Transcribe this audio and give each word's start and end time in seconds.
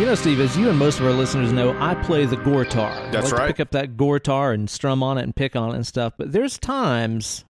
You 0.00 0.06
know, 0.06 0.14
Steve, 0.14 0.40
as 0.40 0.56
you 0.56 0.70
and 0.70 0.78
most 0.78 0.98
of 0.98 1.04
our 1.04 1.12
listeners 1.12 1.52
know, 1.52 1.78
I 1.78 1.94
play 1.94 2.24
the 2.24 2.38
gortar. 2.38 2.90
I 2.90 3.10
That's 3.10 3.24
like 3.26 3.28
to 3.28 3.36
right. 3.36 3.46
pick 3.48 3.60
up 3.60 3.70
that 3.72 3.98
gortar 3.98 4.54
and 4.54 4.70
strum 4.70 5.02
on 5.02 5.18
it 5.18 5.24
and 5.24 5.36
pick 5.36 5.54
on 5.54 5.72
it 5.72 5.74
and 5.74 5.86
stuff. 5.86 6.14
But 6.16 6.32
there's 6.32 6.56
times 6.56 7.44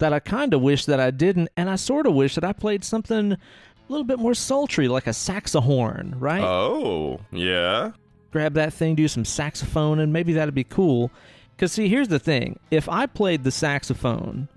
that 0.00 0.12
I 0.12 0.18
kind 0.18 0.52
of 0.52 0.62
wish 0.62 0.86
that 0.86 0.98
I 0.98 1.12
didn't, 1.12 1.50
and 1.56 1.70
I 1.70 1.76
sort 1.76 2.08
of 2.08 2.14
wish 2.14 2.34
that 2.34 2.42
I 2.42 2.54
played 2.54 2.82
something 2.82 3.30
a 3.34 3.38
little 3.86 4.02
bit 4.02 4.18
more 4.18 4.34
sultry, 4.34 4.88
like 4.88 5.06
a 5.06 5.10
saxohorn, 5.10 6.14
right? 6.20 6.42
Oh, 6.42 7.20
yeah. 7.30 7.92
Grab 8.32 8.54
that 8.54 8.72
thing, 8.72 8.96
do 8.96 9.06
some 9.06 9.24
saxophone, 9.24 10.00
and 10.00 10.12
maybe 10.12 10.32
that'd 10.32 10.56
be 10.56 10.64
cool. 10.64 11.12
Because, 11.54 11.70
see, 11.70 11.88
here's 11.88 12.08
the 12.08 12.18
thing 12.18 12.58
if 12.72 12.88
I 12.88 13.06
played 13.06 13.44
the 13.44 13.52
saxophone 13.52 14.48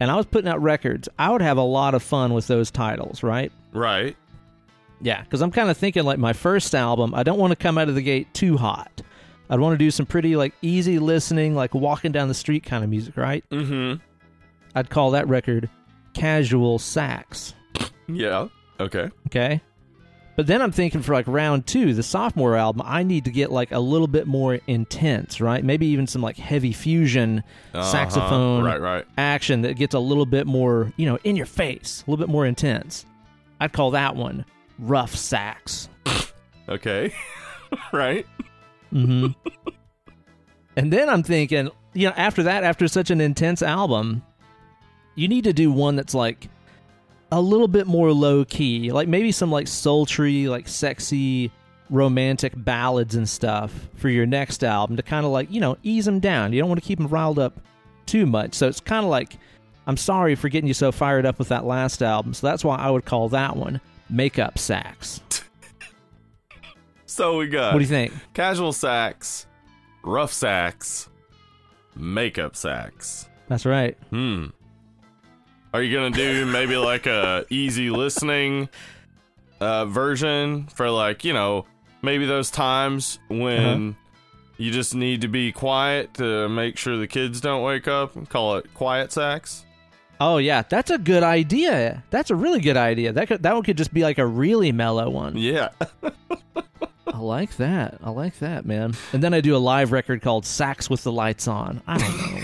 and 0.00 0.10
I 0.10 0.16
was 0.16 0.24
putting 0.24 0.48
out 0.48 0.62
records, 0.62 1.10
I 1.18 1.28
would 1.28 1.42
have 1.42 1.58
a 1.58 1.62
lot 1.62 1.92
of 1.92 2.02
fun 2.02 2.32
with 2.32 2.46
those 2.46 2.70
titles, 2.70 3.22
right? 3.22 3.52
Right. 3.74 4.16
Yeah, 5.00 5.22
because 5.22 5.40
I'm 5.42 5.50
kind 5.50 5.70
of 5.70 5.76
thinking 5.76 6.04
like 6.04 6.18
my 6.18 6.32
first 6.32 6.74
album, 6.74 7.14
I 7.14 7.22
don't 7.22 7.38
want 7.38 7.52
to 7.52 7.56
come 7.56 7.78
out 7.78 7.88
of 7.88 7.94
the 7.94 8.02
gate 8.02 8.32
too 8.34 8.56
hot. 8.56 9.02
I'd 9.48 9.58
want 9.58 9.74
to 9.74 9.78
do 9.78 9.90
some 9.90 10.06
pretty 10.06 10.36
like 10.36 10.54
easy 10.62 10.98
listening, 10.98 11.54
like 11.54 11.74
walking 11.74 12.12
down 12.12 12.28
the 12.28 12.34
street 12.34 12.62
kind 12.64 12.84
of 12.84 12.90
music, 12.90 13.16
right? 13.16 13.44
Mm-hmm. 13.50 14.00
I'd 14.74 14.90
call 14.90 15.12
that 15.12 15.26
record 15.28 15.68
Casual 16.14 16.78
Sax. 16.78 17.54
Yeah. 18.06 18.48
Okay. 18.78 19.08
Okay. 19.28 19.60
But 20.36 20.46
then 20.46 20.62
I'm 20.62 20.72
thinking 20.72 21.02
for 21.02 21.12
like 21.12 21.26
round 21.26 21.66
two, 21.66 21.92
the 21.92 22.02
sophomore 22.02 22.56
album, 22.56 22.82
I 22.86 23.02
need 23.02 23.24
to 23.24 23.30
get 23.30 23.50
like 23.50 23.72
a 23.72 23.78
little 23.80 24.06
bit 24.06 24.26
more 24.26 24.58
intense, 24.66 25.40
right? 25.40 25.62
Maybe 25.62 25.86
even 25.86 26.06
some 26.06 26.22
like 26.22 26.36
heavy 26.36 26.72
fusion 26.72 27.42
Uh-huh. 27.74 27.82
saxophone 27.82 28.64
Right, 28.64 28.80
right. 28.80 29.04
action 29.18 29.62
that 29.62 29.74
gets 29.76 29.94
a 29.94 29.98
little 29.98 30.26
bit 30.26 30.46
more, 30.46 30.92
you 30.96 31.06
know, 31.06 31.18
in 31.24 31.36
your 31.36 31.46
face, 31.46 32.04
a 32.06 32.10
little 32.10 32.24
bit 32.24 32.30
more 32.32 32.46
intense. 32.46 33.04
I'd 33.60 33.72
call 33.72 33.90
that 33.90 34.14
one 34.16 34.44
Rough 34.80 35.14
Sax. 35.14 35.88
Okay. 36.68 37.12
right. 37.92 38.26
hmm 38.90 39.28
and 40.76 40.92
then 40.92 41.08
I'm 41.08 41.22
thinking, 41.22 41.70
you 41.92 42.08
know, 42.08 42.14
after 42.16 42.44
that, 42.44 42.64
after 42.64 42.88
such 42.88 43.10
an 43.10 43.20
intense 43.20 43.62
album, 43.62 44.22
you 45.14 45.28
need 45.28 45.44
to 45.44 45.52
do 45.52 45.70
one 45.70 45.96
that's 45.96 46.14
like 46.14 46.48
a 47.32 47.40
little 47.40 47.68
bit 47.68 47.86
more 47.86 48.12
low 48.12 48.44
key, 48.44 48.90
like 48.90 49.08
maybe 49.08 49.32
some 49.32 49.50
like 49.50 49.68
sultry, 49.68 50.48
like 50.48 50.68
sexy, 50.68 51.52
romantic 51.90 52.52
ballads 52.56 53.14
and 53.14 53.28
stuff 53.28 53.88
for 53.96 54.08
your 54.08 54.26
next 54.26 54.62
album 54.62 54.96
to 54.96 55.02
kind 55.02 55.26
of 55.26 55.32
like 55.32 55.50
you 55.50 55.60
know 55.60 55.76
ease 55.82 56.04
them 56.04 56.20
down. 56.20 56.52
You 56.52 56.60
don't 56.60 56.68
want 56.68 56.80
to 56.80 56.86
keep 56.86 56.98
them 56.98 57.08
riled 57.08 57.38
up 57.38 57.60
too 58.06 58.26
much, 58.26 58.54
so 58.54 58.68
it's 58.68 58.80
kind 58.80 59.04
of 59.04 59.10
like 59.10 59.36
I'm 59.86 59.96
sorry 59.96 60.34
for 60.34 60.48
getting 60.48 60.68
you 60.68 60.74
so 60.74 60.92
fired 60.92 61.26
up 61.26 61.38
with 61.38 61.48
that 61.48 61.64
last 61.64 62.02
album. 62.02 62.32
So 62.32 62.46
that's 62.46 62.64
why 62.64 62.76
I 62.76 62.90
would 62.90 63.04
call 63.04 63.28
that 63.30 63.56
one 63.56 63.80
"Makeup 64.10 64.58
sacks. 64.58 65.20
So 67.06 67.36
we 67.38 67.48
got 67.48 67.72
What 67.72 67.78
do 67.80 67.84
you 67.84 67.88
think? 67.88 68.12
casual 68.34 68.72
sacks, 68.72 69.46
rough 70.02 70.32
sacks, 70.32 71.08
makeup 71.96 72.56
sacks. 72.56 73.28
That's 73.48 73.66
right. 73.66 73.96
Hmm. 74.10 74.46
Are 75.74 75.82
you 75.82 75.94
gonna 75.94 76.10
do 76.14 76.46
maybe 76.46 76.76
like 76.76 77.06
a 77.06 77.44
easy 77.50 77.90
listening 77.90 78.68
uh, 79.60 79.86
version 79.86 80.66
for 80.68 80.90
like 80.90 81.24
you 81.24 81.32
know 81.32 81.66
maybe 82.02 82.26
those 82.26 82.50
times 82.50 83.18
when 83.28 83.96
you 84.56 84.70
just 84.70 84.94
need 84.94 85.20
to 85.22 85.28
be 85.28 85.52
quiet 85.52 86.14
to 86.14 86.48
make 86.48 86.76
sure 86.78 86.96
the 86.96 87.06
kids 87.08 87.40
don't 87.40 87.62
wake 87.62 87.88
up? 87.88 88.28
Call 88.28 88.56
it 88.56 88.72
quiet 88.74 89.12
sax. 89.12 89.64
Oh 90.20 90.36
yeah, 90.36 90.62
that's 90.68 90.90
a 90.90 90.98
good 90.98 91.22
idea. 91.22 92.04
That's 92.10 92.30
a 92.30 92.36
really 92.36 92.60
good 92.60 92.76
idea. 92.76 93.12
That 93.12 93.28
could, 93.28 93.42
that 93.42 93.54
one 93.54 93.62
could 93.62 93.78
just 93.78 93.94
be 93.94 94.02
like 94.02 94.18
a 94.18 94.26
really 94.26 94.70
mellow 94.70 95.08
one. 95.08 95.38
Yeah. 95.38 95.70
I 97.06 97.18
like 97.18 97.56
that. 97.56 97.98
I 98.02 98.10
like 98.10 98.38
that, 98.40 98.66
man. 98.66 98.92
And 99.14 99.22
then 99.22 99.32
I 99.32 99.40
do 99.40 99.56
a 99.56 99.58
live 99.58 99.92
record 99.92 100.20
called 100.20 100.44
Sax 100.44 100.90
with 100.90 101.02
the 101.04 101.10
Lights 101.10 101.48
On. 101.48 101.82
I 101.86 101.98
don't 101.98 102.16
know. 102.16 102.42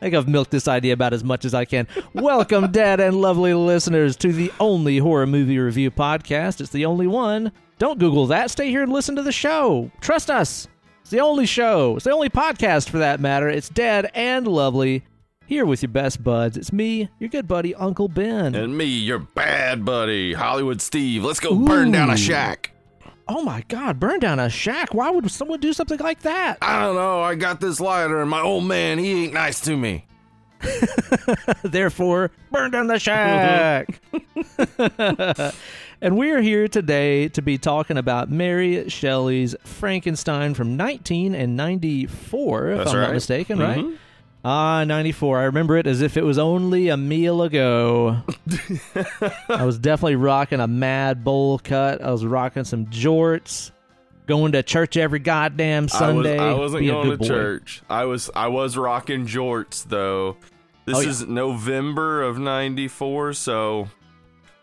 think 0.00 0.14
I've 0.14 0.28
milked 0.28 0.50
this 0.50 0.66
idea 0.66 0.94
about 0.94 1.12
as 1.12 1.22
much 1.22 1.44
as 1.44 1.54
I 1.54 1.64
can. 1.64 1.86
Welcome, 2.12 2.72
dad 2.72 3.00
and 3.00 3.20
lovely 3.20 3.54
listeners, 3.54 4.16
to 4.16 4.32
the 4.32 4.50
only 4.58 4.98
horror 4.98 5.26
movie 5.26 5.58
review 5.58 5.90
podcast. 5.90 6.60
It's 6.60 6.70
the 6.70 6.86
only 6.86 7.06
one. 7.06 7.52
Don't 7.78 7.98
Google 7.98 8.26
that. 8.28 8.50
Stay 8.50 8.70
here 8.70 8.82
and 8.82 8.92
listen 8.92 9.14
to 9.16 9.22
the 9.22 9.30
show. 9.30 9.90
Trust 10.00 10.30
us. 10.30 10.66
It's 11.02 11.10
the 11.10 11.20
only 11.20 11.46
show. 11.46 11.96
It's 11.96 12.04
the 12.04 12.12
only 12.12 12.30
podcast 12.30 12.88
for 12.88 12.98
that 12.98 13.20
matter. 13.20 13.48
It's 13.48 13.68
dad 13.68 14.10
and 14.14 14.48
lovely. 14.48 15.04
Here 15.50 15.66
with 15.66 15.82
your 15.82 15.88
best 15.90 16.22
buds. 16.22 16.56
It's 16.56 16.72
me, 16.72 17.08
your 17.18 17.28
good 17.28 17.48
buddy, 17.48 17.74
Uncle 17.74 18.06
Ben. 18.06 18.54
and 18.54 18.78
me, 18.78 18.84
your 18.84 19.18
bad 19.18 19.84
buddy, 19.84 20.32
Hollywood 20.32 20.80
Steve. 20.80 21.24
Let's 21.24 21.40
go 21.40 21.56
burn 21.56 21.90
down 21.90 22.08
a 22.08 22.16
shack. 22.16 22.70
oh 23.26 23.42
my 23.42 23.64
God, 23.66 23.98
burn 23.98 24.20
down 24.20 24.38
a 24.38 24.48
shack. 24.48 24.94
Why 24.94 25.10
would 25.10 25.28
someone 25.28 25.58
do 25.58 25.72
something 25.72 25.98
like 25.98 26.20
that? 26.22 26.58
I 26.62 26.80
don't 26.82 26.94
know. 26.94 27.20
I 27.20 27.34
got 27.34 27.60
this 27.60 27.80
lighter, 27.80 28.20
and 28.20 28.30
my 28.30 28.40
old 28.40 28.62
man, 28.62 28.98
he 29.00 29.24
ain't 29.24 29.32
nice 29.32 29.60
to 29.62 29.76
me. 29.76 30.06
Therefore, 31.64 32.30
burn 32.52 32.70
down 32.70 32.86
the 32.86 33.00
shack. 33.00 33.88
and 36.00 36.16
we're 36.16 36.42
here 36.42 36.68
today 36.68 37.26
to 37.30 37.42
be 37.42 37.58
talking 37.58 37.96
about 37.96 38.30
Mary 38.30 38.88
Shelley's 38.88 39.56
Frankenstein 39.64 40.54
from 40.54 40.78
1994, 40.78 42.68
if 42.68 42.78
That's 42.78 42.90
I'm 42.92 42.96
not 43.00 43.04
right. 43.06 43.14
mistaken, 43.14 43.58
Mhm. 43.58 43.66
right? 43.66 43.84
Ah, 44.44 44.84
94. 44.84 45.38
I 45.38 45.42
remember 45.44 45.76
it 45.76 45.86
as 45.86 46.00
if 46.00 46.16
it 46.16 46.24
was 46.24 46.38
only 46.38 46.88
a 46.88 46.96
meal 46.96 47.42
ago. 47.42 48.22
I 49.48 49.64
was 49.64 49.78
definitely 49.78 50.16
rocking 50.16 50.60
a 50.60 50.66
mad 50.66 51.22
bowl 51.24 51.58
cut. 51.58 52.00
I 52.02 52.10
was 52.10 52.24
rocking 52.24 52.64
some 52.64 52.86
jorts, 52.86 53.70
going 54.26 54.52
to 54.52 54.62
church 54.62 54.96
every 54.96 55.18
goddamn 55.18 55.88
Sunday. 55.88 56.38
I, 56.38 56.52
was, 56.52 56.56
I 56.56 56.58
wasn't 56.58 56.80
Be 56.80 56.88
a 56.88 56.92
going 56.92 57.10
to 57.10 57.16
boy. 57.18 57.26
church. 57.26 57.82
I 57.90 58.04
was 58.06 58.30
I 58.34 58.48
was 58.48 58.76
rocking 58.78 59.26
jorts 59.26 59.84
though. 59.86 60.36
This 60.86 60.96
Oh, 60.96 61.00
yeah. 61.00 61.08
is 61.10 61.26
November 61.26 62.22
of 62.22 62.38
'94, 62.38 63.34
so 63.34 63.88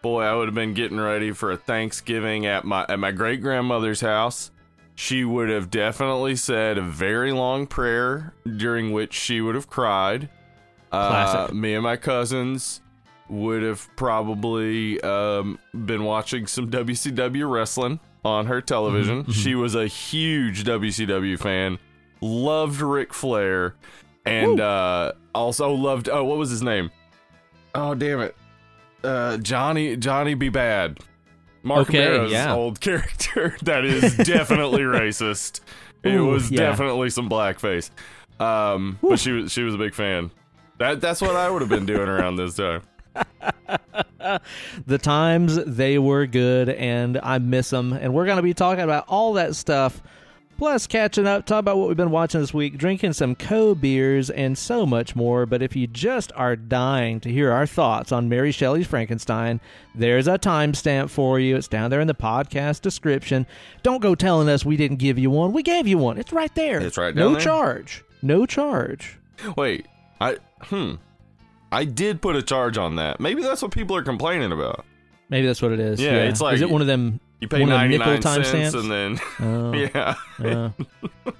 boy, 0.02 0.24
I 0.24 0.34
would 0.36 0.48
have 0.48 0.56
been 0.56 0.74
getting 0.74 1.00
ready 1.00 1.32
for 1.34 1.52
a 1.52 1.58
Thanksgiving 1.58 2.48
at 2.48 2.66
my 2.66 2.84
at 2.90 2.98
my 2.98 3.12
great 3.12 3.42
grandmother's 3.42 4.02
house. 4.02 4.50
She 5.00 5.24
would 5.24 5.50
have 5.50 5.70
definitely 5.70 6.36
said 6.36 6.80
a 6.80 6.82
very 6.82 7.32
long 7.32 7.68
prayer 7.68 8.34
during 8.58 8.92
which 8.92 9.14
she 9.14 9.42
would 9.42 9.54
have 9.54 9.70
cried. 9.70 10.28
Uh, 10.92 11.10
Classic. 11.10 11.56
me 11.56 11.76
and 11.76 11.84
my 11.84 11.98
cousins 11.98 12.82
would 13.30 13.62
have 13.62 13.88
probably 13.96 15.00
um, 15.02 15.60
been 15.86 16.04
watching 16.04 16.48
some 16.48 16.72
WCW 16.72 17.48
wrestling 17.48 18.00
on 18.26 18.48
her 18.48 18.60
television. 18.60 19.22
Mm-hmm, 19.22 19.32
She 19.34 19.54
was 19.54 19.76
a 19.76 19.86
huge 19.86 20.64
WCW 20.64 21.38
fan, 21.38 21.78
loved 22.20 22.82
Ric 22.82 23.14
Flair, 23.14 23.76
and 24.26 24.60
uh, 24.60 25.12
also 25.36 25.72
loved. 25.74 26.10
Oh, 26.10 26.24
what 26.24 26.38
was 26.40 26.50
his 26.50 26.64
name? 26.64 26.90
Oh, 27.76 27.94
damn 27.94 28.22
it, 28.22 28.36
uh, 29.04 29.38
Johnny 29.38 29.96
Johnny 29.96 30.34
B. 30.34 30.50
Badd. 30.50 31.00
Mark 31.64 31.90
Okay, 31.90 32.00
Mero's 32.00 32.32
yeah. 32.32 32.54
old 32.54 32.80
character 32.82 33.58
that 33.64 33.86
is 33.86 34.16
definitely 34.18 34.82
racist. 34.84 35.62
It 36.04 36.16
Ooh, 36.16 36.28
was 36.28 36.52
yeah. 36.52 36.60
definitely 36.60 37.10
some 37.10 37.30
blackface. 37.30 37.90
Um, 38.40 39.00
but 39.02 39.20
she 39.20 39.32
was 39.32 39.52
she 39.52 39.64
was 39.64 39.74
a 39.74 39.78
big 39.78 39.94
fan. 39.94 40.32
That 40.78 41.02
that's 41.02 41.22
what 41.22 41.36
I 41.36 41.50
would 41.50 41.62
have 41.62 41.70
been 41.70 41.86
doing 41.86 42.08
around 42.08 42.36
this 42.36 42.56
time. 42.56 42.84
the 44.86 44.98
times 44.98 45.56
they 45.66 45.98
were 45.98 46.28
good 46.28 46.70
and 46.70 47.20
I 47.22 47.40
miss 47.40 47.70
them. 47.70 47.94
And 47.94 48.14
we're 48.14 48.26
going 48.26 48.38
to 48.38 48.44
be 48.44 48.54
talking 48.54 48.84
about 48.84 49.06
all 49.08 49.34
that 49.34 49.56
stuff, 49.56 50.02
plus 50.58 50.88
catching 50.88 51.28
up, 51.28 51.46
talk 51.46 51.60
about 51.60 51.78
what 51.78 51.88
we've 51.88 51.98
been 51.98 52.12
watching 52.12 52.42
this 52.42 52.54
week, 52.54 52.78
drinking 52.78 53.14
some 53.14 53.36
co 53.36 53.76
beers, 53.76 54.30
and 54.30 54.58
so 54.58 54.86
much 54.86 55.16
more. 55.16 55.46
But 55.46 55.62
if 55.62 55.76
you 55.76 55.88
just 55.88 56.32
are 56.36 56.56
dying 56.56 57.20
to 57.22 57.32
hear 57.32 57.52
our 57.52 57.66
thoughts 57.68 58.12
on 58.12 58.28
Mary 58.30 58.52
Shelley's 58.52 58.88
Frankenstein, 58.88 59.60
there's 59.96 60.28
a 60.28 60.38
timestamp 60.38 61.10
for 61.10 61.40
you. 61.40 61.56
It's 61.56 61.68
down 61.68 61.90
there 61.90 62.02
in 62.02 62.08
the 62.08 62.14
podcast 62.16 62.82
description. 62.82 63.46
Don't 63.84 64.02
go 64.02 64.16
telling 64.16 64.50
us 64.50 64.66
we 64.66 64.78
didn't 64.78 64.98
give 64.98 65.18
you 65.18 65.30
one. 65.30 65.54
We 65.54 65.64
gave 65.64 65.88
you 65.88 65.98
one. 65.98 66.18
It's 66.18 66.34
right 66.34 66.54
there. 66.56 66.80
It's 66.82 66.98
right 66.98 67.16
No 67.16 67.26
down 67.26 67.34
there? 67.34 67.42
charge. 67.42 68.04
No 68.22 68.46
charge. 68.46 69.18
Wait, 69.56 69.86
I 70.20 70.38
hmm, 70.62 70.96
I 71.72 71.86
did 71.86 72.22
put 72.22 72.36
a 72.36 72.42
charge 72.42 72.78
on 72.78 72.96
that. 72.96 73.20
Maybe 73.20 73.42
that's 73.44 73.62
what 73.62 73.72
people 73.72 73.96
are 73.96 74.02
complaining 74.04 74.52
about. 74.52 74.86
Maybe 75.30 75.46
that's 75.46 75.62
what 75.62 75.72
it 75.74 75.80
is. 75.80 76.00
Yeah, 76.00 76.24
it's 76.24 76.40
like- 76.42 76.56
is 76.56 76.62
it 76.62 76.70
one 76.70 76.82
of 76.82 76.88
them? 76.88 77.20
You 77.40 77.48
pay 77.48 77.62
One 77.62 77.72
of 77.72 77.80
them 77.80 77.90
nickel 77.92 78.08
nine 78.08 78.22
cents 78.22 78.50
timestamps? 78.50 78.80
and 78.80 78.92
then 78.92 79.20
Oh. 79.40 79.74
yeah, 79.94 80.16
Yeah. 80.42 81.34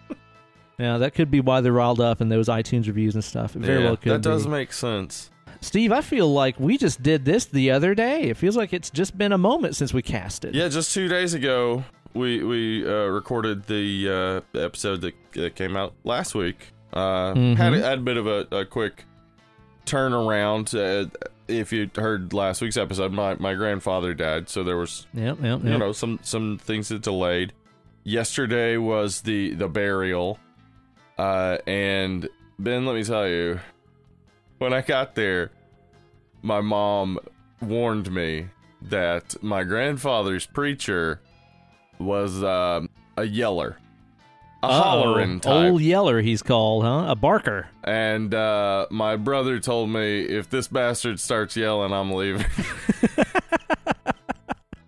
yeah, 0.78 0.98
that 1.00 1.16
could 1.16 1.32
be 1.32 1.40
why 1.40 1.62
they're 1.62 1.72
riled 1.74 2.00
up 2.00 2.22
in 2.22 2.30
those 2.30 2.48
iTunes 2.50 2.86
reviews 2.88 3.16
and 3.16 3.24
stuff. 3.24 3.56
It 3.56 3.60
very 3.64 3.80
Yeah, 3.80 3.86
well 3.86 3.98
could 3.98 4.12
that 4.14 4.22
does 4.22 4.46
be. 4.46 4.52
make 4.52 4.74
sense. 4.74 5.32
Steve, 5.62 5.92
I 5.92 6.02
feel 6.02 6.32
like 6.32 6.60
we 6.60 6.78
just 6.78 7.02
did 7.02 7.26
this 7.26 7.46
the 7.46 7.72
other 7.72 7.96
day. 7.96 8.24
It 8.24 8.38
feels 8.38 8.56
like 8.56 8.74
it's 8.74 8.92
just 8.92 9.18
been 9.18 9.32
a 9.32 9.40
moment 9.40 9.76
since 9.76 9.92
we 9.92 10.04
cast 10.04 10.46
it. 10.46 10.54
Yeah, 10.54 10.68
just 10.68 10.94
two 10.94 11.08
days 11.08 11.34
ago 11.34 11.84
we 12.14 12.44
we 12.44 12.88
uh, 12.88 13.06
recorded 13.08 13.66
the 13.66 14.44
uh, 14.56 14.60
episode 14.60 15.02
that 15.02 15.16
uh, 15.46 15.50
came 15.56 15.76
out 15.76 15.94
last 16.04 16.36
week. 16.36 16.58
Uh, 16.94 17.34
Mhm. 17.34 17.58
had, 17.58 17.74
a- 17.74 17.82
had 17.82 17.98
a 18.00 18.02
bit 18.02 18.18
of 18.18 18.28
a, 18.28 18.48
a 18.52 18.66
quick 18.66 19.06
turnaround. 19.88 21.10
If 21.48 21.72
you 21.72 21.90
heard 21.96 22.34
last 22.34 22.62
week's 22.62 22.78
episode, 22.78 23.14
my, 23.14 23.36
my 23.36 23.54
grandfather 23.54 24.14
died, 24.14 24.50
so 24.50 24.64
there 24.64 24.78
was 24.78 25.08
Yep, 25.14 25.38
yep, 25.42 25.64
you 25.64 25.70
yep. 25.70 25.80
know 25.80 25.92
some 25.94 26.20
some 26.22 26.58
things 26.58 26.90
that 26.90 27.02
delayed. 27.02 27.54
Yesterday 28.04 28.78
was 28.78 29.22
the 29.22 29.54
the 29.54 29.68
burial, 29.68 30.40
uh, 31.18 31.58
and 31.66 32.28
Ben, 32.60 32.86
let 32.86 32.96
me 32.96 33.04
tell 33.04 33.28
you, 33.28 33.60
when 34.58 34.74
I 34.74 34.82
got 34.82 35.16
there, 35.16 35.52
my 36.42 36.62
mom 36.62 37.20
warned 37.62 38.12
me 38.12 38.48
that 38.82 39.42
my 39.44 39.64
grandfather's 39.64 40.46
preacher 40.46 41.22
was 42.00 42.44
um, 42.44 42.90
a 43.18 43.24
yeller, 43.24 43.78
a 44.64 44.68
hollering 44.68 45.40
type. 45.40 45.72
Old 45.72 45.82
Yeller, 45.82 46.22
he's 46.22 46.42
called, 46.42 46.84
huh? 46.84 47.06
A 47.10 47.16
barker. 47.16 47.68
And 47.84 48.34
uh, 48.34 48.88
my 48.90 49.16
brother 49.16 49.60
told 49.60 49.90
me 49.90 50.22
if 50.22 50.50
this 50.50 50.68
bastard 50.68 51.20
starts 51.20 51.56
yelling, 51.56 51.94
I'm 51.94 52.12
leaving. 52.12 52.46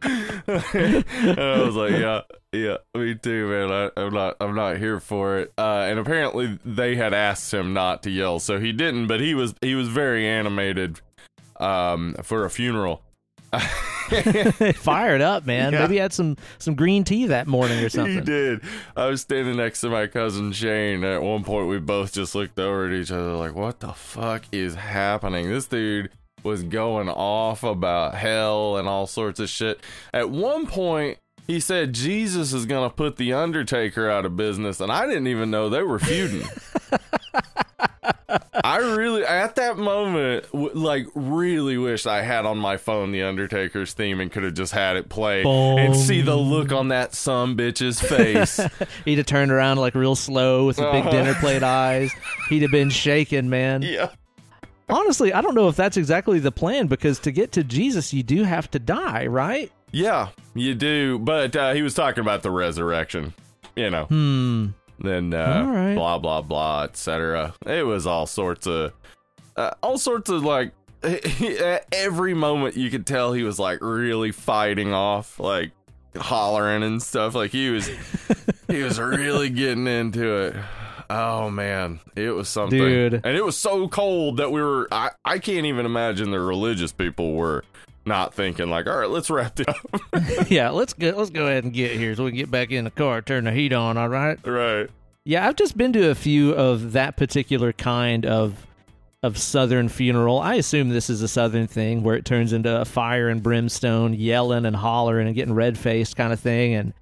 and 0.02 1.40
I 1.40 1.62
was 1.64 1.76
like, 1.76 1.92
yeah, 1.92 2.22
yeah, 2.52 2.78
me 2.96 3.16
too, 3.16 3.48
man. 3.48 3.72
I, 3.72 4.02
I'm 4.02 4.14
not, 4.14 4.38
I'm 4.42 4.56
not 4.56 4.78
here 4.78 5.00
for 5.00 5.40
it. 5.40 5.54
Uh, 5.58 5.86
and 5.90 6.00
apparently, 6.00 6.58
they 6.66 6.96
had 6.96 7.14
asked 7.14 7.54
him 7.54 7.74
not 7.74 8.04
to 8.04 8.10
yell, 8.10 8.40
so 8.40 8.60
he 8.60 8.72
didn't. 8.72 9.08
But 9.08 9.20
he 9.20 9.36
was, 9.36 9.54
he 9.62 9.76
was 9.76 9.88
very 9.88 10.28
animated 10.28 11.02
um, 11.60 12.16
for 12.24 12.46
a 12.46 12.50
funeral. 12.50 13.04
Fired 14.76 15.22
up, 15.22 15.46
man. 15.46 15.74
Yeah. 15.74 15.82
Maybe 15.82 15.96
he 15.96 16.00
had 16.00 16.14
some 16.14 16.38
some 16.58 16.76
green 16.76 17.04
tea 17.04 17.28
that 17.28 17.48
morning 17.48 17.80
or 17.84 17.90
something. 17.90 18.16
He 18.16 18.22
did. 18.22 18.62
I 18.96 19.08
was 19.08 19.22
standing 19.22 19.58
next 19.58 19.82
to 19.82 19.90
my 19.90 20.08
cousin 20.08 20.52
Shane. 20.52 21.04
At 21.04 21.22
one 21.22 21.44
point, 21.44 21.68
we 21.68 21.80
both 21.80 22.14
just 22.14 22.36
looked 22.36 22.60
over 22.60 22.88
at 22.88 22.94
each 22.94 23.12
other 23.12 23.34
like, 23.34 23.56
"What 23.56 23.80
the 23.80 23.94
fuck 23.94 24.44
is 24.52 24.76
happening?" 24.76 25.50
This 25.50 25.68
dude 25.68 26.12
was 26.44 26.64
going 26.64 27.10
off 27.10 27.64
about 27.64 28.16
hell 28.16 28.78
and 28.78 28.88
all 28.88 29.08
sorts 29.08 29.40
of 29.40 29.50
shit. 29.50 29.82
At 30.14 30.30
one 30.30 30.68
point, 30.68 31.18
he 31.48 31.60
said 31.60 31.94
Jesus 31.94 32.54
is 32.54 32.66
gonna 32.66 32.90
put 32.90 33.18
the 33.18 33.34
Undertaker 33.34 34.10
out 34.10 34.26
of 34.26 34.38
business, 34.38 34.80
and 34.80 34.92
I 34.92 35.06
didn't 35.08 35.28
even 35.28 35.52
know 35.52 35.70
they 35.70 35.84
were 35.84 36.00
feuding. 36.00 36.48
I 38.64 38.78
really, 38.78 39.24
at 39.26 39.56
that 39.56 39.78
moment, 39.78 40.46
w- 40.52 40.72
like, 40.74 41.08
really 41.16 41.78
wished 41.78 42.08
I 42.08 42.22
had 42.22 42.46
on 42.46 42.58
my 42.58 42.78
phone 42.78 43.12
the 43.12 43.24
Undertaker's 43.24 43.94
theme 43.94 44.20
and 44.20 44.32
could 44.32 44.44
have 44.44 44.54
just 44.54 44.72
had 44.74 44.96
it 44.98 45.10
play 45.10 45.44
and 45.44 45.96
see 45.96 46.22
the 46.22 46.36
look 46.36 46.72
on 46.72 46.90
that 46.90 47.14
some 47.16 47.58
bitch's 47.58 48.00
face. 48.00 48.60
He'd 49.06 49.18
have 49.18 49.26
turned 49.28 49.52
around 49.52 49.78
like 49.78 49.96
real 49.96 50.16
slow 50.16 50.66
with 50.68 50.78
the 50.78 50.84
big 50.92 51.02
Uh-huh. 51.02 51.12
dinner 51.12 51.34
plate 51.36 51.64
eyes. 51.64 52.12
He'd 52.50 52.62
have 52.62 52.72
been 52.72 52.90
shaking, 52.90 53.50
man. 53.50 53.82
yeah. 53.82 54.10
Honestly, 54.90 55.32
I 55.34 55.42
don't 55.42 55.54
know 55.54 55.68
if 55.68 55.76
that's 55.76 55.98
exactly 55.98 56.40
the 56.40 56.52
plan 56.52 56.88
because 56.88 57.20
to 57.20 57.32
get 57.32 57.52
to 57.54 57.64
Jesus, 57.64 58.12
you 58.14 58.24
do 58.24 58.44
have 58.44 58.72
to 58.72 58.80
die, 58.80 59.28
right? 59.28 59.72
Yeah, 59.92 60.30
you 60.56 60.74
do. 60.74 61.20
But 61.20 61.56
uh, 61.56 61.74
he 61.74 61.82
was 61.84 61.94
talking 61.94 62.22
about 62.22 62.42
the 62.42 62.50
resurrection, 62.52 63.34
you 63.76 63.90
know. 63.92 64.06
Hmm. 64.06 64.68
Then 65.00 65.34
uh, 65.34 65.66
right. 65.68 65.96
blah 65.96 66.18
blah 66.18 66.42
blah, 66.42 66.84
etc. 66.84 67.54
It 67.66 67.86
was 67.86 68.06
all 68.06 68.26
sorts 68.26 68.68
of, 68.68 68.94
uh, 69.56 69.72
all 69.82 69.98
sorts 69.98 70.30
of 70.30 70.44
like. 70.44 70.74
At 71.02 71.86
every 71.94 72.34
moment 72.34 72.76
you 72.76 72.90
could 72.90 73.08
tell 73.08 73.32
he 73.32 73.44
was 73.44 73.58
like 73.58 73.80
really 73.82 74.34
fighting 74.34 74.94
off, 74.94 75.40
like 75.40 75.72
hollering 76.18 76.84
and 76.84 77.02
stuff. 77.02 77.36
Like 77.36 77.52
he 77.52 77.70
was, 77.70 77.88
he 78.68 78.84
was 78.84 79.00
really 79.00 79.50
getting 79.50 79.88
into 79.88 80.36
it. 80.36 80.56
Oh 81.10 81.50
man, 81.50 82.02
it 82.16 82.32
was 82.32 82.50
something, 82.50 82.78
Dude. 82.78 83.14
And 83.24 83.38
it 83.38 83.44
was 83.44 83.58
so 83.58 83.88
cold 83.88 84.38
that 84.38 84.52
we 84.52 84.62
were. 84.62 84.88
I 84.92 85.12
I 85.24 85.40
can't 85.40 85.66
even 85.66 85.86
imagine 85.86 86.32
the 86.32 86.40
religious 86.40 86.92
people 86.92 87.34
were 87.34 87.64
not 88.10 88.34
thinking 88.34 88.70
like, 88.70 88.88
all 88.88 88.98
right, 88.98 89.10
let's 89.10 89.30
wrap 89.30 89.56
this 89.56 89.68
up. 89.68 90.50
yeah, 90.50 90.70
let's 90.72 90.92
go. 90.92 91.12
Let's 91.12 91.30
go 91.30 91.46
ahead 91.46 91.64
and 91.64 91.72
get 91.72 91.92
here 91.92 92.14
so 92.14 92.26
we 92.26 92.32
can 92.32 92.38
get 92.38 92.52
back 92.52 92.72
in 92.72 92.84
the 92.84 92.92
car, 92.92 93.22
turn 93.22 93.46
the 93.46 93.52
heat 93.54 93.72
on. 93.72 93.98
All 93.98 94.10
right. 94.10 94.38
right. 94.46 94.90
Yeah, 95.24 95.48
I've 95.48 95.56
just 95.56 95.78
been 95.78 95.94
to 95.94 96.10
a 96.10 96.16
few 96.16 96.52
of 96.52 96.92
that 96.92 97.16
particular 97.16 97.72
kind 97.72 98.26
of 98.26 98.66
of 99.22 99.38
southern 99.38 99.90
funeral. 99.90 100.40
I 100.40 100.56
assume 100.56 100.90
this 100.90 101.10
is 101.10 101.22
a 101.22 101.28
southern 101.28 101.68
thing 101.68 102.04
where 102.04 102.16
it 102.16 102.26
turns 102.26 102.54
into 102.54 102.82
a 102.82 102.86
fire 102.86 103.28
and 103.30 103.44
brimstone, 103.44 104.14
yelling 104.14 104.66
and 104.66 104.76
hollering 104.76 105.28
and 105.28 105.36
getting 105.36 105.54
red 105.54 105.78
faced 105.78 106.16
kind 106.16 106.32
of 106.32 106.40
thing. 106.40 106.74
And 106.74 106.94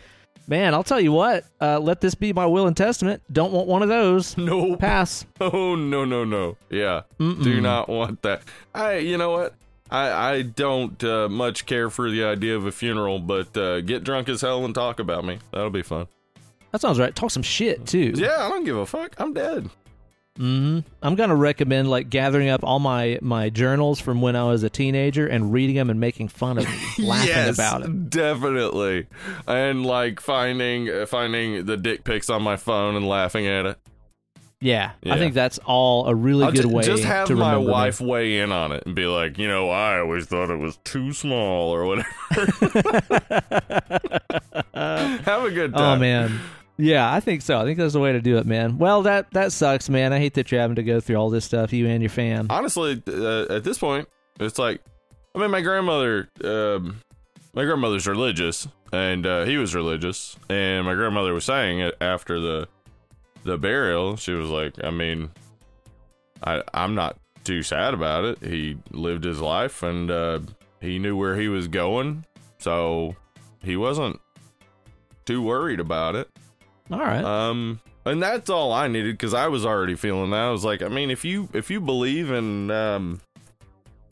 man, 0.47 0.73
I'll 0.73 0.83
tell 0.83 0.99
you 0.99 1.11
what, 1.11 1.45
uh, 1.61 1.79
let 1.79 2.01
this 2.01 2.15
be 2.15 2.33
my 2.33 2.45
will 2.45 2.65
and 2.65 2.75
testament. 2.75 3.21
Don't 3.31 3.51
want 3.51 3.67
one 3.67 3.83
of 3.83 3.89
those. 3.89 4.35
No. 4.37 4.75
Pass. 4.75 5.25
Oh 5.39 5.75
no 5.75 6.03
no 6.03 6.25
no. 6.25 6.57
Yeah. 6.69 7.03
Mm-mm. 7.19 7.43
Do 7.43 7.61
not 7.61 7.87
want 7.87 8.23
that. 8.23 8.41
I 8.73 8.97
you 8.97 9.17
know 9.17 9.29
what? 9.31 9.53
I 9.89 10.31
I 10.31 10.41
don't 10.41 11.01
uh, 11.03 11.29
much 11.29 11.65
care 11.65 11.89
for 11.89 12.09
the 12.09 12.23
idea 12.25 12.55
of 12.55 12.65
a 12.65 12.71
funeral, 12.71 13.19
but 13.19 13.55
uh, 13.57 13.81
get 13.81 14.03
drunk 14.03 14.29
as 14.29 14.41
hell 14.41 14.65
and 14.65 14.73
talk 14.75 14.99
about 14.99 15.25
me. 15.25 15.39
That'll 15.51 15.69
be 15.69 15.83
fun. 15.83 16.07
That 16.71 16.81
sounds 16.81 16.99
right. 16.99 17.15
Talk 17.15 17.31
some 17.31 17.43
shit 17.43 17.85
too. 17.85 18.13
Yeah, 18.15 18.45
I 18.45 18.49
don't 18.49 18.63
give 18.63 18.77
a 18.77 18.85
fuck. 18.85 19.15
I'm 19.17 19.33
dead. 19.33 19.69
Mm-hmm. 20.37 20.79
I'm 21.01 21.15
gonna 21.15 21.35
recommend 21.35 21.89
like 21.89 22.09
gathering 22.09 22.49
up 22.49 22.63
all 22.63 22.79
my 22.79 23.17
my 23.21 23.49
journals 23.49 23.99
from 23.99 24.21
when 24.21 24.35
I 24.35 24.43
was 24.43 24.63
a 24.63 24.69
teenager 24.69 25.25
and 25.25 25.51
reading 25.51 25.75
them 25.75 25.89
and 25.89 25.99
making 25.99 26.27
fun 26.27 26.59
of 26.59 26.65
me, 26.65 26.79
laughing 27.05 27.27
yes, 27.29 27.55
about 27.55 27.81
it. 27.83 28.09
Definitely. 28.09 29.07
And 29.47 29.85
like 29.85 30.19
finding 30.19 31.05
finding 31.07 31.65
the 31.65 31.77
dick 31.77 32.03
pics 32.03 32.29
on 32.29 32.43
my 32.43 32.55
phone 32.55 32.95
and 32.95 33.07
laughing 33.07 33.47
at 33.47 33.65
it. 33.65 33.79
Yeah, 34.59 34.93
Yeah. 35.03 35.13
I 35.13 35.19
think 35.19 35.35
that's 35.35 35.59
all 35.65 36.07
a 36.07 36.15
really 36.15 36.45
I'll 36.45 36.51
good 36.51 36.63
ju- 36.63 36.69
way 36.69 36.83
just 36.83 37.03
have 37.03 37.27
to 37.27 37.35
my 37.35 37.51
remember 37.51 37.67
me. 37.67 37.71
wife 37.73 38.01
weigh 38.01 38.39
in 38.39 38.51
on 38.51 38.71
it 38.71 38.87
and 38.87 38.95
be 38.95 39.05
like, 39.05 39.37
you 39.37 39.47
know, 39.47 39.69
I 39.69 39.99
always 39.99 40.25
thought 40.25 40.49
it 40.49 40.57
was 40.57 40.77
too 40.83 41.13
small 41.13 41.69
or 41.69 41.85
whatever. 41.85 42.09
have 44.73 45.43
a 45.43 45.51
good 45.51 45.73
time. 45.73 45.97
Oh 45.97 45.99
man. 45.99 46.39
Yeah, 46.79 47.11
I 47.11 47.19
think 47.19 47.41
so. 47.41 47.59
I 47.59 47.63
think 47.63 47.79
that's 47.79 47.93
the 47.93 47.99
way 47.99 48.11
to 48.11 48.21
do 48.21 48.37
it, 48.37 48.45
man. 48.45 48.77
Well, 48.77 49.01
that 49.03 49.31
that 49.31 49.51
sucks, 49.51 49.89
man. 49.89 50.13
I 50.13 50.19
hate 50.19 50.35
that 50.35 50.51
you're 50.51 50.61
having 50.61 50.75
to 50.75 50.83
go 50.83 50.99
through 50.99 51.15
all 51.15 51.29
this 51.29 51.45
stuff, 51.45 51.73
you 51.73 51.87
and 51.87 52.01
your 52.03 52.09
fam. 52.09 52.47
honestly, 52.49 53.01
uh, 53.07 53.45
at 53.49 53.63
this 53.63 53.79
point, 53.79 54.07
it's 54.39 54.59
like, 54.59 54.81
I 55.35 55.39
mean, 55.39 55.49
my 55.49 55.61
grandmother, 55.61 56.29
um, 56.43 57.01
my 57.55 57.65
grandmother's 57.65 58.07
religious, 58.07 58.67
and 58.93 59.25
uh, 59.25 59.45
he 59.45 59.57
was 59.57 59.73
religious, 59.73 60.37
and 60.49 60.85
my 60.85 60.93
grandmother 60.93 61.33
was 61.33 61.45
saying 61.45 61.79
it 61.79 61.95
after 61.99 62.39
the 62.39 62.67
the 63.47 63.57
burial. 63.57 64.17
She 64.17 64.33
was 64.33 64.49
like, 64.49 64.75
I 64.83 64.91
mean, 64.91 65.31
I 66.43 66.61
I'm 66.73 66.93
not 66.93 67.17
too 67.43 67.63
sad 67.63 67.93
about 67.95 68.25
it. 68.25 68.43
He 68.43 68.77
lived 68.91 69.23
his 69.23 69.39
life, 69.39 69.81
and 69.81 70.11
uh, 70.11 70.39
he 70.79 70.99
knew 70.99 71.17
where 71.17 71.35
he 71.35 71.47
was 71.47 71.67
going, 71.67 72.25
so 72.59 73.15
he 73.63 73.75
wasn't 73.75 74.19
too 75.25 75.41
worried 75.41 75.79
about 75.79 76.15
it. 76.15 76.29
All 76.91 76.99
right. 76.99 77.23
Um, 77.23 77.79
and 78.05 78.21
that's 78.21 78.49
all 78.49 78.71
I 78.71 78.87
needed 78.87 79.13
because 79.13 79.33
I 79.33 79.47
was 79.47 79.65
already 79.65 79.95
feeling 79.95 80.29
that. 80.31 80.43
I 80.43 80.51
was 80.51 80.63
like, 80.63 80.81
I 80.81 80.89
mean, 80.89 81.09
if 81.09 81.25
you 81.25 81.49
if 81.53 81.71
you 81.71 81.81
believe 81.81 82.29
in 82.29 82.69
um 82.69 83.21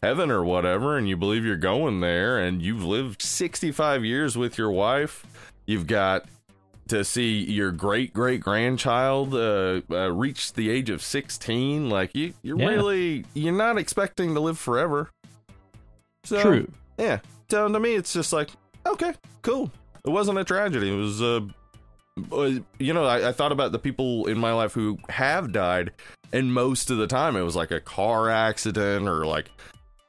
heaven 0.01 0.31
or 0.31 0.43
whatever, 0.43 0.97
and 0.97 1.07
you 1.09 1.17
believe 1.17 1.45
you're 1.45 1.57
going 1.57 1.99
there, 1.99 2.39
and 2.39 2.61
you've 2.61 2.83
lived 2.83 3.21
65 3.21 4.05
years 4.05 4.37
with 4.37 4.57
your 4.57 4.71
wife, 4.71 5.25
you've 5.65 5.87
got 5.87 6.25
to 6.87 7.03
see 7.03 7.43
your 7.43 7.71
great 7.71 8.13
great 8.13 8.41
grandchild 8.41 9.33
uh, 9.33 9.81
uh, 9.89 10.11
reach 10.11 10.53
the 10.53 10.69
age 10.69 10.89
of 10.89 11.01
16. 11.01 11.89
Like 11.89 12.13
you, 12.15 12.33
you're 12.43 12.59
Yeah. 12.59 12.67
really 12.67 13.25
you're 13.33 13.53
not 13.53 13.77
expecting 13.77 14.33
to 14.35 14.39
live 14.39 14.57
forever. 14.59 15.09
So, 16.23 16.41
True. 16.41 16.71
yeah. 16.97 17.19
So 17.49 17.67
to 17.71 17.79
me, 17.79 17.93
it's 17.95 18.13
just 18.13 18.33
like, 18.33 18.49
okay, 18.85 19.13
cool. 19.43 19.71
It 20.05 20.09
wasn't 20.09 20.39
a 20.39 20.43
tragedy. 20.43 20.91
It 20.91 20.95
was, 20.97 21.21
uh, 21.21 21.41
uh, 22.31 22.51
you 22.79 22.93
know, 22.93 23.05
I, 23.05 23.29
I 23.29 23.31
thought 23.31 23.51
about 23.51 23.71
the 23.71 23.79
people 23.79 24.27
in 24.27 24.37
my 24.39 24.53
life 24.53 24.73
who 24.73 24.97
have 25.09 25.51
died, 25.51 25.91
and 26.33 26.53
most 26.53 26.89
of 26.89 26.97
the 26.97 27.07
time 27.07 27.35
it 27.35 27.41
was 27.41 27.55
like 27.55 27.71
a 27.71 27.79
car 27.79 28.29
accident 28.29 29.07
or 29.07 29.25
like 29.25 29.49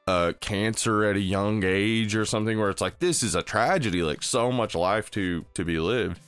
uh, 0.07 0.33
cancer 0.39 1.03
at 1.03 1.15
a 1.15 1.19
young 1.19 1.63
age 1.63 2.15
or 2.15 2.25
something 2.25 2.57
where 2.59 2.69
it's 2.69 2.81
like 2.81 2.97
this 2.99 3.21
is 3.23 3.35
a 3.35 3.43
tragedy, 3.43 4.01
like 4.01 4.23
so 4.23 4.51
much 4.51 4.73
life 4.73 5.11
to 5.11 5.45
to 5.53 5.63
be 5.65 5.77
lived. 5.79 6.19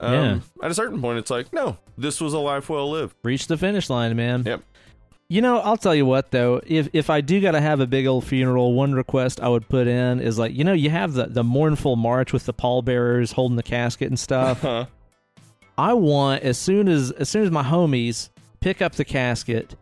Um, 0.00 0.12
Yeah. 0.12 0.38
At 0.62 0.70
a 0.70 0.74
certain 0.74 1.00
point, 1.00 1.18
it's 1.18 1.30
like, 1.30 1.52
no, 1.52 1.76
this 1.96 2.20
was 2.20 2.32
a 2.32 2.38
life 2.38 2.68
well 2.68 2.90
lived. 2.90 3.16
Reach 3.22 3.46
the 3.46 3.56
finish 3.56 3.90
line, 3.90 4.14
man. 4.16 4.44
Yep. 4.46 4.62
You 5.30 5.42
know, 5.42 5.58
I'll 5.58 5.76
tell 5.76 5.94
you 5.94 6.06
what 6.06 6.30
though, 6.30 6.60
if 6.66 6.88
if 6.94 7.10
I 7.10 7.20
do 7.20 7.38
gotta 7.40 7.60
have 7.60 7.80
a 7.80 7.86
big 7.86 8.06
old 8.06 8.24
funeral, 8.24 8.72
one 8.72 8.94
request 8.94 9.40
I 9.40 9.48
would 9.48 9.68
put 9.68 9.86
in 9.86 10.20
is 10.20 10.38
like, 10.38 10.54
you 10.54 10.64
know, 10.64 10.72
you 10.72 10.88
have 10.88 11.12
the 11.12 11.26
the 11.26 11.44
mournful 11.44 11.96
march 11.96 12.32
with 12.32 12.46
the 12.46 12.54
pallbearers 12.54 13.32
holding 13.32 13.56
the 13.56 13.62
casket 13.62 14.08
and 14.08 14.18
stuff. 14.18 14.62
Huh? 14.62 14.86
I 15.76 15.92
want 15.92 16.44
as 16.44 16.56
soon 16.56 16.88
as 16.88 17.10
as 17.10 17.28
soon 17.28 17.42
as 17.44 17.50
my 17.50 17.62
homies 17.62 18.30
pick 18.60 18.80
up 18.80 18.94
the 18.94 19.04
casket, 19.04 19.74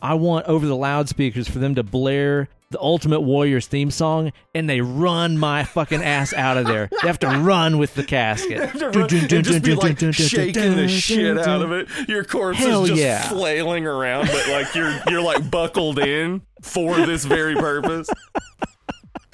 I 0.00 0.14
want 0.14 0.46
over 0.46 0.64
the 0.64 0.76
loudspeakers 0.76 1.48
for 1.48 1.58
them 1.58 1.74
to 1.74 1.82
blare 1.82 2.48
the 2.70 2.80
Ultimate 2.80 3.20
Warriors 3.20 3.66
theme 3.66 3.90
song, 3.90 4.32
and 4.54 4.68
they 4.68 4.80
run 4.80 5.38
my 5.38 5.64
fucking 5.64 6.02
ass 6.02 6.32
out 6.32 6.56
of 6.56 6.66
there. 6.66 6.88
They 6.90 7.06
have 7.06 7.18
to 7.20 7.28
run 7.28 7.78
with 7.78 7.94
the 7.94 8.04
casket. 8.04 8.72
just 9.08 9.62
be 9.62 9.74
like 9.74 9.98
shaking 10.12 10.76
the 10.76 10.88
shit 10.88 11.38
out 11.38 11.62
of 11.62 11.72
it. 11.72 11.88
Your 12.08 12.24
corpse 12.24 12.58
Hell 12.58 12.84
is 12.84 12.90
just 12.90 13.00
yeah. 13.00 13.28
flailing 13.28 13.86
around, 13.86 14.26
but 14.26 14.48
like 14.48 14.74
you're 14.74 14.94
you're 15.08 15.22
like 15.22 15.50
buckled 15.50 15.98
in 15.98 16.42
for 16.62 16.96
this 17.06 17.24
very 17.24 17.54
purpose. 17.54 18.08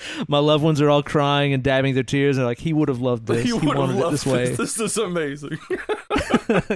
My 0.29 0.39
loved 0.39 0.63
ones 0.65 0.81
are 0.81 0.91
all 0.91 1.03
crying 1.03 1.53
and 1.53 1.63
dabbing 1.63 1.95
their 1.95 2.03
tears. 2.03 2.37
And 2.37 2.47
like, 2.47 2.59
he 2.59 2.73
would 2.73 2.89
have 2.89 3.01
loved 3.01 3.27
this. 3.29 3.45
He 3.45 3.53
would 3.53 3.63
have 3.65 3.77
wanted 3.77 3.99
it 3.99 4.11
this 4.11 4.27
way. 4.27 4.45
This. 4.55 4.75
this 4.77 4.81
is 4.81 4.97
amazing. 4.99 5.59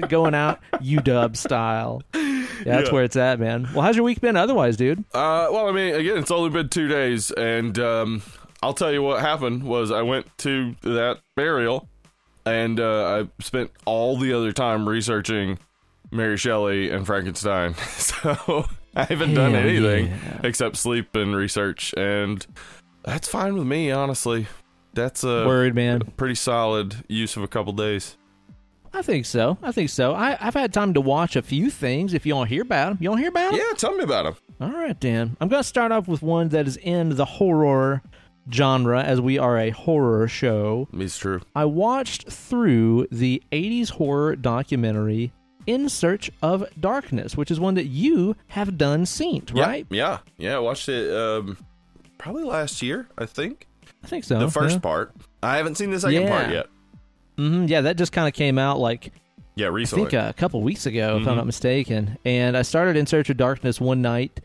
Going 0.08 0.34
out 0.34 0.60
UW 0.74 1.36
style. 1.36 2.02
Yeah, 2.14 2.46
that's 2.64 2.88
Yeah. 2.88 2.94
where 2.94 3.04
it's 3.04 3.16
at, 3.16 3.38
man. 3.38 3.68
Well, 3.72 3.82
how's 3.82 3.96
your 3.96 4.04
week 4.04 4.20
been 4.20 4.36
otherwise, 4.36 4.76
dude? 4.76 5.00
Uh, 5.14 5.48
well, 5.50 5.68
I 5.68 5.72
mean, 5.72 5.94
again, 5.94 6.18
it's 6.18 6.30
only 6.30 6.50
been 6.50 6.68
two 6.68 6.88
days, 6.88 7.30
and 7.30 7.78
um, 7.78 8.22
I'll 8.62 8.74
tell 8.74 8.92
you 8.92 9.02
what 9.02 9.20
happened 9.20 9.62
was 9.62 9.90
I 9.90 10.02
went 10.02 10.26
to 10.38 10.74
that 10.82 11.18
burial, 11.36 11.88
and 12.46 12.80
uh, 12.80 13.20
I 13.38 13.42
spent 13.42 13.70
all 13.84 14.16
the 14.16 14.32
other 14.32 14.52
time 14.52 14.88
researching 14.88 15.58
Mary 16.10 16.36
Shelley 16.36 16.90
and 16.90 17.06
Frankenstein. 17.06 17.74
so 17.74 18.66
I 18.96 19.04
haven't 19.04 19.34
done 19.34 19.54
anything 19.54 20.06
yeah. 20.08 20.40
except 20.42 20.76
sleep 20.76 21.14
and 21.14 21.36
research, 21.36 21.94
and 21.96 22.44
that's 23.08 23.28
fine 23.28 23.54
with 23.54 23.66
me, 23.66 23.90
honestly. 23.90 24.46
That's 24.94 25.22
a 25.24 25.46
Word, 25.46 25.74
man. 25.74 26.00
pretty 26.16 26.34
solid 26.34 26.96
use 27.08 27.36
of 27.36 27.42
a 27.42 27.48
couple 27.48 27.72
days. 27.72 28.16
I 28.92 29.02
think 29.02 29.26
so. 29.26 29.58
I 29.62 29.70
think 29.70 29.90
so. 29.90 30.14
I, 30.14 30.36
I've 30.40 30.54
had 30.54 30.72
time 30.72 30.94
to 30.94 31.00
watch 31.00 31.36
a 31.36 31.42
few 31.42 31.70
things. 31.70 32.14
If 32.14 32.24
you 32.24 32.34
want 32.34 32.48
to 32.48 32.54
hear 32.54 32.62
about 32.62 32.88
them, 32.90 32.98
you 33.00 33.10
want 33.10 33.18
to 33.18 33.22
hear 33.22 33.28
about 33.30 33.50
them? 33.52 33.60
Yeah, 33.60 33.76
tell 33.76 33.94
me 33.94 34.02
about 34.02 34.24
them. 34.24 34.36
All 34.60 34.76
right, 34.76 34.98
Dan. 34.98 35.36
I'm 35.40 35.48
going 35.48 35.62
to 35.62 35.68
start 35.68 35.92
off 35.92 36.08
with 36.08 36.22
one 36.22 36.48
that 36.48 36.66
is 36.66 36.78
in 36.78 37.10
the 37.10 37.24
horror 37.26 38.02
genre, 38.50 39.02
as 39.02 39.20
we 39.20 39.36
are 39.38 39.58
a 39.58 39.70
horror 39.70 40.26
show. 40.26 40.88
It's 40.94 41.18
true. 41.18 41.42
I 41.54 41.66
watched 41.66 42.30
through 42.32 43.06
the 43.12 43.42
80s 43.52 43.90
horror 43.90 44.34
documentary 44.36 45.32
In 45.66 45.88
Search 45.90 46.30
of 46.42 46.64
Darkness, 46.80 47.36
which 47.36 47.50
is 47.50 47.60
one 47.60 47.74
that 47.74 47.84
you 47.86 48.34
have 48.48 48.78
done 48.78 49.04
seen, 49.04 49.44
Yeah, 49.54 49.62
right? 49.66 49.86
Yeah, 49.90 50.18
yeah. 50.38 50.56
I 50.56 50.60
watched 50.60 50.88
it 50.88 51.14
um, 51.14 51.58
probably 52.18 52.44
last 52.44 52.82
year, 52.82 53.08
I 53.16 53.26
think. 53.26 53.66
I 54.04 54.06
think 54.06 54.24
so. 54.24 54.38
the 54.38 54.50
first 54.50 54.76
yeah. 54.76 54.80
part. 54.80 55.12
I 55.42 55.56
haven't 55.56 55.76
seen 55.76 55.90
the 55.90 56.00
second 56.00 56.28
part 56.28 56.48
Yeah. 56.48 56.52
yet. 56.52 56.66
hmm 57.36 57.64
yeah, 57.66 57.80
that 57.82 57.96
just 57.96 58.12
kind 58.12 58.26
of 58.28 58.34
came 58.34 58.58
out 58.58 58.78
like 58.78 59.12
Yeah, 59.56 59.68
recently. 59.68 60.06
I 60.06 60.10
think 60.10 60.22
uh, 60.22 60.30
a 60.30 60.32
couple 60.34 60.60
weeks 60.62 60.86
ago, 60.86 61.16
if 61.20 61.26
I'm 61.26 61.34
Mhm. 61.34 61.36
not 61.36 61.46
mistaken. 61.46 62.18
And 62.24 62.56
I 62.56 62.62
started 62.62 62.96
In 62.96 63.06
Search 63.06 63.30
of 63.30 63.36
Darkness 63.36 63.80
one 63.80 64.02
night, 64.02 64.40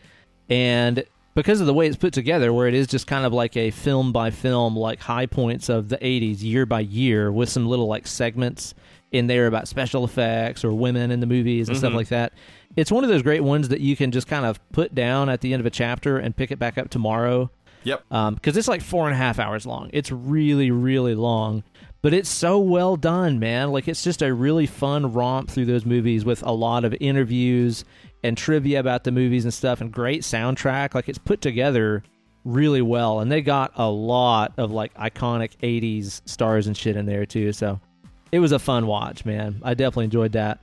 and 0.49 1.03
because 1.35 1.59
of 1.61 1.67
the 1.67 1.73
way 1.73 1.87
it's 1.87 1.97
put 1.97 2.13
together, 2.13 2.53
where 2.53 2.67
it 2.67 2.73
is 2.75 2.87
just 2.87 3.07
kind 3.07 3.25
of 3.25 3.33
like 3.33 3.57
a 3.57 3.71
film 3.71 4.11
by 4.11 4.29
film, 4.29 4.75
like 4.77 4.99
high 5.01 5.25
points 5.25 5.67
of 5.69 5.89
the 5.89 5.97
80s 5.97 6.43
year 6.43 6.65
by 6.65 6.79
year, 6.81 7.31
with 7.31 7.49
some 7.49 7.67
little 7.67 7.87
like 7.87 8.05
segments 8.07 8.73
in 9.11 9.27
there 9.27 9.45
about 9.47 9.67
special 9.67 10.03
effects 10.03 10.63
or 10.63 10.73
women 10.73 11.11
in 11.11 11.19
the 11.19 11.25
movies 11.27 11.69
and 11.69 11.77
stuff 11.77 11.91
Mhm. 11.93 11.95
like 11.97 12.07
that. 12.09 12.33
It's 12.75 12.91
one 12.91 13.03
of 13.03 13.09
those 13.11 13.21
great 13.21 13.41
ones 13.43 13.69
that 13.69 13.79
you 13.81 13.95
can 13.95 14.11
just 14.11 14.27
kind 14.27 14.45
of 14.45 14.59
put 14.71 14.95
down 14.95 15.29
at 15.29 15.41
the 15.41 15.53
end 15.53 15.59
of 15.59 15.65
a 15.67 15.69
chapter 15.69 16.17
and 16.17 16.35
pick 16.35 16.51
it 16.51 16.57
back 16.57 16.77
up 16.79 16.89
tomorrow 16.89 17.51
Yep. 17.83 18.03
Um, 18.11 18.35
because 18.35 18.57
it's 18.57 18.67
like 18.67 18.81
four 18.81 19.05
and 19.05 19.13
a 19.13 19.17
half 19.17 19.39
hours 19.39 19.65
long. 19.65 19.89
It's 19.93 20.11
really, 20.11 20.71
really 20.71 21.15
long, 21.15 21.63
but 22.01 22.13
it's 22.13 22.29
so 22.29 22.59
well 22.59 22.95
done, 22.95 23.39
man. 23.39 23.71
Like 23.71 23.87
it's 23.87 24.03
just 24.03 24.21
a 24.21 24.33
really 24.33 24.65
fun 24.65 25.13
romp 25.13 25.49
through 25.49 25.65
those 25.65 25.85
movies 25.85 26.25
with 26.25 26.43
a 26.43 26.51
lot 26.51 26.85
of 26.85 26.95
interviews 26.99 27.85
and 28.23 28.37
trivia 28.37 28.79
about 28.79 29.03
the 29.03 29.11
movies 29.11 29.43
and 29.43 29.53
stuff, 29.53 29.81
and 29.81 29.91
great 29.91 30.21
soundtrack. 30.21 30.93
Like 30.95 31.09
it's 31.09 31.17
put 31.17 31.41
together 31.41 32.03
really 32.45 32.81
well, 32.81 33.19
and 33.19 33.31
they 33.31 33.41
got 33.41 33.71
a 33.75 33.89
lot 33.89 34.53
of 34.57 34.71
like 34.71 34.93
iconic 34.95 35.51
'80s 35.61 36.21
stars 36.27 36.67
and 36.67 36.75
shit 36.75 36.95
in 36.95 37.05
there 37.05 37.25
too. 37.25 37.53
So 37.53 37.79
it 38.31 38.39
was 38.39 38.51
a 38.51 38.59
fun 38.59 38.87
watch, 38.87 39.25
man. 39.25 39.61
I 39.63 39.73
definitely 39.73 40.05
enjoyed 40.05 40.31
that. 40.33 40.59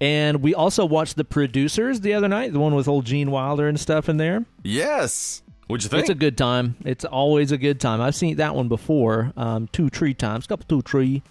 And 0.00 0.42
we 0.42 0.54
also 0.54 0.86
watched 0.86 1.16
the 1.16 1.24
producers 1.24 2.00
the 2.00 2.14
other 2.14 2.28
night, 2.28 2.52
the 2.52 2.60
one 2.60 2.74
with 2.74 2.88
old 2.88 3.04
Gene 3.04 3.30
Wilder 3.30 3.68
and 3.68 3.78
stuff 3.78 4.08
in 4.08 4.16
there. 4.16 4.46
Yes. 4.62 5.42
What'd 5.70 5.84
you 5.84 5.88
think? 5.90 6.00
It's 6.00 6.10
a 6.10 6.14
good 6.14 6.36
time. 6.36 6.76
It's 6.84 7.04
always 7.04 7.52
a 7.52 7.58
good 7.58 7.80
time. 7.80 8.00
I've 8.00 8.14
seen 8.14 8.36
that 8.36 8.54
one 8.54 8.68
before, 8.68 9.32
um, 9.36 9.68
two, 9.68 9.88
three 9.88 10.14
times, 10.14 10.46
couple, 10.46 10.66
two, 10.68 10.82
three, 10.82 11.22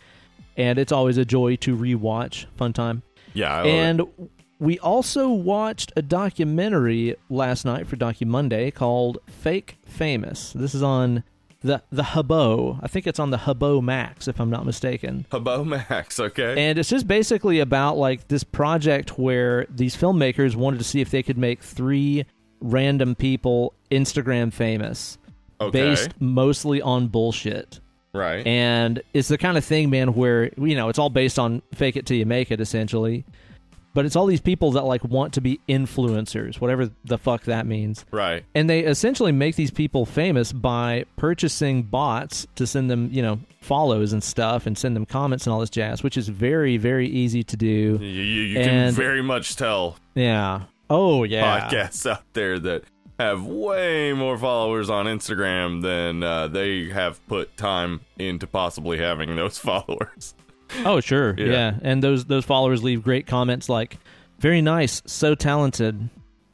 and 0.58 0.80
it's 0.80 0.92
always 0.92 1.18
a 1.18 1.26
joy 1.26 1.58
to 1.58 1.76
rewatch. 1.76 2.46
Fun 2.56 2.74
time. 2.74 3.04
yeah. 3.34 3.54
I 3.54 3.66
and 3.66 4.02
it. 4.02 4.08
we 4.60 4.80
also 4.80 5.30
watched 5.30 5.92
a 5.96 6.02
documentary 6.02 7.16
last 7.30 7.66
night 7.66 7.88
for 7.88 7.96
Docu 7.98 8.26
Monday 8.26 8.72
called 8.72 9.18
"Fake 9.28 9.78
Famous." 9.86 10.54
This 10.54 10.74
is 10.74 10.84
on 10.84 11.24
the 11.62 11.84
the 11.92 12.04
Hubbo. 12.04 12.80
I 12.82 12.88
think 12.88 13.08
it's 13.08 13.20
on 13.20 13.32
the 13.32 13.38
Hubbo 13.38 13.82
Max, 13.84 14.28
if 14.28 14.40
I'm 14.40 14.50
not 14.50 14.66
mistaken. 14.66 15.26
Hubbo 15.32 15.66
Max. 15.66 16.20
Okay. 16.20 16.70
And 16.70 16.80
it's 16.80 16.90
just 16.90 17.08
basically 17.08 17.60
about 17.60 17.98
like 17.98 18.28
this 18.30 18.44
project 18.44 19.20
where 19.20 19.66
these 19.70 19.98
filmmakers 19.98 20.56
wanted 20.56 20.78
to 20.78 20.86
see 20.86 21.02
if 21.02 21.10
they 21.12 21.24
could 21.24 21.38
make 21.38 21.62
three 21.62 22.26
random 22.62 23.16
people 23.16 23.74
Instagram 23.92 24.54
famous 24.54 25.18
okay. 25.62 25.72
based 25.72 26.10
mostly 26.20 26.82
on 26.82 27.08
bullshit. 27.08 27.80
right. 28.14 28.46
And 28.46 29.02
it's 29.14 29.28
the 29.28 29.38
kind 29.38 29.58
of 29.58 29.66
thing, 29.66 29.90
man, 29.90 30.14
where 30.14 30.52
you 30.58 30.76
know 30.76 30.90
it's 30.90 31.00
all 31.00 31.10
based 31.10 31.40
on 31.40 31.62
fake 31.74 31.96
it 31.96 32.06
till 32.06 32.18
you 32.18 32.26
make 32.26 32.52
it, 32.52 32.62
essentially. 32.62 33.26
But 33.94 34.06
it's 34.06 34.16
all 34.16 34.28
these 34.28 34.40
people 34.40 34.72
that 34.74 34.86
like 34.86 35.04
want 35.04 35.34
to 35.34 35.42
be 35.42 35.60
influencers, 35.68 36.62
whatever 36.62 36.92
the 37.06 37.18
fuck 37.18 37.44
that 37.46 37.66
means. 37.66 38.06
right. 38.12 38.46
And 38.54 38.70
they 38.70 38.82
essentially 38.82 39.32
make 39.32 39.56
these 39.56 39.72
people 39.72 40.06
famous 40.06 40.54
by 40.54 41.06
purchasing 41.18 41.84
bots 41.84 42.46
to 42.56 42.68
send 42.68 42.92
them, 42.92 43.10
you 43.12 43.24
know, 43.24 43.40
follows 43.62 44.14
and 44.14 44.24
stuff 44.24 44.68
and 44.68 44.78
send 44.78 44.96
them 44.96 45.08
comments 45.08 45.48
and 45.48 45.54
all 45.54 45.60
this 45.60 45.72
jazz, 45.72 46.04
which 46.04 46.18
is 46.18 46.30
very, 46.30 46.78
very 46.78 47.08
easy 47.08 47.44
to 47.44 47.58
do. 47.58 47.98
You, 48.00 48.08
you, 48.08 48.42
you 48.44 48.64
can 48.64 48.94
very 48.94 49.24
much 49.24 49.56
tell 49.56 49.98
Yeah. 50.14 50.66
Oh, 50.92 51.24
yeah. 51.24 51.70
podcasts 51.70 52.10
out 52.10 52.24
there 52.34 52.60
that 52.60 52.84
have 53.20 53.46
way 53.46 54.14
more 54.14 54.38
followers 54.38 54.90
on 54.90 55.06
Instagram 55.06 55.82
than 55.84 56.24
uh, 56.24 56.48
they 56.48 56.90
have 56.90 57.26
put 57.28 57.56
time 57.58 58.02
into 58.18 58.48
possibly 58.48 58.98
having 58.98 59.36
those 59.36 59.58
followers. 59.60 60.34
Oh, 60.86 61.00
sure. 61.02 61.36
Yeah. 61.38 61.46
Yeah. 61.46 61.74
And 61.82 62.02
those 62.04 62.26
those 62.26 62.46
followers 62.46 62.82
leave 62.84 63.04
great 63.04 63.28
comments 63.28 63.70
like, 63.70 63.98
"Very 64.40 64.62
nice, 64.62 65.02
so 65.06 65.36
talented." 65.36 66.10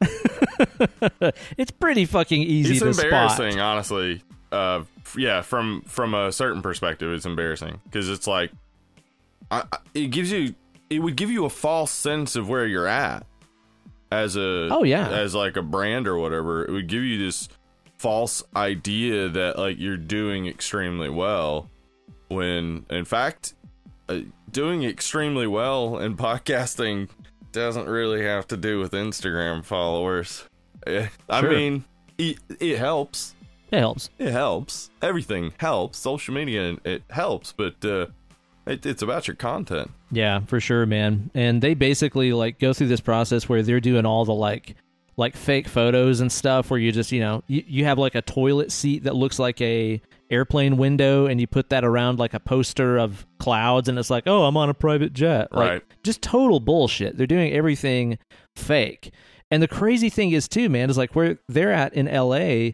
it's 1.56 1.70
pretty 1.70 2.04
fucking 2.04 2.42
easy 2.42 2.76
it's 2.76 2.98
embarrassing, 2.98 3.52
spot. 3.52 3.62
honestly. 3.62 4.22
Uh, 4.52 4.82
yeah, 5.16 5.42
from 5.42 5.82
from 5.86 6.14
a 6.14 6.32
certain 6.32 6.62
perspective, 6.62 7.12
it's 7.12 7.26
embarrassing 7.26 7.80
because 7.84 8.08
it's 8.08 8.26
like, 8.26 8.50
I, 9.50 9.64
I- 9.72 9.78
it 9.94 10.06
gives 10.08 10.30
you, 10.30 10.54
it 10.90 11.00
would 11.00 11.16
give 11.16 11.30
you 11.30 11.44
a 11.44 11.50
false 11.50 11.90
sense 11.90 12.36
of 12.36 12.48
where 12.48 12.66
you're 12.66 12.86
at 12.86 13.26
as 14.10 14.36
a, 14.36 14.68
Oh, 14.70 14.84
yeah. 14.84 15.08
as 15.08 15.34
like 15.34 15.56
a 15.56 15.62
brand 15.62 16.06
or 16.08 16.16
whatever. 16.18 16.64
It 16.64 16.70
would 16.70 16.86
give 16.88 17.02
you 17.02 17.18
this 17.18 17.48
false 17.98 18.42
idea 18.54 19.28
that 19.28 19.58
like 19.58 19.78
you're 19.78 19.96
doing 19.96 20.46
extremely 20.46 21.08
well, 21.10 21.70
when 22.28 22.84
in 22.90 23.04
fact, 23.04 23.54
uh, 24.08 24.20
doing 24.50 24.84
extremely 24.84 25.46
well 25.46 25.98
in 25.98 26.16
podcasting 26.16 27.08
doesn't 27.52 27.88
really 27.88 28.22
have 28.22 28.46
to 28.48 28.56
do 28.56 28.78
with 28.80 28.92
Instagram 28.92 29.64
followers. 29.64 30.44
Eh, 30.86 31.08
I 31.28 31.40
Sure. 31.40 31.50
mean, 31.52 31.84
it, 32.18 32.36
it 32.60 32.78
helps. 32.78 33.34
It 33.72 33.78
helps. 33.78 34.10
It 34.18 34.30
helps. 34.30 34.90
Everything 35.02 35.52
helps. 35.58 35.98
Social 35.98 36.32
media 36.34 36.76
it 36.84 37.02
helps, 37.10 37.52
but 37.52 37.84
uh, 37.84 38.06
it, 38.66 38.84
it's 38.86 39.02
about 39.02 39.28
your 39.28 39.36
content. 39.36 39.90
Yeah, 40.10 40.40
for 40.46 40.60
sure, 40.60 40.86
man. 40.86 41.30
And 41.34 41.62
they 41.62 41.74
basically 41.74 42.32
like 42.32 42.58
go 42.58 42.72
through 42.72 42.88
this 42.88 43.00
process 43.00 43.48
where 43.48 43.62
they're 43.62 43.80
doing 43.80 44.06
all 44.06 44.24
the 44.24 44.34
like 44.34 44.76
like 45.18 45.34
fake 45.34 45.66
photos 45.66 46.20
and 46.20 46.30
stuff 46.30 46.70
where 46.70 46.78
you 46.78 46.92
just, 46.92 47.10
you 47.10 47.20
know, 47.20 47.42
you, 47.46 47.64
you 47.66 47.84
have 47.86 47.98
like 47.98 48.14
a 48.14 48.20
toilet 48.20 48.70
seat 48.70 49.04
that 49.04 49.14
looks 49.16 49.38
like 49.38 49.58
a 49.62 49.98
airplane 50.30 50.76
window 50.76 51.24
and 51.26 51.40
you 51.40 51.46
put 51.46 51.70
that 51.70 51.84
around 51.84 52.18
like 52.18 52.34
a 52.34 52.40
poster 52.40 52.98
of 52.98 53.24
clouds 53.38 53.88
and 53.88 53.98
it's 53.98 54.10
like, 54.10 54.24
"Oh, 54.26 54.44
I'm 54.44 54.56
on 54.58 54.68
a 54.68 54.74
private 54.74 55.12
jet." 55.14 55.52
Like 55.52 55.70
Right. 55.70 55.82
just 56.02 56.20
total 56.20 56.60
bullshit. 56.60 57.16
They're 57.16 57.26
doing 57.26 57.52
everything 57.52 58.18
fake. 58.56 59.12
And 59.50 59.62
the 59.62 59.68
crazy 59.68 60.10
thing 60.10 60.32
is 60.32 60.48
too, 60.48 60.68
man, 60.68 60.90
is 60.90 60.98
like 60.98 61.14
where 61.14 61.38
they're 61.48 61.72
at 61.72 61.94
in 61.94 62.06
LA, 62.06 62.72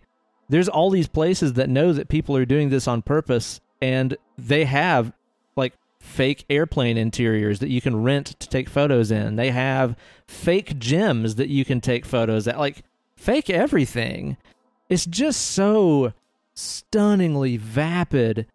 there's 0.48 0.68
all 0.68 0.90
these 0.90 1.08
places 1.08 1.52
that 1.54 1.68
know 1.68 1.92
that 1.92 2.08
people 2.08 2.36
are 2.36 2.44
doing 2.46 2.70
this 2.70 2.88
on 2.88 3.02
purpose 3.02 3.60
and 3.80 4.16
they 4.38 4.64
have 4.64 5.12
fake 6.02 6.44
airplane 6.50 6.98
interiors 6.98 7.60
that 7.60 7.70
you 7.70 7.80
can 7.80 8.02
rent 8.02 8.26
to 8.40 8.48
take 8.48 8.68
photos 8.68 9.12
in. 9.12 9.36
They 9.36 9.52
have 9.52 9.96
fake 10.26 10.78
gyms 10.78 11.36
that 11.36 11.48
you 11.48 11.64
can 11.64 11.80
take 11.80 12.04
photos 12.04 12.48
at. 12.48 12.58
Like 12.58 12.82
fake 13.16 13.48
everything. 13.48 14.36
It's 14.88 15.06
just 15.06 15.40
so 15.40 16.12
stunningly 16.54 17.56
vapid 17.56 18.46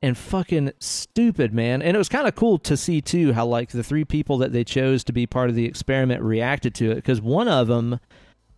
and 0.00 0.16
fucking 0.16 0.72
stupid, 0.80 1.52
man. 1.52 1.82
And 1.82 1.94
it 1.94 1.98
was 1.98 2.08
kind 2.08 2.26
of 2.26 2.34
cool 2.34 2.58
to 2.60 2.76
see 2.76 3.02
too 3.02 3.34
how 3.34 3.44
like 3.44 3.68
the 3.70 3.84
three 3.84 4.04
people 4.04 4.38
that 4.38 4.52
they 4.52 4.64
chose 4.64 5.04
to 5.04 5.12
be 5.12 5.26
part 5.26 5.50
of 5.50 5.54
the 5.54 5.66
experiment 5.66 6.22
reacted 6.22 6.74
to 6.76 6.90
it 6.90 6.96
because 6.96 7.20
one 7.20 7.48
of 7.48 7.68
them 7.68 8.00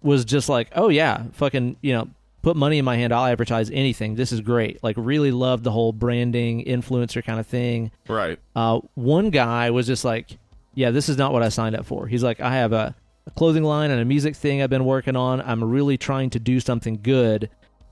was 0.02 0.24
just 0.24 0.48
like, 0.48 0.70
"Oh 0.76 0.88
yeah, 0.88 1.24
fucking, 1.32 1.76
you 1.82 1.92
know, 1.92 2.08
put 2.46 2.54
money 2.56 2.78
in 2.78 2.84
my 2.84 2.94
hand, 2.96 3.12
I'll 3.12 3.24
advertise 3.26 3.72
anything. 3.72 4.14
This 4.14 4.30
is 4.30 4.40
great. 4.40 4.80
Like, 4.80 4.94
really 4.96 5.32
love 5.32 5.64
the 5.64 5.72
whole 5.72 5.92
branding, 5.92 6.64
influencer 6.64 7.24
kind 7.24 7.40
of 7.40 7.46
thing. 7.48 7.90
Right. 8.06 8.38
Uh, 8.54 8.78
one 8.94 9.30
guy 9.30 9.70
was 9.72 9.88
just 9.88 10.04
like, 10.04 10.38
yeah, 10.72 10.92
this 10.92 11.08
is 11.08 11.16
not 11.18 11.32
what 11.32 11.42
I 11.42 11.48
signed 11.48 11.74
up 11.74 11.84
for. 11.86 12.06
He's 12.06 12.22
like, 12.22 12.38
I 12.40 12.54
have 12.54 12.72
a, 12.72 12.94
a 13.26 13.30
clothing 13.32 13.64
line 13.64 13.90
and 13.90 14.00
a 14.00 14.04
music 14.04 14.36
thing 14.36 14.62
I've 14.62 14.70
been 14.70 14.84
working 14.84 15.16
on. 15.16 15.40
I'm 15.40 15.64
really 15.64 15.98
trying 15.98 16.30
to 16.30 16.38
do 16.38 16.60
something 16.60 17.00
good 17.02 17.50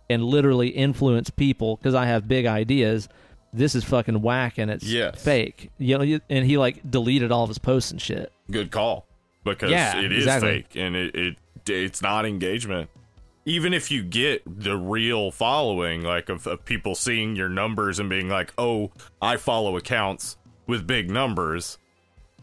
and 0.08 0.22
literally 0.22 0.68
influence 0.68 1.30
people 1.30 1.76
because 1.78 1.96
I 1.96 2.06
have 2.06 2.28
big 2.28 2.46
ideas. 2.46 3.08
This 3.52 3.74
is 3.74 3.82
fucking 3.82 4.22
whack 4.22 4.56
and 4.58 4.70
it's 4.70 4.84
Yes. 4.84 5.20
fake. 5.20 5.72
You 5.78 5.98
know, 5.98 6.20
and 6.30 6.46
he 6.46 6.58
like 6.58 6.88
deleted 6.88 7.32
all 7.32 7.42
of 7.42 7.48
his 7.50 7.58
posts 7.58 7.90
and 7.90 8.00
shit. 8.00 8.30
Good 8.48 8.70
call. 8.70 9.04
Because 9.42 9.72
Yeah, 9.72 9.98
it 9.98 10.12
is 10.12 10.18
exactly. 10.18 10.48
fake 10.62 10.76
and 10.76 10.94
it, 10.94 11.14
it 11.16 11.36
it's 11.68 12.00
not 12.02 12.24
engagement. 12.24 12.88
Even 13.46 13.74
if 13.74 13.90
you 13.90 14.02
get 14.02 14.42
the 14.46 14.76
real 14.76 15.30
following, 15.30 16.02
like 16.02 16.28
of, 16.28 16.46
of 16.46 16.64
people 16.64 16.94
seeing 16.94 17.36
your 17.36 17.48
numbers 17.50 17.98
and 17.98 18.08
being 18.08 18.28
like, 18.28 18.52
"Oh, 18.56 18.90
I 19.20 19.36
follow 19.36 19.76
accounts 19.76 20.36
with 20.66 20.86
big 20.86 21.10
numbers," 21.10 21.76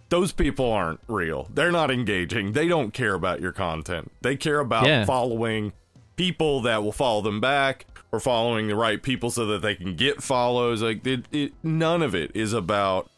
those 0.10 0.31
people 0.31 0.72
aren't 0.72 1.00
real. 1.08 1.48
They're 1.53 1.72
not 1.72 1.89
engaging. 1.89 2.51
They 2.51 2.67
don't 2.67 2.93
care 2.93 3.13
about 3.15 3.41
your 3.41 3.51
content. 3.51 4.12
They 4.22 4.36
care 4.36 4.60
about 4.60 4.86
Yeah. 4.86 5.05
following 5.05 5.74
people 6.17 6.62
that 6.62 6.84
will 6.84 6.91
follow 6.91 7.22
them 7.22 7.39
back 7.39 7.86
or 8.12 8.20
following 8.20 8.67
the 8.67 8.75
right 8.75 9.01
people 9.01 9.31
so 9.31 9.46
that 9.48 9.62
they 9.63 9.74
can 9.74 9.96
get 9.96 10.22
follows. 10.22 10.84
Like 10.84 11.08
it, 11.08 11.25
it 11.31 11.53
none 11.63 12.01
of 12.03 12.13
it 12.13 12.29
is 12.36 12.53
about 12.53 13.10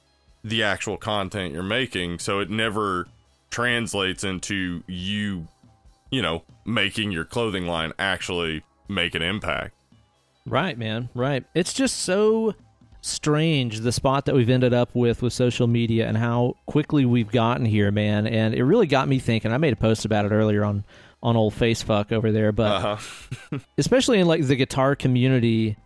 the 0.44 0.62
actual 0.64 0.96
content 0.98 1.54
you're 1.54 1.64
making, 1.64 2.20
so 2.20 2.40
it 2.40 2.50
never 2.50 3.08
translates 3.50 4.24
into 4.24 4.84
you, 4.88 5.48
you 6.14 6.22
know, 6.22 6.44
making 6.66 7.12
your 7.12 7.26
clothing 7.26 7.66
line 7.66 7.92
actually 7.98 8.64
make 8.88 9.16
an 9.16 9.22
impact. 9.22 9.74
Right, 10.46 10.78
man. 10.78 11.10
Right. 11.14 11.44
It's 11.56 11.74
just 11.74 11.98
so 12.02 12.54
strange 13.02 13.82
the 13.82 13.92
spot 13.92 14.26
that 14.26 14.36
we've 14.36 14.50
ended 14.50 14.74
up 14.74 14.94
with 14.96 15.22
with 15.22 15.34
social 15.34 15.68
media 15.68 16.08
and 16.08 16.16
how 16.18 16.56
quickly 16.66 17.06
we've 17.06 17.32
gotten 17.32 17.66
here, 17.66 17.92
man. 17.92 18.28
And 18.28 18.54
it 18.54 18.64
really 18.64 18.88
got 18.88 19.08
me 19.08 19.20
thinking. 19.20 19.52
I 19.52 19.58
made 19.58 19.74
a 19.74 19.78
post 19.78 20.06
about 20.06 20.26
it 20.26 20.32
earlier 20.32 20.64
on 20.64 20.86
on 21.22 21.36
old 21.38 21.54
facefuck 21.54 22.12
over 22.12 22.32
there, 22.32 22.52
but 22.52 22.72
Uh 22.72 22.96
huh. 22.98 23.60
especially 23.78 24.20
in 24.20 24.28
like 24.28 24.46
the 24.46 24.56
guitar 24.56 24.96
community, 24.96 25.78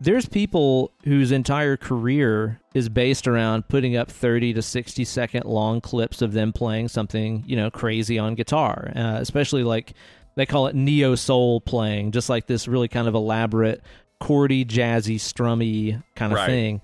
there's 0.00 0.26
people 0.28 0.90
whose 1.04 1.32
entire 1.32 1.76
career 1.76 2.60
is 2.74 2.88
based 2.88 3.26
around 3.28 3.68
putting 3.68 3.96
up 3.96 4.10
30 4.10 4.54
to 4.54 4.62
60 4.62 5.04
second 5.04 5.44
long 5.44 5.80
clips 5.80 6.20
of 6.20 6.32
them 6.32 6.52
playing 6.52 6.88
something, 6.88 7.42
you 7.46 7.56
know, 7.56 7.70
crazy 7.70 8.18
on 8.18 8.34
guitar. 8.34 8.92
Uh, 8.94 9.16
especially 9.20 9.62
like 9.62 9.94
they 10.36 10.44
call 10.46 10.66
it 10.66 10.74
neo 10.74 11.14
soul 11.14 11.60
playing, 11.60 12.10
just 12.12 12.28
like 12.28 12.46
this 12.46 12.66
really 12.68 12.88
kind 12.88 13.06
of 13.08 13.14
elaborate, 13.14 13.82
chordy, 14.20 14.66
jazzy, 14.66 15.16
strummy 15.16 16.02
kind 16.16 16.32
of 16.32 16.38
Right. 16.38 16.46
thing. 16.46 16.80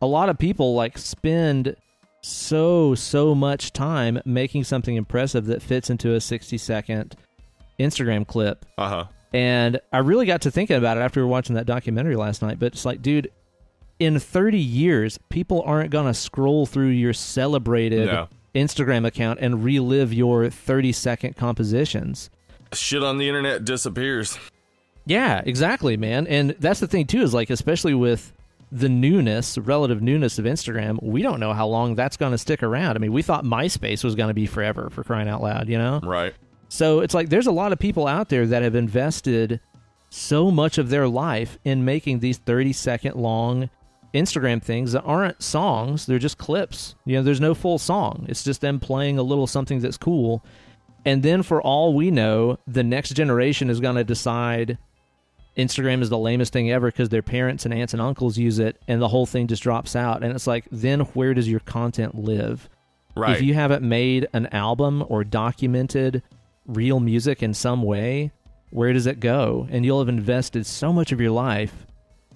A 0.00 0.06
lot 0.06 0.28
of 0.28 0.38
people 0.38 0.74
like 0.74 0.96
spend 0.96 1.76
so 2.22 2.94
so 2.94 3.34
much 3.34 3.72
time 3.72 4.18
making 4.24 4.64
something 4.64 4.96
impressive 4.96 5.44
that 5.46 5.60
fits 5.60 5.90
into 5.90 6.14
a 6.14 6.20
60 6.20 6.56
second 6.56 7.16
Instagram 7.78 8.26
clip 8.26 8.64
Uh 8.78 8.88
huh. 8.88 9.04
And 9.34 9.80
I 9.92 9.98
really 9.98 10.26
got 10.26 10.42
to 10.42 10.50
thinking 10.50 10.76
about 10.76 10.96
it 10.96 11.00
after 11.00 11.20
we 11.20 11.24
were 11.24 11.30
watching 11.30 11.56
that 11.56 11.66
documentary 11.66 12.14
last 12.14 12.40
night. 12.40 12.60
But 12.60 12.66
it's 12.66 12.84
like, 12.84 13.02
dude, 13.02 13.32
in 13.98 14.20
30 14.20 14.58
years, 14.58 15.18
people 15.28 15.62
aren't 15.66 15.90
going 15.90 16.06
to 16.06 16.14
scroll 16.14 16.66
through 16.66 16.88
your 16.88 17.12
celebrated 17.12 18.06
No. 18.06 18.28
Instagram 18.54 19.04
account 19.04 19.40
and 19.40 19.64
relive 19.64 20.12
your 20.12 20.48
30 20.48 20.92
second 20.92 21.36
compositions. 21.36 22.30
Shit 22.72 23.02
on 23.02 23.18
the 23.18 23.26
internet 23.28 23.64
disappears. 23.64 24.38
Yeah, 25.04 25.42
exactly, 25.44 25.96
man. 25.96 26.28
And 26.28 26.50
that's 26.60 26.78
the 26.78 26.86
thing, 26.86 27.06
too, 27.06 27.22
is 27.22 27.34
like, 27.34 27.50
especially 27.50 27.94
with 27.94 28.32
the 28.70 28.88
newness, 28.88 29.58
relative 29.58 30.00
newness 30.00 30.38
of 30.38 30.44
Instagram, 30.44 31.02
we 31.02 31.22
don't 31.22 31.40
know 31.40 31.52
how 31.52 31.66
long 31.66 31.96
that's 31.96 32.16
going 32.16 32.32
to 32.32 32.38
stick 32.38 32.62
around. 32.62 32.96
I 32.96 33.00
mean, 33.00 33.12
we 33.12 33.22
thought 33.22 33.44
MySpace 33.44 34.04
was 34.04 34.14
going 34.14 34.28
to 34.28 34.34
be 34.34 34.46
forever 34.46 34.90
for 34.90 35.04
crying 35.04 35.28
out 35.28 35.42
loud, 35.42 35.68
you 35.68 35.78
know? 35.78 36.00
Right. 36.02 36.34
So 36.68 37.00
it's 37.00 37.14
like 37.14 37.28
there's 37.28 37.46
a 37.46 37.52
lot 37.52 37.72
of 37.72 37.78
people 37.78 38.06
out 38.06 38.28
there 38.28 38.46
that 38.46 38.62
have 38.62 38.74
invested 38.74 39.60
so 40.10 40.50
much 40.50 40.78
of 40.78 40.90
their 40.90 41.08
life 41.08 41.58
in 41.64 41.84
making 41.84 42.20
these 42.20 42.38
30 42.38 42.72
second 42.72 43.16
long 43.16 43.68
Instagram 44.14 44.62
things 44.62 44.92
that 44.92 45.02
aren't 45.02 45.42
songs, 45.42 46.06
they're 46.06 46.18
just 46.20 46.38
clips. 46.38 46.94
You 47.04 47.16
know, 47.16 47.22
there's 47.22 47.40
no 47.40 47.52
full 47.52 47.78
song. 47.78 48.26
It's 48.28 48.44
just 48.44 48.60
them 48.60 48.78
playing 48.78 49.18
a 49.18 49.22
little 49.22 49.48
something 49.48 49.80
that's 49.80 49.96
cool. 49.96 50.44
And 51.04 51.22
then 51.22 51.42
for 51.42 51.60
all 51.60 51.94
we 51.94 52.10
know, 52.10 52.58
the 52.66 52.84
next 52.84 53.10
generation 53.10 53.68
is 53.68 53.80
going 53.80 53.96
to 53.96 54.04
decide 54.04 54.78
Instagram 55.56 56.00
is 56.00 56.10
the 56.10 56.18
lamest 56.18 56.52
thing 56.52 56.70
ever 56.70 56.88
because 56.88 57.08
their 57.08 57.22
parents 57.22 57.64
and 57.64 57.74
aunts 57.74 57.92
and 57.92 58.00
uncles 58.00 58.38
use 58.38 58.58
it 58.58 58.80
and 58.88 59.02
the 59.02 59.08
whole 59.08 59.26
thing 59.26 59.48
just 59.48 59.62
drops 59.62 59.96
out. 59.96 60.22
And 60.22 60.32
it's 60.32 60.46
like, 60.46 60.66
then 60.70 61.00
where 61.00 61.34
does 61.34 61.48
your 61.48 61.60
content 61.60 62.14
live? 62.14 62.68
Right. 63.16 63.36
If 63.36 63.42
you 63.42 63.54
haven't 63.54 63.82
made 63.82 64.28
an 64.32 64.46
album 64.46 65.04
or 65.08 65.24
documented 65.24 66.22
real 66.66 67.00
music 67.00 67.42
in 67.42 67.54
some 67.54 67.82
way, 67.82 68.32
where 68.70 68.92
does 68.92 69.06
it 69.06 69.20
go? 69.20 69.66
And 69.70 69.84
you'll 69.84 69.98
have 70.00 70.08
invested 70.08 70.66
so 70.66 70.92
much 70.92 71.12
of 71.12 71.20
your 71.20 71.30
life 71.30 71.86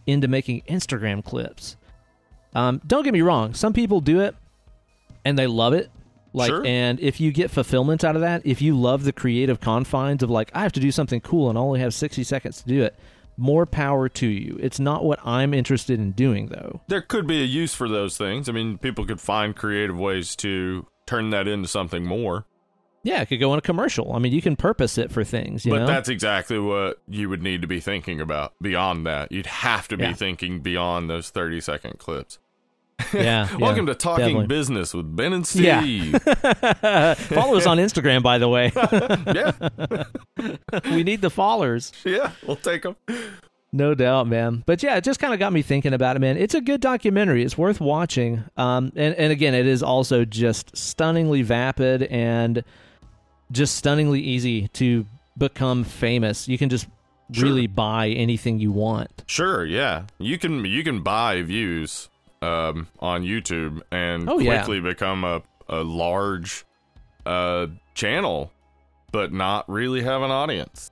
into 0.06 0.28
making 0.28 0.62
Instagram 0.68 1.24
clips. 1.24 1.76
Um, 2.54 2.80
don't 2.86 3.04
get 3.04 3.12
me 3.12 3.20
wrong, 3.22 3.54
some 3.54 3.72
people 3.72 4.00
do 4.00 4.20
it 4.20 4.34
and 5.24 5.38
they 5.38 5.46
love 5.46 5.72
it. 5.74 5.90
Like, 6.32 6.48
Sure. 6.48 6.64
and 6.66 7.00
if 7.00 7.20
you 7.20 7.32
get 7.32 7.50
fulfillment 7.50 8.04
out 8.04 8.14
of 8.14 8.20
that, 8.20 8.42
if 8.44 8.60
you 8.62 8.78
love 8.78 9.04
the 9.04 9.12
creative 9.12 9.60
confines 9.60 10.22
of 10.22 10.30
like, 10.30 10.50
I 10.54 10.60
have 10.62 10.72
to 10.72 10.80
do 10.80 10.90
something 10.92 11.20
cool 11.20 11.48
and 11.48 11.58
I 11.58 11.60
only 11.62 11.80
have 11.80 11.94
60 11.94 12.22
seconds 12.24 12.62
to 12.62 12.68
do 12.68 12.82
it, 12.82 12.94
more 13.36 13.66
power 13.66 14.08
to 14.08 14.26
you. 14.26 14.58
It's 14.60 14.78
not 14.80 15.04
what 15.04 15.20
I'm 15.24 15.54
interested 15.54 15.98
in 15.98 16.12
doing, 16.12 16.46
though. 16.48 16.80
there 16.88 17.00
could 17.02 17.26
be 17.26 17.40
a 17.40 17.46
use 17.46 17.72
for 17.74 17.88
those 17.88 18.16
things. 18.18 18.48
I 18.48 18.52
mean, 18.52 18.78
people 18.78 19.06
could 19.06 19.20
find 19.20 19.54
creative 19.56 19.98
ways 19.98 20.34
to 20.36 20.86
turn 21.06 21.30
that 21.30 21.46
into 21.48 21.68
something 21.68 22.04
more. 22.04 22.46
Yeah, 23.04 23.22
it 23.22 23.26
could 23.26 23.38
go 23.40 23.52
in 23.52 23.58
a 23.58 23.62
commercial. 23.62 24.12
I 24.12 24.18
mean, 24.18 24.32
you 24.32 24.42
can 24.42 24.56
purpose 24.56 24.98
it 24.98 25.10
for 25.12 25.24
things, 25.24 25.64
you 25.64 25.72
but 25.72 25.78
know? 25.80 25.86
that's 25.86 26.08
exactly 26.08 26.58
what 26.58 26.98
you 27.08 27.28
would 27.28 27.42
need 27.42 27.62
to 27.62 27.68
be 27.68 27.80
thinking 27.80 28.20
about 28.20 28.52
beyond 28.60 29.06
that. 29.06 29.30
You'd 29.32 29.46
have 29.46 29.88
to 29.88 29.96
be 29.96 30.04
Yeah. 30.04 30.12
thinking 30.14 30.60
beyond 30.60 31.08
those 31.08 31.30
30 31.30 31.60
second 31.60 31.98
clips. 31.98 32.38
yeah. 33.14 33.48
yeah, 33.50 33.56
Welcome 33.56 33.86
to 33.86 33.94
Talking 33.94 34.24
definitely. 34.24 34.46
Business 34.48 34.92
with 34.92 35.14
Ben 35.14 35.32
and 35.32 35.54
Yeah. 35.54 35.80
Steve. 35.80 36.12
Follow 37.28 37.56
us 37.56 37.66
on 37.66 37.78
Instagram, 37.78 38.22
by 38.22 38.38
the 38.38 38.48
way. 38.48 38.72
yeah. 40.34 40.82
we 40.94 41.04
need 41.04 41.20
the 41.20 41.30
followers. 41.30 41.92
Yeah. 42.04 42.32
We'll 42.46 42.56
take 42.56 42.82
them. 42.82 42.96
No 43.72 43.94
doubt, 43.94 44.26
man. 44.26 44.64
But 44.66 44.82
yeah, 44.82 44.96
it 44.96 45.04
just 45.04 45.20
kind 45.20 45.32
of 45.32 45.38
got 45.38 45.52
me 45.52 45.62
thinking 45.62 45.92
about 45.92 46.16
it, 46.16 46.18
man. 46.18 46.36
It's 46.36 46.54
a 46.54 46.60
good 46.60 46.80
documentary. 46.80 47.44
It's 47.44 47.56
worth 47.56 47.80
watching. 47.80 48.44
Um, 48.56 48.92
and, 48.96 49.14
and 49.14 49.30
again, 49.30 49.54
it 49.54 49.66
is 49.66 49.82
also 49.82 50.24
just 50.24 50.76
stunningly 50.76 51.42
vapid 51.42 52.02
and 52.04 52.64
just 53.52 53.76
stunningly 53.76 54.20
easy 54.20 54.68
to 54.68 55.06
become 55.36 55.84
famous. 55.84 56.48
You 56.48 56.58
can 56.58 56.68
just 56.68 56.86
Sure. 57.30 57.44
really 57.44 57.66
buy 57.66 58.08
anything 58.08 58.58
you 58.58 58.72
want. 58.72 59.22
Sure, 59.26 59.62
yeah. 59.64 60.04
You 60.18 60.38
can 60.38 60.64
you 60.64 60.82
can 60.82 61.02
buy 61.02 61.42
views 61.42 62.08
um, 62.40 62.88
on 63.00 63.22
YouTube 63.22 63.82
and 63.90 64.30
Oh, 64.30 64.38
yeah. 64.38 64.56
quickly 64.64 64.80
become 64.80 65.24
a, 65.24 65.42
a 65.68 65.82
large 65.82 66.64
uh, 67.26 67.66
channel, 67.94 68.50
but 69.12 69.30
not 69.32 69.68
really 69.68 70.02
have 70.02 70.22
an 70.22 70.30
audience. 70.30 70.90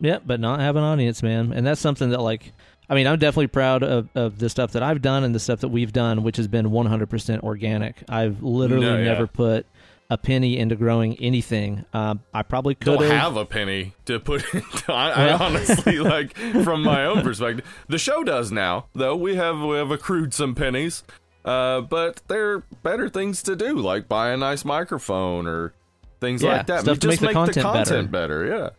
Yep, 0.00 0.24
but 0.26 0.40
not 0.40 0.60
have 0.60 0.76
an 0.76 0.82
audience, 0.82 1.22
man. 1.22 1.52
And 1.54 1.66
that's 1.66 1.80
something 1.80 2.10
that, 2.10 2.20
like, 2.20 2.52
I 2.90 2.94
mean, 2.94 3.06
I'm 3.06 3.18
definitely 3.18 3.46
proud 3.46 3.82
of, 3.82 4.08
of 4.14 4.38
the 4.38 4.48
stuff 4.50 4.72
that 4.72 4.82
I've 4.82 5.00
done 5.00 5.24
and 5.24 5.34
the 5.34 5.40
stuff 5.40 5.60
that 5.60 5.68
we've 5.68 5.92
done, 5.92 6.22
which 6.22 6.36
has 6.36 6.48
been 6.48 6.66
100% 6.66 7.40
organic. 7.40 8.02
I've 8.10 8.42
literally 8.42 8.84
No, 8.86 8.96
yeah. 8.98 9.04
never 9.04 9.26
put 9.26 9.64
a 10.10 10.16
penny 10.16 10.58
into 10.58 10.74
growing 10.74 11.16
anything. 11.20 11.84
Um, 11.92 12.20
I 12.32 12.42
probably 12.42 12.74
could 12.74 12.98
Don't 12.98 13.10
have 13.10 13.36
a 13.36 13.44
penny 13.44 13.94
to 14.06 14.18
put. 14.18 14.42
into, 14.54 14.92
I, 14.92 15.10
I 15.28 15.32
honestly 15.34 15.98
like 15.98 16.36
from 16.36 16.82
my 16.82 17.04
own 17.04 17.22
perspective. 17.22 17.66
The 17.88 17.98
show 17.98 18.24
does 18.24 18.50
now, 18.50 18.86
though. 18.94 19.16
We 19.16 19.36
have 19.36 19.60
we 19.60 19.76
have 19.76 19.90
accrued 19.90 20.32
some 20.32 20.54
pennies, 20.54 21.02
uh, 21.44 21.82
but 21.82 22.22
there 22.28 22.52
are 22.52 22.58
better 22.82 23.08
things 23.08 23.42
to 23.44 23.56
do, 23.56 23.76
like 23.76 24.08
buy 24.08 24.30
a 24.30 24.36
nice 24.36 24.64
microphone 24.64 25.46
or 25.46 25.74
things 26.20 26.42
Yeah, 26.42 26.58
like 26.58 26.66
that. 26.68 26.80
stuff 26.82 26.98
to 27.00 27.08
just 27.08 27.20
make 27.22 27.34
the 27.34 27.42
make 27.42 27.62
content 27.62 28.10
better. 28.10 28.46
Yeah. 28.46 28.70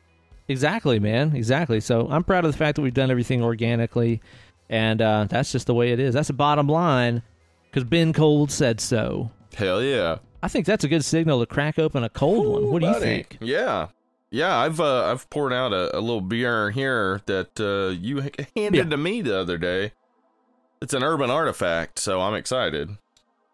Exactly, 0.48 0.98
man. 1.00 1.36
Exactly. 1.36 1.80
So 1.80 2.08
I'm 2.10 2.24
proud 2.24 2.44
of 2.44 2.52
the 2.52 2.58
fact 2.58 2.76
that 2.78 2.82
we've 2.82 2.92
done 2.94 3.12
everything 3.12 3.44
organically, 3.44 4.20
and 4.68 5.00
uh, 5.00 5.26
that's 5.30 5.52
just 5.52 5.68
the 5.68 5.76
way 5.76 5.92
it 5.92 6.00
is. 6.00 6.16
That's 6.16 6.30
the 6.30 6.34
bottom 6.34 6.68
line, 6.68 7.22
because 7.70 7.84
Ben 7.84 8.14
Cold 8.14 8.52
said 8.52 8.82
so. 8.82 9.30
Hell 9.56 9.84
yeah. 9.84 10.18
I 10.42 10.48
think 10.48 10.66
that's 10.66 10.84
a 10.84 10.88
good 10.88 11.04
signal 11.04 11.40
to 11.40 11.46
crack 11.46 11.78
open 11.80 12.04
a 12.04 12.10
cold 12.10 12.48
one. 12.48 12.72
What 12.72 12.82
do 12.82 12.88
you 12.88 13.00
think? 13.00 13.38
Yeah, 13.42 13.88
yeah. 14.32 14.58
I've 14.58 14.80
uh, 14.80 15.06
I've 15.06 15.30
poured 15.30 15.52
out 15.54 15.74
a, 15.74 15.98
a 15.98 16.00
little 16.00 16.22
beer 16.22 16.72
here 16.72 17.22
that 17.26 17.60
uh, 17.60 17.92
you 18.00 18.22
handed 18.56 18.78
Yeah. 18.78 18.84
to 18.90 18.98
me 18.98 19.22
the 19.22 19.38
other 19.38 19.58
day. 19.58 19.92
It's 20.82 20.94
an 20.94 21.04
urban 21.04 21.30
artifact, 21.30 22.00
so 22.00 22.22
I'm 22.22 22.34
excited. 22.36 22.98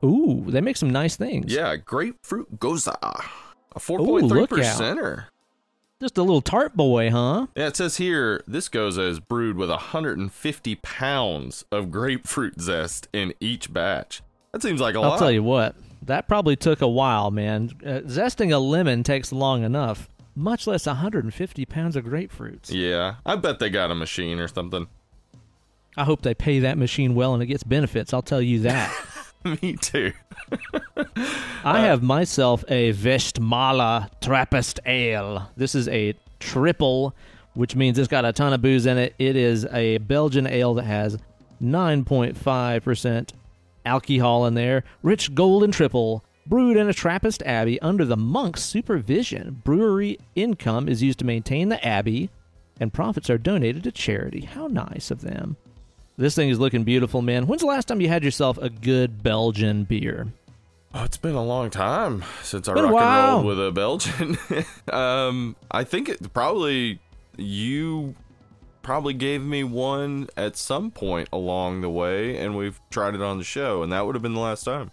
Ooh, 0.04 0.46
they 0.48 0.62
make 0.62 0.78
some 0.78 0.92
nice 0.92 1.16
things. 1.16 1.52
Yeah, 1.52 1.76
grapefruit 1.76 2.60
gose, 2.60 2.88
a 2.88 3.80
four 3.80 4.00
Ooh, 4.02 4.06
point 4.06 4.30
three 4.30 4.46
percenter. 4.46 5.26
Just 6.02 6.18
a 6.18 6.22
little 6.22 6.42
tart 6.42 6.76
boy, 6.76 7.10
huh? 7.10 7.48
Yeah, 7.56 7.68
it 7.68 7.78
says 7.78 7.98
here 7.98 8.44
this 8.46 8.70
gose 8.70 9.00
is 9.00 9.20
brewed 9.20 9.56
with 9.56 9.70
150 9.70 10.76
pounds 10.76 11.64
of 11.72 11.90
grapefruit 11.90 12.60
zest 12.62 13.08
in 13.14 13.34
each 13.40 13.74
batch. 13.74 14.22
That 14.52 14.62
seems 14.62 14.82
like 14.82 14.94
a 14.96 14.98
I'll 15.00 15.04
lot. 15.06 15.14
I'll 15.14 15.20
tell 15.20 15.32
you 15.32 15.42
what, 15.42 15.76
that 16.06 16.28
probably 16.28 16.56
took 16.56 16.82
a 16.82 16.88
while, 16.88 17.32
man. 17.32 17.72
Uh, 17.84 18.02
zesting 18.06 18.54
a 18.54 18.58
lemon 18.58 19.04
takes 19.04 19.32
long 19.32 19.64
enough, 19.64 20.10
much 20.36 20.68
less 20.68 20.86
150 20.86 21.66
pounds 21.66 21.96
of 21.96 22.06
grapefruits. 22.06 22.72
Yeah, 22.72 23.16
I 23.26 23.36
bet 23.36 23.60
they 23.60 23.70
got 23.70 23.92
a 23.92 23.96
machine 23.96 24.40
or 24.40 24.48
something. 24.48 24.88
I 25.98 26.04
hope 26.04 26.22
they 26.22 26.34
pay 26.34 26.60
that 26.60 26.78
machine 26.78 27.16
well 27.16 27.34
and 27.34 27.42
it 27.42 27.48
gets 27.48 27.64
benefits. 27.64 28.14
I'll 28.14 28.22
tell 28.22 28.42
you 28.42 28.60
that. 28.62 28.94
Me 29.62 29.76
too. 29.76 30.12
I 31.64 31.80
have 31.82 32.04
myself 32.04 32.66
a 32.68 32.94
Westmalle 32.94 34.10
Trappist 34.20 34.80
Ale. 34.86 35.50
This 35.56 35.76
is 35.76 35.88
a 35.88 36.16
triple, 36.40 37.16
which 37.54 37.76
means 37.76 37.98
it's 37.98 38.08
got 38.08 38.26
a 38.26 38.34
ton 38.34 38.54
of 38.54 38.62
booze 38.62 38.86
in 38.86 38.98
it. 38.98 39.16
It 39.20 39.36
is 39.36 39.66
a 39.66 40.00
Belgian 40.00 40.48
ale 40.48 40.74
that 40.74 40.86
has 40.86 41.18
9.5% 41.62 43.30
alcohol 43.86 44.46
in 44.46 44.54
there. 44.54 44.84
Rich 45.04 45.36
golden 45.36 45.72
triple, 45.72 46.24
brewed 46.46 46.78
in 46.78 46.90
a 46.90 46.94
Trappist 46.94 47.44
abbey 47.44 47.80
under 47.82 48.06
the 48.06 48.18
monk's 48.18 48.64
supervision. 48.64 49.62
Brewery 49.64 50.20
income 50.36 50.88
is 50.88 51.04
used 51.04 51.20
to 51.20 51.26
maintain 51.26 51.70
the 51.70 51.86
abbey, 51.86 52.30
and 52.80 52.94
profits 52.94 53.30
are 53.30 53.38
donated 53.38 53.84
to 53.84 53.92
charity. 53.92 54.42
How 54.42 54.68
nice 54.68 55.12
of 55.12 55.22
them. 55.22 55.58
This 56.18 56.36
thing 56.36 56.50
is 56.50 56.60
looking 56.60 56.84
beautiful, 56.84 57.22
man. 57.22 57.46
When's 57.46 57.62
the 57.62 57.68
last 57.68 57.88
time 57.88 58.00
you 58.00 58.08
had 58.08 58.24
yourself 58.24 58.58
a 58.58 58.70
good 58.70 59.22
Belgian 59.22 59.84
beer? 59.84 60.28
Oh, 60.94 61.04
it's 61.04 61.18
been 61.18 61.36
a 61.36 61.44
long 61.44 61.70
time 61.70 62.24
since 62.42 62.70
I 62.70 62.74
rock 62.74 62.86
and 62.86 63.34
rolled 63.34 63.46
with 63.46 63.68
a 63.68 63.72
Belgian. 63.72 64.38
um, 64.94 65.58
I 65.70 65.84
think 65.84 66.08
it 66.08 66.32
probably 66.32 67.00
you 67.36 68.16
probably 68.86 69.16
gave 69.16 69.42
me 69.42 69.64
one 69.64 70.30
at 70.38 70.56
some 70.56 70.92
point 70.92 71.28
along 71.34 71.82
the 71.82 71.90
way, 71.90 72.38
and 72.38 72.56
we've 72.56 72.80
tried 72.92 73.16
it 73.16 73.22
on 73.22 73.40
the 73.40 73.44
show, 73.44 73.82
and 73.82 73.92
that 73.92 74.06
would 74.06 74.14
have 74.14 74.22
been 74.22 74.36
the 74.36 74.40
last 74.40 74.64
time. 74.64 74.92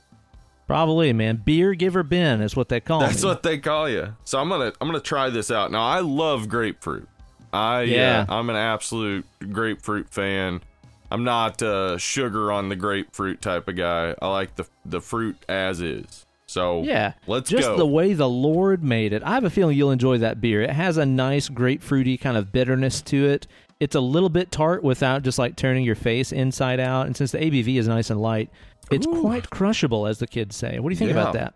Probably, 0.66 1.12
man. 1.12 1.42
Beer 1.44 1.74
giver 1.74 2.02
Ben 2.02 2.40
is 2.40 2.57
what 2.57 2.70
they 2.70 2.81
call 2.81 3.00
That's 3.00 3.22
me. 3.22 3.28
what 3.28 3.42
they 3.42 3.59
call 3.59 3.90
you. 3.90 4.16
So 4.24 4.40
I'm 4.40 4.48
gonna 4.48 4.72
I'm 4.81 4.88
gonna 4.88 5.00
try 5.00 5.28
this 5.28 5.50
out. 5.50 5.70
Now 5.70 5.85
I 5.85 6.00
love 6.00 6.48
grapefruit. 6.48 7.07
I 7.52 7.83
Yeah. 7.83 7.96
yeah, 7.96 8.26
I'm 8.31 8.48
an 8.48 8.57
absolute 8.57 9.26
grapefruit 9.52 10.09
fan. 10.09 10.62
I'm 11.11 11.24
not 11.24 11.62
uh, 11.62 11.98
sugar 11.98 12.50
on 12.50 12.70
the 12.70 12.76
grapefruit 12.76 13.42
type 13.42 13.68
of 13.68 13.76
guy. 13.76 14.14
I 14.22 14.28
like 14.28 14.57
the 14.57 14.66
the 14.87 15.02
fruit 15.02 15.37
as 15.50 15.83
is. 15.83 16.24
So 16.46 16.83
yeah, 16.83 17.12
let's 17.26 17.50
just 17.50 17.68
go. 17.68 17.76
the 17.76 17.87
way 17.87 18.14
the 18.14 18.28
Lord 18.28 18.83
made 18.83 19.12
it. 19.12 19.22
I 19.22 19.35
have 19.35 19.44
a 19.44 19.50
feeling 19.50 19.76
you'll 19.76 19.90
enjoy 19.90 20.18
that 20.18 20.40
beer. 20.40 20.62
It 20.62 20.70
has 20.70 20.96
a 20.96 21.05
nice 21.05 21.50
grapefruity 21.50 22.18
kind 22.18 22.38
of 22.38 22.52
bitterness 22.52 23.02
to 23.02 23.26
it. 23.26 23.46
It's 23.83 23.97
a 23.97 24.01
little 24.01 24.29
bit 24.29 24.53
tart 24.53 24.85
without 24.85 25.25
just 25.25 25.40
like 25.40 25.57
turning 25.57 25.83
your 25.83 25.97
face 25.97 26.31
inside 26.31 26.79
out. 26.79 27.09
And 27.09 27.16
since 27.16 27.33
the 27.33 27.38
ABV 27.38 27.81
is 27.81 27.88
nice 27.88 28.11
and 28.11 28.21
light, 28.21 28.49
it's 28.92 29.09
Ooh. 29.09 29.21
quite 29.21 29.51
crushable, 29.51 30.07
as 30.07 30.21
the 30.21 30.29
kids 30.29 30.55
say. 30.55 30.79
What 30.79 30.90
do 30.90 30.92
you 30.92 30.99
think 30.99 31.11
about 31.11 31.33
that? 31.33 31.53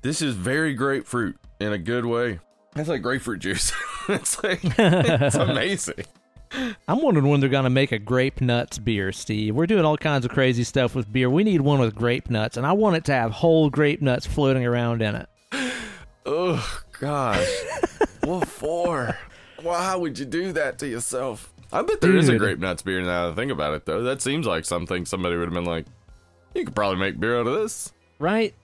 This 0.00 0.22
is 0.22 0.34
very 0.34 0.72
grapefruit 0.72 1.36
in 1.60 1.74
a 1.74 1.76
good 1.76 2.06
way. 2.06 2.40
It's 2.76 2.88
like 2.88 3.02
grapefruit 3.02 3.40
juice. 3.40 3.74
it's 4.08 4.42
like 4.42 4.60
it's 4.62 5.34
amazing. 5.34 6.06
I'm 6.88 7.02
wondering 7.02 7.28
when 7.28 7.40
they're 7.40 7.50
going 7.50 7.64
to 7.64 7.70
make 7.70 7.92
a 7.92 7.98
grape 7.98 8.40
nuts 8.40 8.78
beer, 8.78 9.12
Steve. 9.12 9.54
We're 9.54 9.66
doing 9.66 9.84
all 9.84 9.98
kinds 9.98 10.24
of 10.24 10.30
crazy 10.30 10.64
stuff 10.64 10.94
with 10.94 11.12
beer. 11.12 11.28
We 11.28 11.44
need 11.44 11.60
one 11.60 11.78
with 11.78 11.94
grape 11.94 12.30
nuts, 12.30 12.56
and 12.56 12.64
I 12.64 12.72
want 12.72 12.96
it 12.96 13.04
to 13.04 13.12
have 13.12 13.32
whole 13.32 13.68
grape 13.68 14.00
nuts 14.00 14.24
floating 14.24 14.64
around 14.64 15.02
in 15.02 15.14
it. 15.14 15.28
Oh 16.24 16.80
gosh. 16.98 17.46
what 18.24 18.48
for? 18.48 19.14
Why 19.62 19.94
would 19.96 20.18
you 20.18 20.24
do 20.24 20.52
that 20.52 20.78
to 20.80 20.88
yourself? 20.88 21.52
I 21.72 21.82
bet 21.82 22.00
there 22.00 22.16
is 22.16 22.28
a 22.28 22.38
grape 22.38 22.58
nuts 22.58 22.82
beer 22.82 23.00
now 23.02 23.26
that 23.26 23.32
I 23.32 23.34
think 23.34 23.52
about 23.52 23.74
it 23.74 23.84
though. 23.84 24.02
That 24.02 24.22
seems 24.22 24.46
like 24.46 24.64
something 24.64 25.04
somebody 25.04 25.36
would 25.36 25.44
have 25.46 25.54
been 25.54 25.64
like, 25.64 25.86
You 26.54 26.64
could 26.64 26.74
probably 26.74 26.98
make 26.98 27.20
beer 27.20 27.38
out 27.40 27.46
of 27.46 27.54
this. 27.60 27.92
right? 28.18 28.54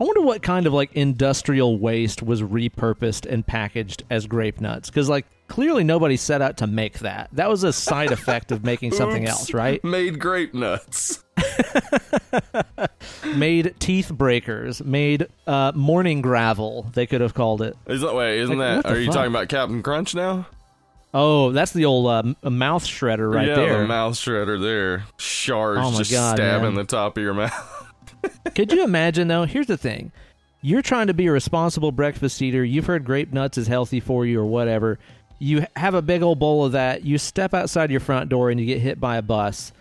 I 0.00 0.04
wonder 0.04 0.22
what 0.22 0.42
kind 0.42 0.66
of 0.66 0.72
like 0.72 0.92
industrial 0.94 1.78
waste 1.78 2.22
was 2.22 2.42
repurposed 2.42 3.30
and 3.30 3.46
packaged 3.46 4.02
as 4.10 4.26
grape 4.26 4.60
nuts 4.60 4.90
because 4.90 5.08
like 5.08 5.26
clearly 5.46 5.84
nobody 5.84 6.16
set 6.16 6.42
out 6.42 6.56
to 6.56 6.66
make 6.66 6.98
that. 7.00 7.28
That 7.32 7.48
was 7.48 7.62
a 7.62 7.72
side 7.72 8.10
effect 8.10 8.50
of 8.50 8.64
making 8.64 8.92
something 8.92 9.22
Oops. 9.28 9.30
else, 9.30 9.54
right? 9.54 9.82
Made 9.84 10.18
grape 10.18 10.54
nuts. 10.54 11.22
Made 13.36 13.74
teeth 13.78 14.10
breakers, 14.12 14.82
made 14.84 15.26
uh, 15.46 15.72
morning 15.74 16.22
gravel. 16.22 16.86
They 16.92 17.06
could 17.06 17.20
have 17.20 17.34
called 17.34 17.62
it. 17.62 17.76
Is 17.86 18.00
that 18.02 18.14
way? 18.14 18.38
isn't 18.40 18.58
Like, 18.58 18.76
what 18.76 18.82
that 18.82 18.88
the 18.88 18.94
are 18.94 19.00
you 19.00 19.06
fuck? 19.06 19.14
talking 19.14 19.30
about 19.32 19.48
Captain 19.48 19.82
Crunch 19.82 20.14
now? 20.14 20.46
Oh, 21.14 21.50
that's 21.52 21.72
the 21.72 21.84
old 21.84 22.06
uh, 22.06 22.34
m- 22.42 22.58
mouth 22.58 22.84
shredder 22.86 23.32
right 23.32 23.46
yeah, 23.48 23.54
there. 23.54 23.80
the 23.82 23.86
mouth 23.86 24.14
shredder 24.14 24.60
there. 24.60 25.04
Shards 25.18 25.80
Oh 25.82 25.90
my 25.90 25.98
just 25.98 26.10
God, 26.10 26.36
stabbing 26.36 26.62
man. 26.68 26.74
the 26.74 26.84
top 26.84 27.16
of 27.16 27.22
your 27.22 27.34
mouth. 27.34 27.94
Could 28.54 28.72
you 28.72 28.82
imagine 28.84 29.28
though? 29.28 29.44
Here's 29.44 29.66
the 29.66 29.76
thing. 29.76 30.10
You're 30.62 30.82
trying 30.82 31.08
to 31.08 31.14
be 31.14 31.26
a 31.26 31.32
responsible 31.32 31.92
breakfast 31.92 32.40
eater. 32.40 32.64
You've 32.64 32.86
heard 32.86 33.04
grape 33.04 33.32
nuts 33.32 33.58
is 33.58 33.66
healthy 33.66 34.00
for 34.00 34.24
you 34.26 34.40
or 34.40 34.46
whatever. 34.46 34.98
You 35.38 35.66
have 35.76 35.94
a 35.94 36.02
big 36.02 36.22
old 36.22 36.38
bowl 36.38 36.64
of 36.64 36.72
that. 36.72 37.04
You 37.04 37.18
step 37.18 37.52
outside 37.52 37.90
your 37.90 38.00
front 38.00 38.28
door 38.28 38.50
and 38.50 38.60
you 38.60 38.66
get 38.66 38.80
hit 38.80 39.00
by 39.00 39.16
a 39.16 39.22
bus. 39.22 39.72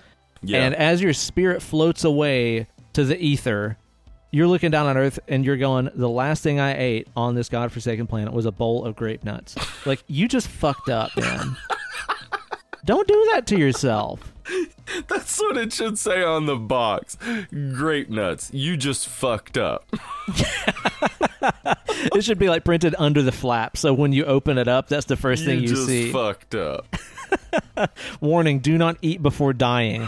Yeah. 0.44 0.64
And 0.64 0.76
as 0.76 1.02
your 1.02 1.14
spirit 1.14 1.62
floats 1.62 2.04
away 2.04 2.68
to 2.94 3.04
the 3.04 3.18
ether, 3.18 3.78
you're 4.32 4.48
looking 4.48 4.72
down 4.72 4.88
on 4.88 4.98
Earth 4.98 5.20
and 5.28 5.46
you're 5.46 5.58
going, 5.58 5.90
the 5.94 6.10
last 6.10 6.42
thing 6.44 6.60
I 6.60 6.78
ate 6.78 7.08
on 7.16 7.36
this 7.36 7.50
godforsaken 7.50 8.08
planet 8.08 8.34
was 8.34 8.46
a 8.46 8.52
bowl 8.52 8.86
of 8.86 8.96
grape 8.96 9.24
nuts. 9.24 9.56
like, 9.86 10.04
you 10.08 10.28
just 10.28 10.48
fucked 10.48 10.90
up, 10.90 11.16
man. 11.18 11.56
Don't 12.86 13.08
do 13.08 13.30
that 13.34 13.46
to 13.48 13.58
yourself. 13.58 14.34
That's 15.08 15.40
what 15.40 15.58
it 15.58 15.72
should 15.72 16.00
say 16.00 16.24
on 16.24 16.48
the 16.48 16.56
box. 16.56 17.18
Grape 17.52 18.10
nuts. 18.10 18.50
You 18.54 18.76
just 18.78 19.08
fucked 19.08 19.58
up. 19.58 19.86
It 22.14 22.24
should 22.24 22.40
be 22.40 22.50
like 22.50 22.64
printed 22.64 22.96
under 22.98 23.22
the 23.22 23.32
flap. 23.32 23.78
So 23.78 23.94
when 23.94 24.12
you 24.12 24.26
open 24.26 24.58
it 24.58 24.68
up, 24.68 24.88
that's 24.88 25.06
the 25.06 25.16
first 25.16 25.46
thing 25.46 25.58
you 25.58 25.70
you 25.70 25.76
just 25.76 25.86
see. 25.86 26.12
fucked 26.12 26.56
up. 26.56 26.88
Warning: 28.22 28.60
Do 28.60 28.78
not 28.78 28.98
eat 29.02 29.22
before 29.22 29.54
dying. 29.54 30.08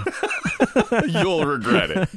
You'll 1.07 1.45
regret 1.45 1.91
it. 1.91 2.09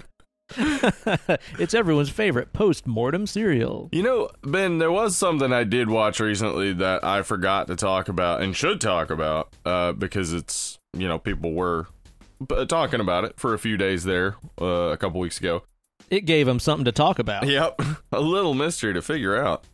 it's 1.59 1.75
everyone's 1.75 2.09
favorite 2.09 2.53
post-mortem 2.53 3.27
cereal. 3.27 3.89
You 3.93 4.03
know, 4.03 4.31
Ben, 4.43 4.79
there 4.79 4.93
was 4.93 5.17
something 5.17 5.53
I 5.53 5.65
did 5.65 5.89
watch 5.89 6.21
recently 6.21 6.73
that 6.75 7.05
I 7.05 7.23
forgot 7.23 7.67
to 7.67 7.77
talk 7.77 8.09
about 8.09 8.43
and 8.43 8.55
should 8.55 8.81
talk 8.81 9.11
about 9.11 9.53
uh, 9.65 9.93
because 9.93 10.33
it's, 10.33 10.79
you 10.97 11.09
know, 11.09 11.19
people 11.19 11.53
were 11.53 11.89
b- 12.47 12.65
talking 12.67 13.01
about 13.01 13.25
it 13.25 13.39
for 13.39 13.55
a 13.55 13.59
few 13.59 13.77
days 13.77 14.05
there 14.05 14.37
uh, 14.61 14.91
a 14.93 14.97
couple 14.97 15.21
weeks 15.21 15.39
ago. 15.39 15.63
It 16.11 16.25
gave 16.27 16.47
him 16.47 16.61
something 16.61 16.85
to 16.85 16.93
talk 16.93 17.19
about. 17.19 17.47
Yep. 17.47 17.83
a 18.13 18.21
little 18.21 18.55
mystery 18.55 18.95
to 18.95 19.03
figure 19.03 19.37
out. 19.37 19.65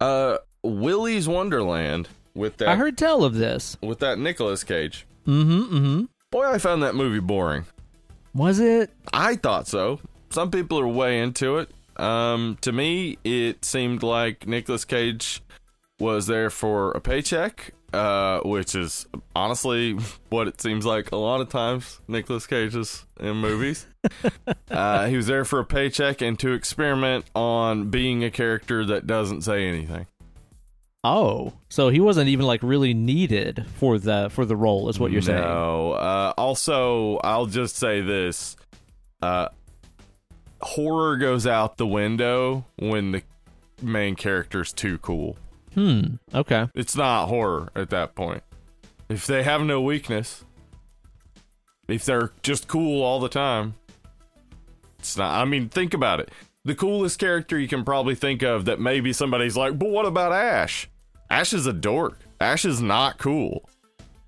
Uh, 0.00 0.38
Willy's 0.62 1.28
Wonderland 1.28 2.08
with 2.34 2.56
that 2.58 2.68
I 2.68 2.76
heard 2.76 2.98
tell 2.98 3.24
of 3.24 3.34
this. 3.34 3.76
with 3.82 4.00
that 4.00 4.18
Nicolas 4.18 4.64
Cage. 4.64 5.06
Mm-hmm. 5.26 5.76
Mm-hmm. 5.76 6.04
Boy, 6.30 6.46
I 6.46 6.58
found 6.58 6.82
that 6.82 6.94
movie 6.94 7.20
boring. 7.20 7.64
Was 8.34 8.58
it? 8.58 8.90
I 9.12 9.36
thought 9.36 9.68
so. 9.68 10.00
Some 10.30 10.50
people 10.50 10.78
are 10.80 10.88
way 10.88 11.20
into 11.20 11.58
it. 11.58 11.70
Um, 11.96 12.58
to 12.62 12.72
me, 12.72 13.18
it 13.22 13.64
seemed 13.64 14.02
like 14.02 14.46
Nicolas 14.48 14.84
Cage 14.84 15.40
was 16.00 16.26
there 16.26 16.50
for 16.50 16.90
a 16.90 17.00
paycheck, 17.00 17.72
uh, 17.92 18.40
which 18.40 18.74
is 18.74 19.06
honestly 19.36 19.92
what 20.30 20.48
it 20.48 20.60
seems 20.60 20.84
like 20.84 21.12
a 21.12 21.16
lot 21.16 21.40
of 21.40 21.48
times. 21.48 22.00
Nicolas 22.08 22.48
Cage 22.48 22.74
is 22.74 23.06
in 23.20 23.36
movies. 23.36 23.86
uh, 24.72 25.06
he 25.06 25.16
was 25.16 25.28
there 25.28 25.44
for 25.44 25.60
a 25.60 25.64
paycheck 25.64 26.20
and 26.20 26.36
to 26.40 26.52
experiment 26.52 27.24
on 27.36 27.90
being 27.90 28.24
a 28.24 28.30
character 28.30 28.84
that 28.84 29.06
doesn't 29.06 29.42
say 29.42 29.68
anything. 29.68 30.06
Oh, 31.06 31.52
so 31.68 31.90
he 31.90 32.00
wasn't 32.00 32.30
even 32.30 32.46
like 32.46 32.62
really 32.62 32.94
needed 32.94 33.66
for 33.76 33.98
the 33.98 34.30
for 34.30 34.46
the 34.46 34.56
role, 34.56 34.88
is 34.88 34.98
what 34.98 35.12
you're 35.12 35.20
saying? 35.20 35.42
No. 35.42 35.92
Uh, 35.92 36.32
also, 36.38 37.18
I'll 37.18 37.44
just 37.44 37.76
say 37.76 38.00
this: 38.00 38.56
uh, 39.20 39.48
horror 40.62 41.18
goes 41.18 41.46
out 41.46 41.76
the 41.76 41.86
window 41.86 42.64
when 42.76 43.12
the 43.12 43.22
main 43.82 44.14
character's 44.16 44.72
too 44.72 44.96
cool. 44.98 45.36
Hmm. 45.74 46.16
Okay. 46.32 46.68
It's 46.74 46.96
not 46.96 47.26
horror 47.26 47.70
at 47.76 47.90
that 47.90 48.14
point. 48.14 48.42
If 49.10 49.26
they 49.26 49.42
have 49.42 49.60
no 49.60 49.82
weakness, 49.82 50.44
if 51.86 52.06
they're 52.06 52.32
just 52.42 52.66
cool 52.66 53.02
all 53.02 53.20
the 53.20 53.28
time, 53.28 53.74
it's 54.98 55.18
not. 55.18 55.38
I 55.38 55.44
mean, 55.44 55.68
think 55.68 55.92
about 55.92 56.20
it. 56.20 56.30
The 56.64 56.74
coolest 56.74 57.18
character 57.18 57.58
you 57.58 57.68
can 57.68 57.84
probably 57.84 58.14
think 58.14 58.42
of 58.42 58.64
that 58.64 58.80
maybe 58.80 59.12
somebody's 59.12 59.54
like, 59.54 59.78
but 59.78 59.90
what 59.90 60.06
about 60.06 60.32
Ash? 60.32 60.88
Ash 61.34 61.52
is 61.52 61.66
a 61.66 61.72
dork. 61.72 62.18
Ash 62.40 62.64
is 62.64 62.80
not 62.80 63.18
cool. 63.18 63.68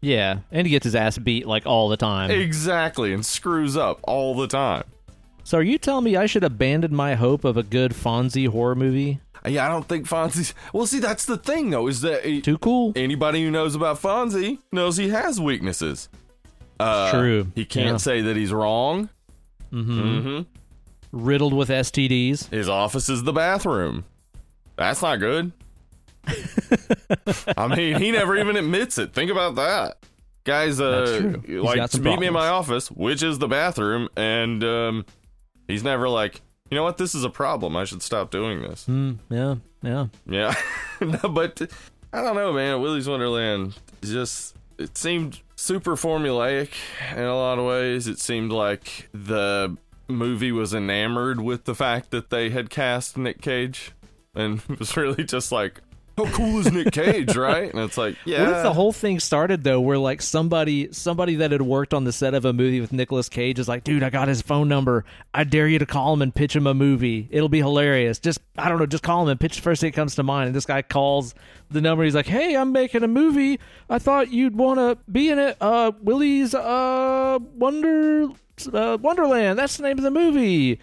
Yeah, 0.00 0.40
and 0.50 0.66
he 0.66 0.70
gets 0.72 0.84
his 0.84 0.96
ass 0.96 1.18
beat 1.18 1.46
like 1.46 1.64
all 1.66 1.88
the 1.88 1.96
time. 1.96 2.30
Exactly, 2.32 3.12
and 3.12 3.24
screws 3.24 3.76
up 3.76 4.00
all 4.02 4.34
the 4.34 4.48
time. 4.48 4.82
So 5.44 5.58
are 5.58 5.62
you 5.62 5.78
telling 5.78 6.04
me 6.04 6.16
I 6.16 6.26
should 6.26 6.42
abandon 6.42 6.94
my 6.94 7.14
hope 7.14 7.44
of 7.44 7.56
a 7.56 7.62
good 7.62 7.92
Fonzie 7.92 8.48
horror 8.48 8.74
movie? 8.74 9.20
Yeah, 9.46 9.64
I 9.66 9.68
don't 9.68 9.86
think 9.88 10.08
Fonzie's. 10.08 10.52
Well, 10.72 10.86
see, 10.86 10.98
that's 10.98 11.24
the 11.24 11.36
thing 11.36 11.70
though, 11.70 11.86
is 11.86 12.00
that 12.00 12.24
he- 12.24 12.40
Too 12.40 12.58
cool. 12.58 12.92
anybody 12.96 13.44
who 13.44 13.52
knows 13.52 13.76
about 13.76 14.02
Fonzie 14.02 14.58
knows 14.72 14.96
he 14.96 15.10
has 15.10 15.40
weaknesses. 15.40 16.08
Uh, 16.80 17.12
True. 17.12 17.52
He 17.54 17.64
can't 17.64 17.86
Yeah. 17.86 17.96
say 17.98 18.20
that 18.22 18.36
he's 18.36 18.52
wrong. 18.52 19.08
Mm-hmm. 19.72 20.40
Riddled 21.12 21.54
with 21.54 21.68
STDs. 21.68 22.48
His 22.50 22.68
office 22.68 23.08
is 23.08 23.22
the 23.22 23.32
bathroom. 23.32 24.04
That's 24.74 25.00
not 25.02 25.20
good. 25.20 25.52
I 27.56 27.68
mean, 27.68 28.00
he 28.00 28.10
never 28.10 28.36
even 28.36 28.56
admits 28.56 28.98
it. 28.98 29.12
Think 29.12 29.30
about 29.30 29.54
that. 29.56 29.98
Guys, 30.44 30.80
uh, 30.80 30.90
That's 30.90 31.18
true. 31.18 31.42
He's 31.46 31.62
like, 31.62 31.94
meet 32.00 32.20
me 32.20 32.26
in 32.28 32.32
my 32.32 32.48
office, 32.48 32.90
which 32.90 33.22
is 33.22 33.38
the 33.38 33.48
bathroom, 33.48 34.08
and 34.16 34.62
um, 34.62 35.06
he's 35.66 35.82
never 35.82 36.08
like, 36.08 36.40
you 36.70 36.76
know 36.76 36.84
what, 36.84 36.98
this 36.98 37.14
is 37.14 37.24
a 37.24 37.30
problem. 37.30 37.76
I 37.76 37.84
should 37.84 38.02
stop 38.02 38.30
doing 38.30 38.62
this. 38.62 38.86
Hmm. 38.86 39.14
Yeah. 39.28 39.56
Yeah. 39.82 40.06
Yeah, 40.28 40.54
no, 41.00 41.28
but 41.28 41.62
I 42.12 42.22
don't 42.22 42.34
know, 42.36 42.52
man. 42.52 42.80
Willy's 42.80 43.08
Wonderland 43.08 43.76
just 44.02 44.56
it 44.78 44.96
seemed 44.96 45.40
super 45.56 45.96
formulaic 45.96 46.70
in 47.12 47.22
a 47.22 47.36
lot 47.36 47.58
of 47.58 47.64
ways. 47.64 48.06
It 48.06 48.18
seemed 48.18 48.52
like 48.52 49.08
the 49.12 49.76
movie 50.08 50.52
was 50.52 50.74
enamored 50.74 51.40
with 51.40 51.64
the 51.64 51.74
fact 51.74 52.10
that 52.10 52.30
they 52.30 52.50
had 52.50 52.70
cast 52.70 53.16
Nick 53.16 53.40
Cage, 53.40 53.92
and 54.34 54.62
it 54.68 54.78
was 54.78 54.96
really 54.96 55.24
just 55.24 55.52
like, 55.52 55.80
how 56.16 56.24
cool 56.32 56.58
is 56.60 56.72
Nick 56.72 56.92
Cage, 56.92 57.36
right? 57.36 57.70
And 57.72 57.82
it's 57.82 57.98
like, 57.98 58.16
yeah, 58.24 58.40
What 58.48 58.56
if 58.56 58.62
the 58.62 58.72
whole 58.72 58.92
thing 58.92 59.20
started 59.20 59.64
though, 59.64 59.80
where 59.80 59.98
like 59.98 60.22
somebody 60.22 60.92
somebody 60.92 61.36
that 61.36 61.52
had 61.52 61.62
worked 61.62 61.92
on 61.92 62.04
the 62.04 62.12
set 62.12 62.34
of 62.34 62.44
a 62.44 62.52
movie 62.52 62.80
with 62.80 62.92
Nicolas 62.92 63.28
Cage 63.28 63.58
is 63.58 63.68
like, 63.68 63.84
dude, 63.84 64.02
I 64.02 64.10
got 64.10 64.28
his 64.28 64.40
phone 64.42 64.68
number. 64.68 65.04
I 65.34 65.44
dare 65.44 65.68
you 65.68 65.78
to 65.78 65.86
call 65.86 66.14
him 66.14 66.22
and 66.22 66.34
pitch 66.34 66.56
him 66.56 66.66
a 66.66 66.74
movie. 66.74 67.28
It'll 67.30 67.48
be 67.48 67.58
hilarious. 67.58 68.18
Just 68.18 68.40
I 68.56 68.68
don't 68.68 68.78
know, 68.78 68.86
just 68.86 69.02
call 69.02 69.22
him 69.22 69.28
and 69.28 69.38
pitch 69.40 69.56
the 69.56 69.62
first 69.62 69.80
thing 69.80 69.90
that 69.90 69.96
comes 69.96 70.14
to 70.14 70.22
mind. 70.22 70.46
And 70.48 70.56
this 70.56 70.66
guy 70.66 70.82
calls 70.82 71.34
the 71.70 71.80
number. 71.80 72.04
He's 72.04 72.14
like, 72.14 72.26
hey, 72.26 72.56
I'm 72.56 72.72
making 72.72 73.02
a 73.02 73.08
movie. 73.08 73.60
I 73.90 73.98
thought 73.98 74.30
you'd 74.32 74.56
want 74.56 74.78
to 74.78 74.98
be 75.10 75.28
in 75.30 75.38
it. 75.38 75.56
Uh, 75.60 75.92
Willie's 76.00 76.54
uh 76.54 77.38
Wonder 77.54 78.28
uh, 78.72 78.96
Wonderland. 79.00 79.58
That's 79.58 79.76
the 79.76 79.82
name 79.82 79.98
of 79.98 80.04
the 80.04 80.10
movie. 80.10 80.78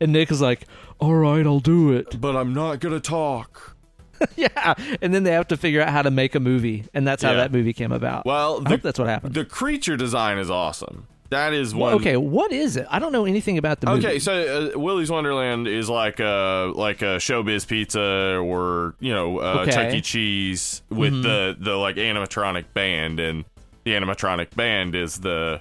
And 0.00 0.12
Nick 0.12 0.30
is 0.30 0.40
like, 0.40 0.66
all 1.00 1.14
right, 1.14 1.44
I'll 1.46 1.58
do 1.60 1.92
it. 1.92 2.20
but 2.20 2.36
I'm 2.36 2.54
not 2.54 2.80
gonna 2.80 3.00
talk. 3.00 3.75
yeah. 4.36 4.74
And 5.02 5.14
then 5.14 5.22
they 5.24 5.32
have 5.32 5.48
to 5.48 5.56
figure 5.56 5.80
out 5.82 5.88
how 5.90 6.02
to 6.02 6.10
make 6.10 6.34
a 6.34 6.40
movie, 6.40 6.84
and 6.94 7.06
that's 7.06 7.22
how 7.22 7.30
Yeah. 7.32 7.36
that 7.38 7.52
movie 7.52 7.72
came 7.72 7.92
about. 7.92 8.24
Well, 8.26 8.62
I 8.64 8.70
hope 8.70 8.82
that's 8.82 8.98
what 8.98 9.08
happened. 9.08 9.34
the 9.34 9.44
creature 9.44 9.96
design 9.96 10.38
is 10.38 10.50
awesome. 10.50 11.06
That 11.30 11.52
is 11.54 11.74
one. 11.74 11.94
Okay, 11.94 12.16
what 12.16 12.52
is 12.52 12.76
it? 12.76 12.86
I 12.88 13.00
don't 13.00 13.10
know 13.10 13.24
anything 13.24 13.58
about 13.58 13.80
the 13.80 13.88
movie. 13.88 14.06
Okay, 14.06 14.18
so 14.20 14.72
uh, 14.76 14.78
Willy's 14.78 15.10
Wonderland 15.10 15.66
is 15.66 15.90
like 15.90 16.20
a 16.20 16.70
like 16.74 17.02
a 17.02 17.16
Showbiz 17.16 17.66
Pizza 17.66 18.36
or 18.36 18.94
you 19.00 19.12
know 19.12 19.40
uh, 19.40 19.58
Okay. 19.62 19.72
Chuck 19.72 19.92
E. 19.94 20.00
Cheese 20.00 20.82
with 20.88 21.22
the 21.24 21.56
the 21.58 21.74
like 21.74 21.96
animatronic 21.96 22.66
band, 22.74 23.18
and 23.18 23.44
the 23.82 23.90
animatronic 23.92 24.54
band 24.54 24.94
is 24.94 25.18
the 25.18 25.60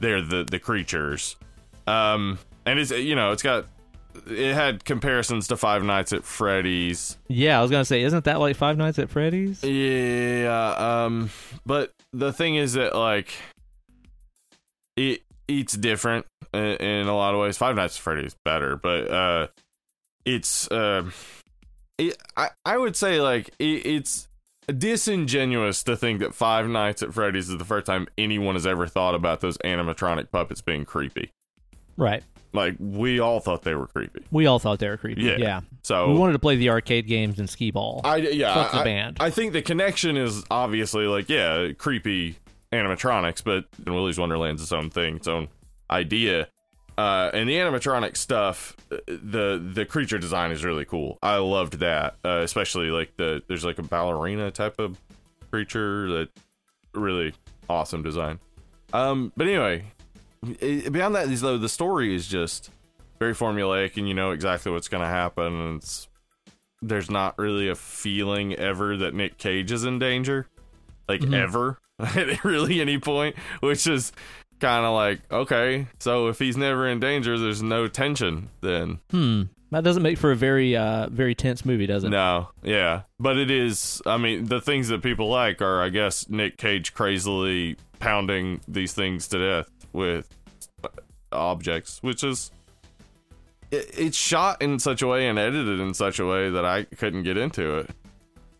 they're 0.00 0.20
the 0.20 0.44
the 0.44 0.58
creatures, 0.58 1.36
um, 1.86 2.38
and 2.66 2.78
it's 2.78 2.90
you 2.90 3.14
know 3.14 3.32
it's 3.32 3.42
got 3.42 3.66
it 4.26 4.54
had 4.54 4.84
comparisons 4.84 5.48
to 5.48 5.56
Five 5.56 5.82
Nights 5.84 6.12
at 6.12 6.24
Freddy's, 6.24 7.16
Yeah, 7.28 7.58
I 7.58 7.62
was 7.62 7.70
gonna 7.70 7.84
say, 7.84 8.02
isn't 8.02 8.24
that 8.24 8.40
like 8.40 8.56
Five 8.56 8.76
Nights 8.76 8.98
at 8.98 9.10
Freddy's? 9.10 9.62
yeah, 9.64 10.74
um, 11.04 11.30
but 11.66 11.92
the 12.12 12.32
thing 12.32 12.56
is 12.56 12.72
that 12.74 12.94
like 12.94 13.32
it 14.96 15.22
eats 15.48 15.74
different 15.74 16.26
in, 16.52 16.60
in 16.60 17.06
a 17.06 17.16
lot 17.16 17.34
of 17.34 17.40
ways. 17.40 17.56
Five 17.56 17.76
Nights 17.76 17.96
at 17.96 18.02
Freddy's 18.02 18.36
better, 18.44 18.76
but 18.76 19.10
uh, 19.10 19.46
it's 20.24 20.70
uh, 20.70 21.10
it, 21.98 22.16
I 22.36 22.48
I 22.64 22.76
would 22.76 22.96
say 22.96 23.20
like 23.20 23.50
it, 23.58 23.86
it's 23.86 24.28
disingenuous 24.76 25.82
to 25.84 25.96
think 25.96 26.20
that 26.20 26.34
Five 26.34 26.68
Nights 26.68 27.02
at 27.02 27.12
Freddy's 27.12 27.48
is 27.48 27.58
the 27.58 27.64
first 27.64 27.86
time 27.86 28.06
anyone 28.18 28.54
has 28.54 28.66
ever 28.66 28.86
thought 28.86 29.14
about 29.14 29.40
those 29.40 29.58
animatronic 29.58 30.30
puppets 30.30 30.60
being 30.60 30.84
creepy. 30.84 31.30
Right. 32.00 32.24
Like 32.52 32.76
we 32.80 33.20
all 33.20 33.38
thought 33.38 33.62
they 33.62 33.74
were 33.74 33.86
creepy. 33.86 34.24
We 34.32 34.46
all 34.46 34.58
thought 34.58 34.80
they 34.80 34.88
were 34.88 34.96
creepy. 34.96 35.22
Yeah. 35.22 35.36
Yeah. 35.38 35.60
So 35.82 36.08
We 36.10 36.18
wanted 36.18 36.32
to 36.32 36.38
play 36.40 36.56
the 36.56 36.70
arcade 36.70 37.06
games 37.06 37.38
and 37.38 37.48
skee 37.48 37.70
ball. 37.70 38.00
I 38.02 38.16
yeah, 38.16 38.54
Fuck 38.54 38.72
the 38.72 38.78
I, 38.78 38.84
band. 38.84 39.18
I 39.20 39.30
think 39.30 39.52
the 39.52 39.62
connection 39.62 40.16
is 40.16 40.42
obviously 40.50 41.06
like 41.06 41.28
yeah, 41.28 41.68
creepy 41.78 42.36
animatronics, 42.72 43.44
but 43.44 43.66
Willy's 43.86 44.18
Wonderland's 44.18 44.62
its 44.62 44.72
own 44.72 44.90
thing, 44.90 45.16
its 45.16 45.28
own 45.28 45.48
idea. 45.90 46.48
Uh, 46.98 47.30
and 47.32 47.48
the 47.48 47.54
animatronic 47.54 48.16
stuff, 48.16 48.76
the 48.88 49.62
the 49.74 49.86
creature 49.86 50.18
design 50.18 50.50
is 50.50 50.64
really 50.64 50.84
cool. 50.84 51.18
I 51.22 51.36
loved 51.36 51.74
that, 51.80 52.16
uh, 52.24 52.40
especially 52.42 52.90
like 52.90 53.16
the 53.16 53.42
there's 53.46 53.64
like 53.64 53.78
a 53.78 53.82
ballerina 53.82 54.50
type 54.50 54.78
of 54.78 54.98
creature 55.50 56.08
that 56.08 56.28
really 56.94 57.32
awesome 57.68 58.02
design. 58.02 58.38
Um, 58.92 59.32
but 59.36 59.46
anyway, 59.46 59.84
i- 60.44 60.88
beyond 60.90 61.14
that, 61.14 61.28
is 61.28 61.40
though 61.40 61.58
the 61.58 61.68
story 61.68 62.14
is 62.14 62.26
just 62.26 62.70
very 63.18 63.34
formulaic, 63.34 63.96
and 63.96 64.08
you 64.08 64.14
know 64.14 64.30
exactly 64.30 64.72
what's 64.72 64.88
going 64.88 65.02
to 65.02 65.08
happen. 65.08 65.60
And 65.60 65.76
it's 65.78 66.08
there's 66.82 67.10
not 67.10 67.38
really 67.38 67.68
a 67.68 67.74
feeling 67.74 68.54
ever 68.54 68.96
that 68.96 69.14
Nick 69.14 69.36
Cage 69.38 69.70
is 69.70 69.84
in 69.84 69.98
danger, 69.98 70.46
like 71.08 71.22
ever 71.32 71.78
at 71.98 72.44
really 72.44 72.80
any 72.80 72.98
point, 72.98 73.36
which 73.60 73.86
is 73.86 74.12
kind 74.60 74.86
of 74.86 74.94
like 74.94 75.20
okay. 75.30 75.86
So 75.98 76.28
if 76.28 76.38
he's 76.38 76.56
never 76.56 76.88
in 76.88 77.00
danger, 77.00 77.38
there's 77.38 77.62
no 77.62 77.88
tension. 77.88 78.48
Then 78.60 79.00
hmm. 79.10 79.42
That 79.72 79.84
doesn't 79.84 80.02
make 80.02 80.18
for 80.18 80.32
a 80.32 80.36
very 80.36 80.74
uh 80.74 81.08
very 81.10 81.34
tense 81.34 81.64
movie, 81.64 81.86
does 81.86 82.02
it? 82.02 82.08
no, 82.08 82.48
yeah, 82.62 83.02
but 83.20 83.36
it 83.36 83.52
is. 83.52 84.02
I 84.04 84.16
mean, 84.16 84.46
the 84.46 84.60
things 84.60 84.88
that 84.88 85.00
people 85.00 85.28
like 85.28 85.62
are, 85.62 85.80
I 85.80 85.90
guess, 85.90 86.28
Nick 86.28 86.56
Cage 86.56 86.92
crazily 86.92 87.76
pounding 88.00 88.62
these 88.66 88.94
things 88.94 89.28
to 89.28 89.38
death 89.38 89.70
with 89.92 90.28
objects, 91.32 92.02
which 92.02 92.24
is. 92.24 92.50
It, 93.70 93.90
it's 93.96 94.16
shot 94.16 94.60
in 94.60 94.80
such 94.80 95.00
a 95.00 95.06
way 95.06 95.28
and 95.28 95.38
edited 95.38 95.78
in 95.78 95.94
such 95.94 96.18
a 96.18 96.26
way 96.26 96.50
that 96.50 96.64
I 96.64 96.84
couldn't 96.84 97.22
get 97.22 97.36
into 97.36 97.78
it. 97.78 97.90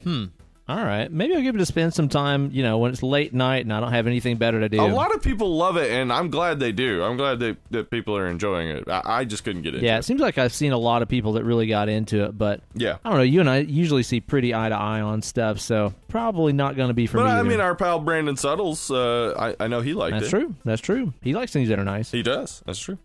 Hmm. 0.04 0.26
All 0.70 0.84
right. 0.84 1.10
Maybe 1.10 1.34
I'll 1.34 1.42
give 1.42 1.54
it 1.56 1.60
a 1.60 1.66
spend 1.66 1.92
some 1.94 2.08
time, 2.08 2.50
you 2.52 2.62
know, 2.62 2.78
when 2.78 2.92
it's 2.92 3.02
late 3.02 3.34
night 3.34 3.64
and 3.64 3.72
I 3.72 3.80
don't 3.80 3.92
have 3.92 4.06
anything 4.06 4.36
better 4.36 4.60
to 4.60 4.68
do. 4.68 4.80
A 4.80 4.86
lot 4.86 5.12
of 5.14 5.20
people 5.22 5.56
love 5.56 5.76
it, 5.76 5.90
and 5.90 6.12
I'm 6.12 6.30
glad 6.30 6.60
they 6.60 6.70
do. 6.70 7.02
I'm 7.02 7.16
glad 7.16 7.40
that, 7.40 7.56
that 7.72 7.90
people 7.90 8.16
are 8.16 8.26
enjoying 8.28 8.68
it. 8.68 8.84
I, 8.88 9.02
I 9.04 9.24
just 9.24 9.42
couldn't 9.42 9.62
get 9.62 9.74
into 9.74 9.84
yeah, 9.84 9.92
it 9.92 9.94
Yeah, 9.94 9.98
it. 9.98 10.02
seems 10.04 10.20
like 10.20 10.38
I've 10.38 10.52
seen 10.54 10.70
a 10.72 10.78
lot 10.78 11.02
of 11.02 11.08
people 11.08 11.32
that 11.32 11.44
really 11.44 11.66
got 11.66 11.88
into 11.88 12.24
it, 12.24 12.38
but 12.38 12.60
Yeah. 12.74 12.98
I 13.04 13.08
don't 13.08 13.18
know. 13.18 13.24
You 13.24 13.40
and 13.40 13.50
I 13.50 13.58
usually 13.58 14.04
see 14.04 14.20
pretty 14.20 14.54
eye 14.54 14.68
to 14.68 14.76
eye 14.76 15.00
on 15.00 15.22
stuff, 15.22 15.58
so 15.58 15.92
probably 16.08 16.52
not 16.52 16.76
going 16.76 16.88
to 16.88 16.94
be 16.94 17.06
for 17.08 17.18
But 17.18 17.24
me. 17.24 17.30
I 17.30 17.40
either. 17.40 17.48
mean, 17.48 17.60
our 17.60 17.74
pal 17.74 17.98
Brandon 17.98 18.36
Suttles, 18.36 18.90
uh, 18.90 19.34
I, 19.36 19.64
I 19.64 19.66
know 19.66 19.80
he 19.80 19.92
liked 19.92 20.12
That's 20.14 20.26
it. 20.26 20.30
true. 20.30 20.54
That's 20.64 20.80
true. 20.80 21.12
He 21.20 21.34
likes 21.34 21.52
things 21.52 21.68
that 21.70 21.78
are 21.80 21.84
nice. 21.84 22.10
He 22.12 22.22
does. 22.22 22.62
That's 22.64 22.78
true. 22.78 22.98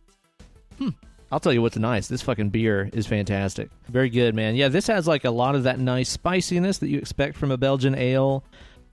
I'll 1.32 1.40
tell 1.40 1.52
you 1.54 1.62
what's 1.62 1.78
nice. 1.78 2.08
This 2.08 2.22
fucking 2.22 2.50
beer 2.50 2.90
is 2.94 3.08
fantastic. 3.08 3.70
Very 3.90 4.10
good, 4.10 4.36
man. 4.36 4.56
Yeah, 4.56 4.68
this 4.70 4.88
has 4.88 5.08
like 5.08 5.26
a 5.26 5.32
lot 5.32 5.56
of 5.56 5.64
that 5.64 5.80
nice 5.80 6.10
spiciness 6.10 6.78
that 6.80 6.88
you 6.90 6.98
expect 7.00 7.36
from 7.36 7.52
a 7.52 7.58
Belgian 7.58 7.96
ale. 7.96 8.44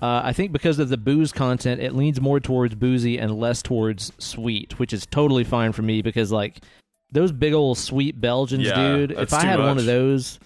Uh, 0.01 0.21
I 0.25 0.33
think 0.33 0.51
because 0.51 0.79
of 0.81 0.89
the 0.89 0.97
booze 0.97 1.31
content, 1.31 1.81
it 1.81 1.95
leans 1.95 2.21
more 2.21 2.41
towards 2.41 2.75
boozy 2.75 3.19
and 3.19 3.39
less 3.39 3.63
towards 3.63 4.13
sweet, 4.19 4.79
which 4.81 4.93
is 4.93 5.07
totally 5.07 5.45
fine 5.45 5.73
for 5.73 5.83
me 5.83 6.03
because 6.03 6.33
like 6.33 6.59
those 7.13 7.31
big 7.31 7.53
old 7.53 7.79
sweet 7.79 8.21
Belgians, 8.21 8.65
Yeah, 8.67 8.75
dude. 8.97 9.13
If 9.13 9.33
I 9.33 9.45
had 9.45 9.61
one 9.61 9.79
of 9.79 9.85
those 9.85 10.41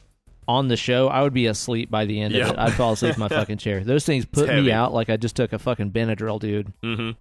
on 0.49 0.69
the 0.69 0.77
show, 0.77 1.09
I 1.09 1.23
would 1.23 1.33
be 1.33 1.47
asleep 1.47 1.91
by 1.91 2.05
the 2.05 2.21
end 2.21 2.35
Yeah. 2.35 2.49
of 2.49 2.51
it. 2.51 2.59
I'd 2.59 2.73
fall 2.75 2.93
asleep 2.93 3.15
in 3.15 3.21
my 3.21 3.29
fucking 3.31 3.59
chair. 3.59 3.83
Those 3.83 4.05
things 4.05 4.27
put 4.27 4.49
me 4.49 4.71
out 4.73 4.93
like 4.93 5.09
I 5.09 5.17
just 5.17 5.37
took 5.37 5.53
a 5.55 5.59
fucking 5.59 5.93
Benadryl, 5.93 6.39
dude. 6.41 6.73
Mm-hmm. 6.83 7.13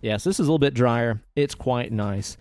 Yes, 0.00 0.24
this 0.24 0.36
is 0.36 0.40
a 0.40 0.42
little 0.42 0.58
bit 0.58 0.74
drier. 0.74 1.20
It's 1.36 1.54
quite 1.54 1.92
nice. 1.92 2.36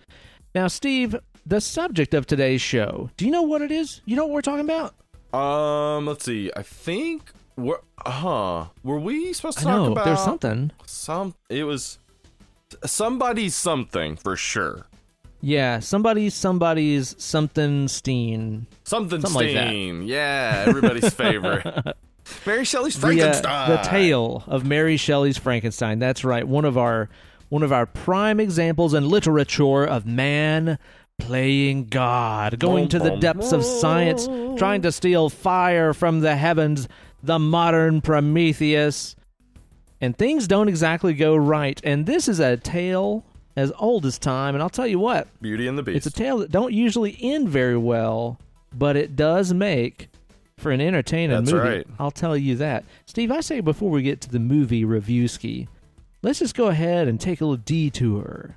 Now, 0.56 0.68
Steve, 0.68 1.16
the 1.48 1.62
subject 1.62 2.14
of 2.14 2.28
today's 2.28 2.62
show, 2.62 3.10
do 3.18 3.26
you 3.26 3.32
know 3.32 3.44
what 3.44 3.62
it 3.62 3.72
is? 3.72 4.02
You 4.06 4.16
know 4.16 4.26
what 4.26 4.34
we're 4.34 4.42
talking 4.42 4.66
about? 4.70 4.94
Um, 5.34 6.06
let's 6.06 6.26
see. 6.26 6.52
I 6.56 6.62
think 6.62 7.32
we're 7.56 7.78
huh. 8.00 8.66
Were 8.84 9.00
we 9.00 9.34
supposed 9.34 9.58
to 9.60 9.64
talk 9.64 9.74
know 9.76 9.92
about 9.92 10.06
there's 10.06 10.24
something. 10.24 10.72
some? 10.86 11.36
It 11.50 11.64
was 11.64 12.00
somebody's 12.86 13.56
something 13.56 14.16
for 14.16 14.36
sure. 14.36 14.86
Yeah, 15.42 15.80
somebody's 15.80 16.34
somebody's 16.34 17.16
something 17.18 17.88
Steen. 17.88 18.68
Something, 18.84 19.22
Something 19.22 19.56
like. 19.56 19.68
Steen. 19.68 20.02
Yeah, 20.04 20.66
everybody's 20.68 21.14
favorite. 21.14 21.66
Mary 22.46 22.66
Shelley's 22.66 22.96
The, 22.96 23.00
uh, 23.00 23.10
Frankenstein. 23.10 23.70
the 23.70 23.78
tale 23.78 24.44
of 24.48 24.66
Mary 24.66 24.98
Shelley's 24.98 25.38
Frankenstein. 25.38 26.00
That's 26.00 26.24
right. 26.26 26.46
One 26.46 26.66
of 26.66 26.78
our 26.78 27.10
one 27.50 27.64
of 27.64 27.72
our 27.72 27.86
prime 27.86 28.40
examples 28.40 28.94
in 28.94 29.08
literature 29.08 29.86
of 29.86 30.06
man 30.06 30.78
playing 31.20 31.86
God, 31.86 32.60
going 32.60 32.88
to 32.90 33.00
the 33.00 33.18
depths 33.18 33.52
of 33.52 33.64
science, 33.64 34.28
trying 34.58 34.82
to 34.84 34.92
steal 34.92 35.30
fire 35.30 35.94
from 35.94 36.22
the 36.22 36.36
heavens, 36.36 36.88
the 37.24 37.40
modern 37.40 38.02
Prometheus. 38.02 39.16
And 40.00 40.16
things 40.18 40.48
don't 40.48 40.70
exactly 40.70 41.14
go 41.14 41.36
right. 41.36 41.82
And 41.84 42.06
this 42.06 42.28
is 42.28 42.40
a 42.40 42.56
tale 42.58 43.26
as 43.56 43.74
old 43.80 44.06
as 44.06 44.20
time, 44.20 44.54
and 44.54 44.62
I'll 44.62 44.70
tell 44.70 44.86
you 44.86 45.00
what, 45.00 45.28
Beauty 45.42 45.68
and 45.68 45.78
the 45.78 45.82
Beast. 45.84 45.98
it's 45.98 46.06
a 46.06 46.12
tale 46.12 46.38
that 46.38 46.52
don't 46.52 46.74
usually 46.74 47.18
end 47.20 47.50
very 47.50 47.78
well, 47.78 48.40
but 48.72 48.96
it 48.96 49.16
does 49.16 49.52
make 49.52 50.10
for 50.58 50.72
an 50.72 50.80
entertaining 50.80 51.36
That's 51.36 51.52
movie. 51.52 51.68
right. 51.68 51.88
I'll 52.00 52.12
tell 52.12 52.38
you 52.38 52.56
that. 52.58 52.86
Steve, 53.08 53.32
I 53.32 53.42
say 53.42 53.60
before 53.60 53.90
we 53.90 54.04
get 54.04 54.22
to 54.22 54.30
the 54.30 54.40
movie 54.40 54.86
review 54.86 55.28
ski, 55.28 55.68
let's 56.22 56.38
just 56.38 56.54
go 56.56 56.68
ahead 56.68 57.08
and 57.08 57.20
take 57.20 57.42
a 57.42 57.46
little 57.46 57.58
detour 57.64 58.56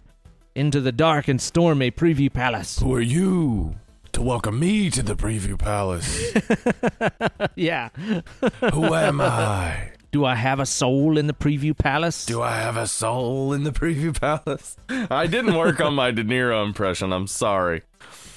into 0.61 0.79
the 0.79 0.93
dark 0.93 1.27
and 1.27 1.41
stormy 1.41 1.91
preview 1.91 2.31
palace. 2.31 2.79
Who 2.81 2.95
are 2.95 3.01
you 3.01 3.77
to 4.13 4.21
welcome 4.21 4.61
me 4.61 4.91
to 4.91 5.03
the 5.03 5.17
preview 5.17 5.59
palace? 5.59 6.35
yeah. 7.55 7.89
Who 8.75 8.95
am 8.95 9.23
I? 9.23 9.93
Do 10.13 10.27
I 10.27 10.35
have 10.35 10.61
a 10.61 10.67
soul 10.67 11.17
in 11.17 11.29
the 11.29 11.33
preview 11.33 11.77
palace? 11.77 12.27
Do 12.27 12.43
I 12.43 12.57
have 12.57 12.77
a 12.77 12.87
soul 12.87 13.55
in 13.55 13.65
the 13.65 13.71
preview 13.71 14.15
palace? 14.19 14.77
I 15.11 15.27
didn't 15.27 15.55
work 15.55 15.81
on 15.81 15.95
my 15.95 16.11
De 16.11 16.25
Niro 16.25 16.63
impression. 16.67 17.11
I'm 17.11 17.27
sorry. 17.27 17.81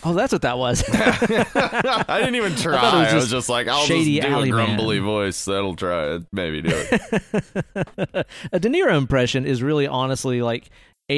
oh, 0.05 0.13
that's 0.13 0.31
what 0.31 0.43
that 0.43 0.57
was. 0.57 0.81
I 0.88 2.19
didn't 2.19 2.36
even 2.36 2.55
try. 2.55 2.79
thought 2.79 2.93
it 2.93 2.97
was 2.99 3.07
I 3.12 3.15
was 3.15 3.23
just 3.23 3.31
just 3.31 3.49
like, 3.49 3.67
I'll 3.67 3.83
shady 3.83 4.15
just 4.15 4.27
do 4.27 4.33
a 4.33 4.38
alley 4.38 4.51
man. 4.51 4.77
grumbly 4.77 4.99
voice. 4.99 5.43
That'll 5.43 5.75
try 5.75 6.15
it. 6.15 6.23
Maybe 6.31 6.62
do 6.62 6.71
it. 6.71 8.27
a 8.53 8.59
De 8.62 8.69
Niro 8.69 8.95
impression 8.95 9.45
is 9.45 9.62
really 9.62 9.88
honestly 9.88 10.41
like 10.41 10.69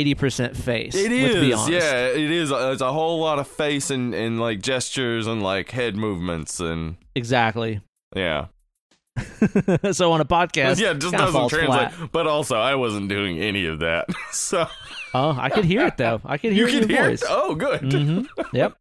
80% 0.04 0.56
face. 0.56 0.96
It 0.96 1.12
honest. 1.54 1.70
yeah, 1.70 2.08
it 2.08 2.32
is. 2.32 2.52
It's 2.52 2.82
a 2.82 2.92
whole 2.92 3.20
lot 3.20 3.40
of 3.40 3.48
face 3.48 3.90
and, 3.90 4.14
and 4.14 4.40
like 4.40 4.62
gestures 4.62 5.28
and 5.28 5.42
like 5.44 5.72
head 5.72 5.96
movements 5.96 6.60
and 6.60 6.98
Exactly. 7.16 7.82
yeah, 8.16 8.48
so 9.92 10.12
on 10.12 10.20
a 10.22 10.26
podcast, 10.26 10.80
yeah, 10.80 10.92
it 10.92 11.00
just 11.00 11.14
doesn't 11.14 11.50
translate. 11.50 11.92
flat. 11.94 12.12
But 12.12 12.28
also, 12.28 12.58
I 12.58 12.76
wasn't 12.76 13.08
doing 13.10 13.40
any 13.40 13.66
of 13.66 13.80
that, 13.80 14.08
so 14.32 14.68
Oh, 15.14 15.36
I 15.40 15.50
could 15.50 15.64
hear 15.66 15.86
it 15.88 15.96
though. 15.98 16.20
I 16.26 16.38
could 16.38 16.52
hear 16.52 16.68
it 16.68 16.74
in 16.76 16.80
can 16.82 16.90
your 16.90 17.00
hear. 17.00 17.10
voice. 17.12 17.22
It. 17.22 17.28
Oh, 17.32 17.56
good. 17.56 17.92
hmm 17.92 18.22
Yep. 18.54 18.78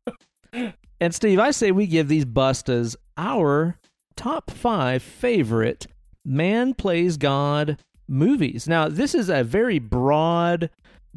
And 1.01 1.15
Steve, 1.15 1.39
I 1.39 1.51
say 1.53 1.71
we 1.71 1.87
give 1.87 2.09
these 2.09 2.25
bustas 2.25 2.97
our 3.17 3.79
top 4.17 4.51
five 4.51 5.03
favorite 5.03 5.87
man 6.25 6.75
plays 6.75 7.17
God 7.17 7.79
movies. 8.09 8.67
Now, 8.69 8.89
this 8.89 9.15
is 9.15 9.29
a 9.29 9.45
very 9.45 9.79
broad 9.79 10.71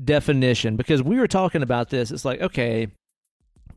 definition 0.04 0.76
because 0.76 1.02
we 1.02 1.18
were 1.18 1.28
talking 1.28 1.64
about 1.64 1.90
this. 1.90 2.12
It's 2.12 2.26
like, 2.26 2.42
okay, 2.42 2.88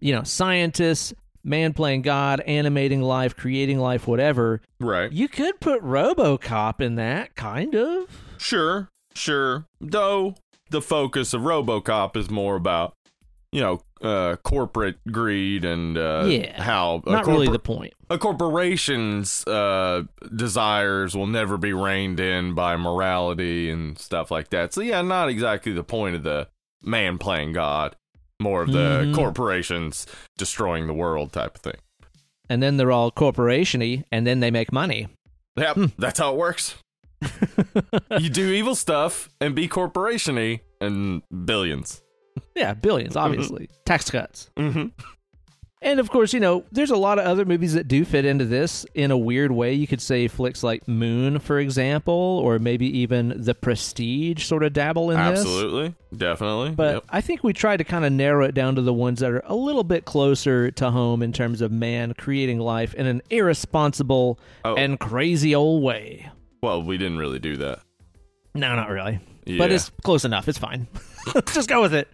you 0.00 0.14
know, 0.14 0.22
scientists, 0.22 1.14
man 1.44 1.72
playing 1.72 2.02
God, 2.02 2.40
animating 2.40 3.02
life, 3.02 3.36
creating 3.36 3.78
life, 3.78 4.06
whatever. 4.06 4.60
Right. 4.80 5.12
You 5.12 5.28
could 5.28 5.60
put 5.60 5.82
Robocop 5.82 6.80
in 6.80 6.96
that, 6.96 7.34
kind 7.34 7.74
of. 7.74 8.22
Sure. 8.38 8.88
Sure. 9.14 9.66
Though 9.80 10.34
the 10.70 10.80
focus 10.80 11.34
of 11.34 11.42
RoboCop 11.42 12.16
is 12.16 12.30
more 12.30 12.56
about 12.56 12.94
you 13.52 13.60
know 13.60 13.80
uh, 14.02 14.36
corporate 14.42 14.96
greed 15.10 15.64
and 15.64 15.96
uh, 15.98 16.24
Yeah. 16.26 16.62
how 16.62 17.02
a 17.06 17.10
Not 17.10 17.26
really 17.26 17.48
the 17.48 17.58
point. 17.58 17.92
a 18.08 18.16
corporation's 18.18 19.46
uh, 19.46 20.04
desires 20.34 21.14
will 21.16 21.26
never 21.26 21.56
be 21.58 21.72
reined 21.72 22.18
in 22.20 22.54
by 22.54 22.76
morality 22.76 23.70
and 23.70 23.98
stuff 23.98 24.30
like 24.30 24.50
that. 24.50 24.72
So 24.72 24.80
yeah, 24.80 25.02
not 25.02 25.28
exactly 25.28 25.72
the 25.72 25.84
point 25.84 26.16
of 26.16 26.22
the 26.22 26.48
man 26.82 27.18
playing 27.18 27.52
God. 27.52 27.96
More 28.40 28.62
of 28.62 28.72
the 28.72 29.04
Mhm. 29.04 29.14
corporations 29.14 30.06
destroying 30.38 30.86
the 30.86 30.94
world 30.94 31.30
type 31.32 31.56
of 31.56 31.60
thing. 31.60 31.76
And 32.48 32.62
then 32.62 32.78
they're 32.78 32.90
all 32.90 33.10
corporation-y, 33.10 34.04
and 34.10 34.26
then 34.26 34.40
they 34.40 34.50
make 34.50 34.72
money. 34.72 35.08
Yep, 35.58 35.74
Hmm. 35.76 35.84
that's 35.98 36.18
how 36.18 36.32
it 36.32 36.38
works. 36.38 36.76
you 38.18 38.30
do 38.30 38.50
evil 38.50 38.74
stuff 38.74 39.28
and 39.42 39.54
be 39.54 39.68
corporation-y 39.68 40.62
and 40.80 41.22
billions. 41.44 42.02
Yeah, 42.54 42.74
billions, 42.74 43.16
obviously. 43.16 43.68
Tax 43.84 44.10
cuts. 44.10 44.50
Mm-hmm. 44.56 44.88
And 45.82 45.98
of 45.98 46.10
course, 46.10 46.34
you 46.34 46.40
know, 46.40 46.64
there's 46.70 46.90
a 46.90 46.96
lot 46.96 47.18
of 47.18 47.24
other 47.24 47.46
movies 47.46 47.72
that 47.72 47.88
do 47.88 48.04
fit 48.04 48.26
into 48.26 48.44
this 48.44 48.84
in 48.94 49.10
a 49.10 49.16
weird 49.16 49.50
way. 49.50 49.72
You 49.72 49.86
could 49.86 50.02
say 50.02 50.28
flicks 50.28 50.62
like 50.62 50.86
Moon, 50.86 51.38
for 51.38 51.58
example, 51.58 52.12
or 52.44 52.58
maybe 52.58 52.98
even 52.98 53.32
The 53.34 53.54
Prestige 53.54 54.44
sort 54.44 54.62
of 54.62 54.74
dabble 54.74 55.10
in 55.10 55.16
this. 55.16 55.40
Absolutely, 55.40 55.94
definitely. 56.14 56.72
But 56.72 56.94
Yep. 56.96 57.04
I 57.08 57.20
think 57.22 57.42
we 57.42 57.54
tried 57.54 57.78
to 57.78 57.84
kind 57.84 58.04
of 58.04 58.12
narrow 58.12 58.44
it 58.44 58.52
down 58.54 58.74
to 58.74 58.82
the 58.82 58.92
ones 58.92 59.20
that 59.20 59.30
are 59.30 59.42
a 59.46 59.54
little 59.54 59.84
bit 59.84 60.04
closer 60.04 60.70
to 60.72 60.90
home 60.90 61.22
in 61.22 61.32
terms 61.32 61.62
of 61.62 61.72
man 61.72 62.12
creating 62.12 62.58
life 62.58 62.92
in 62.92 63.06
an 63.06 63.22
irresponsible 63.30 64.38
Oh. 64.66 64.74
and 64.74 65.00
crazy 65.00 65.54
old 65.54 65.82
way. 65.82 66.28
well, 66.62 66.82
we 66.82 66.98
didn't 66.98 67.16
really 67.16 67.38
do 67.38 67.56
that. 67.56 67.78
No, 68.54 68.76
not 68.76 68.90
really. 68.90 69.18
Yeah. 69.46 69.56
But 69.56 69.72
it's 69.72 69.90
close 70.02 70.26
enough. 70.26 70.46
It's 70.46 70.58
fine. 70.58 70.88
Just 71.52 71.68
go 71.68 71.82
with 71.82 71.94
it. 71.94 72.08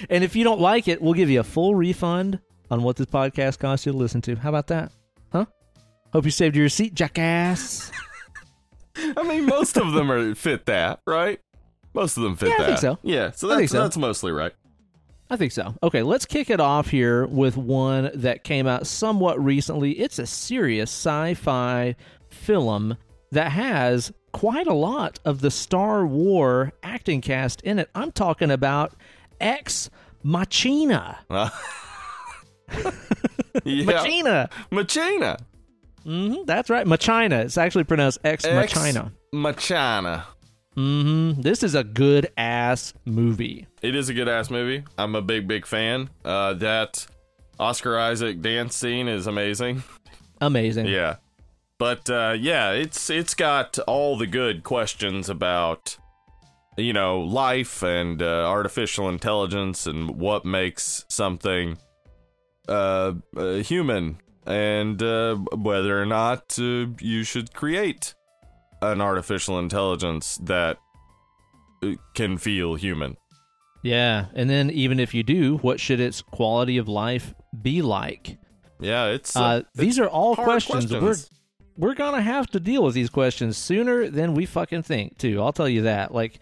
and 0.10 0.24
if 0.24 0.34
you 0.36 0.44
don't 0.44 0.60
like 0.60 0.88
it, 0.88 1.00
we'll 1.00 1.14
give 1.14 1.30
you 1.30 1.40
a 1.40 1.44
full 1.44 1.74
refund 1.74 2.40
on 2.70 2.82
what 2.82 2.96
this 2.96 3.06
podcast 3.06 3.58
costs 3.58 3.86
you 3.86 3.92
to 3.92 3.98
listen 3.98 4.20
to. 4.22 4.36
How 4.36 4.48
about 4.48 4.66
that? 4.68 4.92
Huh? 5.32 5.46
Hope 6.12 6.24
you 6.24 6.30
saved 6.30 6.56
your 6.56 6.64
receipt, 6.64 6.94
jackass. 6.94 7.90
I 9.16 9.22
mean, 9.22 9.46
most 9.46 9.76
of 9.76 9.92
them 9.92 10.10
are 10.10 10.34
fit 10.34 10.66
that, 10.66 11.00
right? 11.06 11.40
Most 11.94 12.16
of 12.16 12.22
them 12.22 12.36
fit 12.36 12.48
Yeah, 12.48 12.54
I 12.54 12.58
that. 12.58 12.66
think 12.66 12.78
so. 12.78 12.98
Yeah, 13.02 13.30
so 13.30 13.48
I 13.48 13.56
think 13.56 13.62
that's 13.62 13.72
so. 13.72 13.82
that's 13.82 13.96
mostly 13.96 14.32
right. 14.32 14.52
I 15.30 15.36
think 15.36 15.52
so. 15.52 15.74
Okay, 15.82 16.02
let's 16.02 16.26
kick 16.26 16.50
it 16.50 16.58
off 16.60 16.88
here 16.88 17.24
with 17.26 17.56
one 17.56 18.10
that 18.14 18.42
came 18.42 18.66
out 18.66 18.86
somewhat 18.86 19.42
recently. 19.42 19.92
It's 19.92 20.18
a 20.18 20.26
serious 20.26 20.90
sci 20.90 21.34
fi 21.34 21.94
film 22.30 22.96
that 23.30 23.52
has 23.52 24.12
quite 24.32 24.66
a 24.66 24.74
lot 24.74 25.18
of 25.24 25.40
the 25.40 25.50
Star 25.50 26.06
War 26.06 26.72
acting 26.82 27.20
cast 27.20 27.60
in 27.62 27.78
it. 27.78 27.88
I'm 27.94 28.12
talking 28.12 28.50
about 28.50 28.94
Ex 29.40 29.90
Machina. 30.22 31.18
Yeah, 33.64 33.84
Machina. 33.84 34.48
Machina, 34.70 35.36
hmm 36.04 36.34
that's 36.46 36.70
right. 36.70 36.86
Machina. 36.86 37.40
It's 37.40 37.58
actually 37.58 37.82
pronounced 37.84 38.18
Ex 38.24 38.44
Machina. 38.44 39.12
Machina. 39.32 40.24
hmm 40.74 41.32
This 41.32 41.64
is 41.64 41.74
a 41.74 41.82
good 41.82 42.28
ass 42.36 42.94
movie. 43.04 43.66
It 43.82 43.96
is 43.96 44.08
a 44.08 44.14
good 44.14 44.28
ass 44.28 44.50
movie. 44.50 44.84
I'm 44.96 45.16
a 45.16 45.20
big 45.22 45.48
big 45.48 45.66
fan. 45.66 46.10
Uh, 46.24 46.54
that 46.54 47.06
Oscar 47.58 47.98
Isaac 47.98 48.40
dance 48.40 48.76
scene 48.76 49.08
is 49.08 49.26
amazing. 49.26 49.82
Amazing. 50.40 50.86
Yeah. 50.86 51.16
But 51.80 52.10
uh, 52.10 52.36
yeah, 52.38 52.72
it's 52.72 53.08
it's 53.08 53.34
got 53.34 53.78
all 53.86 54.18
the 54.18 54.26
good 54.26 54.64
questions 54.64 55.30
about 55.30 55.96
you 56.76 56.92
know 56.92 57.20
life 57.20 57.82
and 57.82 58.20
uh, 58.20 58.46
artificial 58.46 59.08
intelligence 59.08 59.86
and 59.86 60.10
what 60.10 60.44
makes 60.44 61.06
something 61.08 61.78
uh, 62.68 63.14
uh, 63.34 63.54
human 63.54 64.18
and 64.46 65.02
uh, 65.02 65.36
whether 65.56 66.00
or 66.00 66.04
not 66.04 66.58
uh, 66.58 66.86
you 67.00 67.24
should 67.24 67.54
create 67.54 68.14
an 68.82 69.00
artificial 69.00 69.58
intelligence 69.58 70.38
that 70.42 70.76
can 72.14 72.36
feel 72.36 72.74
human. 72.74 73.16
Yeah. 73.82 74.26
And 74.34 74.50
then 74.50 74.68
even 74.70 75.00
if 75.00 75.14
you 75.14 75.22
do, 75.22 75.56
what 75.58 75.80
should 75.80 76.00
its 76.00 76.20
quality 76.20 76.76
of 76.76 76.88
life 76.88 77.32
be 77.62 77.80
like? 77.80 78.38
Yeah, 78.80 79.06
it's 79.06 79.34
Uh, 79.34 79.62
these 79.74 79.98
are 79.98 80.08
all 80.08 80.36
questions. 80.36 80.86
questions. 80.90 81.30
We're 81.76 81.94
gonna 81.94 82.20
have 82.22 82.46
to 82.48 82.60
deal 82.60 82.82
with 82.84 82.94
these 82.94 83.10
questions 83.10 83.56
sooner 83.56 84.08
than 84.08 84.34
we 84.34 84.46
fucking 84.46 84.82
think. 84.82 85.16
Too. 85.18 85.40
I'll 85.40 85.52
tell 85.52 85.68
you 85.68 85.82
that. 85.82 86.12
Like, 86.14 86.40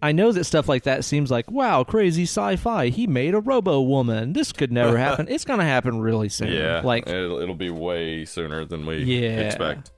I 0.00 0.12
know 0.12 0.30
that 0.30 0.44
stuff 0.44 0.68
like 0.68 0.84
that 0.84 1.04
seems 1.04 1.30
like 1.30 1.50
wow, 1.50 1.82
crazy 1.84 2.22
sci-fi. 2.24 2.88
He 2.88 3.06
made 3.08 3.34
a 3.34 3.40
Robo 3.40 3.80
Woman. 3.80 4.32
This 4.32 4.52
could 4.52 4.70
never 4.70 4.96
happen. 5.06 5.26
It's 5.28 5.44
gonna 5.44 5.64
happen 5.64 6.00
really 6.00 6.28
soon. 6.28 6.52
yeah, 6.52 6.80
Like, 6.84 7.08
it'll, 7.08 7.40
it'll 7.40 7.54
be 7.56 7.70
way 7.70 8.24
sooner 8.24 8.64
than 8.64 8.86
we 8.86 8.98
Yeah. 8.98 9.40
expect. 9.40 9.90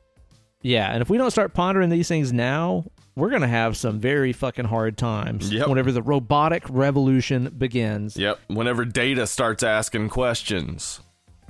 yeah. 0.63 0.91
And 0.93 1.03
if 1.03 1.11
we 1.11 1.19
don't 1.19 1.31
start 1.31 1.53
pondering 1.53 1.91
these 1.91 2.09
things 2.09 2.33
now, 2.33 2.85
we're 3.17 3.29
gonna 3.31 3.49
have 3.49 3.77
some 3.77 3.99
very 4.01 4.33
fucking 4.33 4.65
hard 4.67 4.97
times 4.97 5.53
Yep. 5.53 5.69
whenever 5.69 5.93
the 5.93 6.01
robotic 6.01 6.63
revolution 6.71 7.53
begins. 7.59 8.17
Yep. 8.17 8.39
Whenever 8.49 8.87
Data 8.87 9.27
starts 9.27 9.63
asking 9.63 10.09
questions, 10.09 11.01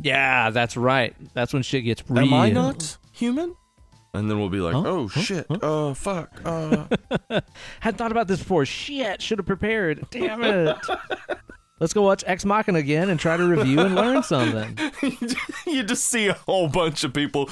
Yeah, 0.02 0.50
that's 0.50 0.76
right. 0.76 1.14
That's 1.35 1.52
when 1.52 1.62
shit 1.62 1.85
gets 1.85 2.02
real. 2.09 2.24
am 2.24 2.35
I 2.35 2.50
not 2.50 2.96
human? 3.20 3.54
And 4.12 4.28
then 4.28 4.40
we'll 4.40 4.48
be 4.48 4.59
like, 4.61 4.74
Huh? 4.74 4.83
oh 4.87 5.09
shit, 5.09 5.46
uh, 5.48 5.94
fuck, 5.94 6.40
uh. 6.44 6.87
Hadn't 7.80 7.96
thought 7.98 8.11
about 8.11 8.26
this 8.26 8.40
before. 8.40 8.66
Shit, 8.66 9.22
should 9.22 9.38
have 9.38 9.46
prepared. 9.46 10.04
Damn 10.11 10.42
it. 10.42 10.76
Let's 11.78 11.94
go 11.94 12.02
watch 12.02 12.24
Ex 12.26 12.44
Machina 12.44 12.78
again 12.78 13.09
and 13.09 13.18
try 13.18 13.38
to 13.38 13.44
review 13.44 13.80
and 13.80 13.94
learn 13.94 14.22
something. 14.24 14.76
you 15.66 15.83
just 15.83 16.04
see 16.06 16.26
a 16.26 16.35
whole 16.35 16.68
bunch 16.68 17.04
of 17.04 17.14
people 17.14 17.48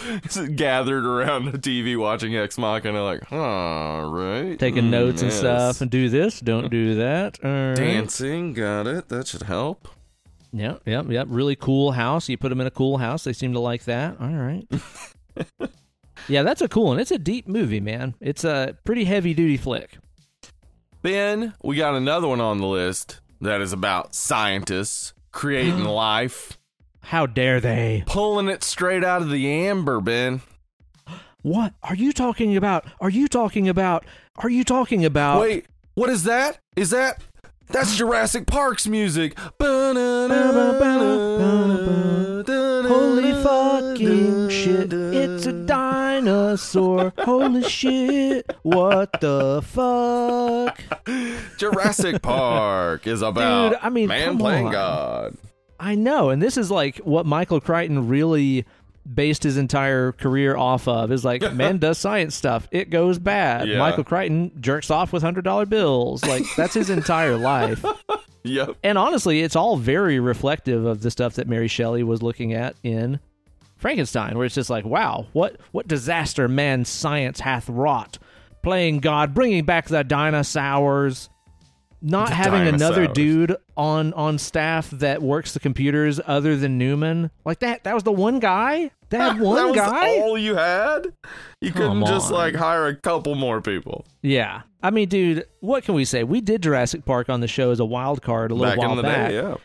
gathered 0.57 1.07
around 1.07 1.47
the 1.53 1.59
TV 1.59 1.97
watching 1.99 2.37
Ex 2.37 2.59
Machina, 2.59 3.03
like, 3.05 3.23
huh, 3.25 4.05
right, 4.11 4.59
Taking 4.59 4.85
Mm, 4.87 4.91
notes 4.91 5.23
and 5.23 5.31
yes. 5.31 5.39
stuff 5.41 5.81
and 5.81 5.91
do 5.91 6.09
this, 6.11 6.41
don't 6.41 6.69
do 6.71 6.97
that. 6.97 7.39
All 7.43 7.51
right. 7.51 7.75
Dancing, 7.77 8.53
got 8.53 8.87
it. 8.87 9.09
That 9.09 9.29
should 9.29 9.43
help. 9.45 9.89
Yep, 10.53 10.83
yep, 10.87 11.07
yep. 11.09 11.27
Really 11.31 11.57
cool 11.57 11.93
house. 11.93 12.29
You 12.29 12.37
put 12.37 12.49
them 12.51 12.61
in 12.61 12.67
a 12.67 12.71
cool 12.71 12.99
house. 12.99 13.25
They 13.25 13.33
seem 13.33 13.53
to 13.55 13.61
like 13.61 13.85
that. 13.85 14.17
All 14.21 14.29
right. 14.29 14.67
Yeah, 16.29 16.43
that's 16.43 16.63
a 16.63 16.69
cool 16.69 16.87
one. 16.87 17.01
It's 17.01 17.11
a 17.11 17.19
deep 17.19 17.49
movie, 17.49 17.81
man. 17.81 18.15
It's 18.21 18.45
a 18.45 18.77
pretty 18.85 19.05
heavy 19.05 19.35
duty 19.35 19.57
flick. 19.57 19.99
Then 21.03 21.55
we 21.63 21.77
got 21.77 21.95
another 21.95 22.27
one 22.29 22.41
on 22.41 22.59
the 22.59 22.67
list 22.67 23.21
that 23.41 23.61
is 23.61 23.73
about 23.73 24.15
scientists 24.15 25.15
creating 25.33 25.85
life 25.85 26.59
How 27.01 27.27
dare 27.27 27.61
they? 27.61 28.03
Pulling 28.07 28.49
it 28.49 28.65
straight 28.65 29.05
out 29.05 29.23
of 29.23 29.31
the 29.31 29.49
amber, 29.49 30.01
Ben. 30.01 30.41
What 31.43 31.73
are 31.85 31.95
you 31.95 32.13
talking 32.13 32.57
about? 32.57 32.85
Are 33.01 33.09
you 33.11 33.29
talking 33.29 33.69
about? 33.69 34.05
Are 34.37 34.51
you 34.51 34.65
talking 34.65 35.05
about? 35.05 35.41
Wait, 35.41 35.67
what 35.95 36.11
is 36.11 36.25
that? 36.25 36.59
Is 36.77 36.91
that 36.91 37.23
that's 37.69 37.97
Jurassic 37.97 38.47
Park's 38.47 38.89
music? 38.89 39.39
Holy 39.61 39.95
fucking 43.99 44.49
shit! 44.49 44.93
It's 44.93 45.47
a 45.47 45.53
dinosaur. 45.53 47.13
Holy 47.19 47.63
shit! 47.69 48.51
What 48.63 49.21
the 49.21 49.63
fuck? 49.65 50.81
Jurassic 51.59 52.23
Park 52.23 53.07
is 53.07 53.23
about 53.23 53.71
Dude, 53.71 53.79
I 53.83 53.89
mean, 53.91 54.09
man 54.09 54.29
come 54.29 54.39
playing 54.39 54.67
on. 54.67 54.73
God. 54.73 55.37
I 55.81 55.95
know, 55.95 56.31
and 56.31 56.43
this 56.43 56.57
is 56.57 56.71
like 56.71 56.99
what 56.99 57.25
Michael 57.27 57.61
Crichton 57.61 58.09
really 58.09 58.65
based 59.15 59.43
his 59.43 59.57
entire 59.57 60.13
career 60.13 60.55
off 60.55 60.87
of 60.87 61.11
is 61.11 61.25
like 61.25 61.41
man 61.55 61.79
does 61.79 61.97
science 61.97 62.35
stuff 62.35 62.69
it 62.71 62.91
goes 62.91 63.19
bad 63.19 63.67
Yeah. 63.67 63.79
michael 63.79 64.05
crichton 64.05 64.51
jerks 64.61 64.91
off 64.91 65.15
with 65.15 65.23
hundred 65.23 65.45
dollar 65.45 65.65
bills 65.65 66.23
like 66.27 66.43
that's 66.59 66.75
his 66.75 66.91
entire 66.91 67.39
life 67.39 67.83
Yep. 68.45 68.77
and 68.83 68.99
honestly 68.99 69.41
it's 69.41 69.57
all 69.57 69.79
very 69.79 70.21
reflective 70.21 70.85
of 70.85 71.01
the 71.01 71.11
stuff 71.11 71.37
that 71.37 71.49
mary 71.49 71.69
shelley 71.69 72.03
was 72.03 72.23
looking 72.23 72.53
at 72.53 72.77
in 72.83 73.19
frankenstein 73.79 74.37
where 74.37 74.45
it's 74.45 74.55
just 74.55 74.71
like 74.71 74.85
wow 74.85 75.27
what 75.33 75.57
what 75.73 75.89
disaster 75.89 76.49
man's 76.49 76.89
science 76.89 77.41
hath 77.41 77.69
wrought 77.69 78.19
playing 78.63 78.99
god 78.99 79.33
bringing 79.35 79.65
back 79.65 79.87
the 79.87 80.03
dinosaurs 80.05 81.31
not 82.01 82.29
The 82.29 82.35
having 82.35 82.67
another 82.69 83.09
dude 83.09 83.57
on 83.77 84.13
on 84.13 84.39
staff 84.39 84.89
that 84.91 85.21
works 85.21 85.53
the 85.53 85.59
computers 85.61 86.21
other 86.27 86.55
than 86.57 86.79
newman 86.79 87.31
like 87.45 87.59
that 87.61 87.83
that 87.85 87.95
was 87.95 88.05
the 88.05 88.13
one 88.13 88.39
guy 88.39 88.91
that 89.11 89.37
one 89.41 89.57
that 89.57 89.67
was 89.69 89.77
guy 89.77 90.19
all 90.19 90.37
you 90.39 90.55
had? 90.55 91.13
You 91.61 91.73
Come 91.73 92.03
couldn't 92.03 92.07
just 92.07 92.27
on. 92.29 92.35
like 92.35 92.55
hire 92.55 92.87
a 92.87 92.95
couple 92.95 93.35
more 93.35 93.61
people. 93.61 94.05
yeah 94.23 94.63
i 94.81 94.91
mean 94.91 95.09
dude 95.09 95.45
what 95.59 95.83
can 95.83 95.95
we 95.95 96.05
say 96.05 96.23
we 96.23 96.41
did 96.41 96.63
jurassic 96.63 97.05
park 97.05 97.29
on 97.29 97.41
the 97.41 97.49
show 97.49 97.73
as 97.73 97.81
a 97.81 97.85
wild 97.85 98.23
card 98.23 98.53
a 98.53 98.55
little 98.55 98.71
Back 98.71 98.79
while 98.79 98.91
in 98.93 98.97
the 98.99 99.03
back 99.03 99.31
day, 99.31 99.37
yeah. 99.37 99.57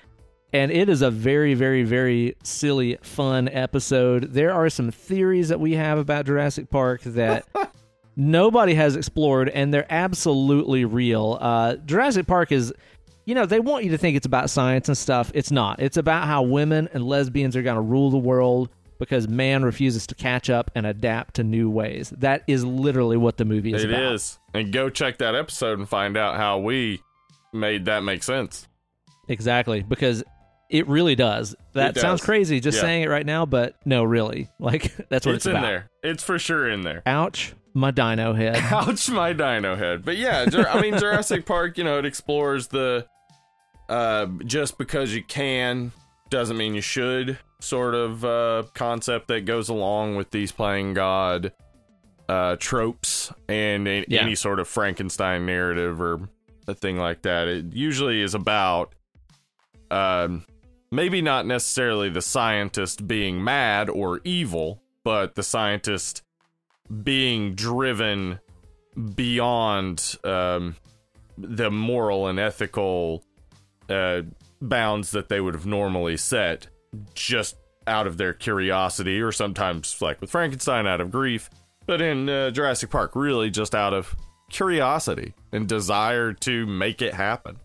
And 0.53 0.71
it 0.71 0.87
is 0.87 1.01
a 1.01 1.11
very 1.11 1.53
very 1.55 1.83
very 1.83 2.35
silly 2.43 2.97
fun 3.01 3.49
episode. 3.49 4.33
There 4.33 4.53
are 4.53 4.69
some 4.69 4.91
theories 4.91 5.49
that 5.49 5.59
we 5.59 5.73
have 5.73 5.97
about 5.97 6.25
jurassic 6.25 6.69
park 6.69 7.01
that 7.03 7.45
nobody 8.15 8.75
has 8.75 8.95
explored 8.95 9.49
and 9.49 9.73
they're 9.73 9.91
absolutely 9.91 10.85
real. 10.85 11.37
Uh, 11.41 11.75
jurassic 11.77 12.27
park 12.27 12.51
is 12.51 12.73
you 13.25 13.35
know 13.35 13.45
they 13.45 13.59
want 13.59 13.85
you 13.85 13.91
to 13.91 13.97
think 13.97 14.15
it's 14.17 14.25
about 14.25 14.49
science 14.49 14.87
and 14.87 14.97
stuff. 14.97 15.31
It's 15.33 15.51
not. 15.51 15.81
It's 15.81 15.97
about 15.97 16.25
how 16.27 16.43
women 16.43 16.89
and 16.93 17.03
lesbians 17.05 17.55
are 17.55 17.61
going 17.61 17.75
to 17.75 17.81
rule 17.81 18.09
the 18.11 18.17
world 18.17 18.69
because 18.99 19.27
man 19.27 19.63
refuses 19.63 20.07
to 20.07 20.15
catch 20.15 20.49
up 20.49 20.71
and 20.75 20.85
adapt 20.85 21.35
to 21.35 21.43
new 21.43 21.69
ways. 21.69 22.09
That 22.17 22.43
is 22.47 22.63
literally 22.63 23.17
what 23.17 23.37
the 23.37 23.43
movie 23.43 23.73
is 23.73 23.83
It 23.83 23.89
about. 23.89 24.13
is. 24.13 24.39
And 24.53 24.71
go 24.71 24.89
check 24.89 25.17
that 25.17 25.35
episode 25.35 25.79
and 25.79 25.89
find 25.89 26.15
out 26.15 26.37
how 26.37 26.59
we 26.59 27.01
made 27.51 27.85
that 27.85 28.03
make 28.03 28.23
sense. 28.23 28.67
Exactly, 29.27 29.81
because 29.83 30.23
it 30.73 30.87
really 30.87 31.15
does. 31.15 31.55
That 31.73 31.95
It 31.95 31.99
sounds 32.01 32.21
crazy 32.23 32.59
just 32.59 32.77
Yeah. 32.77 32.81
saying 32.81 33.03
it 33.03 33.09
right 33.09 33.25
now, 33.25 33.45
but 33.45 33.75
no, 33.85 34.03
really. 34.03 34.49
Like 34.59 34.93
that's 35.09 35.25
what 35.25 35.35
it's 35.35 35.45
it's, 35.45 35.45
in 35.45 35.51
about. 35.51 35.61
there. 35.61 35.89
It's 36.03 36.23
for 36.23 36.37
sure 36.39 36.69
in 36.69 36.81
there. 36.81 37.01
Ouch, 37.05 37.53
my 37.73 37.91
dino 37.91 38.33
head. 38.33 38.55
Ouch, 38.71 39.09
my 39.09 39.33
dino 39.33 39.75
head. 39.75 40.03
But 40.03 40.17
yeah, 40.17 40.45
I 40.69 40.81
mean 40.81 40.97
Jurassic 40.97 41.45
Park. 41.53 41.77
You 41.77 41.83
know, 41.83 41.99
it 41.99 42.05
explores 42.05 42.67
the 42.67 43.05
uh, 43.87 44.25
just 44.45 44.77
because 44.77 45.13
you 45.13 45.23
can 45.23 45.91
doesn't 46.29 46.57
mean 46.57 46.73
you 46.73 46.81
should 46.81 47.37
sort 47.59 47.93
of 47.95 48.25
uh, 48.25 48.63
concept 48.73 49.27
that 49.27 49.45
goes 49.45 49.69
along 49.69 50.15
with 50.15 50.31
these 50.31 50.51
playing 50.51 50.93
God 50.95 51.51
uh, 52.27 52.55
tropes 52.59 53.31
and 53.47 53.87
a- 53.87 54.05
Yeah. 54.07 54.21
any 54.21 54.35
sort 54.35 54.59
of 54.59 54.67
Frankenstein 54.67 55.45
narrative 55.45 56.01
or 56.01 56.27
a 56.67 56.73
thing 56.73 56.97
like 56.97 57.21
that. 57.23 57.47
It 57.47 57.73
usually 57.73 58.21
is 58.21 58.33
about 58.33 58.95
um, 59.91 60.45
maybe 60.93 61.21
not 61.21 61.45
necessarily 61.45 62.09
the 62.09 62.21
scientist 62.21 63.07
being 63.07 63.43
mad 63.43 63.89
or 63.89 64.21
evil, 64.23 64.81
but 65.03 65.35
the 65.35 65.43
scientist 65.43 66.21
being 67.03 67.55
driven 67.55 68.39
beyond 69.15 70.15
um, 70.23 70.75
the 71.37 71.71
moral 71.71 72.27
and 72.27 72.39
ethical 72.39 73.23
uh, 73.89 74.21
bounds 74.61 75.11
that 75.11 75.29
they 75.29 75.41
would 75.41 75.55
have 75.55 75.65
normally 75.65 76.15
set 76.15 76.67
just 77.15 77.57
out 77.87 78.05
of 78.05 78.17
their 78.17 78.33
curiosity 78.33 79.19
or 79.19 79.31
sometimes 79.31 79.99
like 80.01 80.21
with 80.21 80.29
frankenstein 80.29 80.87
out 80.87 81.01
of 81.01 81.11
grief 81.11 81.49
but 81.85 81.99
in 82.01 82.29
uh, 82.29 82.49
jurassic 82.49 82.89
park 82.89 83.13
really 83.13 83.49
just 83.49 83.75
out 83.75 83.93
of 83.93 84.15
curiosity 84.49 85.33
and 85.51 85.67
desire 85.67 86.31
to 86.31 86.65
make 86.65 87.01
it 87.01 87.13
happen 87.13 87.59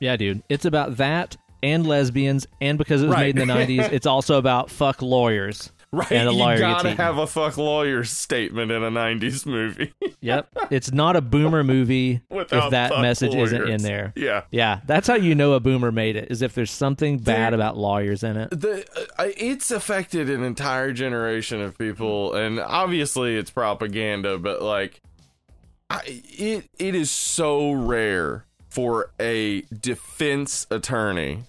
yeah, 0.00 0.16
dude. 0.16 0.42
It's 0.48 0.64
about 0.64 0.96
that 0.96 1.36
and 1.62 1.86
lesbians, 1.86 2.46
and 2.60 2.78
because 2.78 3.02
it 3.02 3.06
was 3.06 3.14
Right. 3.16 3.34
made 3.34 3.42
in 3.42 3.48
the 3.48 3.54
'90s, 3.54 3.92
it's 3.92 4.06
also 4.06 4.38
about 4.38 4.70
fuck 4.70 5.02
lawyers. 5.02 5.70
right 5.92 6.12
And 6.12 6.30
lawyer 6.30 6.54
you 6.54 6.60
gotta 6.60 6.90
have 6.94 7.18
a 7.18 7.26
fuck 7.26 7.56
lawyer 7.58 8.04
statement 8.04 8.70
in 8.70 8.84
a 8.84 8.90
90s 8.92 9.44
movie 9.44 9.92
Yep, 10.20 10.48
it's 10.70 10.92
not 10.92 11.16
a 11.16 11.20
boomer 11.20 11.64
movie 11.64 12.20
without 12.30 12.66
if 12.66 12.70
that 12.70 13.00
message 13.00 13.34
isn't 13.34 13.68
in 13.68 13.82
there. 13.82 14.12
yeah 14.14 14.42
Yeah, 14.52 14.80
that's 14.86 15.08
how 15.08 15.14
you 15.16 15.34
know 15.34 15.54
a 15.54 15.60
boomer 15.60 15.90
made 15.90 16.14
it. 16.14 16.30
Is 16.30 16.42
if 16.42 16.54
there's 16.54 16.70
something 16.70 17.18
bad 17.18 17.54
about 17.54 17.76
lawyers 17.76 18.22
in 18.22 18.36
it. 18.36 18.50
the 18.50 18.84
uh, 19.18 19.30
it's 19.36 19.72
affected 19.72 20.30
an 20.30 20.44
entire 20.44 20.92
generation 20.92 21.60
of 21.60 21.76
people 21.76 22.34
and 22.34 22.60
obviously 22.60 23.36
it's 23.36 23.50
propaganda 23.50 24.38
but 24.38 24.62
like 24.62 25.00
I, 25.92 26.02
it 26.06 26.68
it 26.78 26.94
is 26.94 27.10
so 27.10 27.72
rare 27.72 28.44
for 28.68 29.10
a 29.18 29.62
defense 29.62 30.68
attorney 30.70 31.46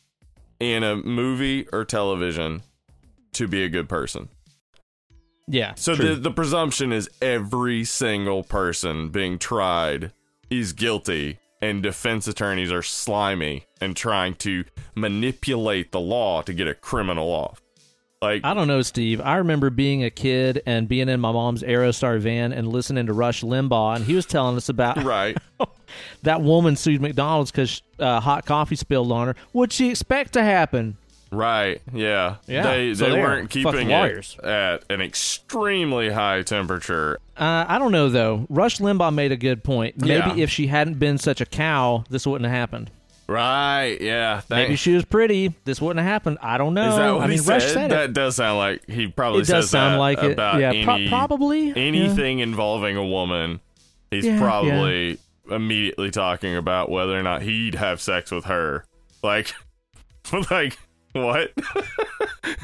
in 0.62 0.84
a 0.84 0.96
movie 0.96 1.68
or 1.74 1.84
television 1.84 2.62
to 3.34 3.48
be 3.48 3.64
a 3.64 3.70
good 3.70 3.90
person 3.90 4.30
Yeah. 5.48 5.74
so 5.76 5.96
true. 5.96 6.10
the 6.10 6.16
the 6.16 6.32
presumption 6.32 6.94
is 6.94 7.10
every 7.22 7.84
single 7.84 8.44
person 8.44 9.10
being 9.10 9.40
tried 9.40 10.12
is 10.50 10.72
guilty 10.74 11.40
and 11.62 11.82
defense 11.84 12.28
attorneys 12.28 12.72
are 12.72 12.82
slimy 12.82 13.66
and 13.80 13.96
trying 13.96 14.34
to 14.36 14.64
manipulate 14.96 15.92
the 15.92 16.00
law 16.00 16.42
to 16.42 16.54
get 16.54 16.68
a 16.68 16.74
criminal 16.74 17.30
off. 17.30 17.61
Like 18.22 18.46
I 18.46 18.54
don't 18.54 18.68
know, 18.68 18.84
Steve. 18.84 19.20
I 19.20 19.38
remember 19.38 19.72
being 19.72 20.04
a 20.04 20.12
kid 20.12 20.62
and 20.68 20.88
being 20.88 21.10
in 21.10 21.20
my 21.20 21.32
mom's 21.32 21.64
Aerostar 21.64 22.20
van 22.20 22.54
and 22.54 22.68
listening 22.68 23.08
to 23.08 23.14
Rush 23.14 23.42
Limbaugh, 23.42 23.96
and 23.96 24.06
he 24.06 24.14
was 24.14 24.28
telling 24.28 24.56
us 24.58 24.70
about 24.70 24.98
right. 25.04 25.36
that 26.22 26.42
woman 26.44 26.76
sued 26.76 27.02
McDonald's 27.02 27.50
because 27.50 27.82
uh, 27.98 28.20
hot 28.20 28.46
coffee 28.46 28.76
spilled 28.76 29.12
on 29.12 29.28
her. 29.30 29.36
What'd 29.54 29.74
she 29.74 29.90
expect 29.90 30.34
to 30.34 30.44
happen? 30.44 30.98
Right. 31.32 31.82
Yeah. 31.94 32.36
Yeah, 32.46 32.64
They 32.64 32.94
so 32.94 33.10
they 33.10 33.20
weren't 33.20 33.50
keeping 33.50 33.88
lawyers. 33.88 34.36
it 34.38 34.46
at 34.46 34.84
an 34.92 35.02
extremely 35.02 36.10
high 36.12 36.44
temperature. 36.44 37.18
Uh, 37.36 37.66
I 37.68 37.80
don't 37.80 37.92
know 37.92 38.10
though. 38.10 38.46
Rush 38.50 38.78
Limbaugh 38.78 39.16
made 39.16 39.32
a 39.32 39.38
good 39.38 39.64
point. 39.64 39.98
Maybe 40.00 40.12
Yeah. 40.12 40.36
if 40.36 40.52
she 40.52 40.68
hadn't 40.68 41.00
been 41.00 41.18
such 41.18 41.42
a 41.42 41.46
cow, 41.48 42.04
this 42.10 42.28
wouldn't 42.28 42.48
have 42.48 42.56
happened. 42.56 42.92
Right. 43.32 43.98
Yeah. 44.02 44.42
Maybe 44.50 44.76
she 44.76 44.94
was 44.94 45.06
pretty. 45.06 45.54
This 45.64 45.80
wouldn't 45.82 46.04
have 46.04 46.12
happened. 46.12 46.38
I 46.42 46.58
don't 46.58 46.74
know. 46.74 46.90
Is 46.90 46.96
that 46.98 47.12
what 47.14 47.22
I 47.24 47.28
mean, 47.28 47.40
he 47.42 47.46
Rush 47.50 47.64
said? 47.64 47.74
said 47.74 47.92
that 47.92 48.14
does 48.14 48.36
sound 48.36 48.58
like 48.58 48.86
he 48.90 49.08
probably 49.08 49.42
It 49.42 49.48
does 49.48 49.70
sound 49.70 49.96
that 49.96 50.00
like 50.00 50.22
it. 50.24 50.32
about 50.34 50.60
Yeah, 50.60 50.70
any, 50.70 50.84
pro- 50.84 51.08
probably 51.08 51.70
Yeah. 51.70 51.74
anything 51.76 52.40
involving 52.40 52.98
a 52.98 53.06
woman. 53.06 53.62
He's 54.10 54.26
Yeah, 54.26 54.40
probably 54.40 55.18
immediately 55.50 56.12
talking 56.12 56.56
about 56.56 56.90
whether 56.90 57.18
or 57.18 57.24
not 57.24 57.42
he'd 57.42 57.76
have 57.76 58.02
sex 58.02 58.32
with 58.32 58.46
her. 58.46 58.84
Like, 59.24 59.54
like 60.52 60.78
what? 61.14 61.52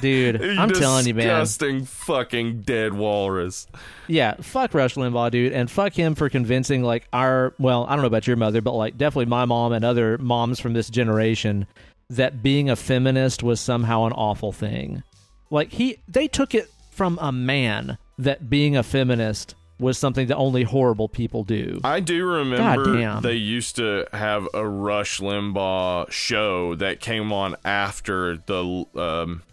dude. 0.01 0.41
I'm 0.57 0.69
telling 0.71 1.07
you, 1.07 1.13
man. 1.13 1.27
Disgusting 1.27 1.85
fucking 1.85 2.61
dead 2.61 2.93
walrus. 2.93 3.67
Yeah, 4.07 4.35
fuck 4.41 4.73
Rush 4.73 4.95
Limbaugh, 4.95 5.31
dude, 5.31 5.53
and 5.53 5.69
fuck 5.69 5.93
him 5.93 6.15
for 6.15 6.29
convincing 6.29 6.83
like 6.83 7.07
our 7.13 7.53
well, 7.59 7.85
I 7.87 7.95
don't 7.95 8.01
know 8.01 8.07
about 8.07 8.27
your 8.27 8.37
mother, 8.37 8.61
but 8.61 8.73
like 8.73 8.97
definitely 8.97 9.25
my 9.25 9.45
mom 9.45 9.73
and 9.73 9.83
other 9.83 10.17
moms 10.17 10.59
from 10.59 10.73
this 10.73 10.89
generation 10.89 11.67
that 12.09 12.41
being 12.41 12.69
a 12.69 12.75
feminist 12.75 13.43
was 13.43 13.59
somehow 13.59 14.05
an 14.05 14.13
awful 14.13 14.51
thing. 14.51 15.03
Like 15.49 15.71
he 15.71 15.99
they 16.07 16.27
took 16.27 16.55
it 16.55 16.69
from 16.91 17.17
a 17.21 17.31
man 17.31 17.97
that 18.17 18.49
being 18.49 18.75
a 18.75 18.83
feminist 18.83 19.55
was 19.79 19.97
something 19.97 20.27
that 20.27 20.35
only 20.35 20.63
horrible 20.63 21.07
people 21.07 21.43
do. 21.43 21.79
I 21.83 21.99
do 21.99 22.25
remember 22.25 23.21
they 23.21 23.33
used 23.33 23.75
to 23.75 24.05
have 24.11 24.47
a 24.53 24.67
Rush 24.67 25.19
Limbaugh 25.19 26.11
show 26.11 26.75
that 26.75 26.99
came 26.99 27.31
on 27.31 27.55
after 27.63 28.37
the 28.37 28.85
um, 28.95 29.43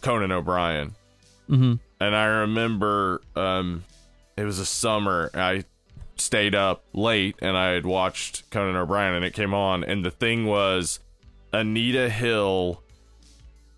Conan 0.00 0.32
O'Brien. 0.32 0.94
Mhm. 1.48 1.78
And 2.00 2.16
I 2.16 2.24
remember 2.24 3.20
um, 3.36 3.84
it 4.36 4.44
was 4.44 4.58
a 4.58 4.66
summer. 4.66 5.30
I 5.34 5.64
stayed 6.16 6.54
up 6.54 6.84
late 6.92 7.36
and 7.40 7.56
I 7.56 7.70
had 7.70 7.84
watched 7.84 8.48
Conan 8.50 8.76
O'Brien 8.76 9.14
and 9.14 9.24
it 9.24 9.34
came 9.34 9.52
on. 9.52 9.84
And 9.84 10.04
the 10.04 10.10
thing 10.10 10.46
was 10.46 11.00
Anita 11.52 12.08
Hill 12.08 12.82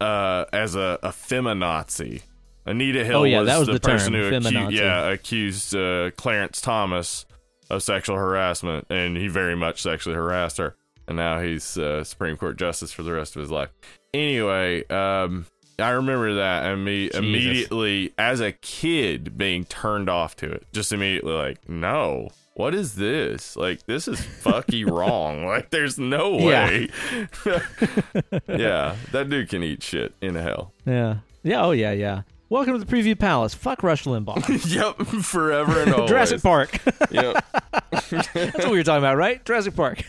uh, 0.01 0.45
as 0.53 0.75
a, 0.75 0.99
a 1.03 1.09
feminazi. 1.09 2.23
Anita 2.67 3.05
Hill 3.05 3.21
Oh, 3.21 3.25
yeah, 3.25 3.41
was, 3.41 3.47
that 3.49 3.59
was 3.59 3.67
the, 3.69 3.75
the 3.75 3.81
person 3.81 4.13
term, 4.13 4.23
who 4.23 4.31
feminazi. 4.51 4.73
yeah, 4.73 5.09
accused 5.11 5.75
uh, 5.75 6.11
Clarence 6.17 6.61
Thomas 6.61 7.25
of 7.71 7.83
sexual 7.83 8.17
harassment, 8.17 8.87
and 8.91 9.17
he 9.17 9.29
very 9.29 9.55
much 9.57 9.81
sexually 9.83 10.17
harassed 10.17 10.59
her. 10.59 10.75
And 11.09 11.17
now 11.17 11.41
he's 11.41 11.79
uh, 11.79 12.03
Supreme 12.05 12.37
Court 12.37 12.57
justice 12.59 12.93
for 12.93 13.03
the 13.05 13.13
rest 13.13 13.37
of 13.37 13.41
his 13.41 13.51
life. 13.51 13.71
Anyway, 14.13 14.85
um, 14.89 15.47
I 15.79 15.91
remember 15.91 16.35
that 16.35 16.65
and 16.65 16.85
me 16.85 17.07
Jesus. 17.07 17.19
immediately 17.19 18.13
as 18.19 18.41
a 18.41 18.51
kid 18.53 19.39
being 19.39 19.65
turned 19.67 20.09
off 20.09 20.35
to 20.37 20.51
it. 20.51 20.65
Just 20.73 20.93
immediately 20.93 21.33
like, 21.33 21.69
no. 21.69 22.31
What 22.55 22.75
is 22.75 22.95
this? 22.95 23.55
Like 23.55 23.85
this 23.87 24.09
is 24.09 24.19
fucky 24.19 24.89
wrong. 24.91 25.45
Like 25.47 25.69
there's 25.71 25.99
no 25.99 26.39
Yeah. 26.39 26.67
way. 26.69 26.89
yeah, 28.49 28.97
that 29.13 29.29
dude 29.29 29.49
can 29.49 29.63
eat 29.63 29.83
shit 29.83 30.15
in 30.21 30.35
hell. 30.35 30.73
Yeah. 30.87 31.19
Yeah. 31.43 31.65
Oh 31.65 31.73
yeah. 31.73 31.93
Yeah. 31.93 32.23
Welcome 32.49 32.79
to 32.79 32.85
the 32.85 32.87
Preview 32.87 33.19
Palace. 33.19 33.55
Fuck 33.55 33.83
Rush 33.83 34.05
Limbaugh. 34.05 34.73
yep, 34.73 35.05
forever 35.25 35.81
and 35.81 35.93
always. 35.95 36.09
Jurassic 36.09 36.43
Park. 36.43 36.79
Yep. 37.11 37.45
That's 37.91 38.13
what 38.13 38.71
we 38.71 38.79
were 38.79 38.85
talking 38.85 39.03
about, 39.03 39.17
right? 39.17 39.45
Jurassic 39.45 39.75
Park. 39.75 40.05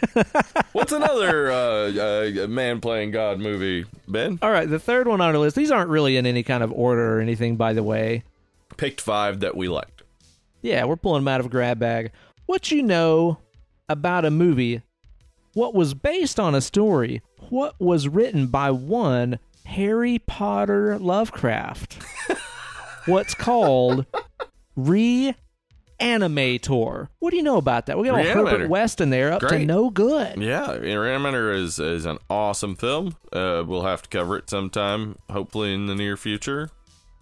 What's 0.72 0.92
another 0.92 1.52
uh, 1.52 2.44
uh, 2.44 2.48
man 2.48 2.80
playing 2.80 3.10
God 3.10 3.40
movie, 3.40 3.86
Ben? 4.08 4.38
All 4.44 4.52
right. 4.52 4.70
The 4.70 4.78
third 4.78 5.08
one 5.08 5.20
on 5.20 5.30
our 5.34 5.38
list. 5.40 5.56
These 5.56 5.72
aren't 5.72 5.90
really 5.90 6.16
in 6.16 6.28
any 6.28 6.44
kind 6.44 6.62
of 6.62 6.72
order 6.72 7.18
or 7.18 7.22
anything, 7.22 7.56
by 7.56 7.74
the 7.74 7.82
way. 7.82 8.24
Picked 8.78 9.02
five 9.02 9.40
that 9.40 9.58
we 9.58 9.68
liked. 9.68 10.04
Yeah, 10.62 10.86
we're 10.86 10.96
pulling 10.96 11.24
them 11.24 11.28
out 11.30 11.40
of 11.40 11.48
a 11.48 11.50
grab 11.50 11.80
bag. 11.80 12.12
What 12.46 12.70
you 12.70 12.84
know 12.84 13.40
about 13.90 14.26
a 14.26 14.32
movie? 14.32 14.84
What 15.54 15.74
was 15.74 15.96
based 15.96 16.40
on 16.40 16.54
a 16.54 16.62
story? 16.62 17.24
What 17.50 17.80
was 17.80 18.08
written 18.08 18.46
by 18.46 18.70
one 18.70 19.40
Harry 19.68 20.20
Potter 20.20 20.98
Lovecraft? 20.98 22.02
What's 23.06 23.34
called 23.34 24.06
Reanimator. 24.78 27.08
What 27.20 27.32
do 27.32 27.38
you 27.38 27.44
know 27.44 27.58
about 27.58 27.88
that? 27.88 27.98
We 27.98 28.08
got 28.08 28.24
Herbert. 28.24 28.70
West 28.70 29.02
in 29.02 29.10
there 29.10 29.34
up 29.34 29.42
to 29.42 29.60
no 29.60 29.90
good. 29.90 30.42
Yeah, 30.42 30.78
Reanimator 30.78 31.54
is 31.54 31.80
is 31.80 32.06
an 32.06 32.20
awesome 32.30 32.76
film. 32.76 33.16
Uh, 33.32 33.64
we'll 33.68 33.84
have 33.84 34.02
to 34.04 34.10
cover 34.10 34.38
it 34.38 34.50
sometime, 34.50 35.18
hopefully 35.30 35.74
in 35.74 35.88
the 35.88 35.96
near 35.96 36.18
future. 36.18 36.70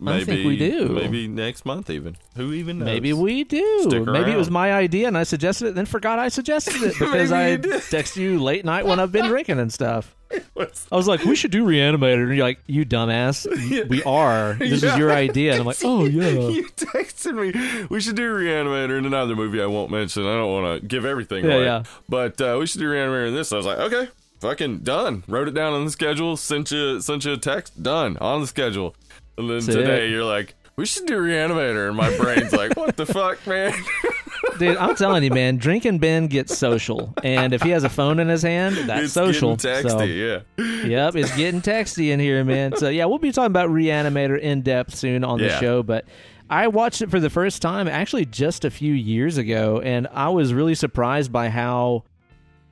I 0.01 0.03
Maybe 0.19 0.25
think 0.25 0.45
we 0.45 0.57
do. 0.57 0.89
Maybe 0.89 1.27
next 1.27 1.65
month, 1.65 1.89
even. 1.89 2.17
Who 2.35 2.51
even 2.51 2.79
knows? 2.79 2.85
Maybe 2.87 3.13
we 3.13 3.45
do. 3.45 3.83
Stick 3.83 4.03
Maybe 4.05 4.31
it 4.31 4.35
was 4.37 4.51
my 4.51 4.73
idea 4.73 5.07
and 5.07 5.17
I 5.17 5.23
suggested 5.23 5.67
it, 5.67 5.75
then 5.75 5.85
forgot 5.85 6.19
I 6.19 6.27
suggested 6.27 6.75
it 6.83 6.93
because 6.99 7.31
I 7.31 7.55
texted 7.57 8.17
you 8.17 8.43
late 8.43 8.65
night 8.65 8.85
when 8.85 8.99
I've 8.99 9.13
been 9.13 9.27
drinking 9.27 9.59
and 9.59 9.71
stuff. 9.71 10.13
What's- 10.53 10.85
I 10.91 10.97
was 10.97 11.07
like, 11.07 11.23
we 11.23 11.33
should 11.35 11.51
do 11.51 11.63
Reanimator. 11.65 12.23
And 12.27 12.35
you're 12.35 12.45
like, 12.45 12.59
you 12.67 12.85
dumbass. 12.85 13.47
We 13.87 14.03
are. 14.03 14.55
This 14.55 14.83
is 14.83 14.97
your 14.97 15.11
idea. 15.13 15.51
And 15.53 15.61
I'm 15.61 15.65
like, 15.65 15.77
oh, 15.83 16.03
yeah. 16.03 16.27
You 16.49 16.65
texted 16.75 17.33
me. 17.35 17.87
We 17.89 18.01
should 18.01 18.17
do 18.17 18.35
Reanimator 18.35 18.97
in 18.97 19.05
another 19.05 19.35
movie 19.35 19.61
I 19.61 19.65
won't 19.67 19.91
mention. 19.91 20.23
I 20.23 20.33
don't 20.35 20.51
want 20.51 20.81
to 20.81 20.85
give 20.87 21.05
everything 21.05 21.45
Yeah, 21.45 21.53
away. 21.53 21.63
yeah. 21.63 21.83
But 22.09 22.41
uh, 22.41 22.57
we 22.59 22.67
should 22.67 22.79
do 22.79 22.89
Reanimator 22.89 23.29
in 23.29 23.33
this. 23.33 23.53
I 23.53 23.57
was 23.57 23.65
like, 23.65 23.77
okay, 23.79 24.09
fucking 24.41 24.79
done. 24.79 25.23
Wrote 25.29 25.47
it 25.47 25.53
down 25.53 25.71
on 25.71 25.85
the 25.85 25.91
schedule. 25.91 26.35
Sent 26.35 26.69
you 26.71 26.99
sent 26.99 27.23
you 27.23 27.31
a 27.33 27.37
text. 27.37 27.81
Done 27.81 28.17
on 28.17 28.41
the 28.41 28.47
schedule. 28.47 28.93
And 29.37 29.49
then 29.49 29.61
Sick. 29.61 29.75
today 29.75 30.09
you're 30.09 30.23
like, 30.23 30.55
we 30.77 30.85
should 30.85 31.05
do 31.05 31.17
Reanimator, 31.21 31.87
and 31.87 31.95
my 31.97 32.15
brain's 32.17 32.51
like, 32.53 32.75
what 32.75 32.97
the 32.97 33.05
fuck, 33.05 33.45
man? 33.47 33.73
Dude, 34.59 34.77
I'm 34.77 34.95
telling 34.95 35.23
you, 35.23 35.29
man, 35.31 35.57
drinking 35.57 35.99
Ben 35.99 36.27
gets 36.27 36.57
social. 36.57 37.13
And 37.23 37.53
if 37.53 37.61
he 37.61 37.69
has 37.71 37.83
a 37.83 37.89
phone 37.89 38.19
in 38.19 38.27
his 38.29 38.41
hand, 38.43 38.75
that's 38.89 39.05
it's 39.05 39.13
social. 39.13 39.55
getting 39.55 39.89
So, 39.89 39.97
texty. 39.97 40.43
yeah. 40.57 40.85
yep, 40.85 41.15
it's 41.15 41.35
getting 41.35 41.61
texty 41.61 42.09
in 42.11 42.19
here, 42.19 42.43
man. 42.43 42.75
So, 42.77 42.89
yeah, 42.89 43.05
we'll 43.05 43.17
be 43.17 43.31
talking 43.31 43.47
about 43.51 43.69
Reanimator 43.69 44.39
in 44.39 44.61
depth 44.61 44.95
soon 44.95 45.23
on 45.23 45.39
the 45.39 45.45
Yeah. 45.47 45.59
show. 45.59 45.83
But 45.83 46.05
I 46.49 46.67
watched 46.67 47.01
it 47.01 47.09
for 47.09 47.19
the 47.19 47.29
first 47.29 47.61
time 47.61 47.87
actually 47.87 48.25
just 48.25 48.63
a 48.65 48.69
few 48.69 48.93
years 48.93 49.37
ago. 49.37 49.81
And 49.83 50.07
I 50.13 50.29
was 50.29 50.53
really 50.53 50.75
surprised 50.75 51.31
by 51.31 51.49
how 51.49 52.03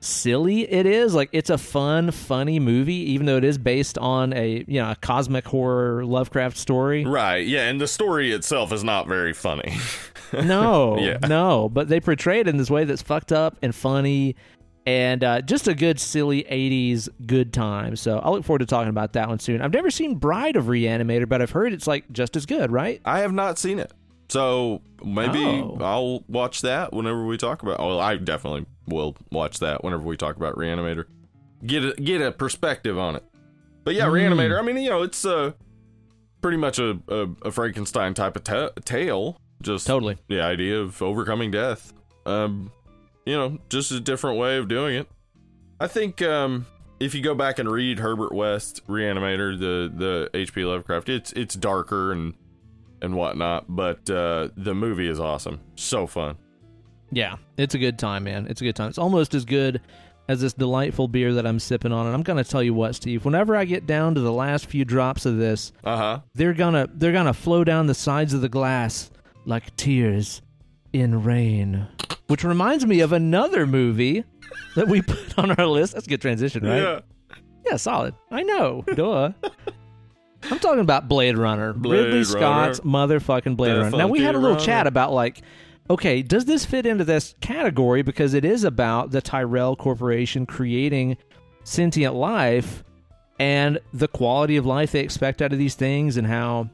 silly 0.04 0.70
it 0.70 0.86
is 0.86 1.14
like 1.14 1.28
it's 1.32 1.50
a 1.50 1.58
fun 1.58 2.10
funny 2.10 2.60
movie 2.60 3.12
even 3.12 3.26
though 3.26 3.36
it 3.38 3.44
is 3.44 3.56
based 3.58 3.96
on 3.98 4.32
a 4.34 4.64
you 4.68 4.80
know 4.80 4.90
a 4.90 4.96
cosmic 4.96 5.46
horror 5.46 6.04
lovecraft 6.04 6.56
story 6.56 7.04
Right. 7.04 7.46
Yeah. 7.46 7.68
And 7.68 7.80
the 7.80 7.86
story 7.88 8.32
itself 8.32 8.72
is 8.72 8.84
not 8.84 9.08
very 9.08 9.32
funny. 9.32 9.76
no 10.44 10.98
Yeah. 10.98 11.18
no 11.26 11.68
but 11.68 11.88
they 11.88 12.00
portray 12.00 12.40
it 12.40 12.48
in 12.48 12.56
this 12.56 12.70
way 12.70 12.84
that's 12.84 13.02
fucked 13.02 13.32
up 13.32 13.56
and 13.62 13.74
funny 13.74 14.36
and 14.86 15.24
uh, 15.24 15.40
just 15.40 15.66
a 15.68 15.74
good 15.74 15.98
silly 15.98 16.44
80s 16.44 17.08
good 17.26 17.52
time 17.52 17.96
so 17.96 18.18
i 18.18 18.28
look 18.30 18.44
forward 18.44 18.58
to 18.58 18.66
talking 18.66 18.90
about 18.90 19.14
that 19.14 19.28
one 19.28 19.38
soon 19.38 19.62
i've 19.62 19.72
never 19.72 19.90
seen 19.90 20.16
bride 20.16 20.56
of 20.56 20.66
reanimator 20.66 21.26
but 21.28 21.40
i've 21.40 21.50
heard 21.52 21.72
it's 21.72 21.86
like 21.86 22.04
just 22.12 22.36
as 22.36 22.44
good 22.46 22.70
right 22.70 23.00
I 23.04 23.20
have 23.20 23.32
not 23.32 23.58
seen 23.58 23.78
it. 23.78 23.92
So 24.34 24.82
maybe 25.04 25.38
Oh. 25.44 25.78
I'll 25.80 26.24
watch 26.26 26.62
that 26.62 26.92
whenever 26.92 27.24
we 27.24 27.36
talk 27.36 27.62
about. 27.62 27.78
Well, 27.78 28.00
I 28.00 28.16
definitely 28.16 28.66
will 28.88 29.14
watch 29.30 29.60
that 29.60 29.84
whenever 29.84 30.02
we 30.02 30.16
talk 30.16 30.34
about 30.34 30.56
Reanimator. 30.56 31.04
Get 31.64 31.84
a 31.84 31.92
get 31.92 32.20
a 32.20 32.32
perspective 32.32 32.98
on 32.98 33.14
it. 33.14 33.22
But 33.84 33.94
yeah, 33.94 34.06
Mm. 34.06 34.12
Reanimator. 34.34 34.58
I 34.58 34.62
mean, 34.62 34.76
you 34.78 34.90
know, 34.90 35.02
it's 35.02 35.24
uh, 35.24 35.52
pretty 36.42 36.56
much 36.56 36.80
a, 36.80 36.98
a, 37.06 37.28
a 37.42 37.50
Frankenstein 37.52 38.12
type 38.12 38.34
of 38.34 38.42
ta- 38.42 38.70
tale. 38.84 39.40
Just 39.62 39.86
totally 39.86 40.18
the 40.26 40.40
idea 40.40 40.80
of 40.80 41.00
overcoming 41.00 41.52
death. 41.52 41.92
Um, 42.26 42.72
you 43.24 43.36
know, 43.36 43.58
just 43.68 43.92
a 43.92 44.00
different 44.00 44.36
way 44.40 44.56
of 44.56 44.66
doing 44.66 44.96
it. 44.96 45.06
I 45.78 45.86
think 45.86 46.20
um, 46.22 46.66
if 46.98 47.14
you 47.14 47.22
go 47.22 47.36
back 47.36 47.60
and 47.60 47.70
read 47.70 48.00
Herbert 48.00 48.32
West 48.34 48.84
Reanimator, 48.88 49.56
the 49.56 49.92
the 49.96 50.30
H.P. 50.36 50.64
Lovecraft, 50.64 51.08
it's 51.08 51.32
it's 51.34 51.54
darker 51.54 52.10
and 52.10 52.34
and 53.04 53.14
whatnot, 53.16 53.64
but 53.68 54.08
uh, 54.10 54.48
the 54.56 54.74
movie 54.74 55.08
is 55.08 55.20
awesome, 55.20 55.60
so 55.76 56.06
fun. 56.06 56.36
yeah 57.12 57.36
it's 57.56 57.74
a 57.74 57.78
good 57.78 57.98
time 57.98 58.24
man. 58.24 58.46
It's 58.48 58.60
a 58.60 58.64
good 58.64 58.74
time. 58.76 58.88
It's 58.88 58.98
almost 58.98 59.34
as 59.34 59.44
good 59.44 59.80
as 60.26 60.40
this 60.40 60.54
delightful 60.54 61.06
beer 61.06 61.34
that 61.34 61.46
i'm 61.46 61.58
sipping 61.58 61.92
on 61.92 62.06
and 62.06 62.14
i'm 62.14 62.22
gonna 62.22 62.42
tell 62.42 62.62
you 62.62 62.72
what 62.72 62.94
steve. 62.94 63.24
Whenever 63.26 63.54
i 63.54 63.64
get 63.66 63.86
down 63.86 64.14
to 64.14 64.20
the 64.22 64.32
last 64.32 64.64
few 64.66 64.82
drops 64.84 65.26
of 65.26 65.36
this 65.36 65.70
Uh 65.84 65.96
huh. 65.98 66.20
they're 66.34 66.54
gonna 66.54 66.88
they're 66.94 67.12
gonna 67.12 67.34
flow 67.34 67.62
down 67.62 67.86
the 67.86 67.94
sides 67.94 68.32
of 68.32 68.40
the 68.40 68.48
glass 68.48 69.10
like 69.44 69.76
tears 69.76 70.40
in 70.94 71.22
rain. 71.22 71.86
Which 72.28 72.42
reminds 72.42 72.86
me 72.86 73.00
of 73.00 73.12
another 73.12 73.66
movie 73.66 74.24
that 74.76 74.88
we 74.88 75.02
put 75.12 75.38
on 75.38 75.50
our 75.52 75.66
list. 75.66 75.92
That's 75.92 76.06
a 76.06 76.08
good 76.08 76.22
transition 76.22 76.64
right? 76.64 76.80
Yeah. 76.80 77.00
yeah 77.66 77.76
solid. 77.76 78.14
I 78.30 78.42
know. 78.44 78.82
Duh 78.94 79.32
i'm 80.50 80.58
talking 80.58 80.80
about 80.80 81.08
blade 81.08 81.36
runner. 81.38 81.72
Blade 81.72 82.04
ridley 82.06 82.24
scott's 82.24 82.80
motherfucking 82.80 83.56
blade 83.56 83.76
runner. 83.76 83.96
Now 83.96 84.08
we 84.08 84.20
had 84.20 84.34
a 84.34 84.38
little 84.38 84.56
runner. 84.56 84.66
chat 84.66 84.86
about 84.86 85.12
like 85.12 85.42
okay 85.90 86.22
does 86.22 86.44
this 86.44 86.64
fit 86.64 86.86
into 86.86 87.04
this 87.04 87.34
category? 87.40 88.02
Because 88.02 88.34
it 88.34 88.44
is 88.44 88.64
about 88.64 89.10
the 89.10 89.20
tyrell 89.20 89.76
corporation 89.76 90.46
creating 90.46 91.16
sentient 91.64 92.14
life 92.14 92.84
and 93.38 93.78
the 93.92 94.08
quality 94.08 94.56
of 94.56 94.66
life 94.66 94.92
they 94.92 95.00
expect 95.00 95.42
out 95.42 95.52
of 95.52 95.58
these 95.58 95.74
things 95.74 96.16
and 96.16 96.26
how 96.26 96.70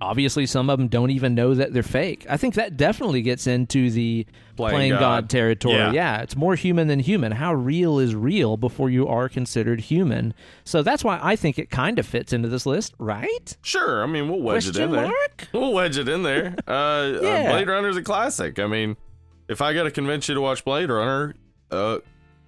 obviously 0.00 0.46
some 0.46 0.68
of 0.70 0.78
them 0.78 0.88
don't 0.88 1.10
even 1.10 1.34
know 1.34 1.54
that 1.54 1.72
they're 1.72 1.82
fake. 1.82 2.26
I 2.28 2.36
think 2.36 2.54
that 2.54 2.76
definitely 2.76 3.22
gets 3.22 3.46
into 3.46 3.90
the 3.90 4.26
Playing 4.56 4.74
playing, 4.74 4.90
God. 4.92 5.00
God. 5.00 5.30
territory. 5.30 5.74
Yeah. 5.76 5.92
Yeah. 5.92 6.22
it's 6.22 6.34
more 6.36 6.54
human 6.54 6.88
than 6.88 6.98
human. 6.98 7.32
How 7.32 7.52
real 7.54 7.98
is 7.98 8.14
real 8.14 8.56
before 8.56 8.88
you 8.88 9.06
are 9.06 9.28
considered 9.28 9.80
human? 9.80 10.32
So 10.64 10.82
that's 10.82 11.04
why 11.04 11.18
I 11.22 11.36
think 11.36 11.58
it 11.58 11.68
kind 11.70 11.98
of 11.98 12.06
fits 12.06 12.32
into 12.32 12.48
this 12.48 12.64
list, 12.66 12.94
right? 12.98 13.56
Sure. 13.62 14.02
I 14.02 14.06
mean, 14.06 14.28
we'll 14.30 14.40
wedge 14.40 14.64
it 14.66 14.70
Question 14.70 14.84
in 14.84 14.92
there. 14.92 15.02
mark? 15.06 15.48
We'll 15.52 15.72
wedge 15.74 15.98
it 15.98 16.08
in 16.08 16.22
there. 16.22 16.54
Uh, 16.66 16.70
uh, 16.72 17.20
Yeah. 17.22 17.52
Blade 17.52 17.68
Runner's 17.68 17.96
a 17.98 18.02
classic. 18.02 18.58
I 18.58 18.66
mean, 18.66 18.96
if 19.48 19.60
I 19.60 19.72
got 19.74 19.82
to 19.84 19.90
convince 19.90 20.28
you 20.28 20.34
to 20.34 20.40
watch 20.40 20.64
Blade 20.64 20.88
Runner, 20.90 21.34
uh, 21.70 21.98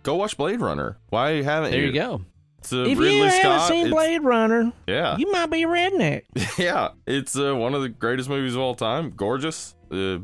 go 0.02 0.16
watch 0.16 0.36
Blade 0.36 0.60
Runner. 0.60 0.96
Why 1.10 1.42
haven't 1.42 1.70
There 1.72 1.80
you? 1.80 1.92
There 1.92 2.02
you 2.02 2.08
go. 2.18 2.24
It's 2.58 2.72
uh, 2.72 2.78
if 2.84 2.98
Ridley 2.98 3.18
you 3.18 3.30
Scott. 3.30 3.42
haven't 3.60 3.68
seen 3.68 3.90
Blade 3.90 4.22
Runner, 4.22 4.72
yeah, 4.86 5.16
you 5.16 5.30
might 5.30 5.46
be 5.46 5.62
a 5.62 5.66
redneck. 5.68 6.22
yeah. 6.58 6.88
It's 7.06 7.38
uh, 7.38 7.54
one 7.54 7.74
of 7.74 7.82
the 7.82 7.88
greatest 7.88 8.28
movies 8.28 8.54
of 8.54 8.60
all 8.60 8.74
time. 8.74 9.10
Gorgeous. 9.16 9.74
Uh, 9.90 10.18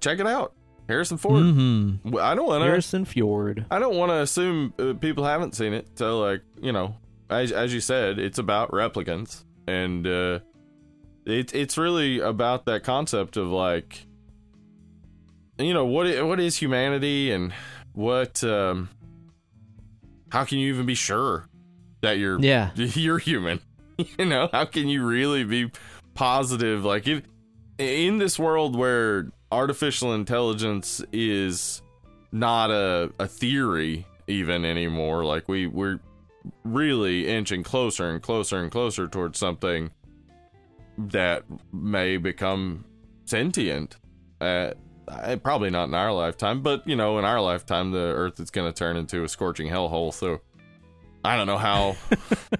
check 0.00 0.18
it 0.18 0.26
out. 0.26 0.54
Harrison 0.88 1.18
Ford. 1.18 1.42
Mm-hmm. 1.42 2.16
I 2.16 2.34
don't 2.34 2.46
want 2.46 2.62
to. 2.62 2.66
Harrison 2.66 3.04
Fjord. 3.04 3.66
I 3.70 3.78
don't 3.78 3.94
want 3.96 4.10
to 4.10 4.16
assume 4.20 4.72
uh, 4.78 4.94
people 4.94 5.24
haven't 5.24 5.54
seen 5.54 5.72
it. 5.72 5.86
So, 5.98 6.18
like, 6.20 6.42
you 6.60 6.72
know, 6.72 6.96
as 7.30 7.52
as 7.52 7.72
you 7.74 7.80
said, 7.80 8.18
it's 8.18 8.38
about 8.38 8.70
replicants, 8.72 9.44
and 9.68 10.06
uh, 10.06 10.40
it 11.26 11.54
it's 11.54 11.76
really 11.78 12.20
about 12.20 12.64
that 12.66 12.82
concept 12.84 13.36
of 13.36 13.48
like, 13.48 14.06
you 15.58 15.74
know, 15.74 15.84
what 15.84 16.06
i- 16.06 16.22
what 16.22 16.40
is 16.40 16.56
humanity, 16.56 17.30
and 17.32 17.52
what, 17.92 18.42
um, 18.44 18.88
how 20.30 20.44
can 20.44 20.58
you 20.58 20.72
even 20.72 20.86
be 20.86 20.94
sure 20.94 21.46
that 22.00 22.18
you're 22.18 22.40
Yeah. 22.40 22.70
you're 22.74 23.18
human? 23.18 23.60
You 24.16 24.26
know, 24.26 24.48
how 24.52 24.64
can 24.64 24.86
you 24.86 25.04
really 25.04 25.42
be 25.42 25.72
positive? 26.14 26.84
Like, 26.84 27.08
if, 27.08 27.24
in 27.78 28.18
this 28.18 28.38
world 28.38 28.76
where 28.76 29.32
artificial 29.50 30.14
intelligence 30.14 31.02
is 31.12 31.82
not 32.30 32.70
a, 32.70 33.12
a 33.18 33.26
theory 33.26 34.06
even 34.28 34.64
anymore, 34.64 35.24
like 35.24 35.48
we 35.48 35.66
we're 35.66 35.98
really 36.62 37.26
inching 37.26 37.64
closer 37.64 38.08
and 38.08 38.22
closer 38.22 38.58
and 38.58 38.70
closer 38.70 39.08
towards 39.08 39.36
something 39.36 39.90
that 40.96 41.44
may 41.72 42.16
become 42.16 42.84
sentient. 43.24 43.96
Uh, 44.40 44.72
uh, 45.06 45.36
probably 45.36 45.70
not 45.70 45.88
in 45.88 45.94
our 45.94 46.12
lifetime, 46.12 46.62
but 46.62 46.86
you 46.86 46.96
know, 46.96 47.18
in 47.18 47.24
our 47.24 47.40
lifetime, 47.40 47.90
the 47.92 47.98
Earth 47.98 48.38
is 48.40 48.50
going 48.50 48.70
to 48.70 48.76
turn 48.76 48.96
into 48.96 49.24
a 49.24 49.28
scorching 49.28 49.68
hellhole. 49.68 50.12
So 50.12 50.40
I 51.24 51.36
don't 51.36 51.46
know 51.46 51.58
how. 51.58 51.96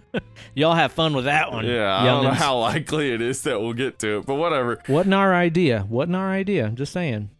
Y'all 0.54 0.74
have 0.74 0.92
fun 0.92 1.14
with 1.14 1.26
that 1.26 1.52
one. 1.52 1.64
yeah, 1.66 1.96
I 1.96 2.04
don't 2.04 2.24
know 2.24 2.30
how 2.30 2.59
likely 2.59 3.12
it 3.12 3.20
is 3.20 3.42
that 3.42 3.61
we'll 3.61 3.72
get 3.72 3.98
to 4.00 4.18
it, 4.18 4.26
but 4.26 4.34
whatever. 4.34 4.82
Wasn't 4.88 5.14
our 5.14 5.34
idea. 5.34 5.86
Wasn't 5.88 6.16
our 6.16 6.30
idea. 6.30 6.70
Just 6.70 6.92
saying. 6.92 7.30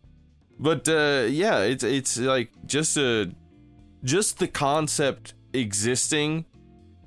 But 0.59 0.89
uh, 0.89 1.27
yeah, 1.29 1.61
it's 1.61 1.85
it's 1.85 2.17
like 2.19 2.51
just 2.67 2.97
a 2.97 3.31
just 4.05 4.39
the 4.39 4.49
concept 4.49 5.35
existing 5.53 6.45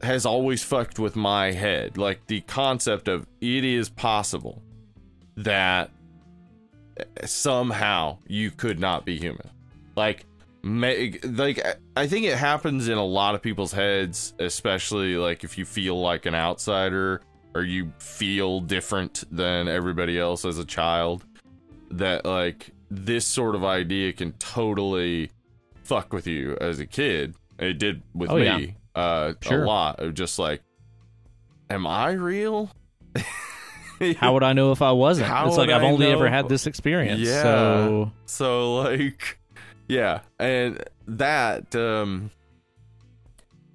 has 0.02 0.26
always 0.26 0.64
fucked 0.64 1.00
with 1.00 1.16
my 1.16 1.52
head. 1.52 1.98
Like 1.98 2.28
the 2.28 2.42
concept 2.42 3.08
of 3.08 3.28
it 3.40 3.64
is 3.64 3.90
possible 3.90 4.62
that 5.38 5.92
somehow 7.26 8.18
you 8.28 8.52
could 8.52 8.80
not 8.80 9.06
be 9.06 9.18
human. 9.18 9.50
Like 9.96 10.26
like 10.64 11.66
I 11.98 12.08
think 12.08 12.26
it 12.26 12.38
happens 12.38 12.88
in 12.88 12.98
a 12.98 13.06
lot 13.06 13.36
of 13.36 13.42
people's 13.42 13.72
heads, 13.72 14.34
especially 14.40 15.16
like 15.16 15.44
if 15.44 15.58
you 15.58 15.66
feel 15.66 16.00
like 16.00 16.26
an 16.26 16.36
outsider 16.36 17.22
or 17.56 17.64
you 17.64 17.92
feel 18.00 18.60
different 18.62 19.24
than 19.32 19.68
everybody 19.68 20.18
else 20.20 20.46
as 20.46 20.58
a 20.60 20.66
child 20.66 21.26
that 21.90 22.26
like 22.26 22.70
this 22.90 23.26
sort 23.26 23.56
of 23.56 23.64
idea 23.64 24.14
can 24.14 24.32
totally 24.34 25.32
fuck 25.84 26.14
with 26.14 26.28
you 26.28 26.58
as 26.62 26.80
a 26.80 26.86
kid. 26.86 27.36
It 27.60 27.74
did 27.80 28.02
with 28.14 28.30
Oh, 28.30 28.38
me 28.38 28.76
yeah. 28.96 29.02
uh, 29.02 29.34
Sure. 29.42 29.64
a 29.64 29.68
lot 29.68 30.00
of 30.00 30.14
just 30.14 30.40
like, 30.40 30.62
am 31.70 31.86
I 31.86 32.12
real? 32.12 32.70
How 34.18 34.34
would 34.34 34.44
I 34.44 34.54
know 34.54 34.72
if 34.72 34.82
I 34.82 34.92
wasn't? 34.94 35.28
How 35.28 35.48
it's 35.48 35.58
like 35.58 35.70
I've 35.70 35.84
I 35.84 35.86
only 35.86 36.08
know? 36.08 36.14
ever 36.14 36.30
had 36.30 36.50
this 36.50 36.66
experience. 36.66 37.20
Yeah. 37.22 37.44
So 37.44 38.12
So 38.26 38.76
like, 38.78 39.38
yeah, 39.92 40.22
and 40.40 40.82
that, 41.06 41.76
um, 41.76 42.32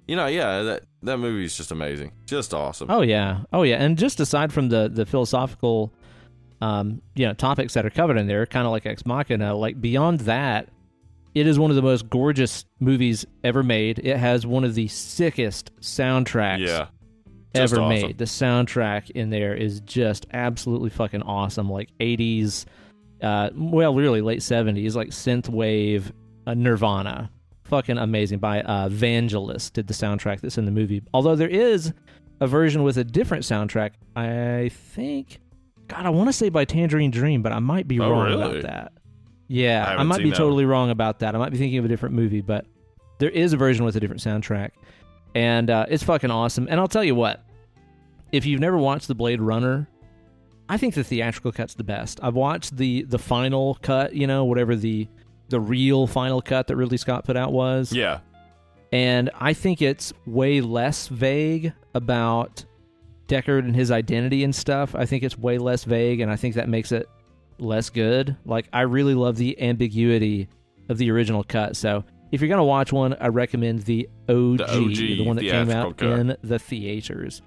you 0.07 0.15
know, 0.15 0.25
yeah, 0.25 0.63
that 0.63 0.83
that 1.03 1.17
movie 1.19 1.45
is 1.45 1.55
just 1.55 1.71
amazing, 1.71 2.11
just 2.25 2.55
awesome. 2.55 2.89
Oh 2.89 3.01
yeah, 3.01 3.41
oh 3.53 3.61
yeah, 3.61 3.75
and 3.75 3.99
just 3.99 4.19
aside 4.19 4.51
from 4.51 4.69
the 4.69 4.89
the 4.89 5.05
philosophical, 5.05 5.93
um, 6.59 7.03
you 7.13 7.27
know, 7.27 7.33
topics 7.33 7.75
that 7.75 7.85
are 7.85 7.91
covered 7.91 8.17
in 8.17 8.25
there, 8.25 8.47
kind 8.47 8.65
of 8.65 8.71
like 8.71 8.87
Ex 8.87 9.05
Machina, 9.05 9.53
like 9.53 9.79
beyond 9.79 10.21
that, 10.21 10.69
it 11.35 11.45
is 11.45 11.59
one 11.59 11.69
of 11.69 11.75
the 11.75 11.83
most 11.83 12.09
gorgeous 12.09 12.65
movies 12.79 13.23
ever 13.43 13.61
made. 13.61 13.99
It 13.99 14.17
has 14.17 14.43
one 14.43 14.63
of 14.63 14.73
the 14.73 14.87
sickest 14.87 15.71
soundtracks 15.81 16.65
yeah, 16.65 16.87
just 17.53 17.73
ever 17.73 17.83
awesome. 17.83 17.89
made. 17.89 18.17
The 18.17 18.25
soundtrack 18.25 19.11
in 19.11 19.29
there 19.29 19.53
is 19.53 19.81
just 19.81 20.25
absolutely 20.33 20.89
fucking 20.89 21.21
awesome. 21.21 21.69
Like 21.69 21.89
'80s, 21.99 22.65
uh, 23.21 23.49
well, 23.55 23.93
really 23.93 24.21
late 24.21 24.39
'70s, 24.39 24.95
like 24.95 25.09
synth 25.09 25.49
wave, 25.49 26.11
uh, 26.45 26.53
Nirvana, 26.53 27.31
fucking 27.65 27.97
amazing. 27.97 28.39
By 28.39 28.61
uh, 28.61 28.89
Vangelis 28.89 29.71
did 29.71 29.87
the 29.87 29.93
soundtrack 29.93 30.41
that's 30.41 30.57
in 30.57 30.65
the 30.65 30.71
movie. 30.71 31.01
Although 31.13 31.35
there 31.35 31.47
is 31.49 31.93
a 32.39 32.47
version 32.47 32.83
with 32.83 32.97
a 32.97 33.03
different 33.03 33.43
soundtrack. 33.43 33.91
I 34.15 34.69
think, 34.73 35.39
God, 35.87 36.05
I 36.05 36.09
want 36.09 36.29
to 36.29 36.33
say 36.33 36.49
by 36.49 36.65
Tangerine 36.65 37.09
Dream, 37.11 37.41
but 37.41 37.51
I 37.51 37.59
might 37.59 37.87
be 37.87 37.99
Oh, 37.99 38.09
wrong 38.11 38.25
really? 38.27 38.59
about 38.59 38.61
that. 38.63 38.91
Yeah, 39.47 39.85
I 39.87 39.95
I, 40.01 40.03
might 40.03 40.21
be 40.21 40.31
totally 40.31 40.65
wrong 40.65 40.89
about 40.89 41.19
that. 41.19 41.33
I 41.33 41.37
might 41.37 41.51
be 41.51 41.57
thinking 41.57 41.79
of 41.79 41.85
a 41.85 41.87
different 41.87 42.13
movie, 42.13 42.41
but 42.41 42.65
there 43.17 43.29
is 43.29 43.53
a 43.53 43.57
version 43.57 43.85
with 43.85 43.95
a 43.95 43.99
different 43.99 44.21
soundtrack, 44.21 44.71
and 45.35 45.69
uh, 45.69 45.85
it's 45.89 46.03
fucking 46.03 46.29
awesome. 46.29 46.67
And 46.69 46.79
I'll 46.79 46.87
tell 46.89 47.03
you 47.03 47.15
what, 47.15 47.43
if 48.31 48.45
you've 48.45 48.59
never 48.59 48.77
watched 48.77 49.07
the 49.07 49.15
Blade 49.15 49.39
Runner, 49.41 49.87
I 50.69 50.77
think 50.77 50.93
the 50.95 51.03
theatrical 51.03 51.51
cut's 51.51 51.73
the 51.75 51.83
best. 51.83 52.19
I've 52.21 52.35
watched 52.35 52.75
the 52.77 53.03
the 53.03 53.19
final 53.19 53.77
cut, 53.81 54.13
you 54.13 54.27
know, 54.27 54.45
whatever 54.45 54.75
the 54.75 55.07
the 55.49 55.59
real 55.59 56.07
final 56.07 56.41
cut 56.41 56.67
that 56.67 56.75
Ridley 56.75 56.97
Scott 56.97 57.23
put 57.23 57.37
out 57.37 57.53
was, 57.53 57.93
Yeah, 57.93 58.19
and 58.91 59.29
I 59.39 59.53
think 59.53 59.81
it's 59.81 60.11
way 60.25 60.59
less 60.61 61.07
vague 61.07 61.71
about 61.93 62.65
Deckard 63.27 63.59
and 63.59 63.75
his 63.75 63.91
identity 63.91 64.43
and 64.43 64.53
stuff. 64.53 64.93
I 64.95 65.05
think 65.05 65.23
it's 65.23 65.37
way 65.37 65.57
less 65.57 65.83
vague, 65.85 66.19
and 66.19 66.31
I 66.31 66.35
think 66.35 66.55
that 66.55 66.67
makes 66.69 66.91
it 66.91 67.07
less 67.59 67.89
good. 67.89 68.35
Like 68.45 68.67
I 68.73 68.81
really 68.81 69.15
love 69.15 69.37
the 69.37 69.59
ambiguity 69.61 70.47
of 70.89 70.97
the 70.97 71.11
original 71.11 71.43
cut. 71.43 71.75
So 71.75 72.03
if 72.31 72.41
you're 72.41 72.49
gonna 72.49 72.63
watch 72.65 72.91
one, 72.91 73.15
I 73.19 73.27
recommend 73.27 73.83
the 73.83 74.09
OG, 74.29 74.57
The 74.57 74.63
OG 74.69 74.95
the 74.95 75.23
one 75.25 75.35
that 75.37 75.43
came 75.45 75.69
out 75.69 75.97
cut. 75.97 76.19
in 76.19 76.37
the 76.43 76.59
theaters. 76.59 77.41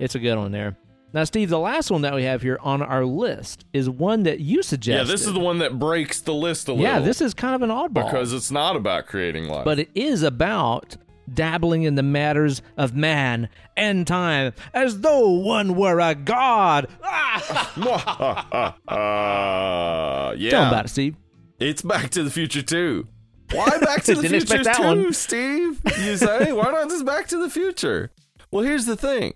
It's 0.00 0.16
a 0.16 0.18
good 0.18 0.36
one 0.36 0.50
there. 0.50 0.76
Now, 1.14 1.22
Steve, 1.22 1.48
the 1.48 1.60
last 1.60 1.92
one 1.92 2.02
that 2.02 2.12
we 2.12 2.24
have 2.24 2.42
here 2.42 2.58
on 2.60 2.82
our 2.82 3.04
list 3.04 3.64
is 3.72 3.88
one 3.88 4.24
that 4.24 4.40
you 4.40 4.64
suggested. 4.64 5.06
yeah. 5.06 5.12
This 5.12 5.24
is 5.24 5.32
the 5.32 5.38
one 5.38 5.58
that 5.58 5.78
breaks 5.78 6.20
the 6.20 6.34
list 6.34 6.66
a 6.66 6.72
little. 6.72 6.84
yeah. 6.84 6.98
This 6.98 7.20
is 7.20 7.32
kind 7.34 7.54
of 7.54 7.62
an 7.62 7.70
oddball 7.70 8.06
because 8.10 8.32
it's 8.32 8.50
not 8.50 8.74
about 8.74 9.06
creating 9.06 9.48
life. 9.48 9.64
but 9.64 9.78
it 9.78 9.90
is 9.94 10.24
about 10.24 10.96
dabbling 11.32 11.84
in 11.84 11.94
the 11.94 12.02
matters 12.02 12.62
of 12.76 12.94
man 12.96 13.48
and 13.76 14.08
time 14.08 14.52
as 14.74 15.00
though 15.02 15.28
one 15.28 15.76
were 15.76 16.00
a 16.00 16.16
god. 16.16 16.88
Ah! 17.04 18.74
uh, 18.88 20.34
yeah, 20.36 20.50
Tell 20.50 20.62
'em 20.62 20.68
about 20.68 20.86
it, 20.86 20.88
Steve. 20.88 21.16
It's 21.60 21.82
Back 21.82 22.10
to 22.10 22.24
the 22.24 22.30
Future 22.30 22.62
too. 22.62 23.06
Why 23.52 23.78
Back 23.80 24.02
to 24.04 24.16
the 24.16 24.28
Future 24.28 24.64
too, 24.64 24.82
one. 24.82 25.12
Steve? 25.12 25.80
You 26.00 26.16
say 26.16 26.52
why 26.52 26.72
not 26.72 26.88
just 26.90 27.04
Back 27.06 27.28
to 27.28 27.38
the 27.38 27.48
Future? 27.48 28.10
Well, 28.50 28.64
here's 28.64 28.86
the 28.86 28.96
thing. 28.96 29.34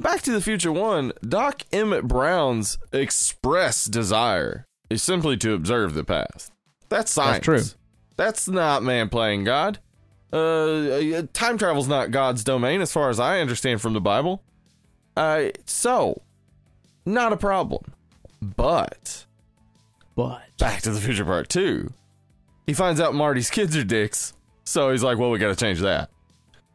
Back 0.00 0.22
to 0.22 0.32
the 0.32 0.40
Future 0.40 0.72
One, 0.72 1.12
Doc 1.22 1.62
Emmett 1.72 2.08
Brown's 2.08 2.78
express 2.90 3.84
desire 3.84 4.64
is 4.88 5.02
simply 5.02 5.36
to 5.36 5.52
observe 5.52 5.92
the 5.92 6.04
past. 6.04 6.50
That's 6.88 7.12
science. 7.12 7.44
That's 7.44 7.44
true. 7.44 7.78
That's 8.16 8.48
not 8.48 8.82
man 8.82 9.10
playing 9.10 9.44
God. 9.44 9.78
Uh, 10.32 11.22
time 11.34 11.58
travel's 11.58 11.86
not 11.86 12.12
God's 12.12 12.42
domain, 12.42 12.80
as 12.80 12.92
far 12.92 13.10
as 13.10 13.20
I 13.20 13.40
understand 13.40 13.82
from 13.82 13.92
the 13.92 14.00
Bible. 14.00 14.42
Uh, 15.18 15.48
so 15.66 16.22
not 17.04 17.34
a 17.34 17.36
problem. 17.36 17.92
But 18.40 19.26
But 20.14 20.40
Back 20.58 20.80
to 20.82 20.92
the 20.92 21.00
Future 21.00 21.26
Part 21.26 21.50
2, 21.50 21.92
he 22.66 22.72
finds 22.72 23.02
out 23.02 23.14
Marty's 23.14 23.50
kids 23.50 23.76
are 23.76 23.84
dicks. 23.84 24.32
So 24.64 24.92
he's 24.92 25.02
like, 25.02 25.18
well, 25.18 25.30
we 25.30 25.38
got 25.38 25.48
to 25.48 25.56
change 25.56 25.80
that. 25.80 26.08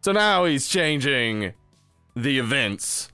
So 0.02 0.12
now 0.12 0.46
he's 0.46 0.68
changing 0.68 1.54
the 2.16 2.38
events 2.38 3.10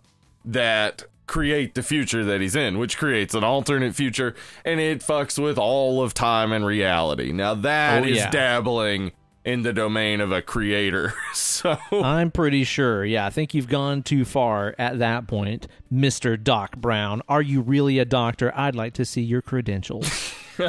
that 0.45 1.03
create 1.27 1.75
the 1.75 1.83
future 1.83 2.25
that 2.25 2.41
he's 2.41 2.55
in, 2.55 2.77
which 2.77 2.97
creates 2.97 3.33
an 3.33 3.43
alternate 3.43 3.95
future 3.95 4.35
and 4.65 4.79
it 4.79 4.99
fucks 4.99 5.41
with 5.41 5.57
all 5.57 6.01
of 6.03 6.13
time 6.13 6.51
and 6.51 6.65
reality. 6.65 7.31
Now 7.31 7.53
that 7.55 8.03
Oh, 8.03 8.05
is 8.05 8.17
yeah. 8.17 8.29
dabbling 8.29 9.13
in 9.45 9.63
the 9.63 9.71
domain 9.73 10.19
of 10.21 10.31
a 10.31 10.41
creator. 10.41 11.13
so 11.33 11.77
I'm 11.91 12.31
pretty 12.31 12.63
sure. 12.63 13.05
Yeah, 13.05 13.25
I 13.25 13.29
think 13.29 13.53
you've 13.53 13.69
gone 13.69 14.03
too 14.03 14.25
far 14.25 14.75
at 14.77 14.99
that 14.99 15.25
point, 15.27 15.67
Mr. 15.91 16.41
Doc 16.41 16.75
Brown. 16.77 17.21
Are 17.29 17.41
you 17.41 17.61
really 17.61 17.97
a 17.99 18.05
doctor? 18.05 18.51
I'd 18.55 18.75
like 18.75 18.93
to 18.95 19.05
see 19.05 19.21
your 19.21 19.41
credentials. 19.41 20.33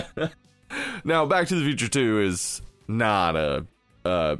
Now, 1.04 1.26
Back 1.26 1.48
to 1.48 1.54
the 1.54 1.64
Future 1.64 1.88
2 1.88 2.20
is 2.22 2.62
not 2.88 3.36
a 3.36 3.66
a, 4.04 4.38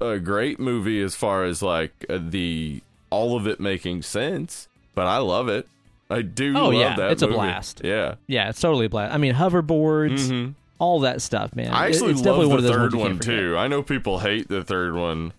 a 0.00 0.18
great 0.18 0.58
movie 0.58 1.00
as 1.02 1.14
far 1.14 1.44
as 1.44 1.62
like 1.62 2.04
uh, 2.08 2.18
the 2.20 2.82
all 3.16 3.36
of 3.36 3.46
it 3.46 3.58
making 3.60 4.02
sense, 4.02 4.68
but 4.94 5.06
I 5.06 5.18
love 5.18 5.48
it. 5.48 5.66
I 6.10 6.22
do 6.22 6.56
Oh, 6.56 6.66
love 6.68 6.74
yeah, 6.74 6.96
that 6.96 7.12
it's 7.12 7.22
a 7.22 7.26
blast. 7.28 7.80
Yeah. 7.82 8.14
yeah, 8.26 8.48
it's 8.50 8.60
totally 8.60 8.86
a 8.86 8.88
blast. 8.88 9.12
I 9.14 9.18
mean, 9.18 9.34
hoverboards, 9.34 10.28
Mhm. 10.30 10.54
all 10.78 11.00
that 11.00 11.20
stuff, 11.22 11.54
man. 11.56 11.72
I 11.72 11.86
actually 11.86 12.12
it's 12.12 12.20
definitely 12.22 12.46
love 12.46 12.56
one 12.58 12.62
the 12.64 12.72
third 12.72 12.94
one 12.94 13.18
too. 13.18 13.56
I 13.58 13.66
know 13.68 13.82
people 13.82 14.20
hate 14.20 14.48
the 14.48 14.62
third 14.62 14.94
one. 14.94 15.32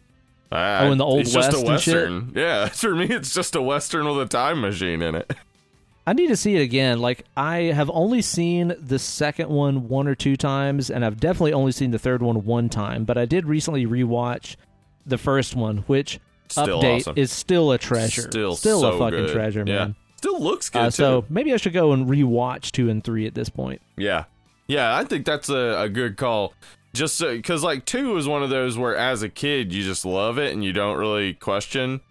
I, 0.51 0.86
Oh, 0.88 0.91
in 0.91 0.97
the 0.97 1.05
Old 1.05 1.21
it's 1.21 1.34
just 1.34 1.49
a 1.53 1.57
West 1.57 1.67
and 1.67 1.82
shit? 1.82 1.93
western. 1.95 2.32
Yeah, 2.36 2.67
for 2.69 2.95
me, 2.95 3.05
it's 3.05 3.34
just 3.34 3.55
a 3.55 3.61
western 3.61 4.05
with 4.07 4.19
a 4.19 4.25
time 4.25 4.61
machine 4.61 5.01
in 5.01 5.15
it. 5.15 5.34
I 6.07 6.13
need 6.13 6.28
to 6.28 6.38
see 6.38 6.55
it 6.55 6.61
again. 6.61 6.99
Like 7.01 7.25
I 7.36 7.63
have 7.63 7.89
only 7.93 8.21
seen 8.21 8.73
the 8.80 8.97
second 8.99 9.49
one 9.49 9.89
one 9.89 10.07
or 10.07 10.15
two 10.15 10.38
times, 10.38 10.89
and 10.89 11.03
I've 11.05 11.19
definitely 11.19 11.51
only 11.53 11.73
seen 11.73 11.91
the 11.91 11.99
third 11.99 12.21
one 12.21 12.45
one 12.45 12.69
time. 12.69 13.03
But 13.03 13.17
I 13.17 13.25
did 13.25 13.45
recently 13.45 13.86
rewatch 13.86 14.55
the 15.05 15.17
first 15.17 15.53
one, 15.55 15.84
which 15.88 16.19
Still 16.50 16.82
update 16.82 16.98
awesome. 17.02 17.18
is 17.18 17.32
still 17.32 17.72
a 17.72 17.78
treasure. 17.78 18.22
Still, 18.24 18.56
still 18.56 18.82
so 18.82 18.93
a 18.93 19.00
fucking 19.00 19.26
good. 19.26 19.34
treasure, 19.34 19.64
Yeah. 19.68 19.76
man. 19.80 19.95
Still 20.18 20.41
looks 20.41 20.70
good 20.70 20.80
Uh, 20.80 20.86
too. 20.86 20.91
so 20.91 21.26
maybe 21.30 21.54
I 21.54 21.58
should 21.58 21.74
go 21.74 21.91
and 21.91 22.08
rewatch 22.08 22.72
two 22.72 22.89
and 22.89 23.04
three 23.04 23.28
at 23.28 23.36
this 23.36 23.50
point. 23.50 23.82
Yeah. 23.98 24.26
Yeah, 24.68 24.95
I 24.98 25.04
think 25.06 25.26
that's 25.26 25.50
a, 25.50 25.82
a 25.84 25.89
good 25.89 26.18
call. 26.18 26.54
Just 26.93 27.20
because, 27.22 27.64
like, 27.64 27.86
two 27.86 28.18
is 28.18 28.28
one 28.28 28.41
of 28.43 28.50
those 28.50 28.78
where 28.78 28.95
as 28.95 29.22
a 29.22 29.30
kid 29.30 29.72
you 29.74 29.84
just 29.84 30.06
love 30.06 30.38
it 30.39 30.54
and 30.54 30.64
you 30.66 30.74
don't 30.74 30.98
really 30.98 31.34
question 31.36 32.02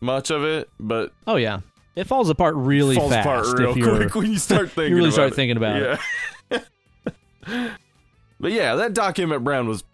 much 0.00 0.30
of 0.30 0.44
it, 0.44 0.68
but 0.78 1.12
Oh 1.26 1.36
yeah, 1.36 1.60
it 1.96 2.04
falls 2.04 2.28
apart 2.28 2.54
really 2.56 2.96
falls 2.96 3.10
fast 3.12 3.26
apart 3.54 3.58
real 3.58 3.72
quick 3.74 4.14
when 4.14 4.30
you 4.30 4.38
start 4.38 4.70
thinking 4.72 4.90
you 4.90 4.96
really 4.96 5.10
start 5.10 5.32
it. 5.32 5.34
thinking 5.34 5.56
about 5.56 5.98
it. 6.50 6.62
but 8.40 8.52
yeah, 8.52 8.74
that 8.76 8.92
Doc 8.94 9.18
Emmett 9.18 9.42
Brown 9.42 9.66
was. 9.68 9.84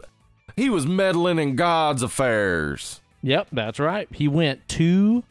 He 0.55 0.69
was 0.69 0.85
meddling 0.87 1.39
in 1.39 1.55
God's 1.55 2.01
affairs. 2.01 3.01
Yep, 3.25 3.47
that's 3.53 3.79
right. 3.79 4.07
He 4.11 4.27
went 4.27 4.67
too 4.67 5.23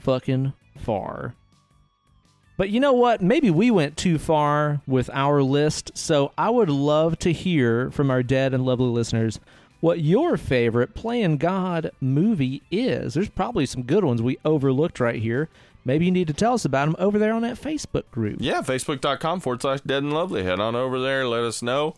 fucking 0.00 0.52
far. 0.76 1.34
But 2.58 2.68
you 2.68 2.78
know 2.78 2.92
what? 2.92 3.22
Maybe 3.22 3.50
we 3.50 3.70
went 3.70 3.96
too 3.96 4.18
far 4.18 4.82
with 4.86 5.08
our 5.14 5.42
list. 5.42 5.92
So 5.94 6.32
I 6.36 6.50
would 6.50 6.68
love 6.68 7.18
to 7.20 7.32
hear 7.32 7.90
from 7.90 8.10
our 8.10 8.22
dead 8.22 8.52
and 8.52 8.66
lovely 8.66 8.88
listeners 8.88 9.40
what 9.80 10.00
your 10.00 10.36
favorite 10.36 10.94
Playing 10.94 11.38
God 11.38 11.90
movie 12.02 12.60
is. 12.70 13.14
There's 13.14 13.30
probably 13.30 13.64
some 13.64 13.84
good 13.84 14.04
ones 14.04 14.20
we 14.20 14.36
overlooked 14.44 15.00
right 15.00 15.22
here. 15.22 15.48
Maybe 15.86 16.04
you 16.04 16.10
need 16.10 16.26
to 16.26 16.34
tell 16.34 16.52
us 16.52 16.66
about 16.66 16.84
them 16.84 16.96
over 16.98 17.18
there 17.18 17.32
on 17.32 17.40
that 17.42 17.56
Facebook 17.56 18.10
group. 18.10 18.40
Yeah, 18.40 18.60
facebook.com 18.60 19.40
forward 19.40 19.62
slash 19.62 19.80
dead 19.80 20.02
and 20.02 20.12
lovely. 20.12 20.42
Head 20.44 20.60
on 20.60 20.76
over 20.76 21.00
there, 21.00 21.26
let 21.26 21.44
us 21.44 21.62
know. 21.62 21.94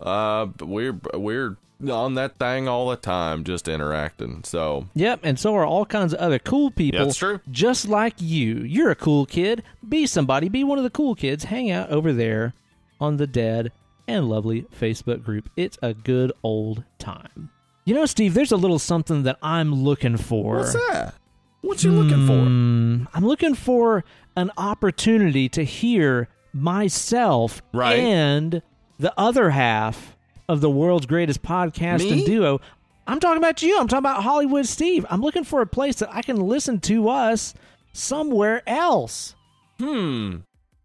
Uh, 0.00 0.46
we're 0.60 0.98
we're 1.12 1.58
on 1.88 2.14
that 2.14 2.38
thing 2.38 2.68
all 2.68 2.88
the 2.88 2.96
time, 2.96 3.44
just 3.44 3.68
interacting. 3.68 4.42
So 4.44 4.86
Yep, 4.94 5.20
and 5.22 5.38
so 5.38 5.54
are 5.56 5.66
all 5.66 5.84
kinds 5.86 6.12
of 6.14 6.20
other 6.20 6.38
cool 6.38 6.70
people. 6.70 7.04
That's 7.06 7.18
true. 7.18 7.40
Just 7.50 7.88
like 7.88 8.14
you. 8.20 8.56
You're 8.60 8.90
a 8.90 8.94
cool 8.96 9.26
kid. 9.26 9.62
Be 9.86 10.06
somebody. 10.06 10.48
Be 10.48 10.64
one 10.64 10.78
of 10.78 10.84
the 10.84 10.90
cool 10.90 11.14
kids. 11.14 11.44
Hang 11.44 11.70
out 11.70 11.90
over 11.90 12.12
there 12.12 12.54
on 13.00 13.16
the 13.16 13.26
Dead 13.26 13.72
and 14.06 14.28
Lovely 14.28 14.62
Facebook 14.78 15.22
group. 15.22 15.48
It's 15.56 15.78
a 15.82 15.94
good 15.94 16.32
old 16.42 16.84
time. 16.98 17.50
You 17.84 17.94
know, 17.94 18.06
Steve, 18.06 18.32
there's 18.34 18.52
a 18.52 18.56
little 18.56 18.78
something 18.78 19.24
that 19.24 19.36
I'm 19.42 19.74
looking 19.74 20.16
for. 20.16 20.56
what's 20.56 20.72
that? 20.72 21.14
What 21.60 21.82
you 21.82 21.92
looking 21.92 22.26
for? 22.26 22.32
Hmm, 22.44 23.04
I'm 23.14 23.26
looking 23.26 23.54
for 23.54 24.04
an 24.36 24.50
opportunity 24.58 25.48
to 25.50 25.64
hear 25.64 26.28
myself 26.52 27.62
Right. 27.72 27.98
and 27.98 28.62
the 28.98 29.12
other 29.18 29.50
half 29.50 30.16
of 30.48 30.60
the 30.60 30.70
world's 30.70 31.06
greatest 31.06 31.42
podcast 31.42 31.98
Me? 32.00 32.12
and 32.12 32.26
duo. 32.26 32.60
I'm 33.06 33.20
talking 33.20 33.38
about 33.38 33.62
you. 33.62 33.78
I'm 33.78 33.86
talking 33.88 33.98
about 33.98 34.22
Hollywood 34.22 34.66
Steve. 34.66 35.04
I'm 35.10 35.20
looking 35.20 35.44
for 35.44 35.60
a 35.60 35.66
place 35.66 35.96
that 35.96 36.08
I 36.14 36.22
can 36.22 36.36
listen 36.40 36.80
to 36.80 37.08
us 37.08 37.54
somewhere 37.92 38.62
else. 38.66 39.34
Hmm. 39.78 40.36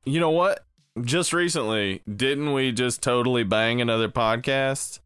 You 0.05 0.19
know 0.19 0.31
what? 0.31 0.65
Just 1.01 1.31
recently, 1.33 2.01
didn't 2.13 2.51
we 2.53 2.71
just 2.71 3.01
totally 3.01 3.43
bang 3.43 3.79
another 3.79 4.09
podcast? 4.09 4.99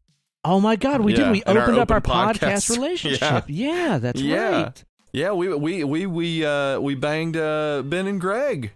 Oh 0.44 0.60
my 0.60 0.76
God, 0.76 1.02
we 1.02 1.12
Yeah, 1.14 1.24
did. 1.26 1.32
We 1.32 1.44
and 1.46 1.58
our 1.58 1.64
opened 1.66 1.80
up 1.80 1.92
our 1.92 2.02
podcast, 2.02 2.40
podcast. 2.40 2.70
relationship. 2.76 3.46
Yeah, 3.48 3.98
that's 4.00 4.20
Yeah. 4.22 4.64
right. 4.64 4.84
Yeah, 5.12 5.32
we 5.34 5.54
we 5.54 5.84
we 5.84 6.06
we 6.08 6.46
uh 6.46 6.80
we 6.80 6.96
banged 6.96 7.38
uh 7.38 7.84
Ben 7.86 8.08
and 8.08 8.20
Greg. 8.20 8.72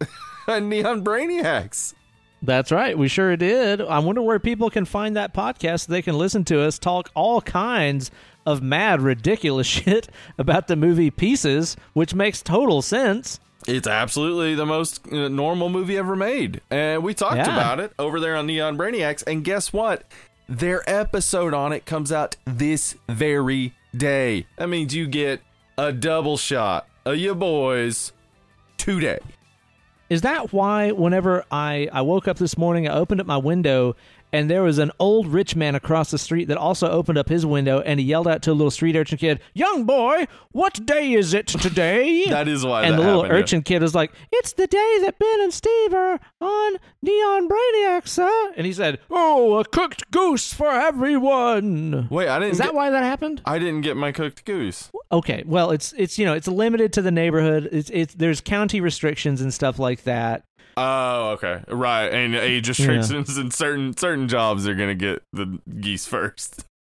Neon 0.48 1.04
Brainiacs. 1.04 1.94
That's 2.42 2.72
right. 2.72 2.98
We 2.98 3.06
sure 3.08 3.36
did. 3.36 3.80
I 3.80 4.00
wonder 4.00 4.20
where 4.20 4.40
people 4.40 4.68
can 4.68 4.84
find 4.84 5.16
that 5.16 5.32
podcast 5.32 5.86
so 5.86 5.92
they 5.92 6.02
can 6.02 6.18
listen 6.18 6.44
to 6.46 6.60
us 6.60 6.78
talk 6.78 7.08
all 7.14 7.40
kinds 7.40 8.10
of 8.44 8.60
mad, 8.60 9.00
ridiculous 9.00 9.66
shit 9.78 10.08
about 10.38 10.66
the 10.66 10.74
movie 10.76 11.10
Pieces, 11.10 11.76
which 11.92 12.14
makes 12.14 12.42
total 12.42 12.82
sense. 12.82 13.38
It's 13.68 13.86
absolutely 13.86 14.56
the 14.56 14.66
most 14.66 15.06
uh, 15.12 15.28
normal 15.28 15.68
movie 15.68 15.96
ever 15.96 16.16
made. 16.16 16.60
And 16.68 17.04
we 17.04 17.14
talked 17.14 17.36
Yeah. 17.36 17.44
about 17.54 17.78
it 17.78 17.92
over 17.96 18.18
there 18.18 18.34
on 18.34 18.46
Neon 18.48 18.76
Brainiacs. 18.76 19.22
And 19.24 19.44
guess 19.44 19.72
what? 19.72 20.02
Their 20.48 20.82
episode 20.90 21.54
on 21.54 21.72
it 21.72 21.86
comes 21.86 22.10
out 22.10 22.34
this 22.44 22.96
very 23.08 23.72
day. 23.96 24.46
That 24.56 24.68
means 24.68 24.96
you 24.96 25.06
get 25.06 25.42
a 25.78 25.92
double 25.92 26.36
shot 26.36 26.88
of 27.04 27.16
your 27.18 27.36
boys 27.36 28.10
today. 28.78 29.20
Is 30.12 30.20
that 30.20 30.52
why 30.52 30.90
whenever 30.90 31.42
I, 31.50 31.88
I 31.90 32.02
woke 32.02 32.28
up 32.28 32.36
this 32.36 32.58
morning, 32.58 32.86
I 32.86 32.92
opened 32.92 33.22
up 33.22 33.26
my 33.26 33.38
window 33.38 33.96
and 34.32 34.50
there 34.50 34.62
was 34.62 34.78
an 34.78 34.90
old 34.98 35.26
rich 35.26 35.54
man 35.54 35.74
across 35.74 36.10
the 36.10 36.18
street 36.18 36.48
that 36.48 36.56
also 36.56 36.90
opened 36.90 37.18
up 37.18 37.28
his 37.28 37.44
window 37.44 37.80
and 37.80 38.00
he 38.00 38.06
yelled 38.06 38.26
out 38.28 38.42
to 38.42 38.50
a 38.50 38.54
little 38.54 38.70
street 38.70 38.96
urchin 38.96 39.18
kid, 39.18 39.40
Young 39.54 39.84
boy, 39.84 40.26
what 40.52 40.84
day 40.86 41.12
is 41.12 41.34
it 41.34 41.46
today? 41.46 42.24
That 42.32 42.48
is 42.48 42.64
why 42.64 42.82
and 42.84 42.94
that 42.94 42.96
the 42.96 43.02
little 43.02 43.22
happened, 43.22 43.38
yeah. 43.38 43.42
urchin 43.42 43.62
kid 43.62 43.82
was 43.82 43.94
like, 43.94 44.12
"It's 44.32 44.52
the 44.54 44.66
day 44.66 44.98
that 45.02 45.18
Ben 45.18 45.40
and 45.40 45.52
Steve 45.52 45.92
are 45.92 46.18
on 46.40 46.76
Neon 47.02 47.48
Brainiac, 47.48 48.08
sir." 48.08 48.52
And 48.56 48.66
he 48.66 48.72
said, 48.72 48.98
"Oh, 49.10 49.58
a 49.58 49.64
cooked 49.64 50.10
goose 50.10 50.52
for 50.54 50.70
everyone." 50.70 52.08
Wait, 52.10 52.28
I 52.28 52.38
didn't 52.38 52.52
Is 52.52 52.58
that 52.58 52.68
get, 52.68 52.74
why 52.74 52.90
that 52.90 53.02
happened? 53.02 53.42
I 53.44 53.58
didn't 53.58 53.82
get 53.82 53.96
my 53.96 54.12
cooked 54.12 54.44
goose. 54.44 54.90
Okay, 55.10 55.42
well, 55.46 55.70
it's 55.70 55.92
it's 55.96 56.18
you 56.18 56.24
know 56.24 56.32
it's 56.34 56.48
limited 56.48 56.92
to 56.94 57.02
the 57.02 57.10
neighborhood. 57.10 57.68
It's 57.70 57.90
it's 57.90 58.14
there's 58.14 58.40
county 58.40 58.80
restrictions 58.80 59.40
and 59.40 59.52
stuff 59.52 59.78
like 59.78 60.04
that. 60.04 60.44
Oh, 60.76 61.30
okay. 61.32 61.62
Right. 61.68 62.06
And 62.08 62.34
age 62.34 62.68
restrictions 62.68 63.36
and 63.36 63.52
certain 63.52 63.96
certain 63.96 64.28
jobs 64.28 64.66
are 64.66 64.74
gonna 64.74 64.94
get 64.94 65.22
the 65.32 65.58
geese 65.80 66.06
first. 66.06 66.64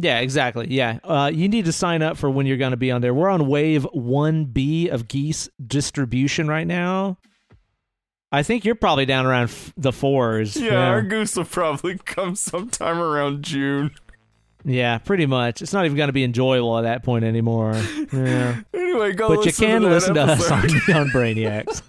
Yeah, 0.00 0.20
exactly. 0.20 0.68
Yeah, 0.70 1.00
uh, 1.02 1.28
you 1.34 1.48
need 1.48 1.64
to 1.64 1.72
sign 1.72 2.02
up 2.02 2.16
for 2.16 2.30
when 2.30 2.46
you're 2.46 2.56
going 2.56 2.70
to 2.70 2.76
be 2.76 2.92
on 2.92 3.00
there. 3.00 3.12
We're 3.12 3.28
on 3.28 3.48
wave 3.48 3.82
one 3.92 4.44
B 4.44 4.88
of 4.88 5.08
geese 5.08 5.48
distribution 5.66 6.46
right 6.46 6.68
now. 6.68 7.18
I 8.30 8.44
think 8.44 8.64
you're 8.64 8.76
probably 8.76 9.06
down 9.06 9.26
around 9.26 9.44
f- 9.48 9.72
the 9.76 9.90
fours. 9.90 10.56
Yeah, 10.56 10.76
our 10.86 11.02
goose 11.02 11.34
will 11.34 11.46
probably 11.46 11.98
come 11.98 12.36
sometime 12.36 13.00
around 13.00 13.42
June. 13.42 13.90
Yeah, 14.64 14.98
pretty 14.98 15.26
much. 15.26 15.62
It's 15.62 15.72
not 15.72 15.84
even 15.84 15.96
going 15.96 16.08
to 16.08 16.12
be 16.12 16.24
enjoyable 16.24 16.76
at 16.78 16.82
that 16.82 17.02
point 17.04 17.24
anymore. 17.24 17.74
Yeah. 18.12 18.60
Anyway, 18.88 19.12
go 19.12 19.28
but 19.28 19.44
you 19.44 19.52
can 19.52 19.82
to 19.82 19.88
listen 19.88 20.14
to 20.14 20.22
us 20.22 20.50
on, 20.50 20.64
episode. 20.64 20.96
on 20.96 21.08
Brainiacs. 21.10 21.82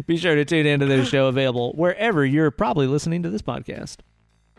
be 0.06 0.16
sure 0.16 0.34
to 0.34 0.42
tune 0.44 0.64
into 0.64 0.86
this 0.86 1.06
show 1.06 1.26
available 1.26 1.74
wherever 1.74 2.24
you're 2.24 2.50
probably 2.50 2.86
listening 2.86 3.22
to 3.22 3.28
this 3.28 3.42
podcast. 3.42 3.98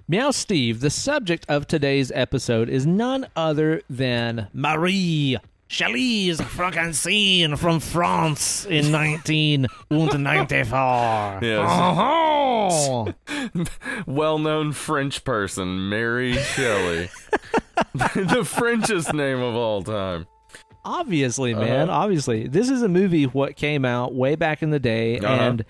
Meow 0.08 0.30
Steve, 0.30 0.80
the 0.80 0.92
subject 0.92 1.44
of 1.50 1.66
today's 1.66 2.12
episode 2.14 2.70
is 2.70 2.86
none 2.86 3.28
other 3.36 3.82
than 3.90 4.48
Marie 4.54 5.38
Chalice 5.68 6.40
Frankenstein 6.42 7.56
from 7.58 7.80
France 7.82 8.66
in 8.66 8.92
1994. 8.92 11.40
Yes. 11.42 11.68
Oh, 11.70 13.14
Well-known 14.06 14.72
French 14.74 15.24
person, 15.24 15.90
Mary 15.90 16.34
Shelley. 16.34 17.10
the 17.94 18.44
Frenchest 18.46 19.14
name 19.14 19.42
of 19.42 19.56
all 19.56 19.82
time. 19.84 20.26
obviously, 20.86 21.54
man, 21.54 21.90
Uh-huh. 21.90 22.00
obviously. 22.00 22.48
This 22.48 22.70
is 22.70 22.82
a 22.82 22.88
movie 22.88 23.26
what 23.26 23.58
came 23.58 23.84
out 23.84 24.16
way 24.16 24.36
back 24.36 24.64
in 24.64 24.70
the 24.70 24.80
day 24.80 25.20
Uh-huh. 25.20 25.34
and 25.34 25.66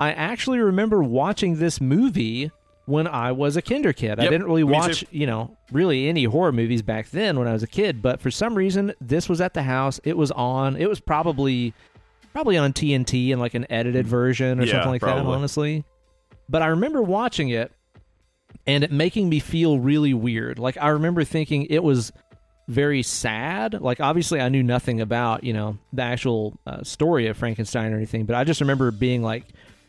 I 0.00 0.12
actually 0.12 0.58
remember 0.58 1.02
watching 1.02 1.56
this 1.58 1.80
movie 1.80 2.50
when 2.86 3.06
I 3.06 3.32
was 3.32 3.56
a 3.56 3.62
kinder 3.62 3.92
kid. 3.92 4.18
I 4.18 4.24
didn't 4.28 4.46
really 4.46 4.64
watch, 4.64 5.00
too. 5.00 5.06
you 5.10 5.26
know, 5.26 5.56
really 5.70 6.08
any 6.08 6.24
horror 6.24 6.52
movies 6.52 6.82
back 6.82 7.10
then 7.10 7.38
when 7.38 7.46
I 7.48 7.52
was 7.52 7.62
a 7.62 7.66
kid, 7.66 8.00
but 8.00 8.20
for 8.20 8.30
some 8.30 8.54
reason 8.54 8.94
this 9.00 9.28
was 9.28 9.40
at 9.40 9.54
the 9.54 9.62
house. 9.62 10.00
It 10.04 10.16
was 10.16 10.30
on. 10.30 10.76
It 10.76 10.88
was 10.88 11.00
probably 11.00 11.74
probably 12.32 12.56
on 12.56 12.72
TNT 12.72 13.30
in 13.30 13.38
like 13.40 13.54
an 13.54 13.66
edited 13.70 14.06
version 14.06 14.60
or 14.60 14.64
Yeah, 14.64 14.72
something 14.72 14.90
like 14.90 15.00
that, 15.02 15.18
honestly. 15.18 15.84
But 16.48 16.62
I 16.62 16.66
remember 16.68 17.02
watching 17.02 17.48
it 17.48 17.72
and 18.66 18.84
it 18.84 18.92
making 18.92 19.28
me 19.28 19.40
feel 19.40 19.78
really 19.78 20.14
weird. 20.14 20.58
Like 20.58 20.76
I 20.80 20.88
remember 20.88 21.24
thinking 21.24 21.66
it 21.70 21.82
was 21.82 22.12
very 22.68 23.02
sad. 23.02 23.80
Like 23.80 24.00
obviously 24.00 24.40
I 24.40 24.48
knew 24.48 24.62
nothing 24.62 25.00
about, 25.00 25.44
you 25.44 25.52
know, 25.52 25.78
the 25.92 26.02
actual 26.02 26.58
uh, 26.66 26.82
story 26.82 27.26
of 27.28 27.36
Frankenstein 27.36 27.92
or 27.92 27.96
anything, 27.96 28.26
but 28.26 28.36
I 28.36 28.44
just 28.44 28.60
remember 28.60 28.90
being 28.90 29.22
like 29.22 29.44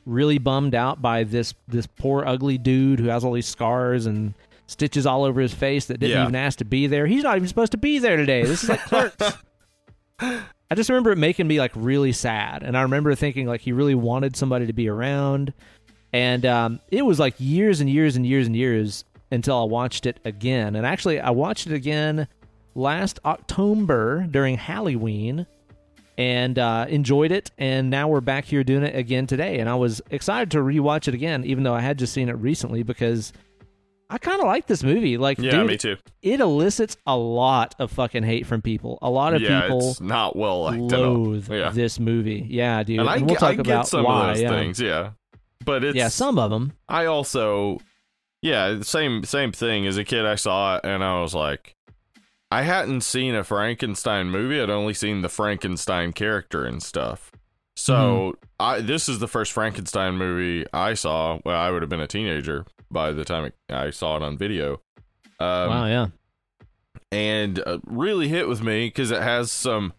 really 0.08 0.38
bummed 0.38 0.74
out 0.74 1.01
by 1.01 1.24
this 1.24 1.53
this 1.68 1.86
poor 1.86 2.26
ugly 2.26 2.58
dude 2.58 2.99
who 2.99 3.08
has 3.10 3.24
all 3.24 3.34
these 3.34 3.45
scars 3.47 4.05
and 4.05 4.34
stitches 4.66 5.05
all 5.05 5.24
over 5.24 5.39
his 5.41 5.53
face 5.53 5.86
that 5.86 5.99
didn't 5.99 6.16
Yeah. 6.18 6.24
even 6.24 6.36
ask 6.36 6.58
to 6.60 6.66
be 6.66 6.88
there. 6.88 7.05
He's 7.08 7.24
not 7.24 7.36
even 7.36 7.47
supposed 7.47 7.72
to 7.74 7.78
be 7.78 7.99
there 7.99 8.16
today. 8.18 8.43
This 8.43 8.64
is 8.64 8.70
like 8.70 8.82
clerks. 8.82 9.34
I 10.20 10.76
just 10.76 10.89
remember 10.89 11.12
it 11.12 11.18
making 11.18 11.47
me 11.47 11.60
like 11.60 11.72
really 11.76 12.12
sad, 12.12 12.64
and 12.64 12.78
I 12.78 12.82
remember 12.82 13.14
thinking 13.16 13.47
like 13.47 13.62
he 13.62 13.72
really 13.72 13.95
wanted 13.95 14.36
somebody 14.36 14.66
to 14.68 14.74
be 14.74 14.89
around, 14.89 15.53
and 16.12 16.45
um, 16.45 16.80
it 16.89 17.05
was 17.05 17.20
like 17.20 17.36
years 17.38 17.80
and 17.82 17.89
years 17.89 18.16
and 18.16 18.26
years 18.26 18.47
and 18.47 18.55
years 18.55 19.05
until 19.32 19.58
I 19.62 19.64
watched 19.66 20.05
it 20.05 20.20
again. 20.26 20.76
And 20.76 20.86
actually, 20.86 21.20
I 21.20 21.30
watched 21.30 21.68
it 21.68 21.74
again 21.74 22.28
last 22.76 23.20
October 23.26 24.28
during 24.30 24.58
Halloween, 24.58 25.45
and 26.18 26.57
uh, 26.57 26.86
enjoyed 26.89 27.32
it. 27.32 27.51
And 27.57 27.89
now 27.89 28.07
we're 28.07 28.22
back 28.22 28.45
here 28.45 28.63
doing 28.63 28.84
it 28.84 28.95
again 28.95 29.28
today, 29.28 29.59
and 29.59 29.70
I 29.70 29.76
was 29.76 30.01
excited 30.09 30.51
to 30.51 30.57
rewatch 30.59 31.07
it 31.07 31.13
again, 31.13 31.43
even 31.45 31.63
though 31.63 31.74
I 31.76 31.82
had 31.82 31.97
just 31.99 32.13
seen 32.13 32.30
it 32.30 32.34
recently 32.34 32.84
because. 32.84 33.34
I 34.09 34.18
kind 34.18 34.39
of 34.39 34.47
like 34.47 34.68
this 34.68 34.84
movie. 34.84 35.18
Like, 35.18 35.38
Yeah, 35.38 35.51
dude, 35.51 35.68
me 35.68 35.76
too. 35.76 35.97
it 36.22 36.39
elicits 36.39 36.95
a 37.05 37.18
lot 37.18 37.76
of 37.78 37.91
fucking 37.91 38.24
hate 38.24 38.45
from 38.45 38.61
people. 38.61 38.99
A 39.01 39.09
lot 39.09 39.34
of 39.34 39.41
yeah, 39.41 39.63
people 39.63 39.89
it's 39.89 39.99
not 39.99 40.34
well 40.38 40.61
liked 40.61 40.93
at 40.93 40.99
loathe 40.99 41.51
Yeah. 41.51 41.72
this 41.72 41.99
movie. 41.99 42.45
Yeah, 42.49 42.84
dude. 42.84 43.01
And 43.01 43.09
I, 43.09 43.18
we'll 43.18 43.26
get, 43.28 43.39
talk 43.39 43.57
I 43.57 43.61
about 43.61 43.86
some 43.86 44.05
why. 44.05 44.30
of 44.30 44.36
those 44.38 44.43
yeah. 44.43 44.49
things, 44.49 44.80
yeah. 44.80 45.09
But 45.65 45.84
it's 45.84 45.97
yeah, 45.97 46.07
some 46.07 46.39
of 46.39 46.51
them. 46.51 46.72
I 46.88 47.07
also, 47.07 47.80
yeah, 48.41 48.80
same 48.82 49.26
same 49.26 49.51
thing. 49.51 49.86
As 49.86 49.97
a 49.97 50.05
kid, 50.05 50.26
I 50.26 50.36
saw 50.36 50.78
it 50.78 50.86
and 50.86 51.03
I 51.03 51.20
was 51.22 51.36
like, 51.36 51.76
I 52.52 52.62
hadn't 52.64 53.02
seen 53.02 53.36
a 53.36 53.43
Frankenstein 53.43 54.30
movie. 54.30 54.62
I'd 54.62 54.70
only 54.70 54.93
seen 54.93 55.22
the 55.22 55.30
Frankenstein 55.30 56.14
character 56.14 56.66
and 56.66 56.82
stuff. 56.82 57.32
So 57.76 57.93
Mm-hmm. 57.93 58.43
I 58.60 58.82
this 58.82 59.08
is 59.08 59.20
the 59.20 59.28
first 59.28 59.52
Frankenstein 59.52 60.16
movie 60.16 60.66
I 60.74 60.95
saw. 60.95 61.39
Well, 61.45 61.60
I 61.60 61.70
would 61.70 61.84
have 61.84 61.89
been 61.89 62.00
a 62.00 62.08
teenager 62.08 62.66
by 62.89 63.12
the 63.12 63.24
time 63.24 63.45
it, 63.45 63.56
I 63.70 63.91
saw 63.91 64.16
it 64.18 64.24
on 64.24 64.38
video. 64.38 64.82
Um, 65.39 65.70
wow, 65.70 65.86
yeah. 65.86 66.08
and 67.12 67.60
uh, 67.66 67.78
really 67.86 68.28
hit 68.28 68.48
with 68.48 68.64
me 68.64 68.88
because 68.88 69.12
it 69.12 69.22
has 69.22 69.52
some 69.52 69.93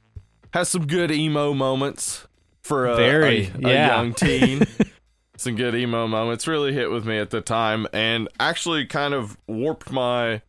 has 0.52 0.68
some 0.68 0.86
good 0.86 1.12
emo 1.12 1.54
moments 1.54 2.26
for 2.62 2.86
a, 2.86 2.96
Very, 2.96 3.46
a, 3.46 3.68
a 3.68 3.72
yeah. 3.72 3.96
young 3.96 4.14
teen. 4.14 4.62
some 5.36 5.54
good 5.54 5.76
emo 5.76 6.08
moments 6.08 6.48
really 6.48 6.72
hit 6.72 6.90
with 6.90 7.06
me 7.06 7.18
at 7.18 7.30
the 7.30 7.40
time, 7.40 7.86
and 7.92 8.28
actually 8.40 8.86
kind 8.86 9.14
of 9.14 9.38
warped 9.46 9.92
my 9.92 10.42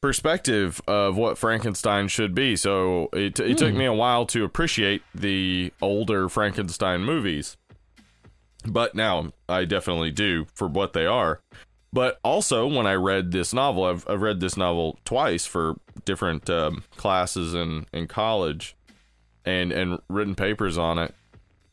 perspective 0.00 0.80
of 0.86 1.16
what 1.16 1.38
Frankenstein 1.38 2.08
should 2.08 2.34
be. 2.34 2.56
So 2.56 3.08
it 3.12 3.38
it 3.38 3.58
took 3.58 3.74
me 3.74 3.84
a 3.84 3.92
while 3.92 4.26
to 4.26 4.44
appreciate 4.44 5.02
the 5.14 5.72
older 5.82 6.28
Frankenstein 6.28 7.02
movies. 7.02 7.56
But 8.66 8.94
now 8.94 9.32
I 9.48 9.64
definitely 9.64 10.10
do 10.10 10.46
for 10.54 10.68
what 10.68 10.92
they 10.92 11.06
are. 11.06 11.40
But 11.92 12.20
also, 12.22 12.66
when 12.66 12.86
I 12.86 12.94
read 12.94 13.32
this 13.32 13.52
novel, 13.52 13.84
I've, 13.84 14.08
I've 14.08 14.22
read 14.22 14.38
this 14.38 14.56
novel 14.56 14.98
twice 15.04 15.44
for 15.44 15.74
different 16.04 16.48
um, 16.48 16.84
classes 16.96 17.52
in, 17.52 17.86
in 17.92 18.06
college 18.06 18.76
and, 19.44 19.72
and 19.72 19.98
written 20.08 20.36
papers 20.36 20.78
on 20.78 20.98
it. 20.98 21.14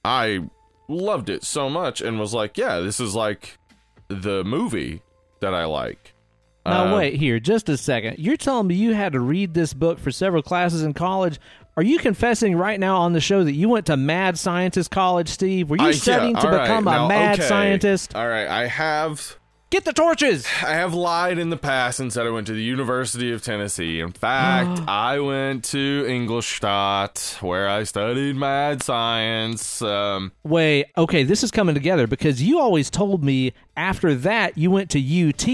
I 0.04 0.50
loved 0.88 1.30
it 1.30 1.44
so 1.44 1.70
much 1.70 2.02
and 2.02 2.20
was 2.20 2.34
like, 2.34 2.58
yeah, 2.58 2.80
this 2.80 3.00
is 3.00 3.14
like 3.14 3.60
the 4.08 4.44
movie 4.44 5.02
that 5.42 5.54
I 5.54 5.66
like. 5.66 6.14
Now 6.68 6.94
Uh, 6.94 6.98
wait 6.98 7.16
here, 7.16 7.40
just 7.40 7.70
a 7.70 7.78
second. 7.78 8.20
You're 8.20 8.38
telling 8.38 8.68
me 8.68 8.76
you 8.76 8.94
had 8.94 9.14
to 9.14 9.20
read 9.20 9.54
this 9.54 9.74
book 9.74 10.00
for 10.00 10.12
several 10.12 10.42
classes 10.44 10.84
in 10.84 10.94
college? 10.94 11.40
Are 11.76 11.84
you 11.84 12.00
confessing 12.00 12.56
right 12.56 12.80
now 12.80 12.98
on 12.98 13.14
the 13.14 13.22
show 13.22 13.44
that 13.44 13.54
you 13.54 13.70
went 13.70 13.86
to 13.86 13.96
Mad 13.98 14.38
Scientist 14.38 14.90
College, 14.92 15.30
Steve? 15.30 15.70
Were 15.70 15.78
you 15.78 15.84
I- 15.88 15.92
studying 15.92 16.36
yeah, 16.36 16.42
to 16.42 16.48
right, 16.50 16.62
become 16.64 16.88
a 16.88 16.92
now, 16.92 17.08
mad 17.08 17.36
okay. 17.40 17.48
scientist? 17.48 18.16
All 18.16 18.28
right, 18.28 18.48
I 18.48 18.66
have 18.68 19.38
Get 19.70 19.84
the 19.84 19.92
torches. 19.92 20.48
I 20.64 20.76
have 20.76 20.94
lied 20.94 21.38
in 21.38 21.50
the 21.50 21.58
past 21.58 22.00
and 22.00 22.12
said 22.14 22.26
I 22.26 22.30
went 22.30 22.48
to 22.48 22.54
the 22.54 22.64
University 22.64 23.34
of 23.34 23.42
Tennessee. 23.42 24.00
In 24.00 24.14
fact, 24.14 24.80
I 24.88 25.20
went 25.20 25.66
to 25.66 26.06
Ingolstadt 26.08 27.38
where 27.42 27.68
I 27.68 27.84
studied 27.84 28.38
mad 28.38 28.82
science. 28.82 29.82
Um, 29.82 30.32
Wait, 30.46 30.86
okay, 30.98 31.24
this 31.24 31.44
is 31.44 31.52
coming 31.52 31.76
together 31.76 32.08
because 32.08 32.42
you 32.42 32.60
always 32.60 32.90
told 32.90 33.26
me 33.26 33.52
after 33.76 34.16
that 34.16 34.58
you 34.58 34.72
went 34.72 34.90
to 34.92 35.00
UT. 35.00 35.46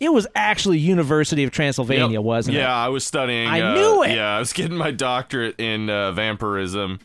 It 0.00 0.12
was 0.12 0.26
actually 0.34 0.78
University 0.78 1.44
of 1.44 1.52
Transylvania, 1.52 2.18
yep. 2.18 2.24
wasn't 2.24 2.56
yeah, 2.56 2.62
it? 2.62 2.64
Yeah, 2.64 2.76
I 2.76 2.88
was 2.88 3.06
studying. 3.06 3.46
I 3.46 3.60
uh, 3.60 3.74
knew 3.74 4.02
it! 4.02 4.16
Yeah, 4.16 4.34
I 4.34 4.40
was 4.40 4.52
getting 4.52 4.76
my 4.76 4.90
doctorate 4.90 5.60
in 5.60 5.88
uh, 5.88 6.10
vampirism. 6.10 6.98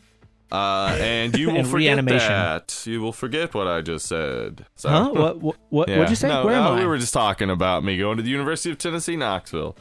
Uh, 0.56 0.98
and 1.02 1.38
you 1.38 1.48
will 1.50 1.58
And 1.58 1.68
forget 1.68 1.88
reanimation. 1.98 2.30
that. 2.30 2.84
You 2.86 3.02
will 3.02 3.12
forget 3.14 3.54
what 3.54 3.68
I 3.68 3.82
just 3.82 4.06
said. 4.08 4.66
So, 4.76 4.90
Huh? 4.90 5.10
What? 5.12 5.42
What? 5.42 5.56
what 5.70 5.90
Yeah. 5.90 5.98
What'd 5.98 6.10
you 6.12 6.16
say? 6.16 6.28
No, 6.30 6.46
Where 6.46 6.56
am 6.56 6.64
no, 6.64 6.74
I? 6.76 6.80
We 6.80 6.86
were 6.86 6.98
just 6.98 7.14
talking 7.14 7.50
about 7.50 7.84
me 7.84 7.98
going 7.98 8.18
to 8.18 8.24
the 8.24 8.30
University 8.30 8.72
of 8.72 8.78
Tennessee, 8.78 9.16
Knoxville. 9.18 9.76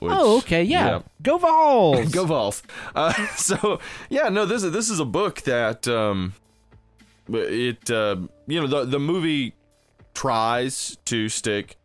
which- 0.00 0.12
oh, 0.14 0.38
okay, 0.38 0.62
yeah. 0.62 0.86
yeah. 0.86 1.02
Go 1.22 1.38
Vols. 1.38 2.12
Go 2.18 2.24
Vols. 2.26 2.62
Uh, 2.94 3.12
so 3.36 3.80
yeah, 4.10 4.28
no, 4.28 4.44
this 4.46 4.62
is 4.62 4.72
this 4.72 4.88
is 4.90 5.00
a 5.00 5.04
book 5.04 5.40
that 5.42 5.88
um, 5.88 6.34
it 7.28 7.90
uh, 7.90 8.16
you 8.46 8.60
know 8.60 8.66
the 8.66 8.84
the 8.84 8.98
movie 9.00 9.54
tries 10.14 10.96
to 11.06 11.28
stick 11.28 11.76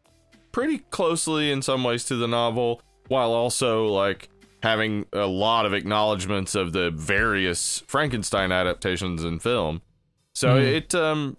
pretty 0.51 0.80
closely 0.91 1.51
in 1.51 1.61
some 1.61 1.84
ways 1.84 2.03
to 2.05 2.15
the 2.15 2.27
novel, 2.27 2.82
while 3.07 3.32
also 3.32 3.88
like 3.88 4.30
having 4.62 5.05
a 5.14 5.26
lot 5.26 5.66
of 5.66 5.74
acknowledgments 5.74 6.53
of 6.55 6.74
the 6.74 6.91
various 6.91 7.84
Frankenstein 7.88 8.51
adaptations 8.51 9.24
in 9.24 9.39
film. 9.39 9.82
So 10.34 10.55
Mhm. 10.55 10.74
it 10.74 10.95
um 10.95 11.38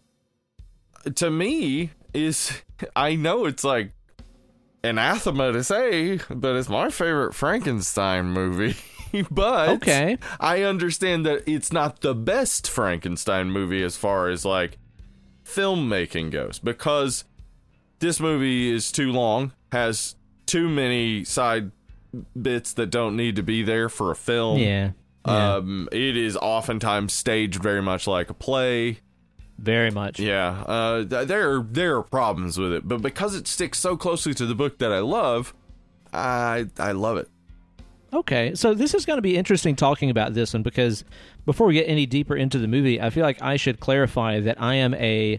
to 1.15 1.31
me 1.31 1.91
is 2.15 2.63
I 2.97 3.15
know 3.15 3.47
it's 3.47 3.65
like 3.65 3.93
anathema 4.83 5.53
to 5.53 5.63
say, 5.63 6.19
but 6.31 6.57
it's 6.57 6.69
my 6.69 6.89
favorite 6.91 7.35
Frankenstein 7.35 8.27
movie. 8.27 8.77
but 9.31 9.69
Okay. 9.71 10.17
I 10.39 10.63
understand 10.63 11.27
that 11.27 11.43
it's 11.47 11.73
not 11.73 12.01
the 12.01 12.15
best 12.15 12.69
Frankenstein 12.71 13.51
movie 13.51 13.83
as 13.83 13.97
far 13.97 14.29
as 14.29 14.45
like 14.45 14.79
filmmaking 15.45 16.31
goes 16.31 16.59
because 16.59 17.25
this 17.99 18.21
movie 18.21 18.71
is 18.73 18.91
too 18.93 19.13
long, 19.13 19.53
has 19.73 20.17
too 20.47 20.69
many 20.69 21.25
side 21.25 21.71
bits 22.41 22.73
that 22.75 22.91
don't 22.91 23.17
need 23.17 23.37
to 23.37 23.43
be 23.43 23.63
there 23.63 23.89
for 23.89 24.11
a 24.11 24.17
film. 24.17 24.59
Yeah. 24.59 24.91
yeah. 25.27 25.55
Um, 25.55 25.89
it 25.93 26.17
is 26.17 26.37
oftentimes 26.37 27.13
staged 27.13 27.63
very 27.63 27.83
much 27.83 28.07
like 28.07 28.31
a 28.31 28.35
play. 28.35 28.99
very 29.59 29.91
much. 29.91 30.19
Yeah, 30.19 30.63
uh, 30.67 31.05
th- 31.05 31.29
there 31.29 31.61
there 31.61 31.97
are 31.97 32.03
problems 32.03 32.59
with 32.59 32.73
it, 32.73 32.89
but 32.89 33.03
because 33.03 33.35
it 33.35 33.47
sticks 33.47 33.79
so 33.79 33.97
closely 33.97 34.33
to 34.35 34.47
the 34.47 34.55
book 34.55 34.79
that 34.79 34.91
I 34.93 35.01
love, 35.01 35.53
I 36.13 36.67
I 36.79 36.93
love 36.93 37.19
it. 37.19 37.29
Okay, 38.13 38.55
so 38.57 38.75
this 38.75 38.95
is 38.95 39.07
going 39.07 39.19
to 39.19 39.23
be 39.23 39.37
interesting 39.37 39.77
talking 39.77 40.11
about 40.11 40.35
this 40.35 40.53
one 40.53 40.65
because 40.65 41.05
before 41.47 41.69
we 41.69 41.75
get 41.75 41.89
any 41.89 42.07
deeper 42.07 42.35
into 42.35 42.59
the 42.59 42.67
movie, 42.67 43.01
I 43.01 43.11
feel 43.11 43.23
like 43.23 43.41
I 43.41 43.57
should 43.57 43.79
clarify 43.79 44.41
that 44.41 44.61
I 44.61 44.75
am 44.77 44.95
a 44.95 45.39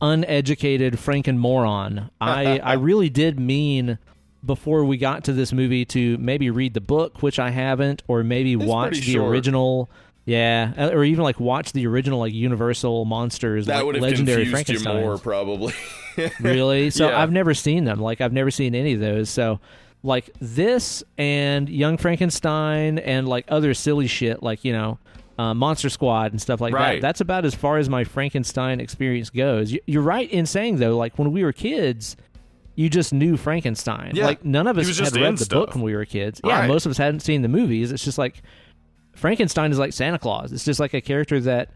uneducated 0.00 0.94
Franken 0.94 1.36
moron. 1.36 2.10
I 2.20 2.58
I 2.64 2.72
really 2.74 3.08
did 3.08 3.38
mean 3.38 3.98
before 4.46 4.84
we 4.84 4.96
got 4.96 5.24
to 5.24 5.32
this 5.32 5.52
movie 5.52 5.84
to 5.86 6.16
maybe 6.18 6.48
read 6.50 6.74
the 6.74 6.80
book, 6.80 7.22
which 7.22 7.38
I 7.38 7.50
haven't, 7.50 8.02
or 8.08 8.22
maybe 8.22 8.56
watch 8.56 8.94
the 8.96 9.00
short. 9.14 9.30
original. 9.30 9.90
Yeah, 10.24 10.72
uh, 10.76 10.88
or 10.88 11.04
even 11.04 11.22
like 11.22 11.38
watch 11.38 11.72
the 11.72 11.86
original 11.86 12.18
like 12.18 12.32
Universal 12.32 13.04
monsters, 13.04 13.66
That 13.66 13.76
like 13.76 13.84
would 13.84 13.94
have 13.96 14.02
legendary 14.02 14.44
Frankenstein. 14.46 15.02
more, 15.02 15.18
probably. 15.18 15.72
really 16.40 16.88
so 16.88 17.08
Yeah. 17.10 17.20
i've 17.22 17.30
never 17.30 17.52
seen 17.52 17.84
them 17.84 18.00
like 18.00 18.22
i've 18.22 18.32
never 18.32 18.50
seen 18.50 18.74
any 18.74 18.94
of 18.94 19.00
those 19.00 19.28
so 19.28 19.60
like 20.02 20.30
this 20.40 21.04
and 21.18 21.68
young 21.68 21.98
frankenstein 21.98 22.98
and 22.98 23.28
like 23.28 23.44
other 23.48 23.74
silly 23.74 24.06
shit 24.06 24.42
like 24.42 24.64
you 24.64 24.72
know 24.72 24.98
uh, 25.38 25.52
monster 25.52 25.90
squad 25.90 26.32
and 26.32 26.40
stuff 26.40 26.58
like 26.62 26.72
Right. 26.72 27.02
that 27.02 27.06
that's 27.06 27.20
about 27.20 27.44
as 27.44 27.54
far 27.54 27.76
as 27.76 27.90
my 27.90 28.02
frankenstein 28.04 28.80
experience 28.80 29.28
goes 29.28 29.76
you're 29.86 30.00
right 30.02 30.30
in 30.30 30.46
saying 30.46 30.78
though 30.78 30.96
like 30.96 31.18
when 31.18 31.32
we 31.32 31.44
were 31.44 31.52
kids 31.52 32.16
you 32.76 32.88
just 32.88 33.12
knew 33.12 33.36
frankenstein 33.36 34.12
Yeah. 34.14 34.26
like 34.26 34.44
none 34.44 34.66
of 34.68 34.78
us 34.78 34.86
had 34.98 35.16
read 35.16 35.38
the 35.38 35.44
stuff. 35.44 35.66
book 35.66 35.74
when 35.74 35.82
we 35.82 35.96
were 35.96 36.04
kids 36.04 36.40
yeah 36.44 36.60
Right. 36.60 36.68
most 36.68 36.86
of 36.86 36.90
us 36.90 36.98
hadn't 36.98 37.20
seen 37.20 37.42
the 37.42 37.48
movies 37.48 37.90
it's 37.90 38.04
just 38.04 38.18
like 38.18 38.42
frankenstein 39.14 39.70
is 39.72 39.78
like 39.78 39.92
santa 39.92 40.18
claus 40.18 40.52
it's 40.52 40.64
just 40.64 40.78
like 40.78 40.94
a 40.94 41.00
character 41.00 41.40
that 41.40 41.70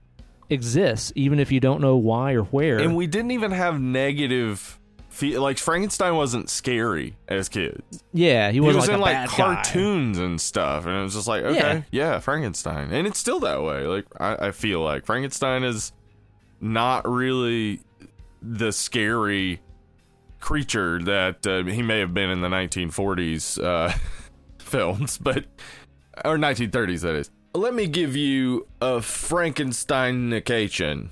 exists 0.50 1.12
even 1.14 1.38
if 1.38 1.50
you 1.52 1.60
don't 1.60 1.80
know 1.80 1.96
why 1.96 2.32
or 2.32 2.42
where 2.44 2.78
and 2.78 2.94
we 2.96 3.06
didn't 3.06 3.30
even 3.30 3.50
have 3.52 3.80
negative. 3.80 4.76
Fe- 5.10 5.38
like 5.38 5.58
Frankenstein 5.58 6.14
wasn't 6.14 6.48
scary 6.48 7.16
as 7.28 7.48
kids. 7.48 8.04
yeah 8.12 8.48
he 8.48 8.54
He 8.54 8.60
wasn't 8.60 8.76
was 8.82 8.88
like 8.88 8.94
in 8.94 9.00
a 9.00 9.02
like 9.02 9.14
bad 9.14 9.28
guy. 9.30 9.36
cartoons 9.36 10.18
and 10.18 10.40
stuff, 10.40 10.86
and 10.86 10.96
it 10.96 11.02
was 11.02 11.14
just 11.14 11.26
like, 11.26 11.42
okay, 11.42 11.84
yeah. 11.90 12.20
Frankenstein, 12.20 12.92
and 12.92 13.08
it's 13.08 13.18
still 13.18 13.40
that 13.40 13.60
way. 13.62 13.86
Like 13.86 14.06
I, 14.20 14.46
I 14.48 14.50
feel 14.52 14.80
like 14.82 15.06
Frankenstein 15.06 15.64
is 15.64 15.90
not 16.60 17.08
really 17.08 17.80
the 18.40 18.70
scary 18.72 19.60
creature 20.40 21.00
that 21.02 21.46
uh, 21.46 21.62
he 21.64 21.82
may 21.82 22.00
have 22.00 22.12
been 22.12 22.30
in 22.30 22.40
the 22.40 22.48
1940s 22.48 23.62
uh, 23.62 23.92
films, 24.58 25.18
but 25.18 25.44
or 26.24 26.36
1930s 26.38 27.02
that 27.02 27.14
is. 27.14 27.30
Let 27.54 27.74
me 27.74 27.86
give 27.86 28.16
you 28.16 28.66
a 28.80 28.96
Frankensteinication. 28.98 31.10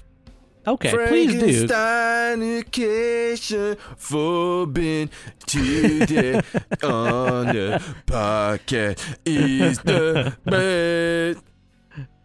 Okay, 0.66 0.90
please 1.08 1.34
do. 1.34 1.66
Frankensteinication 1.66 3.78
forbidden 3.96 5.10
today 5.46 6.34
on 6.82 7.46
the 7.46 7.80
podcast 8.06 9.18
is 9.24 9.78
the 9.80 10.36
best. 10.44 11.42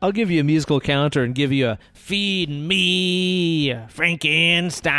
I'll 0.03 0.11
give 0.11 0.29
you 0.29 0.41
a 0.41 0.43
musical 0.43 0.81
counter 0.81 1.23
and 1.23 1.33
give 1.33 1.53
you 1.53 1.69
a 1.69 1.79
feed 1.93 2.49
me 2.49 3.73
Frankenstein. 3.87 4.91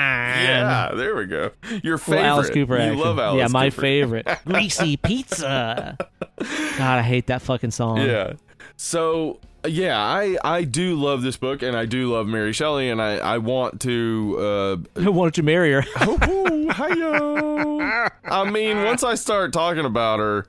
Yeah, 0.44 0.92
there 0.94 1.14
we 1.14 1.26
go. 1.26 1.50
Your 1.82 1.98
favorite. 1.98 2.22
Alice 2.24 2.48
Cooper 2.48 2.76
you 2.76 2.82
action. 2.82 2.98
love 2.98 3.18
Alice 3.18 3.38
Yeah, 3.38 3.48
my 3.48 3.68
Cooper. 3.68 3.80
favorite. 3.82 4.28
Greasy 4.46 4.96
pizza. 4.96 5.98
God, 6.38 6.80
I 6.80 7.02
hate 7.02 7.26
that 7.26 7.42
fucking 7.42 7.72
song. 7.72 7.98
Yeah. 8.00 8.32
So 8.78 9.40
yeah, 9.66 9.98
I 9.98 10.38
I 10.42 10.64
do 10.64 10.94
love 10.96 11.20
this 11.20 11.36
book, 11.36 11.60
and 11.62 11.76
I 11.76 11.84
do 11.84 12.10
love 12.10 12.26
Mary 12.26 12.54
Shelley, 12.54 12.88
and 12.88 13.02
I 13.02 13.16
I 13.18 13.38
want 13.38 13.82
to. 13.82 14.36
Uh, 14.38 14.76
Why 15.10 15.24
don't 15.24 15.36
you 15.36 15.42
marry 15.42 15.72
her? 15.72 15.84
oh, 16.00 16.66
hi 16.70 18.08
I 18.24 18.50
mean, 18.50 18.84
once 18.84 19.04
I 19.04 19.16
start 19.16 19.52
talking 19.52 19.84
about 19.84 20.18
her, 20.18 20.46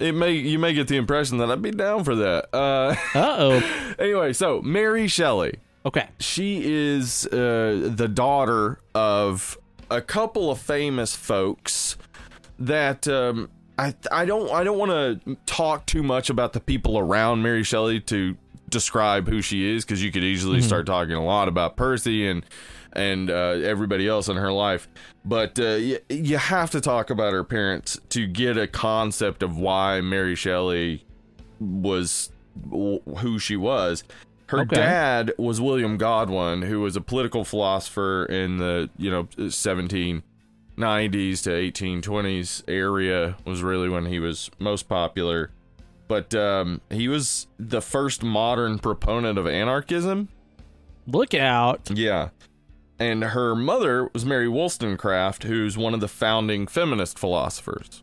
it 0.00 0.14
may 0.14 0.32
you 0.32 0.58
may 0.58 0.72
get 0.72 0.88
the 0.88 0.96
impression 0.96 1.38
that 1.38 1.50
I'd 1.50 1.62
be 1.62 1.70
down 1.70 2.04
for 2.04 2.14
that. 2.16 2.48
Uh, 2.52 2.94
Uh 3.14 3.36
oh. 3.38 3.94
anyway, 3.98 4.32
so 4.32 4.60
Mary 4.62 5.06
Shelley. 5.08 5.58
Okay. 5.84 6.08
She 6.18 6.62
is 6.64 7.26
uh, 7.26 7.90
the 7.94 8.08
daughter 8.08 8.80
of 8.94 9.56
a 9.90 10.00
couple 10.00 10.50
of 10.50 10.58
famous 10.60 11.16
folks 11.16 11.96
that 12.58 13.08
um, 13.08 13.48
I 13.78 13.94
I 14.12 14.24
don't 14.26 14.50
I 14.52 14.62
don't 14.64 14.78
want 14.78 14.90
to 14.90 15.36
talk 15.46 15.86
too 15.86 16.02
much 16.02 16.28
about 16.28 16.52
the 16.52 16.60
people 16.60 16.98
around 16.98 17.42
Mary 17.42 17.64
Shelley 17.64 18.00
to 18.02 18.36
describe 18.68 19.28
who 19.28 19.42
she 19.42 19.68
is 19.74 19.84
because 19.84 20.02
you 20.02 20.12
could 20.12 20.22
easily 20.22 20.60
start 20.62 20.86
talking 20.86 21.14
a 21.14 21.24
lot 21.24 21.48
about 21.48 21.76
Percy 21.76 22.28
and 22.28 22.44
and 22.92 23.30
uh, 23.30 23.34
everybody 23.62 24.06
else 24.08 24.28
in 24.28 24.36
her 24.36 24.52
life. 24.52 24.88
But 25.24 25.58
uh, 25.58 25.78
y- 25.80 25.98
you 26.08 26.36
have 26.38 26.70
to 26.70 26.80
talk 26.80 27.10
about 27.10 27.32
her 27.32 27.44
parents 27.44 27.98
to 28.10 28.26
get 28.26 28.56
a 28.56 28.66
concept 28.66 29.42
of 29.42 29.56
why 29.58 30.00
Mary 30.00 30.34
Shelley 30.34 31.04
was 31.60 32.30
w- 32.68 33.00
who 33.18 33.38
she 33.38 33.56
was. 33.56 34.02
Her 34.46 34.60
Okay. 34.62 34.76
dad 34.76 35.32
was 35.38 35.60
William 35.60 35.96
Godwin, 35.96 36.62
who 36.62 36.80
was 36.80 36.96
a 36.96 37.00
political 37.00 37.44
philosopher 37.44 38.24
in 38.24 38.56
the 38.58 38.90
you 38.98 39.08
know 39.10 39.24
1790s 39.36 40.22
to 41.42 41.50
1820s 41.50 42.62
area 42.68 43.36
was 43.44 43.62
really 43.62 43.88
when 43.88 44.06
he 44.06 44.18
was 44.18 44.50
most 44.58 44.88
popular. 44.88 45.50
But 46.08 46.34
um, 46.34 46.80
he 46.90 47.06
was 47.06 47.46
the 47.58 47.80
first 47.80 48.22
modern 48.24 48.80
proponent 48.80 49.38
of 49.38 49.46
anarchism. 49.46 50.28
Look 51.06 51.34
out. 51.34 51.88
Yeah. 51.94 52.30
And 53.00 53.24
her 53.24 53.54
mother 53.56 54.10
was 54.12 54.26
Mary 54.26 54.46
Wollstonecraft, 54.46 55.44
who's 55.44 55.78
one 55.78 55.94
of 55.94 56.00
the 56.00 56.08
founding 56.08 56.66
feminist 56.66 57.18
philosophers. 57.18 58.02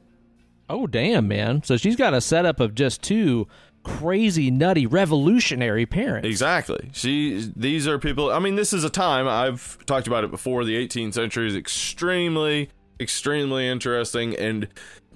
Oh, 0.70 0.88
damn, 0.88 1.28
man. 1.28 1.64
So 1.64 1.78
she's 1.78 1.96
got 1.96 2.16
a 2.16 2.20
setup 2.20 2.60
of 2.60 2.74
just 2.74 3.04
two 3.04 3.48
crazy, 3.84 4.52
nutty, 4.52 4.86
revolutionary 4.86 5.86
parents. 5.86 6.28
Exactly. 6.28 6.90
She 6.94 7.52
these 7.56 7.88
are 7.88 7.98
people 7.98 8.30
I 8.30 8.40
mean 8.40 8.56
this 8.56 8.74
is 8.74 8.84
a 8.84 8.90
time 8.90 9.28
I've 9.28 9.78
talked 9.86 10.08
about 10.08 10.26
it 10.26 10.32
before 10.32 10.66
the 10.66 10.76
18th 10.76 11.14
century 11.14 11.48
is 11.48 11.56
extremely 11.56 12.70
extremely 13.00 13.68
interesting 13.68 14.36
and 14.36 14.68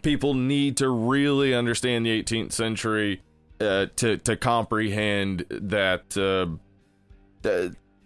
people 0.04 0.34
need 0.34 0.78
to 0.78 0.90
really 0.90 1.54
understand 1.54 2.06
the 2.06 2.24
18th 2.24 2.54
century 2.54 3.22
uh, 3.60 3.88
to 3.98 4.18
to 4.18 4.38
comprehend 4.38 5.46
that 5.50 6.18
uh, 6.18 6.48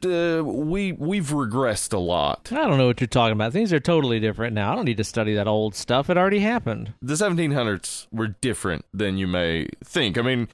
uh, 0.06 0.44
we 0.46 0.92
we've 0.92 1.28
regressed 1.30 1.94
a 1.94 1.98
lot. 1.98 2.50
I 2.52 2.68
don't 2.68 2.78
know 2.78 2.88
what 2.88 3.02
you're 3.02 3.08
talking 3.08 3.34
about. 3.34 3.52
Things 3.54 3.74
are 3.74 3.80
totally 3.80 4.20
different 4.20 4.54
now. 4.54 4.72
I 4.72 4.76
don't 4.76 4.86
need 4.86 4.98
to 4.98 5.04
study 5.04 5.34
that 5.36 5.48
old 5.48 5.76
stuff. 5.76 6.10
It 6.10 6.18
already 6.18 6.40
happened. 6.40 6.94
the 7.02 7.16
1700s 7.16 8.08
were 8.12 8.28
different 8.28 8.86
than 8.94 9.18
you 9.18 9.28
may 9.28 9.68
think. 9.84 10.18
I 10.18 10.22
mean, 10.22 10.48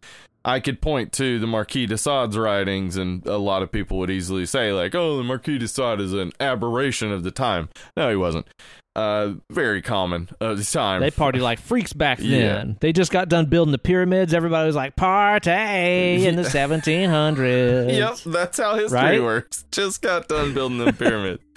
I 0.43 0.59
could 0.59 0.81
point 0.81 1.11
to 1.13 1.37
the 1.39 1.45
Marquis 1.47 1.85
de 1.85 1.97
Sade's 1.97 2.37
writings, 2.37 2.97
and 2.97 3.25
a 3.27 3.37
lot 3.37 3.61
of 3.61 3.71
people 3.71 3.97
would 3.99 4.09
easily 4.09 4.45
say, 4.45 4.73
like, 4.73 4.95
oh, 4.95 5.17
the 5.17 5.23
Marquis 5.23 5.59
de 5.59 5.67
Sade 5.67 5.99
is 6.01 6.13
an 6.13 6.31
aberration 6.39 7.11
of 7.11 7.23
the 7.23 7.29
time. 7.31 7.69
No, 7.95 8.09
he 8.09 8.15
wasn't. 8.15 8.47
Uh, 8.93 9.35
very 9.49 9.81
common 9.81 10.27
of 10.41 10.57
the 10.57 10.65
time. 10.65 10.99
They 10.99 11.11
party 11.11 11.39
like 11.39 11.59
freaks 11.59 11.93
back 11.93 12.17
then. 12.19 12.29
Yeah. 12.69 12.73
They 12.81 12.91
just 12.91 13.09
got 13.11 13.29
done 13.29 13.45
building 13.45 13.71
the 13.71 13.77
pyramids. 13.77 14.33
Everybody 14.33 14.65
was 14.67 14.75
like, 14.75 14.95
party 14.97 15.49
in 16.25 16.35
the 16.35 16.41
1700s. 16.43 17.93
Yep, 17.97 18.17
that's 18.33 18.57
how 18.59 18.75
history 18.75 18.97
Right? 18.99 19.21
works. 19.21 19.63
Just 19.71 20.01
got 20.01 20.27
done 20.27 20.53
building 20.53 20.79
the 20.79 20.91
pyramid. 20.91 21.39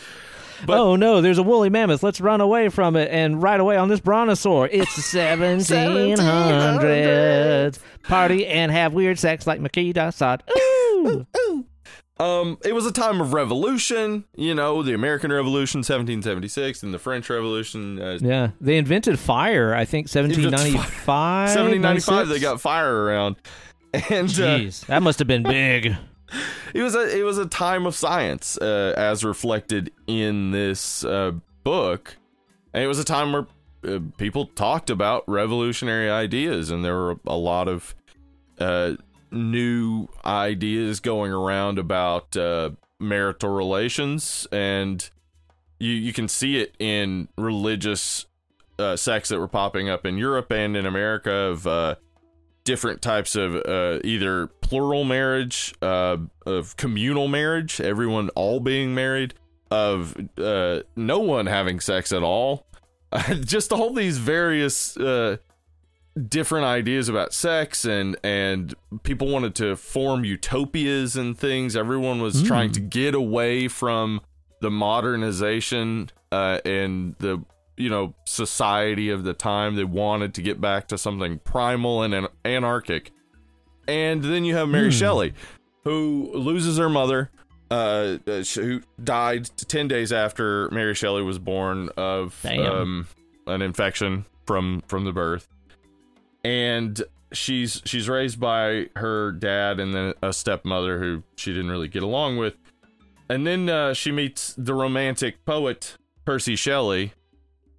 But- 0.66 0.78
oh 0.78 0.96
no, 0.96 1.20
there's 1.20 1.38
a 1.38 1.42
woolly 1.42 1.70
mammoth. 1.70 2.02
Let's 2.02 2.20
run 2.20 2.40
away 2.40 2.68
from 2.68 2.96
it 2.96 3.10
and 3.10 3.42
ride 3.42 3.60
away 3.60 3.76
on 3.76 3.88
this 3.88 4.00
brontosaur. 4.00 4.68
It's 4.72 4.94
the 4.96 5.02
1700s. 5.02 7.78
Party 8.02 8.46
and 8.46 8.70
have 8.72 8.92
weird 8.92 9.18
sex 9.18 9.46
like 9.46 9.60
Marquis 9.60 9.92
de 9.92 10.12
Sade. 10.12 10.42
Ooh. 10.56 11.26
Um, 12.20 12.58
it 12.64 12.72
was 12.72 12.86
a 12.86 12.92
time 12.92 13.20
of 13.20 13.32
revolution. 13.32 14.24
You 14.36 14.54
know, 14.54 14.84
the 14.84 14.94
American 14.94 15.32
Revolution, 15.32 15.78
1776, 15.78 16.84
and 16.84 16.94
the 16.94 16.98
French 16.98 17.28
Revolution, 17.28 18.00
uh, 18.00 18.18
yeah, 18.20 18.50
they 18.60 18.78
invented 18.78 19.18
fire. 19.18 19.74
I 19.74 19.84
think 19.84 20.06
1795. 20.06 21.56
1795. 21.56 22.28
They 22.34 22.38
got 22.38 22.60
fire 22.60 23.02
around, 23.04 23.34
and 24.10 24.30
uh, 24.38 24.60
that 24.86 25.02
must 25.02 25.18
have 25.18 25.26
been 25.26 25.42
big. 25.42 25.96
it 26.74 26.82
was 26.82 26.94
a 26.94 27.18
it 27.18 27.22
was 27.22 27.38
a 27.38 27.46
time 27.46 27.86
of 27.86 27.94
science, 27.94 28.58
uh, 28.58 28.94
as 28.96 29.24
reflected 29.24 29.92
in 30.06 30.50
this 30.50 31.04
uh, 31.04 31.32
book, 31.62 32.16
and 32.72 32.82
it 32.82 32.86
was 32.86 32.98
a 32.98 33.04
time 33.04 33.32
where 33.32 33.46
uh, 33.86 34.00
people 34.18 34.46
talked 34.46 34.90
about 34.90 35.24
revolutionary 35.28 36.10
ideas, 36.10 36.70
and 36.70 36.84
there 36.84 36.94
were 36.94 37.16
a 37.26 37.36
lot 37.36 37.68
of 37.68 37.94
uh, 38.58 38.92
new 39.30 40.08
ideas 40.24 41.00
going 41.00 41.32
around 41.32 41.78
about 41.78 42.36
uh, 42.36 42.70
marital 43.00 43.50
relations, 43.50 44.46
and 44.52 45.10
you 45.78 45.90
you 45.90 46.12
can 46.12 46.28
see 46.28 46.58
it 46.58 46.74
in 46.78 47.28
religious 47.36 48.26
uh, 48.78 48.96
sects 48.96 49.28
that 49.28 49.38
were 49.38 49.48
popping 49.48 49.88
up 49.88 50.06
in 50.06 50.18
Europe 50.18 50.50
and 50.50 50.76
in 50.76 50.86
America 50.86 51.30
of 51.32 51.98
different 52.64 53.02
types 53.02 53.36
of 53.36 53.54
uh, 53.56 54.00
either 54.04 54.46
plural 54.46 55.04
marriage, 55.04 55.74
uh, 55.82 56.16
of 56.46 56.76
communal 56.76 57.28
marriage, 57.28 57.80
everyone 57.80 58.30
all 58.30 58.60
being 58.60 58.94
married, 58.94 59.34
of 59.70 60.16
uh, 60.38 60.80
no 60.96 61.18
one 61.18 61.46
having 61.46 61.80
sex 61.80 62.12
at 62.12 62.22
all. 62.22 62.66
Just 63.40 63.72
all 63.72 63.92
these 63.92 64.18
various 64.18 64.96
uh, 64.96 65.36
different 66.28 66.64
ideas 66.64 67.08
about 67.08 67.32
sex 67.32 67.84
and 67.84 68.16
and 68.22 68.74
people 69.02 69.28
wanted 69.28 69.54
to 69.56 69.76
form 69.76 70.24
utopias 70.24 71.16
and 71.16 71.38
things. 71.38 71.76
Everyone 71.76 72.20
was 72.20 72.42
trying 72.42 72.72
to 72.72 72.80
get 72.80 73.14
away 73.14 73.68
from 73.68 74.20
the 74.60 74.70
modernization 74.70 76.10
uh, 76.32 76.60
and 76.64 77.14
the 77.18 77.44
you 77.76 77.88
know 77.90 78.14
society 78.24 79.10
of 79.10 79.24
the 79.24 79.34
time. 79.34 79.76
They 79.76 79.84
wanted 79.84 80.34
to 80.34 80.42
get 80.42 80.60
back 80.60 80.88
to 80.88 80.98
something 80.98 81.38
primal 81.40 82.02
and 82.02 82.14
an- 82.14 82.28
anarchic. 82.44 83.12
And 83.86 84.22
then 84.22 84.44
you 84.44 84.56
have 84.56 84.68
Mary 84.68 84.90
Shelley, 84.90 85.34
who 85.84 86.30
loses 86.32 86.78
her 86.78 86.88
mother, 86.88 87.30
uh, 87.70 88.18
uh, 88.26 88.42
who 88.54 88.80
died 89.02 89.50
ten 89.68 89.88
days 89.88 90.12
after 90.12 90.70
Mary 90.70 90.94
Shelley 90.94 91.22
was 91.22 91.38
born 91.38 91.90
of 91.96 92.40
um, 92.66 93.06
an 93.46 93.60
infection 93.62 94.24
from 94.46 94.82
from 94.86 95.04
the 95.04 95.12
birth, 95.12 95.48
and 96.44 97.02
she's 97.32 97.82
she's 97.84 98.08
raised 98.08 98.40
by 98.40 98.88
her 98.96 99.32
dad 99.32 99.80
and 99.80 99.94
then 99.94 100.14
a 100.22 100.32
stepmother 100.32 100.98
who 101.00 101.22
she 101.36 101.52
didn't 101.52 101.70
really 101.70 101.88
get 101.88 102.02
along 102.02 102.38
with, 102.38 102.54
and 103.28 103.46
then 103.46 103.68
uh, 103.68 103.92
she 103.92 104.12
meets 104.12 104.54
the 104.56 104.72
romantic 104.74 105.44
poet 105.44 105.96
Percy 106.24 106.56
Shelley, 106.56 107.12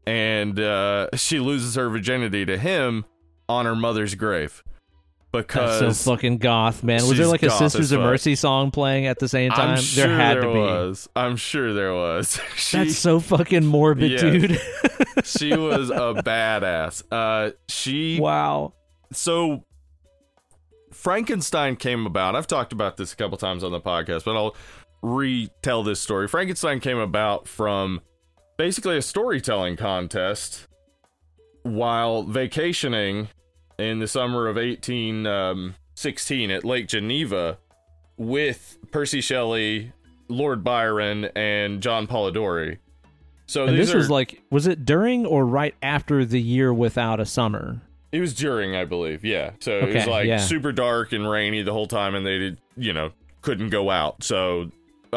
and 0.06 0.60
uh, 0.60 1.08
she 1.16 1.40
loses 1.40 1.76
her 1.76 1.90
virginity 1.90 2.46
to 2.46 2.58
him 2.58 3.06
on 3.48 3.66
her 3.66 3.76
mother's 3.76 4.16
grave 4.16 4.64
because 5.32 5.80
That's 5.80 5.98
so 6.00 6.16
fucking 6.16 6.38
goth, 6.38 6.84
man. 6.84 7.08
Was 7.08 7.18
there 7.18 7.28
like 7.28 7.44
a 7.44 7.50
Sisters 7.50 7.92
of. 7.92 8.02
Mercy 8.02 8.36
song 8.36 8.72
playing 8.72 9.06
at 9.08 9.20
the 9.20 9.28
same 9.28 9.52
time? 9.52 9.72
I'm 9.72 9.82
sure 9.82 10.08
there 10.08 10.16
had 10.16 10.36
there 10.38 10.42
to 10.44 10.54
be. 10.54 10.60
was. 10.60 11.10
I'm 11.16 11.36
sure 11.36 11.74
there 11.74 11.94
was. 11.94 12.40
she, 12.56 12.78
That's 12.78 12.98
so 12.98 13.20
fucking 13.20 13.66
morbid, 13.66 14.12
Yes. 14.12 14.22
dude. 14.22 14.62
she 15.24 15.56
was 15.56 15.90
a 15.90 16.22
badass. 16.24 17.04
Uh, 17.12 17.52
she 17.68 18.20
wow. 18.20 18.74
so 19.12 19.64
Frankenstein 20.92 21.76
came 21.76 22.06
about. 22.06 22.36
I've 22.36 22.48
talked 22.48 22.72
about 22.74 22.98
this 22.98 23.14
a 23.14 23.16
couple 23.16 23.38
times 23.38 23.64
on 23.64 23.72
the 23.72 23.82
podcast, 23.82 24.26
but 24.26 24.36
I'll 24.36 24.56
retell 25.02 25.84
this 25.84 26.00
story. 26.00 26.28
Frankenstein 26.28 26.80
came 26.80 26.98
about 26.98 27.48
from 27.48 28.02
basically 28.58 28.98
a 28.98 29.02
storytelling 29.02 29.76
contest 29.76 30.68
while 31.64 32.24
vacationing 32.24 33.30
in 33.78 34.00
the 34.00 34.08
summer 34.08 34.48
of 34.48 34.56
1816 34.56 36.50
um, 36.52 36.56
at 36.56 36.64
Lake 36.64 36.88
Geneva 36.88 37.58
with 38.18 38.78
Percy 38.92 39.22
Shelley, 39.22 39.92
Lord 40.28 40.64
Byron, 40.64 41.26
and 41.36 41.82
John 41.82 42.08
Polidori. 42.08 42.78
So 43.48 43.66
And 43.66 43.78
this 43.78 43.94
was 43.94 44.10
like, 44.10 44.42
was 44.50 44.68
it 44.68 44.86
during 44.86 45.26
or 45.26 45.46
right 45.46 45.76
after 45.82 46.26
the 46.26 46.42
year 46.42 46.74
without 46.74 47.20
a 47.20 47.26
summer? 47.26 47.82
It 48.12 48.20
was 48.20 48.34
during, 48.34 48.76
I 48.76 48.86
believe. 48.86 49.26
Yeah. 49.26 49.52
So 49.60 49.80
it 49.80 49.94
was 49.94 50.08
like 50.08 50.26
yeah. 50.26 50.38
super 50.38 50.72
dark 50.72 51.12
and 51.12 51.30
rainy 51.30 51.62
the 51.64 51.74
whole 51.74 51.88
time, 51.88 52.16
and 52.16 52.26
they 52.26 52.38
did, 52.38 52.62
you 52.78 52.94
know, 52.94 53.12
couldn't 53.42 53.70
go 53.70 53.92
out. 53.92 54.24
So 54.24 54.72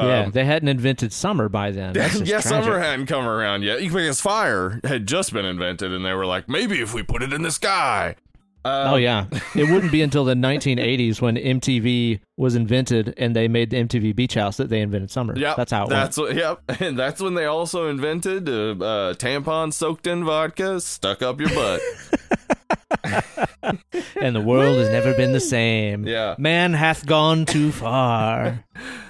yeah, 0.07 0.21
um, 0.25 0.31
they 0.33 0.45
hadn't 0.45 0.69
invented 0.69 1.13
summer 1.13 1.49
by 1.49 1.71
then. 1.71 1.95
Yeah, 1.95 2.41
summer 2.41 2.79
hadn't 2.79 3.07
come 3.07 3.27
around 3.27 3.63
yet 3.63 3.81
because 3.81 4.21
fire 4.21 4.81
had 4.85 5.07
just 5.07 5.33
been 5.33 5.45
invented, 5.45 5.93
and 5.93 6.05
they 6.05 6.13
were 6.13 6.27
like, 6.27 6.49
maybe 6.49 6.81
if 6.81 6.95
we 6.95 7.03
put 7.03 7.23
it 7.23 7.33
in 7.33 7.43
the 7.43 7.51
sky. 7.51 8.17
Uh, 8.65 8.91
Oh 8.93 8.97
yeah, 8.97 9.27
it 9.55 9.71
wouldn't 9.71 9.93
be 9.93 10.03
until 10.03 10.25
the 10.25 10.35
1980s 10.35 11.21
when 11.21 11.37
MTV 11.37 12.21
was 12.37 12.55
invented 12.55 13.15
and 13.17 13.35
they 13.35 13.47
made 13.49 13.71
the 13.71 13.77
MTV 13.77 14.15
Beach 14.17 14.35
House 14.35 14.57
that 14.57 14.69
they 14.69 14.81
invented 14.81 15.11
summer. 15.11 15.39
Yep, 15.39 15.57
that's 15.57 15.73
how 15.73 15.85
it 15.85 15.91
that's 15.91 16.19
went. 16.19 16.35
what, 16.35 16.37
yep, 16.37 16.61
and 16.81 16.99
that's 16.99 17.21
when 17.23 17.35
they 17.35 17.45
also 17.47 17.89
invented 17.89 18.49
uh, 18.49 18.53
uh, 18.53 19.15
tampons 19.15 19.75
soaked 19.75 20.07
in 20.07 20.25
vodka 20.25 20.81
stuck 20.81 21.23
up 21.23 21.41
your 21.41 21.51
butt. 21.51 21.81
And 24.21 24.35
the 24.35 24.41
world 24.41 24.79
has 24.79 24.89
never 24.89 25.15
been 25.15 25.33
the 25.33 25.41
same. 25.41 26.07
Yeah. 26.07 26.35
man 26.39 26.73
hath 26.73 27.07
gone 27.07 27.45
too 27.47 27.71
far. 27.71 28.65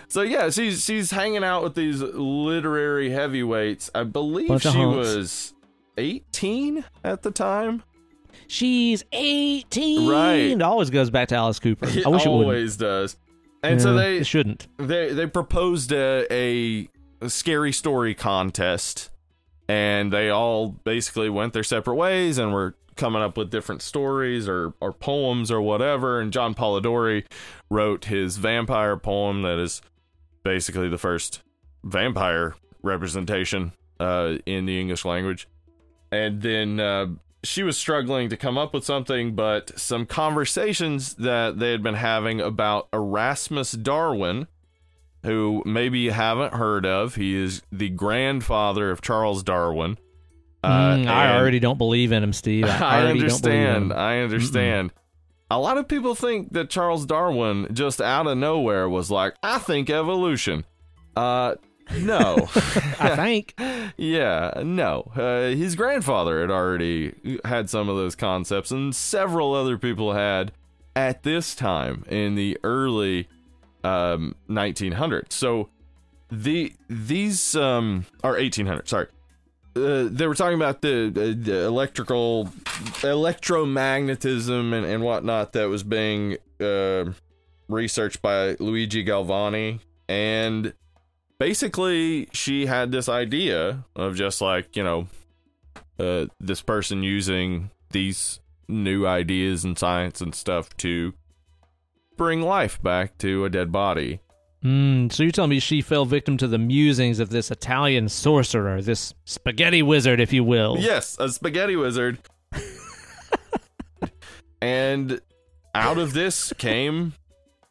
So 0.08 0.22
yeah, 0.22 0.50
she's 0.50 0.84
she's 0.84 1.10
hanging 1.10 1.44
out 1.44 1.62
with 1.62 1.74
these 1.74 2.00
literary 2.00 3.10
heavyweights. 3.10 3.90
I 3.94 4.04
believe 4.04 4.62
she 4.62 4.78
was 4.78 5.54
eighteen 5.96 6.84
at 7.04 7.22
the 7.22 7.30
time. 7.30 7.82
She's 8.46 9.04
18. 9.12 10.08
Right. 10.08 10.34
It 10.34 10.62
always 10.62 10.88
goes 10.88 11.10
back 11.10 11.28
to 11.28 11.34
Alice 11.34 11.58
Cooper. 11.58 11.86
It 11.86 12.06
I 12.06 12.08
wish 12.08 12.24
it 12.24 12.28
always 12.28 12.76
does. 12.78 13.16
And 13.62 13.82
so 13.82 13.94
they 13.94 14.18
it 14.18 14.26
shouldn't. 14.26 14.68
they 14.78 15.12
they 15.12 15.26
proposed 15.26 15.92
a, 15.92 16.26
a 16.32 16.88
a 17.20 17.28
scary 17.28 17.72
story 17.72 18.14
contest, 18.14 19.10
and 19.68 20.12
they 20.12 20.30
all 20.30 20.68
basically 20.68 21.28
went 21.28 21.52
their 21.52 21.64
separate 21.64 21.96
ways 21.96 22.38
and 22.38 22.52
were 22.52 22.76
coming 22.96 23.20
up 23.20 23.36
with 23.36 23.50
different 23.50 23.82
stories 23.82 24.48
or, 24.48 24.72
or 24.80 24.92
poems 24.92 25.50
or 25.50 25.60
whatever. 25.60 26.20
And 26.20 26.32
John 26.32 26.54
Polidori 26.54 27.24
wrote 27.68 28.06
his 28.06 28.36
vampire 28.36 28.96
poem 28.96 29.42
that 29.42 29.58
is 29.58 29.82
basically 30.48 30.88
the 30.88 30.96
first 30.96 31.42
vampire 31.84 32.54
representation 32.82 33.70
uh, 34.00 34.36
in 34.46 34.64
the 34.64 34.80
English 34.80 35.04
language. 35.04 35.46
And 36.10 36.40
then 36.40 36.80
uh, 36.80 37.08
she 37.44 37.62
was 37.62 37.76
struggling 37.76 38.30
to 38.30 38.36
come 38.38 38.56
up 38.56 38.72
with 38.72 38.82
something, 38.82 39.34
but 39.34 39.78
some 39.78 40.06
conversations 40.06 41.16
that 41.16 41.58
they 41.58 41.70
had 41.70 41.82
been 41.82 41.96
having 41.96 42.40
about 42.40 42.88
Erasmus 42.94 43.72
Darwin, 43.72 44.46
who 45.22 45.62
maybe 45.66 45.98
you 45.98 46.12
haven't 46.12 46.54
heard 46.54 46.86
of. 46.86 47.16
He 47.16 47.36
is 47.36 47.60
the 47.70 47.90
grandfather 47.90 48.90
of 48.90 49.02
Charles 49.02 49.42
Darwin. 49.42 49.98
Uh, 50.64 50.96
mm, 50.96 51.06
I 51.08 51.36
already 51.36 51.60
don't 51.60 51.76
believe 51.76 52.10
in 52.10 52.22
him, 52.22 52.32
Steve. 52.32 52.64
I, 52.64 52.78
I 52.78 53.02
already 53.02 53.20
don't 53.20 53.42
believe 53.42 53.54
in 53.54 53.66
understand. 53.66 53.92
him. 53.92 53.98
I 53.98 54.20
understand. 54.22 54.92
A 55.50 55.58
lot 55.58 55.78
of 55.78 55.88
people 55.88 56.14
think 56.14 56.52
that 56.52 56.68
Charles 56.68 57.06
Darwin 57.06 57.68
just 57.72 58.00
out 58.00 58.26
of 58.26 58.36
nowhere 58.36 58.88
was 58.88 59.10
like, 59.10 59.34
I 59.42 59.58
think 59.58 59.88
evolution. 59.88 60.66
Uh, 61.16 61.54
no. 61.96 62.48
I 63.00 63.16
think. 63.16 63.54
yeah, 63.96 64.52
no. 64.62 65.10
Uh, 65.16 65.56
his 65.56 65.74
grandfather 65.74 66.42
had 66.42 66.50
already 66.50 67.14
had 67.44 67.70
some 67.70 67.88
of 67.88 67.96
those 67.96 68.14
concepts, 68.14 68.70
and 68.70 68.94
several 68.94 69.54
other 69.54 69.78
people 69.78 70.12
had 70.12 70.52
at 70.94 71.22
this 71.22 71.54
time 71.54 72.04
in 72.08 72.34
the 72.34 72.58
early 72.62 73.28
um, 73.84 74.34
1900s. 74.48 75.32
So 75.32 75.70
the 76.30 76.74
these 76.88 77.54
um, 77.56 78.04
or 78.22 78.36
1800s. 78.36 78.88
Sorry. 78.88 79.06
Uh, 79.78 80.08
they 80.10 80.26
were 80.26 80.34
talking 80.34 80.56
about 80.56 80.82
the, 80.82 81.10
the, 81.10 81.64
electrical 81.64 82.46
electromagnetism 83.02 84.72
and, 84.72 84.84
and 84.84 85.02
whatnot 85.02 85.52
that 85.52 85.68
was 85.68 85.82
being 85.82 86.36
uh, 86.60 87.04
researched 87.68 88.20
by 88.20 88.56
Luigi 88.58 89.04
Galvani. 89.04 89.80
And 90.08 90.72
basically 91.38 92.28
she 92.32 92.66
had 92.66 92.92
this 92.92 93.08
idea 93.08 93.84
of 93.94 94.16
just 94.16 94.40
like 94.40 94.76
you 94.76 94.82
know 94.82 95.06
uh, 95.98 96.26
this 96.40 96.62
person 96.62 97.02
using 97.02 97.70
these 97.90 98.40
new 98.68 99.06
ideas 99.06 99.64
in 99.64 99.76
science 99.76 100.20
and 100.20 100.34
stuff 100.34 100.76
to 100.76 101.14
bring 102.16 102.42
life 102.42 102.82
back 102.82 103.16
to 103.18 103.44
a 103.44 103.50
dead 103.50 103.72
body 103.72 104.20
Mm, 104.64 105.12
so 105.12 105.22
you're 105.22 105.32
telling 105.32 105.50
me 105.50 105.60
she 105.60 105.80
fell 105.80 106.04
victim 106.04 106.36
to 106.38 106.48
the 106.48 106.58
musings 106.58 107.20
of 107.20 107.30
this 107.30 107.50
Italian 107.50 108.08
sorcerer, 108.08 108.82
this 108.82 109.14
spaghetti 109.24 109.82
wizard, 109.82 110.20
if 110.20 110.32
you 110.32 110.42
will? 110.42 110.76
Yes, 110.78 111.16
a 111.20 111.28
spaghetti 111.28 111.76
wizard. 111.76 112.18
and 114.60 115.20
out 115.74 115.98
of 115.98 116.12
this 116.12 116.52
came 116.58 117.14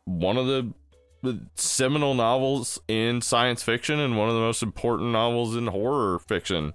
one 0.06 0.38
of 0.38 0.48
the 0.48 0.74
the 1.24 1.40
seminal 1.56 2.14
novels 2.14 2.80
in 2.88 3.22
science 3.22 3.64
fiction 3.64 4.00
and 4.00 4.16
one 4.18 4.30
of 4.30 4.36
the 4.36 4.40
most 4.40 4.62
important 4.64 5.12
novels 5.12 5.56
in 5.56 5.68
horror 5.68 6.20
fiction. 6.20 6.74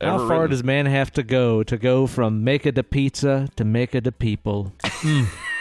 How 0.00 0.18
far 0.18 0.42
written. 0.42 0.50
does 0.50 0.62
man 0.62 0.86
have 0.86 1.10
to 1.12 1.22
go 1.22 1.62
to 1.62 1.78
go 1.78 2.06
from 2.06 2.44
make 2.44 2.66
it 2.66 2.74
to 2.74 2.82
pizza 2.82 3.48
to 3.56 3.64
make 3.64 3.94
it 3.94 4.04
to 4.04 4.12
people? 4.12 4.72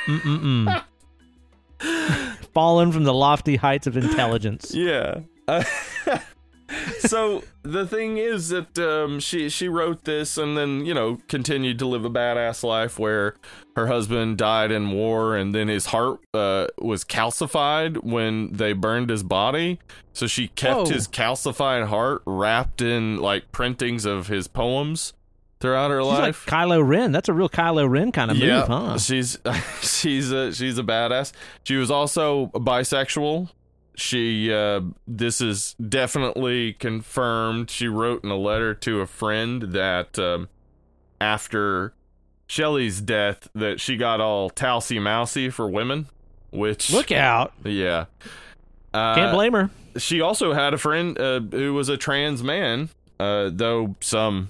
Mm. 0.08 0.84
Fallen 2.54 2.92
from 2.92 3.04
the 3.04 3.14
lofty 3.14 3.56
heights 3.56 3.88
of 3.88 3.98
intelligence. 3.98 4.74
Yeah. 4.82 5.22
Uh, 5.48 5.64
so 7.00 7.44
the 7.64 7.86
thing 7.86 8.18
is 8.18 8.50
that 8.50 8.78
um, 8.80 9.20
she 9.20 9.50
she 9.50 9.68
wrote 9.68 10.06
this 10.06 10.38
and 10.38 10.58
then 10.58 10.86
you 10.86 10.94
know 10.94 11.20
continued 11.28 11.78
to 11.80 11.86
live 11.86 12.06
a 12.06 12.10
badass 12.10 12.64
life 12.64 12.98
where 12.98 13.36
her 13.76 13.88
husband 13.88 14.38
died 14.38 14.72
in 14.72 14.92
war 14.92 15.36
and 15.36 15.54
then 15.54 15.68
his 15.68 15.88
heart 15.88 16.20
uh, 16.34 16.68
was 16.80 17.04
calcified 17.04 18.04
when 18.04 18.52
they 18.54 18.74
burned 18.74 19.10
his 19.10 19.24
body. 19.24 19.80
So 20.14 20.28
she 20.28 20.48
kept 20.50 20.80
Whoa. 20.80 20.86
his 20.86 21.08
calcified 21.08 21.88
heart 21.88 22.22
wrapped 22.26 22.82
in 22.82 23.18
like 23.18 23.52
printings 23.52 24.06
of 24.06 24.28
his 24.28 24.48
poems 24.48 25.14
throughout 25.62 25.92
her 25.92 26.02
She's 26.02 26.08
life. 26.08 26.48
like 26.52 26.54
Kylo 26.68 26.86
Ren. 26.86 27.12
That's 27.14 27.30
a 27.30 27.34
real 27.34 27.48
Kylo 27.50 27.90
Ren 27.90 28.12
kind 28.12 28.32
of 28.32 28.38
move, 28.38 28.68
huh? 28.68 28.98
She's 28.98 29.38
she's 29.82 30.32
a 30.32 30.52
she's 30.54 30.78
a 30.78 30.84
badass. 30.84 31.32
She 31.64 31.78
was 31.78 31.90
also 31.90 32.48
bisexual. 32.48 33.50
She 33.96 34.52
uh 34.54 34.82
this 35.08 35.40
is 35.42 35.76
definitely 35.76 36.74
confirmed. 36.74 37.70
She 37.70 37.88
wrote 37.88 38.24
in 38.24 38.32
a 38.32 38.38
letter 38.38 38.74
to 38.74 39.02
a 39.02 39.06
friend 39.08 39.62
that 39.74 40.18
um 40.20 40.50
after 41.20 41.94
Shelley's 42.48 43.00
death 43.02 43.48
that 43.56 43.80
she 43.80 43.96
got 43.98 44.20
all 44.20 44.50
talcy 44.50 45.00
mousy 45.00 45.50
for 45.50 45.70
women, 45.70 46.08
which 46.52 46.92
Look 46.92 47.12
out. 47.12 47.54
yeah. 47.64 48.06
Uh, 48.94 49.16
Can't 49.16 49.34
blame 49.34 49.54
her. 49.54 49.70
she 49.98 50.20
also 50.20 50.52
had 50.54 50.74
a 50.74 50.78
friend 50.78 51.18
uh, 51.18 51.40
who 51.40 51.74
was 51.74 51.88
a 51.88 51.96
trans 51.96 52.44
man, 52.44 52.90
uh, 53.22 53.50
though 53.54 53.96
some 54.02 54.50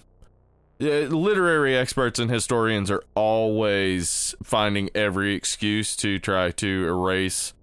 literary 0.81 1.75
experts 1.75 2.19
and 2.19 2.31
historians 2.31 2.89
are 2.89 3.03
always 3.15 4.33
finding 4.43 4.89
every 4.95 5.35
excuse 5.35 5.95
to 5.97 6.19
try 6.19 6.51
to 6.51 6.85
erase 6.87 7.53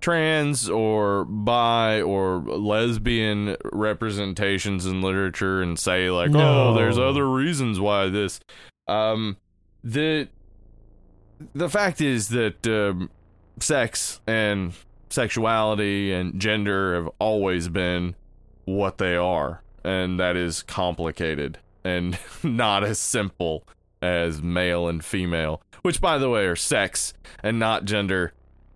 trans 0.00 0.68
or 0.68 1.24
bi 1.24 2.00
or 2.02 2.38
lesbian 2.40 3.56
representations 3.72 4.84
in 4.86 5.00
literature 5.00 5.62
and 5.62 5.78
say 5.78 6.10
like 6.10 6.30
No. 6.30 6.70
oh 6.70 6.74
there's 6.74 6.98
other 6.98 7.28
reasons 7.30 7.78
why 7.78 8.08
this 8.08 8.40
um 8.88 9.36
the 9.84 10.28
the 11.54 11.68
fact 11.68 12.00
is 12.00 12.28
that 12.30 12.66
um, 12.66 13.10
sex 13.60 14.20
and 14.26 14.72
sexuality 15.08 16.12
and 16.12 16.40
gender 16.40 16.94
have 16.94 17.08
always 17.18 17.68
been 17.68 18.14
what 18.64 18.98
they 18.98 19.16
are, 19.16 19.62
and 19.84 20.18
that 20.20 20.36
is 20.36 20.62
complicated 20.62 21.58
and 21.84 22.18
not 22.42 22.84
as 22.84 22.98
simple 22.98 23.64
as 24.00 24.42
male 24.42 24.88
and 24.88 25.04
female, 25.04 25.62
which, 25.82 26.00
by 26.00 26.18
the 26.18 26.28
way, 26.28 26.44
are 26.46 26.56
sex 26.56 27.14
and 27.42 27.58
not 27.58 27.84
gender. 27.84 28.32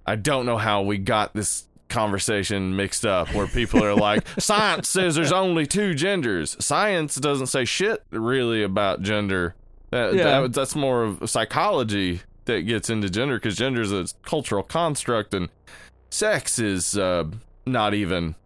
I 0.06 0.16
don't 0.16 0.46
know 0.46 0.58
how 0.58 0.82
we 0.82 0.98
got 0.98 1.34
this 1.34 1.66
conversation 1.88 2.76
mixed 2.76 3.04
up 3.06 3.32
where 3.34 3.46
people 3.46 3.82
are 3.84 3.94
like, 3.94 4.26
science 4.38 4.88
says 4.88 5.14
there's 5.14 5.32
only 5.32 5.66
two 5.66 5.94
genders. 5.94 6.56
Science 6.64 7.16
doesn't 7.16 7.46
say 7.48 7.64
shit 7.64 8.04
really 8.10 8.62
about 8.62 9.02
gender. 9.02 9.54
That, 9.90 10.14
Yeah. 10.14 10.40
that- 10.42 10.52
that's 10.52 10.74
more 10.76 11.02
of 11.04 11.28
psychology 11.30 12.20
that 12.44 12.62
gets 12.62 12.90
into 12.90 13.08
gender 13.10 13.36
because 13.36 13.56
gender 13.56 13.80
is 13.82 13.92
a 13.92 14.06
cultural 14.22 14.62
construct 14.62 15.34
and 15.34 15.48
sex 16.10 16.58
is 16.60 16.96
uh, 16.96 17.24
not 17.66 17.94
even 17.94 18.36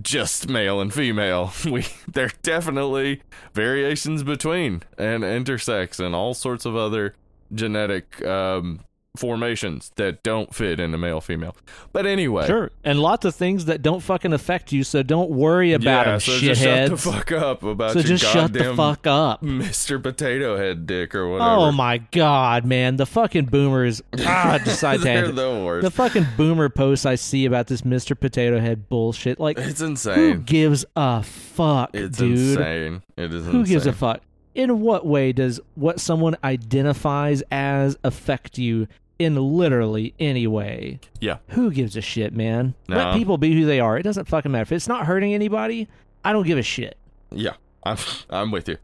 just 0.00 0.48
male 0.48 0.80
and 0.80 0.92
female. 0.92 1.52
We 1.70 1.86
there 2.10 2.26
are 2.26 2.32
definitely 2.42 3.22
variations 3.54 4.22
between 4.22 4.82
and 4.98 5.22
intersex 5.22 6.04
and 6.04 6.14
all 6.14 6.34
sorts 6.34 6.64
of 6.64 6.76
other 6.76 7.14
genetic 7.54 8.24
um, 8.26 8.80
formations 9.16 9.92
that 9.96 10.22
don't 10.22 10.54
fit 10.54 10.80
into 10.80 10.96
male 10.96 11.20
female. 11.20 11.54
But 11.92 12.06
anyway, 12.06 12.46
Sure. 12.46 12.70
And 12.82 13.00
lots 13.00 13.24
of 13.26 13.34
things 13.34 13.66
that 13.66 13.82
don't 13.82 14.00
fucking 14.00 14.32
affect 14.32 14.72
you, 14.72 14.84
so 14.84 15.02
don't 15.02 15.30
worry 15.30 15.72
about 15.74 16.06
yeah, 16.06 16.12
them, 16.12 16.20
so 16.20 16.38
just 16.38 16.62
shut 16.62 16.90
the 16.90 16.96
fuck 16.96 17.32
up 17.32 17.62
about 17.62 17.92
so 17.92 17.98
your 17.98 18.08
just 18.08 18.24
shut 18.24 18.52
the 18.52 18.74
fuck 18.74 19.06
up. 19.06 19.42
Mr. 19.42 20.02
Potato 20.02 20.56
Head 20.56 20.86
dick 20.86 21.14
or 21.14 21.28
whatever. 21.28 21.50
Oh 21.50 21.72
my 21.72 21.98
god, 21.98 22.64
man. 22.64 22.96
The 22.96 23.06
fucking 23.06 23.46
boomers. 23.46 24.02
Ah, 24.24 24.58
side 24.64 25.00
They're 25.00 25.14
tangent. 25.16 25.36
the 25.36 25.62
worst. 25.64 25.84
The 25.84 25.90
fucking 25.90 26.26
boomer 26.36 26.68
posts 26.68 27.04
I 27.04 27.16
see 27.16 27.44
about 27.44 27.66
this 27.66 27.82
Mr. 27.82 28.18
Potato 28.18 28.60
Head 28.60 28.88
bullshit. 28.88 29.38
Like, 29.38 29.58
it's 29.58 29.80
insane. 29.80 30.14
who 30.16 30.34
gives 30.38 30.84
a 30.96 31.22
fuck, 31.22 31.90
It's 31.92 32.16
dude? 32.18 32.38
insane. 32.58 33.02
It 33.16 33.34
is 33.34 33.46
insane. 33.46 33.52
Who 33.52 33.66
gives 33.66 33.86
a 33.86 33.92
fuck? 33.92 34.20
In 34.54 34.80
what 34.80 35.06
way 35.06 35.32
does 35.32 35.60
what 35.76 35.98
someone 35.98 36.36
identifies 36.44 37.42
as 37.50 37.96
affect 38.04 38.58
you 38.58 38.86
in 39.22 39.36
literally 39.36 40.14
any 40.18 40.46
way? 40.46 41.00
Yeah. 41.20 41.38
Who 41.48 41.70
gives 41.70 41.96
a 41.96 42.00
shit, 42.00 42.32
man? 42.34 42.74
No. 42.88 42.96
Let 42.96 43.14
people 43.16 43.38
be 43.38 43.52
who 43.54 43.64
they 43.66 43.80
are. 43.80 43.96
It 43.98 44.02
doesn't 44.02 44.26
fucking 44.28 44.50
matter. 44.52 44.62
If 44.62 44.72
it's 44.72 44.88
not 44.88 45.06
hurting 45.06 45.32
anybody, 45.34 45.88
I 46.24 46.32
don't 46.32 46.46
give 46.46 46.58
a 46.58 46.62
shit. 46.62 46.96
Yeah, 47.30 47.54
I'm 47.84 47.96
I'm 48.30 48.50
with 48.50 48.68
you. 48.68 48.76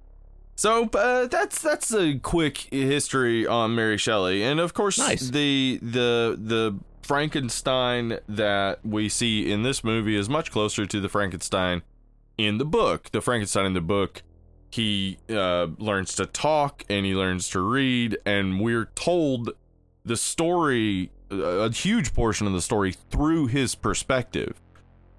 So 0.57 0.89
uh, 0.95 1.27
that's 1.29 1.63
that's 1.63 1.93
a 1.95 2.19
quick 2.19 2.59
history 2.73 3.47
on 3.47 3.75
Mary 3.75 3.97
Shelley, 3.99 4.43
and 4.43 4.59
of 4.59 4.75
course 4.75 4.99
Nice. 4.99 5.31
the 5.31 5.79
the 5.83 6.37
the 6.37 6.79
Frankenstein 7.03 8.19
that 8.29 8.85
we 8.85 9.09
see 9.09 9.51
in 9.51 9.63
this 9.63 9.85
movie 9.85 10.17
is 10.17 10.29
much 10.29 10.51
closer 10.51 10.87
to 10.87 11.01
the 11.01 11.09
Frankenstein 11.09 11.83
in 12.37 12.59
the 12.59 12.65
book. 12.65 13.11
The 13.13 13.21
Frankenstein 13.21 13.67
in 13.67 13.73
the 13.75 13.81
book, 13.81 14.23
he 14.71 15.19
uh, 15.31 15.69
learns 15.79 16.15
to 16.17 16.27
talk 16.27 16.85
and 16.89 17.05
he 17.07 17.15
learns 17.15 17.49
to 17.51 17.61
read, 17.61 18.19
and 18.27 18.61
we're 18.61 18.87
told 18.95 19.51
the 20.09 20.17
story, 20.17 21.11
a 21.31 21.71
huge 21.71 22.13
portion 22.15 22.47
of 22.47 22.53
the 22.53 22.63
story, 22.63 22.93
through 23.11 23.47
his 23.47 23.75
perspective. 23.75 24.61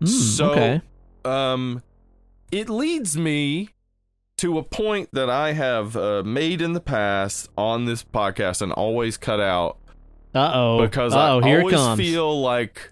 Mm, 0.02 0.07
So, 0.07 0.52
okay. 0.52 0.82
um 1.26 1.82
it 2.52 2.68
leads 2.70 3.16
me 3.18 3.70
to 4.38 4.57
a 4.57 4.64
point 4.64 5.10
that 5.14 5.30
I 5.30 5.52
have 5.52 5.95
uh, 5.98 6.24
made 6.24 6.61
in 6.61 6.74
the 6.74 6.80
past 6.80 7.49
on 7.57 7.86
this 7.86 8.03
podcast 8.03 8.61
and 8.61 8.72
always 8.72 9.18
cut 9.18 9.40
out 9.40 9.78
Uh 10.34 10.52
oh. 10.53 10.82
because 10.82 11.14
oh, 11.14 11.40
I 11.40 11.48
here 11.48 11.60
always 11.60 11.74
it 11.74 11.78
comes. 11.78 11.99
feel 11.99 12.41
like 12.41 12.91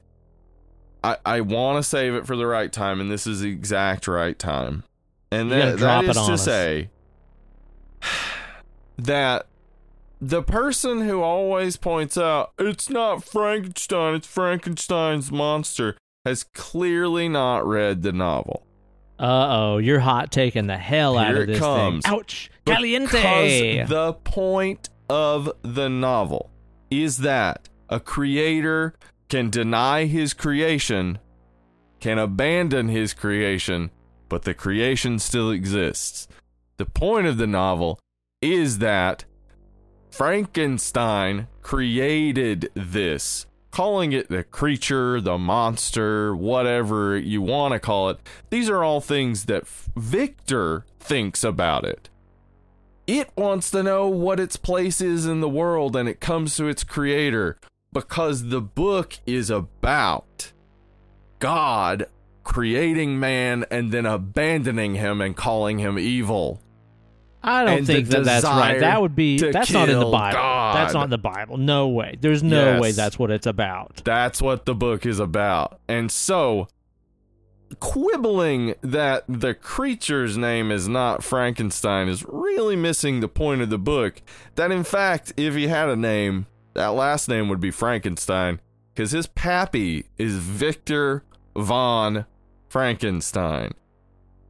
I 1.03 1.17
I 1.25 1.41
want 1.41 1.81
to 1.81 1.89
save 1.89 2.13
it 2.15 2.27
for 2.27 2.35
the 2.35 2.45
right 2.45 2.71
time, 2.71 2.99
and 2.99 3.09
this 3.09 3.25
is 3.25 3.41
the 3.41 3.49
exact 3.49 4.07
right 4.07 4.37
time. 4.37 4.83
And 5.31 5.51
that, 5.51 5.79
that 5.79 6.03
it 6.03 6.09
is 6.09 6.15
to 6.17 6.33
us. 6.33 6.43
say 6.43 6.89
that 8.97 9.45
the 10.19 10.41
person 10.41 11.01
who 11.01 11.21
always 11.21 11.77
points 11.77 12.17
out 12.17 12.53
it's 12.57 12.89
not 12.89 13.23
Frankenstein, 13.23 14.15
it's 14.15 14.27
Frankenstein's 14.27 15.31
monster 15.31 15.97
has 16.25 16.43
clearly 16.43 17.29
not 17.29 17.65
read 17.65 18.01
the 18.01 18.11
novel. 18.11 18.65
Uh 19.19 19.47
oh, 19.49 19.77
you're 19.77 19.99
hot 19.99 20.31
taking 20.31 20.67
the 20.67 20.77
hell 20.77 21.17
out 21.17 21.35
of 21.35 21.43
it 21.43 21.47
this 21.47 21.59
comes. 21.59 22.05
thing. 22.05 22.13
Ouch. 22.13 22.51
Caliente. 22.65 23.07
Because 23.07 23.89
the 23.89 24.13
point 24.13 24.89
of 25.09 25.51
the 25.63 25.89
novel 25.89 26.51
is 26.91 27.19
that 27.19 27.69
a 27.89 27.99
creator 27.99 28.93
can 29.29 29.49
deny 29.49 30.05
his 30.05 30.33
creation, 30.33 31.17
can 31.99 32.19
abandon 32.19 32.89
his 32.89 33.13
creation, 33.13 33.91
but 34.29 34.43
the 34.43 34.53
creation 34.53 35.17
still 35.19 35.49
exists. 35.49 36.27
The 36.77 36.85
point 36.85 37.25
of 37.27 37.37
the 37.37 37.47
novel 37.47 37.99
is 38.41 38.79
that 38.79 39.25
Frankenstein 40.11 41.47
created 41.61 42.69
this. 42.73 43.45
Calling 43.71 44.11
it 44.11 44.29
the 44.29 44.43
creature, 44.43 45.21
the 45.21 45.37
monster, 45.37 46.35
whatever 46.35 47.17
you 47.17 47.41
want 47.41 47.73
to 47.73 47.79
call 47.79 48.09
it, 48.09 48.19
these 48.49 48.69
are 48.69 48.83
all 48.83 49.01
things 49.01 49.45
that 49.45 49.67
Victor 49.67 50.85
thinks 50.99 51.43
about 51.43 51.85
it 51.85 52.09
it 53.07 53.29
wants 53.37 53.71
to 53.71 53.81
know 53.81 54.09
what 54.09 54.39
its 54.39 54.57
place 54.57 54.99
is 54.99 55.25
in 55.25 55.39
the 55.39 55.49
world 55.49 55.95
and 55.95 56.09
it 56.09 56.19
comes 56.19 56.57
to 56.57 56.67
its 56.67 56.83
creator 56.83 57.57
because 57.93 58.49
the 58.49 58.61
book 58.61 59.17
is 59.25 59.49
about 59.49 60.51
God 61.39 62.07
creating 62.43 63.17
man 63.19 63.65
and 63.71 63.91
then 63.91 64.05
abandoning 64.05 64.95
him 64.95 65.21
and 65.21 65.35
calling 65.35 65.79
him 65.79 65.97
evil. 65.97 66.61
I 67.43 67.63
don't 67.63 67.85
think 67.85 68.07
that 68.09 68.25
that's 68.25 68.43
right. 68.45 68.79
That 68.79 69.01
would 69.01 69.15
be 69.15 69.37
that's 69.39 69.71
not 69.71 69.89
in 69.89 69.99
the 69.99 70.05
Bible. 70.05 70.37
That's 70.73 70.93
not 70.93 71.05
in 71.05 71.09
the 71.09 71.17
Bible. 71.17 71.57
No 71.57 71.87
way. 71.87 72.17
There's 72.19 72.43
no 72.43 72.73
Yes. 72.73 72.81
way 72.81 72.91
that's 72.91 73.17
what 73.19 73.31
it's 73.31 73.47
about. 73.47 74.01
That's 74.03 74.41
what 74.41 74.65
the 74.65 74.75
book 74.75 75.05
is 75.05 75.19
about. 75.19 75.79
And 75.87 76.11
so, 76.11 76.67
quibbling 77.79 78.75
that 78.81 79.23
the 79.27 79.53
creature's 79.53 80.37
name 80.37 80.71
is 80.71 80.87
not 80.87 81.23
Frankenstein 81.23 82.07
is 82.07 82.25
really 82.27 82.75
missing 82.75 83.19
the 83.19 83.27
point 83.27 83.61
of 83.61 83.69
the 83.69 83.77
book. 83.77 84.21
That, 84.55 84.71
in 84.71 84.83
fact, 84.83 85.33
if 85.37 85.55
he 85.55 85.67
had 85.67 85.89
a 85.89 85.95
name, 85.95 86.47
that 86.73 86.87
last 86.89 87.27
name 87.27 87.49
would 87.49 87.59
be 87.59 87.71
Frankenstein, 87.71 88.59
because 88.93 89.11
his 89.11 89.27
pappy 89.27 90.05
is 90.17 90.35
Victor 90.37 91.23
von 91.55 92.25
Frankenstein. 92.69 93.71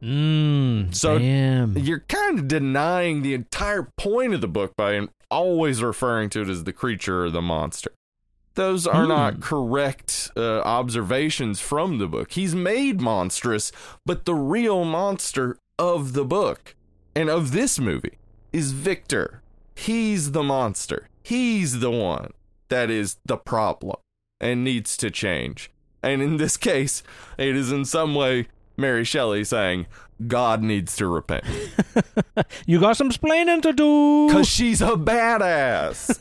Mmm. 0.02 0.94
So- 0.94 1.18
damn. 1.18 1.76
You're 1.76 2.04
kind 2.08 2.38
of 2.38 2.48
denying 2.48 3.22
the 3.22 3.34
entire 3.34 3.90
point 3.96 4.34
of 4.34 4.40
the 4.40 4.48
book 4.48 4.74
by 4.76 5.08
always 5.30 5.82
referring 5.82 6.30
to 6.30 6.42
it 6.42 6.48
as 6.48 6.64
the 6.64 6.72
creature 6.72 7.24
or 7.24 7.30
the 7.30 7.42
monster. 7.42 7.90
Those 8.54 8.86
are 8.86 9.02
Hmm. 9.02 9.08
not 9.08 9.40
correct 9.40 10.30
uh, 10.36 10.60
observations 10.60 11.60
from 11.60 11.98
the 11.98 12.06
book. 12.08 12.32
He's 12.32 12.54
made 12.54 13.00
monstrous, 13.00 13.70
but 14.04 14.24
the 14.24 14.34
real 14.34 14.84
monster 14.84 15.56
of 15.78 16.12
the 16.12 16.24
book 16.24 16.74
and 17.14 17.28
of 17.30 17.52
this 17.52 17.78
movie 17.78 18.18
is 18.52 18.72
Victor. 18.72 19.42
He's 19.76 20.32
the 20.32 20.42
monster. 20.42 21.08
He's 21.22 21.78
the 21.80 21.90
one 21.90 22.30
that 22.68 22.90
is 22.90 23.16
the 23.24 23.36
problem 23.36 23.96
and 24.40 24.64
needs 24.64 24.96
to 24.96 25.10
change. 25.10 25.70
And 26.02 26.20
in 26.22 26.36
this 26.38 26.56
case, 26.70 27.02
it 27.36 27.54
is 27.54 27.70
in 27.70 27.84
some 27.84 28.14
way 28.14 28.48
Mary 28.78 29.04
Shelley 29.04 29.44
saying, 29.44 29.86
God 30.26 30.62
needs 30.62 30.96
to 30.96 31.06
repent. 31.06 31.44
You 32.66 32.78
got 32.80 32.96
some 32.96 33.10
splaining 33.10 33.62
to 33.62 33.72
do. 33.72 34.28
Because 34.28 34.46
she's 34.48 34.80
a 34.80 34.90
badass. 34.92 36.18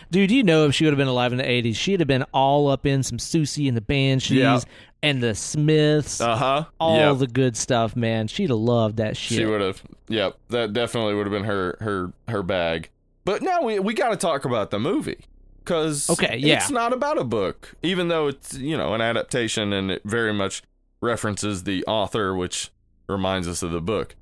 Dude, 0.10 0.28
do 0.28 0.34
you 0.34 0.42
know 0.42 0.66
if 0.66 0.74
she 0.74 0.84
would 0.84 0.92
have 0.92 0.98
been 0.98 1.08
alive 1.08 1.32
in 1.32 1.38
the 1.38 1.44
80s, 1.44 1.76
she'd 1.76 2.00
have 2.00 2.06
been 2.06 2.24
all 2.32 2.68
up 2.68 2.86
in 2.86 3.02
some 3.02 3.18
Siouxsie 3.18 3.68
and 3.68 3.76
the 3.76 3.80
Banshees 3.82 4.38
Yeah. 4.38 4.60
and 5.02 5.22
the 5.22 5.34
Smiths. 5.34 6.20
Uh 6.20 6.36
huh. 6.36 6.64
all 6.80 6.96
yep. 6.96 7.18
the 7.18 7.26
good 7.26 7.56
stuff, 7.56 7.94
man. 7.96 8.28
She'd 8.28 8.48
have 8.50 8.58
loved 8.58 8.96
that 8.96 9.16
shit. 9.16 9.38
She 9.38 9.44
would 9.44 9.60
have. 9.60 9.82
Yep. 10.08 10.38
That 10.48 10.72
definitely 10.72 11.14
would 11.14 11.26
have 11.26 11.32
been 11.32 11.44
her 11.44 11.76
her 11.80 12.12
her 12.28 12.42
bag. 12.42 12.88
But 13.24 13.42
now 13.42 13.62
we 13.62 13.78
we 13.78 13.92
got 13.92 14.10
to 14.10 14.16
talk 14.16 14.44
about 14.44 14.70
the 14.70 14.78
movie 14.78 15.18
because 15.64 16.08
Okay, 16.08 16.36
yeah. 16.38 16.56
it's 16.56 16.70
not 16.70 16.92
about 16.92 17.18
a 17.18 17.24
book, 17.24 17.74
even 17.82 18.08
though 18.08 18.28
it's 18.28 18.54
you 18.54 18.76
know 18.76 18.94
an 18.94 19.00
adaptation 19.00 19.72
and 19.72 19.90
it 19.90 20.02
very 20.04 20.32
much 20.32 20.62
references 21.06 21.62
the 21.64 21.84
author, 21.86 22.34
which 22.34 22.70
reminds 23.08 23.48
us 23.48 23.62
of 23.62 23.70
the 23.70 23.80
book. 23.80 24.14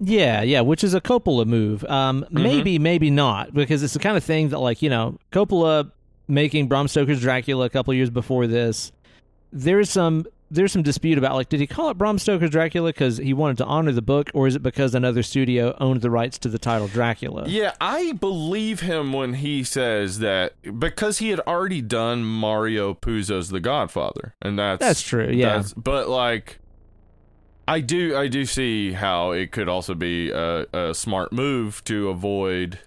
Yeah, 0.00 0.42
yeah, 0.42 0.60
which 0.60 0.82
is 0.82 0.94
a 0.94 1.00
Coppola 1.00 1.46
move. 1.46 1.84
Um, 1.84 2.22
Mm-hmm. 2.22 2.42
maybe, 2.42 2.78
maybe 2.78 3.10
not, 3.10 3.52
because 3.54 3.82
it's 3.82 3.92
the 3.94 3.98
kind 4.00 4.16
of 4.16 4.24
thing 4.24 4.48
that, 4.50 4.58
like, 4.58 4.82
you 4.82 4.90
know, 4.90 5.18
Coppola 5.32 5.90
making 6.26 6.68
Bram 6.68 6.88
Stoker's 6.88 7.20
Dracula 7.20 7.66
a 7.66 7.70
couple 7.70 7.92
years 7.94 8.10
before 8.10 8.46
this. 8.46 8.92
There's 9.52 9.90
some 9.90 10.26
there's 10.54 10.72
some 10.72 10.82
dispute 10.82 11.18
about 11.18 11.34
like, 11.34 11.48
did 11.48 11.60
he 11.60 11.66
call 11.66 11.90
it 11.90 11.98
Bram 11.98 12.18
Stoker's 12.18 12.50
Dracula 12.50 12.90
because 12.90 13.18
he 13.18 13.32
wanted 13.34 13.58
to 13.58 13.64
honor 13.66 13.92
the 13.92 14.02
book, 14.02 14.30
or 14.34 14.46
is 14.46 14.56
it 14.56 14.62
because 14.62 14.94
another 14.94 15.22
studio 15.22 15.76
owned 15.80 16.00
the 16.00 16.10
rights 16.10 16.38
to 16.38 16.48
the 16.48 16.58
title 16.58 16.88
Dracula? 16.88 17.44
Yeah, 17.46 17.72
I 17.80 18.12
believe 18.12 18.80
him 18.80 19.12
when 19.12 19.34
he 19.34 19.62
says 19.64 20.20
that 20.20 20.54
because 20.78 21.18
he 21.18 21.30
had 21.30 21.40
already 21.40 21.82
done 21.82 22.24
Mario 22.24 22.94
Puzo's 22.94 23.48
The 23.50 23.60
Godfather, 23.60 24.34
and 24.40 24.58
that's 24.58 24.80
That's 24.80 25.02
true, 25.02 25.30
yeah. 25.30 25.48
that's- 25.48 25.74
but 25.74 26.08
like, 26.08 26.58
I 27.66 27.80
do 27.80 28.14
I 28.16 28.28
do 28.28 28.44
see 28.44 28.92
how 28.92 29.30
it 29.30 29.50
could 29.50 29.68
also 29.68 29.94
be 29.94 30.30
a, 30.30 30.66
a 30.72 30.94
smart 30.94 31.32
move 31.32 31.82
to 31.84 32.10
avoid 32.10 32.78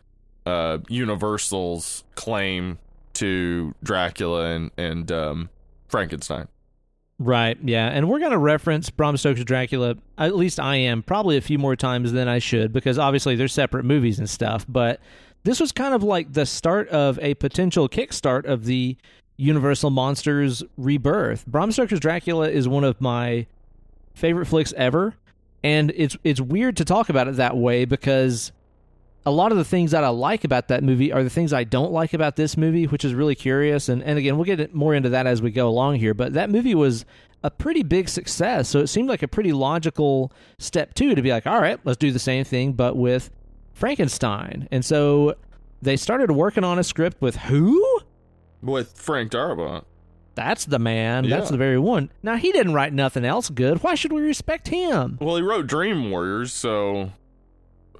uh, 0.45 0.77
Universal's 0.87 2.03
claim 2.15 2.77
to 3.13 3.73
Dracula 3.83 4.51
and 4.51 4.71
and 4.77 5.11
um, 5.11 5.49
Frankenstein. 5.89 6.47
Right, 7.19 7.57
yeah. 7.63 7.87
And 7.87 8.07
we're 8.07 8.19
going 8.19 8.31
to 8.31 8.37
reference 8.37 8.89
Bram 8.91 9.17
Stoker's 9.17 9.43
Dracula, 9.43 9.95
at 10.17 10.35
least 10.35 10.59
I 10.59 10.75
am, 10.75 11.01
probably 11.01 11.35
a 11.35 11.41
few 11.41 11.57
more 11.57 11.75
times 11.75 12.11
than 12.11 12.27
I 12.27 12.37
should, 12.37 12.71
because 12.71 12.99
obviously 12.99 13.35
they're 13.35 13.47
separate 13.47 13.85
movies 13.85 14.19
and 14.19 14.29
stuff. 14.29 14.65
But 14.69 14.99
this 15.43 15.59
was 15.59 15.71
kind 15.71 15.95
of 15.95 16.03
like 16.03 16.33
the 16.33 16.45
start 16.45 16.87
of 16.89 17.17
a 17.19 17.33
potential 17.35 17.89
kickstart 17.89 18.45
of 18.45 18.65
the 18.65 18.97
Universal 19.37 19.89
Monsters 19.89 20.63
rebirth. 20.77 21.45
Bram 21.47 21.71
Stoker's 21.71 21.99
Dracula 21.99 22.49
is 22.49 22.67
one 22.67 22.83
of 22.83 23.01
my 23.01 23.47
favorite 24.13 24.45
flicks 24.45 24.73
ever. 24.77 25.15
And 25.63 25.91
it's 25.95 26.15
it's 26.23 26.39
weird 26.39 26.77
to 26.77 26.85
talk 26.85 27.09
about 27.09 27.27
it 27.27 27.35
that 27.37 27.57
way 27.57 27.85
because 27.85 28.51
a 29.27 29.31
lot 29.31 29.51
of 29.51 29.57
the 29.57 29.65
things 29.65 29.91
that 29.91 30.05
I 30.05 30.07
like 30.07 30.45
about 30.45 30.69
that 30.69 30.85
movie 30.85 31.11
are 31.11 31.21
the 31.21 31.29
things 31.29 31.51
I 31.51 31.65
don't 31.65 31.91
like 31.91 32.13
about 32.13 32.37
this 32.37 32.55
movie, 32.55 32.85
which 32.85 33.03
is 33.03 33.13
really 33.13 33.35
curious. 33.35 33.89
And 33.89 34.01
and 34.01 34.17
again, 34.17 34.37
we'll 34.37 34.45
get 34.45 34.73
more 34.73 34.95
into 34.95 35.09
that 35.09 35.27
as 35.27 35.41
we 35.41 35.51
go 35.51 35.67
along 35.67 35.95
here. 35.95 36.13
But 36.13 36.33
that 36.33 36.49
movie 36.49 36.73
was 36.73 37.03
a 37.43 37.51
pretty 37.51 37.83
big 37.83 38.07
success, 38.07 38.69
so 38.69 38.79
it 38.79 38.87
seemed 38.87 39.09
like 39.09 39.21
a 39.21 39.27
pretty 39.27 39.51
logical 39.51 40.31
step 40.59 40.93
too 40.93 41.13
to 41.13 41.21
be 41.21 41.29
like, 41.29 41.45
all 41.45 41.59
right, 41.59 41.77
let's 41.83 41.97
do 41.97 42.11
the 42.11 42.19
same 42.19 42.45
thing, 42.45 42.71
but 42.71 42.95
with 42.95 43.29
Frankenstein. 43.73 44.69
And 44.71 44.85
so 44.85 45.35
they 45.81 45.97
started 45.97 46.31
working 46.31 46.63
on 46.63 46.79
a 46.79 46.83
script 46.83 47.21
with 47.21 47.35
who? 47.35 47.99
With 48.61 48.93
Frank 48.93 49.33
Darabont. 49.33 49.83
That's 50.35 50.63
the 50.63 50.79
man. 50.79 51.27
That's 51.27 51.49
the 51.49 51.57
very 51.57 51.77
one. 51.77 52.11
Now 52.23 52.37
he 52.37 52.53
didn't 52.53 52.75
write 52.75 52.93
nothing 52.93 53.25
else 53.25 53.49
good. 53.49 53.83
Why 53.83 53.95
should 53.95 54.13
we 54.13 54.21
respect 54.21 54.69
him? 54.69 55.17
Well, 55.19 55.35
he 55.35 55.41
wrote 55.41 55.67
Dream 55.67 56.09
Warriors, 56.11 56.53
so 56.53 57.11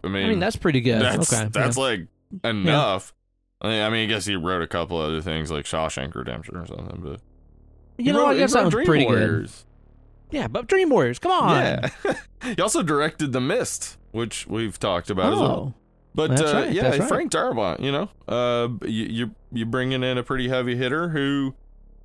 I 0.03 0.07
mean, 0.07 0.26
I 0.26 0.30
mean, 0.30 0.40
that's 0.40 0.56
pretty 0.56 0.82
good. 0.82 1.02
that's 1.02 1.34
okay, 1.34 1.49
that's 1.52 1.78
yeah. 1.78 1.84
like 1.84 2.07
enough. 2.44 3.14
I 3.61 3.68
mean, 3.69 3.82
I 3.82 3.90
mean, 3.90 4.10
I 4.10 4.14
guess 4.14 4.26
he 4.26 4.36
wrote 4.36 4.61
a 4.61 4.68
couple 4.68 4.98
other 4.98 5.22
things 5.22 5.49
like 5.49 5.65
Shawshank 5.65 6.14
Redemption 6.15 6.56
or 6.56 6.65
something, 6.68 7.02
but 7.03 7.22
you 7.98 8.14
know, 8.14 8.24
wrote, 8.26 8.30
I 8.30 8.38
guess 8.38 8.53
that 8.53 8.65
was 8.65 8.74
Dream 8.74 8.86
pretty 8.86 9.06
good. 9.06 9.30
Warriors. 9.30 9.65
Yeah, 10.30 10.48
but 10.48 10.68
Dream 10.68 10.90
Warriors, 10.90 11.19
come 11.19 11.32
on. 11.32 11.56
Yeah, 11.56 11.90
he 12.44 12.61
also 12.61 12.84
directed 12.84 13.32
The 13.32 13.41
Mist, 13.41 13.98
which 14.11 14.45
we've 14.48 14.78
talked 14.78 15.10
about 15.10 15.34
as 15.34 15.40
well. 15.40 15.52
Oh, 15.52 15.74
But 16.14 16.41
uh, 16.41 16.53
right, 16.53 16.72
yeah, 16.72 16.90
right. 16.90 17.03
Frank 17.03 17.32
Darabont, 17.32 17.80
you 17.80 17.91
know, 17.91 18.10
uh, 18.28 18.68
you 18.84 19.06
you 19.06 19.36
you 19.52 19.65
bringing 19.65 20.03
in 20.03 20.18
a 20.18 20.24
pretty 20.24 20.49
heavy 20.49 20.76
hitter 20.76 21.10
who 21.10 21.56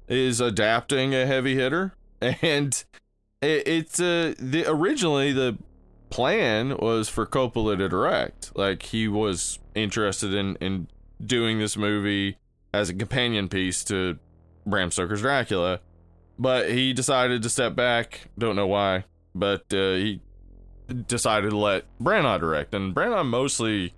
is 0.08 0.40
adapting 0.40 1.14
a 1.14 1.26
heavy 1.26 1.56
hitter, 1.56 1.94
and 2.20 2.84
it, 3.42 3.66
it's 3.66 4.00
uh 4.00 4.34
the 4.38 4.64
originally 4.68 5.32
the 5.32 5.58
plan 6.12 6.76
was 6.76 7.08
for 7.08 7.26
Coppola 7.26 7.76
to 7.78 7.88
direct, 7.88 8.56
like 8.56 8.82
he 8.82 9.08
was 9.08 9.58
interested 9.74 10.32
in 10.34 10.56
in 10.56 10.86
doing 11.24 11.58
this 11.58 11.76
movie 11.76 12.36
as 12.74 12.90
a 12.90 12.94
companion 12.94 13.48
piece 13.48 13.82
to 13.84 14.18
Bram 14.66 14.90
Stoker's 14.90 15.22
Dracula, 15.22 15.80
but 16.38 16.70
he 16.70 16.92
decided 16.92 17.42
to 17.42 17.48
step 17.48 17.74
back. 17.74 18.28
Don't 18.38 18.56
know 18.56 18.66
why. 18.66 19.04
but 19.34 19.62
uh, 19.72 19.94
he 19.94 20.20
decided 21.06 21.50
to 21.50 21.56
let 21.56 21.84
Branagh 21.98 22.40
direct, 22.40 22.74
and 22.74 22.94
Branagh 22.94 23.26
mostly 23.26 23.94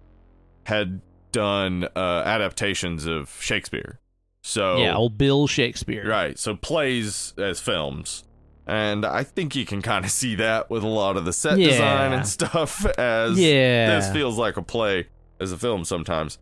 had 0.65 1.01
done 1.32 1.89
uh, 1.97 2.23
adaptations 2.24 3.07
of 3.07 3.31
Shakespeare. 3.41 3.99
So 4.43 4.77
yeah, 4.77 4.95
old 4.95 5.19
Bill 5.19 5.47
Shakespeare. 5.49 6.07
right, 6.07 6.39
so 6.39 6.55
plays 6.55 7.35
as 7.39 7.59
films. 7.61 8.24
And 8.66 9.05
I 9.05 9.24
think 9.24 9.55
you 9.55 9.66
can 9.66 9.82
kind 9.82 10.05
of 10.05 10.11
see 10.11 10.35
that 10.36 10.70
with 10.70 10.82
a 10.82 10.89
lot 10.89 11.16
of 11.16 11.24
the 11.27 11.32
set 11.32 11.59
Yeah. 11.59 11.69
design 11.69 12.12
and 12.15 12.27
stuff 12.27 12.86
as 12.99 13.39
Yeah. 13.39 13.99
this 13.99 14.11
feels 14.12 14.39
like 14.39 14.57
a 14.57 14.62
play 14.62 15.09
as 15.39 15.53
a 15.53 15.59
film 15.59 15.85
sometimes. 15.85 16.39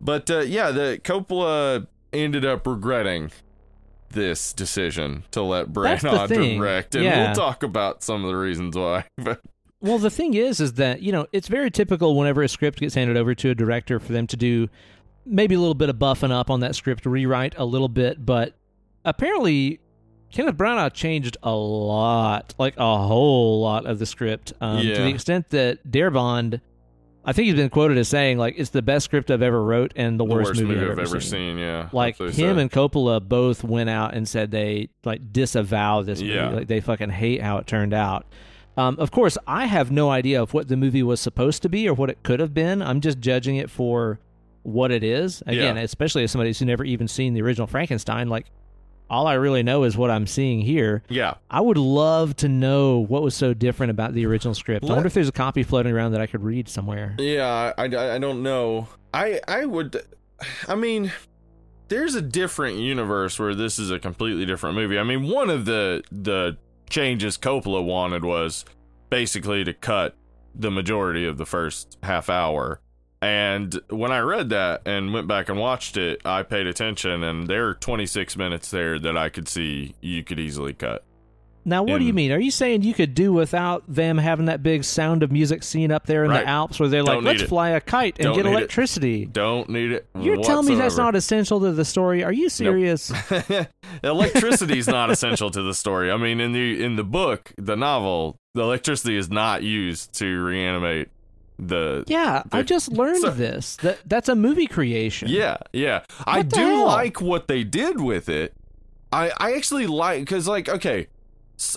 But 0.00 0.30
uh, 0.30 0.40
yeah, 0.40 0.70
the 0.70 1.00
Coppola 1.02 1.86
ended 2.12 2.44
up 2.44 2.66
regretting 2.66 3.30
this 4.10 4.52
decision 4.52 5.24
to 5.30 5.42
let 5.42 5.68
Branagh 5.72 6.28
direct, 6.58 6.94
and 6.94 7.04
Yeah. 7.04 7.26
we'll 7.26 7.34
talk 7.34 7.62
about 7.62 8.02
some 8.02 8.24
of 8.24 8.30
the 8.30 8.36
reasons 8.36 8.76
why. 8.76 9.04
But 9.18 9.40
Well, 9.80 9.98
the 9.98 10.10
thing 10.10 10.34
is, 10.34 10.60
is 10.60 10.74
that 10.74 11.02
you 11.02 11.10
know 11.12 11.26
it's 11.32 11.48
very 11.48 11.70
typical 11.70 12.16
whenever 12.16 12.42
a 12.42 12.48
script 12.48 12.80
gets 12.80 12.94
handed 12.94 13.16
over 13.16 13.34
to 13.34 13.50
a 13.50 13.54
director 13.54 13.98
for 14.00 14.12
them 14.12 14.26
to 14.28 14.36
do 14.36 14.68
maybe 15.26 15.54
a 15.54 15.58
little 15.60 15.74
bit 15.74 15.88
of 15.88 15.96
buffing 15.96 16.30
up 16.32 16.48
on 16.50 16.60
that 16.60 16.74
script, 16.74 17.04
rewrite 17.06 17.54
a 17.58 17.64
little 17.64 17.88
bit. 17.88 18.24
But 18.24 18.54
apparently, 19.04 19.80
Kenneth 20.32 20.56
Branagh 20.56 20.92
changed 20.92 21.36
a 21.42 21.52
lot, 21.54 22.54
like 22.58 22.74
a 22.76 22.98
whole 22.98 23.60
lot 23.60 23.86
of 23.86 23.98
the 23.98 24.06
script, 24.06 24.52
um, 24.60 24.80
to 24.82 24.94
the 24.94 25.08
extent 25.08 25.50
that 25.50 25.84
Darabont, 25.90 26.60
I 27.24 27.32
think 27.32 27.46
he's 27.46 27.54
been 27.56 27.68
quoted 27.70 27.98
as 27.98 28.08
saying 28.08 28.38
like 28.38 28.54
it's 28.56 28.70
the 28.70 28.80
best 28.82 29.04
script 29.06 29.30
I've 29.30 29.42
ever 29.42 29.62
wrote 29.62 29.92
and 29.96 30.18
the, 30.18 30.24
the 30.24 30.32
worst, 30.32 30.50
worst, 30.50 30.62
movie 30.62 30.80
I've 30.80 30.92
I've 30.92 30.98
ever 31.00 31.20
seen. 31.20 31.30
seen. 31.30 31.58
Yeah, 31.58 31.88
Like 31.92 32.16
him 32.18 32.58
and 32.58 32.70
Coppola 32.70 33.20
both 33.26 33.62
went 33.64 33.90
out 33.90 34.14
and 34.14 34.26
said 34.28 34.50
they 34.50 34.88
like 35.04 35.32
disavow 35.32 36.02
this 36.02 36.20
movie. 36.20 36.34
Yeah. 36.34 36.50
Like 36.50 36.68
they 36.68 36.80
fucking 36.80 37.10
hate 37.10 37.42
how 37.42 37.58
it 37.58 37.66
turned 37.66 37.92
out. 37.92 38.24
Um, 38.76 38.96
of 38.98 39.10
course, 39.10 39.36
I 39.46 39.66
have 39.66 39.90
no 39.90 40.10
idea 40.10 40.40
of 40.42 40.54
what 40.54 40.68
the 40.68 40.76
movie 40.76 41.02
was 41.02 41.20
supposed 41.20 41.60
to 41.62 41.68
be 41.68 41.88
or 41.88 41.92
what 41.94 42.08
it 42.08 42.22
could 42.22 42.40
have 42.40 42.54
been. 42.54 42.80
I'm 42.80 43.00
just 43.00 43.18
judging 43.18 43.56
it 43.56 43.68
for 43.68 44.20
what 44.62 44.90
it 44.92 45.02
is. 45.02 45.42
Again, 45.42 45.76
Yeah. 45.76 45.82
especially 45.82 46.22
as 46.24 46.30
somebody 46.30 46.50
who's 46.50 46.62
never 46.62 46.84
even 46.84 47.08
seen 47.08 47.34
the 47.34 47.42
original 47.42 47.66
Frankenstein, 47.66 48.28
like 48.28 48.46
all 49.10 49.26
I 49.26 49.34
really 49.34 49.62
know 49.62 49.82
is 49.84 49.96
what 49.96 50.10
I'm 50.10 50.26
seeing 50.26 50.60
here. 50.60 51.02
yeah. 51.08 51.34
I 51.50 51.60
would 51.60 51.76
love 51.76 52.36
to 52.36 52.48
know 52.48 53.00
what 53.00 53.22
was 53.22 53.34
so 53.34 53.52
different 53.52 53.90
about 53.90 54.14
the 54.14 54.24
original 54.24 54.54
script. 54.54 54.84
I 54.84 54.88
wonder 54.92 55.06
if 55.08 55.14
there's 55.14 55.28
a 55.28 55.32
copy 55.32 55.62
floating 55.64 55.92
around 55.92 56.12
that 56.12 56.20
I 56.20 56.26
could 56.26 56.44
read 56.44 56.68
somewhere. 56.68 57.16
Yeah, 57.18 57.72
I, 57.76 57.82
I, 57.84 58.14
I 58.14 58.18
don't 58.18 58.42
know. 58.42 58.88
I 59.12 59.40
I 59.48 59.64
would, 59.64 60.00
I 60.68 60.76
mean, 60.76 61.12
there's 61.88 62.14
a 62.14 62.22
different 62.22 62.78
universe 62.78 63.38
where 63.38 63.54
this 63.54 63.78
is 63.78 63.90
a 63.90 63.98
completely 63.98 64.46
different 64.46 64.76
movie. 64.76 64.98
I 64.98 65.02
mean, 65.02 65.28
one 65.28 65.50
of 65.50 65.64
the 65.64 66.02
the 66.12 66.56
changes 66.88 67.36
Coppola 67.36 67.84
wanted 67.84 68.24
was 68.24 68.64
basically 69.10 69.64
to 69.64 69.74
cut 69.74 70.16
the 70.54 70.70
majority 70.70 71.26
of 71.26 71.36
the 71.36 71.46
first 71.46 71.98
half 72.02 72.28
hour. 72.30 72.80
And 73.22 73.78
when 73.90 74.12
I 74.12 74.20
read 74.20 74.48
that 74.48 74.82
and 74.86 75.12
went 75.12 75.28
back 75.28 75.48
and 75.50 75.58
watched 75.58 75.96
it, 75.98 76.22
I 76.24 76.42
paid 76.42 76.66
attention, 76.66 77.22
and 77.22 77.46
there 77.48 77.68
are 77.68 77.74
26 77.74 78.36
minutes 78.36 78.70
there 78.70 78.98
that 78.98 79.16
I 79.16 79.28
could 79.28 79.46
see 79.46 79.94
you 80.00 80.24
could 80.24 80.40
easily 80.40 80.72
cut. 80.72 81.04
Now, 81.62 81.82
what 81.82 81.98
do 81.98 82.04
you 82.06 82.14
mean? 82.14 82.32
Are 82.32 82.40
you 82.40 82.50
saying 82.50 82.84
you 82.84 82.94
could 82.94 83.14
do 83.14 83.34
without 83.34 83.84
them 83.86 84.16
having 84.16 84.46
that 84.46 84.62
big 84.62 84.82
sound 84.82 85.22
of 85.22 85.30
music 85.30 85.62
scene 85.62 85.92
up 85.92 86.06
there 86.06 86.24
in 86.24 86.30
Right. 86.30 86.40
the 86.44 86.48
Alps 86.48 86.80
where 86.80 86.88
they're 86.88 87.02
like, 87.02 87.22
let's 87.22 87.42
it. 87.42 87.48
fly 87.50 87.68
a 87.70 87.82
kite 87.82 88.16
and 88.18 88.24
Don't 88.24 88.36
get 88.36 88.46
need 88.46 88.52
it. 88.52 88.56
electricity? 88.56 89.26
Don't 89.26 89.68
need 89.68 89.92
it. 89.92 90.06
You're 90.18 90.42
telling 90.42 90.66
me 90.66 90.74
that's 90.76 90.96
not 90.96 91.14
essential 91.14 91.60
to 91.60 91.72
the 91.72 91.84
story? 91.84 92.24
Are 92.24 92.32
you 92.32 92.48
serious? 92.48 93.12
electricity 94.02 94.78
is 94.78 94.86
not 94.88 95.10
essential 95.10 95.50
to 95.50 95.60
the 95.62 95.74
story. 95.74 96.10
I 96.10 96.16
mean, 96.16 96.40
in 96.40 96.52
the 96.52 96.82
in 96.82 96.96
the 96.96 97.04
book, 97.04 97.52
the 97.58 97.76
novel, 97.76 98.36
the 98.54 98.62
electricity 98.62 99.16
is 99.18 99.28
not 99.30 99.62
used 99.62 100.14
to 100.14 100.42
reanimate 100.42 101.08
the. 101.68 102.04
yeah, 102.06 102.42
I 102.52 102.62
just 102.62 102.92
learned 102.92 103.22
So- 103.22 103.30
this. 103.30 103.76
That 103.76 103.98
that's 104.06 104.28
a 104.28 104.34
movie 104.34 104.66
creation. 104.66 105.28
Yeah, 105.28 105.58
yeah. 105.72 106.02
I 106.26 106.38
What 106.38 106.50
the 106.50 106.56
do 106.56 106.62
hell? 106.62 106.86
like 106.86 107.20
what 107.20 107.48
they 107.48 107.64
did 107.64 108.00
with 108.00 108.28
it. 108.28 108.54
I 109.12 109.32
I 109.38 109.52
actually 109.54 109.86
like 109.86 110.20
because 110.20 110.46
like 110.48 110.68
okay, 110.68 111.08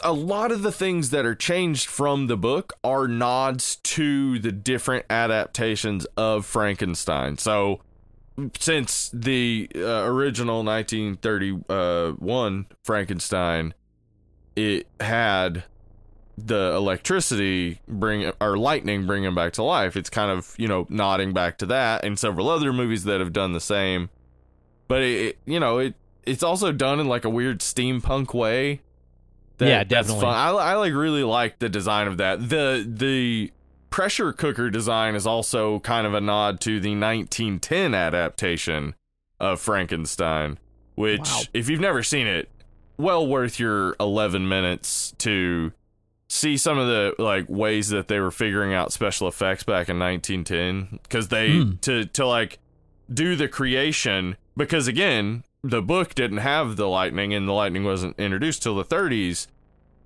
a 0.04 0.14
lot 0.14 0.52
of 0.52 0.62
the 0.62 0.72
things 0.72 1.10
that 1.10 1.26
are 1.26 1.36
changed 1.36 1.88
from 1.90 2.28
the 2.28 2.38
book 2.38 2.74
are 2.84 3.08
nods 3.08 3.78
to 3.78 4.40
the 4.40 4.52
different 4.52 5.06
adaptations 5.10 6.06
of 6.16 6.46
Frankenstein. 6.46 7.38
So 7.38 7.82
since 8.60 9.10
the 9.14 9.70
uh, 9.76 10.04
original 10.06 10.64
1931 10.64 12.66
Frankenstein, 12.84 13.74
it 14.56 14.88
had 15.00 15.64
the 16.38 16.74
electricity 16.76 17.80
bring 17.88 18.32
or 18.42 18.58
lightning 18.58 19.06
bring 19.06 19.24
him 19.24 19.36
back 19.36 19.54
to 19.54 19.64
life. 19.64 19.96
It's 19.96 20.10
kind 20.10 20.32
of 20.32 20.56
you 20.58 20.68
know 20.68 20.86
nodding 20.90 21.34
back 21.34 21.58
to 21.60 21.66
that, 21.68 22.04
and 22.04 22.18
several 22.18 22.50
other 22.50 22.74
movies 22.74 23.04
that 23.04 23.20
have 23.20 23.34
done 23.34 23.54
the 23.54 23.62
same. 23.62 24.10
But 24.88 25.02
it, 25.02 25.38
you 25.46 25.60
know 25.60 25.78
it 25.80 25.96
it's 26.26 26.44
also 26.44 26.72
done 26.72 27.00
in 27.00 27.08
like 27.08 27.26
a 27.26 27.30
weird 27.30 27.60
steampunk 27.60 28.34
way. 28.34 28.82
Yeah, 29.60 29.80
that's 29.84 29.90
definitely. 29.90 30.22
fun. 30.22 30.34
I, 30.34 30.50
I 30.50 30.74
like 30.76 30.94
really 30.94 31.24
like 31.24 31.60
the 31.60 31.70
design 31.70 32.08
of 32.08 32.18
that. 32.18 32.50
the 32.50 32.86
The 32.88 33.52
pressure 33.90 34.34
cooker 34.34 34.70
design 34.70 35.16
is 35.16 35.28
also 35.28 35.80
kind 35.82 36.08
of 36.08 36.14
a 36.14 36.20
nod 36.22 36.60
to 36.62 36.80
the 36.80 36.96
1910 36.96 37.94
adaptation 37.94 38.96
of 39.40 39.62
Frankenstein, 39.62 40.58
which 40.96 41.20
Wow. 41.22 41.42
if 41.54 41.70
you've 41.70 41.80
never 41.80 42.02
seen 42.04 42.26
it, 42.28 42.50
well 42.98 43.26
worth 43.26 43.60
your 43.60 43.96
11 44.00 44.48
minutes 44.50 45.14
to 45.20 45.72
see 46.34 46.58
some 46.58 46.80
of 46.80 46.88
the 46.88 47.14
like 47.20 47.46
ways 47.48 47.90
that 47.90 48.08
they 48.08 48.20
were 48.20 48.32
figuring 48.32 48.74
out 48.74 48.92
special 48.92 49.28
effects 49.28 49.64
back 49.64 49.88
in 49.88 50.00
1910 50.00 51.00
cuz 51.10 51.28
they 51.28 51.60
Hmm. 51.60 51.72
to 51.82 52.06
to 52.06 52.26
like 52.26 52.58
do 53.14 53.36
the 53.36 53.48
creation 53.48 54.36
because 54.58 54.88
again 54.88 55.44
the 55.64 55.82
book 55.82 56.16
didn't 56.16 56.40
have 56.40 56.76
the 56.76 56.88
lightning 56.88 57.34
and 57.34 57.48
the 57.48 57.54
lightning 57.54 57.84
wasn't 57.84 58.18
introduced 58.20 58.64
till 58.64 58.76
the 58.76 58.84
30s 58.84 59.48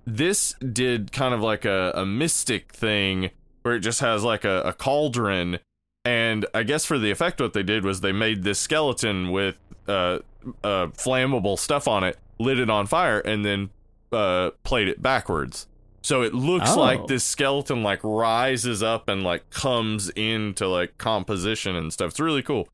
this 0.06 0.54
did 0.72 1.12
kind 1.12 1.32
of 1.34 1.40
like 1.40 1.64
a, 1.64 1.92
a 1.94 2.04
mystic 2.04 2.72
thing 2.72 3.30
where 3.62 3.74
it 3.74 3.80
just 3.80 4.00
has 4.00 4.24
like 4.24 4.44
a, 4.44 4.62
a 4.62 4.72
cauldron. 4.72 5.58
And 6.04 6.46
i 6.54 6.62
guess 6.62 6.84
for 6.84 6.98
the 6.98 7.10
effect 7.10 7.40
what 7.40 7.52
they 7.54 7.62
did 7.62 7.84
was 7.84 8.00
they 8.02 8.12
made 8.12 8.42
this 8.42 8.58
skeleton 8.58 9.30
with 9.30 9.56
uh, 9.86 10.18
uh, 10.62 10.86
flammable 10.96 11.58
stuff 11.58 11.88
on 11.88 12.04
it 12.04 12.18
lit 12.38 12.58
it 12.58 12.68
on 12.70 12.86
fire 12.86 13.18
and 13.20 13.44
then 13.44 13.70
uh, 14.12 14.50
played 14.62 14.88
it 14.88 15.00
backwards 15.02 15.66
so 16.08 16.22
it 16.22 16.32
looks 16.34 16.70
Oh. 16.70 16.80
like 16.80 17.06
this 17.06 17.22
skeleton 17.24 17.82
like 17.82 18.00
rises 18.02 18.82
up 18.82 19.08
and 19.08 19.22
like 19.22 19.50
comes 19.50 20.08
into 20.10 20.66
like 20.66 20.96
composition 20.98 21.76
and 21.76 21.92
stuff 21.92 22.10
it's 22.12 22.20
really 22.20 22.42
cool 22.42 22.66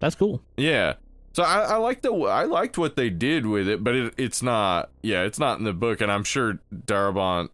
That's 0.00 0.14
cool. 0.16 0.40
yeah. 0.56 0.94
So 1.34 1.42
I, 1.42 1.60
I 1.60 1.76
like 1.76 2.02
the 2.02 2.12
I 2.12 2.44
liked 2.44 2.76
what 2.76 2.94
they 2.96 3.08
did 3.08 3.46
with 3.46 3.66
it, 3.68 3.82
but 3.82 3.94
it, 3.94 4.14
it's 4.18 4.42
not. 4.42 4.90
Yeah, 5.02 5.22
it's 5.22 5.38
not 5.38 5.58
in 5.58 5.64
the 5.64 5.72
book, 5.72 6.02
and 6.02 6.12
I'm 6.12 6.24
sure 6.24 6.58
Darabont 6.74 7.48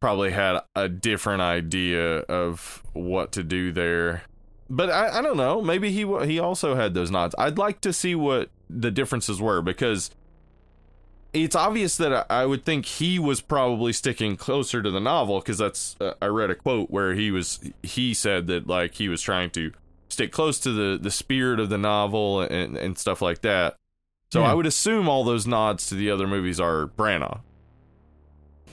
probably 0.00 0.30
had 0.30 0.60
a 0.74 0.88
different 0.88 1.42
idea 1.42 2.20
of 2.20 2.82
what 2.94 3.32
to 3.32 3.42
do 3.42 3.72
there. 3.72 4.22
But 4.70 4.88
I, 4.88 5.18
I 5.18 5.22
don't 5.22 5.36
know. 5.36 5.60
Maybe 5.60 5.90
he 5.90 6.06
he 6.26 6.38
also 6.38 6.76
had 6.76 6.94
those 6.94 7.10
nods. 7.10 7.34
I'd 7.38 7.58
like 7.58 7.80
to 7.82 7.92
see 7.92 8.14
what 8.14 8.48
the 8.70 8.90
differences 8.90 9.38
were 9.40 9.60
because 9.60 10.10
it's 11.44 11.56
obvious 11.56 11.96
that 11.96 12.26
I, 12.30 12.46
would 12.46 12.64
think 12.64 12.86
he 12.86 13.18
was 13.18 13.40
probably 13.40 13.92
sticking 13.92 14.36
closer 14.36 14.82
to 14.82 14.90
the 14.90 15.00
novel 15.00 15.40
because 15.40 15.58
that's 15.58 15.96
uh, 16.00 16.14
I 16.20 16.26
read 16.26 16.50
a 16.50 16.54
quote 16.54 16.90
where 16.90 17.14
he 17.14 17.30
was 17.30 17.60
he 17.82 18.14
said 18.14 18.46
that 18.48 18.66
like 18.66 18.94
he 18.94 19.08
was 19.08 19.22
trying 19.22 19.50
to 19.50 19.72
stick 20.08 20.32
close 20.32 20.58
to 20.60 20.72
the 20.72 20.98
the 20.98 21.10
spirit 21.10 21.60
of 21.60 21.68
the 21.68 21.78
novel 21.78 22.40
and 22.40 22.76
and 22.76 22.98
stuff 22.98 23.20
like 23.22 23.42
that. 23.42 23.76
So 24.30 24.40
Yeah. 24.40 24.50
I 24.50 24.54
would 24.54 24.66
assume 24.66 25.08
all 25.08 25.24
those 25.24 25.46
nods 25.46 25.86
to 25.88 25.94
the 25.94 26.10
other 26.10 26.26
movies 26.26 26.60
are 26.60 26.86
Branagh. 26.86 27.40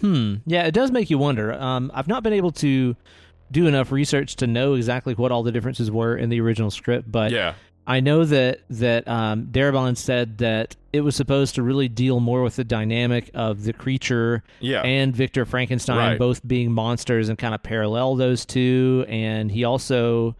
Hmm. 0.02 0.36
Yeah, 0.46 0.64
it 0.64 0.74
does 0.74 0.92
make 0.92 1.10
you 1.10 1.18
wonder. 1.18 1.54
Um, 1.54 1.90
I've 1.94 2.08
not 2.08 2.22
been 2.24 2.34
able 2.34 2.52
to 2.54 2.96
do 3.52 3.68
enough 3.68 3.92
research 3.92 4.36
to 4.38 4.48
know 4.48 4.74
exactly 4.74 5.14
what 5.14 5.32
all 5.32 5.44
the 5.44 5.52
differences 5.52 5.90
were 5.90 6.18
in 6.18 6.30
the 6.30 6.42
original 6.42 6.70
script, 6.72 7.10
but 7.12 7.32
yeah, 7.32 7.54
I 7.88 8.00
know 8.00 8.26
that 8.26 8.62
that 8.70 9.08
um, 9.08 9.48
Darabont 9.52 9.98
said 9.98 10.40
that 10.40 10.76
it 10.92 11.02
was 11.02 11.16
supposed 11.16 11.56
to 11.56 11.64
really 11.64 11.88
deal 11.88 12.20
more 12.20 12.42
with 12.42 12.56
the 12.56 12.64
dynamic 12.64 13.30
of 13.34 13.64
the 13.64 13.74
creature 13.74 14.44
yeah, 14.60 14.82
and 14.82 15.16
Victor 15.16 15.46
Frankenstein 15.46 15.98
Right. 15.98 16.20
both 16.20 16.46
being 16.48 16.72
monsters 16.72 17.30
and 17.30 17.38
kind 17.38 17.54
of 17.54 17.62
parallel 17.62 18.16
those 18.16 18.46
two. 18.46 19.06
And 19.08 19.52
he 19.52 19.66
also, 19.66 20.36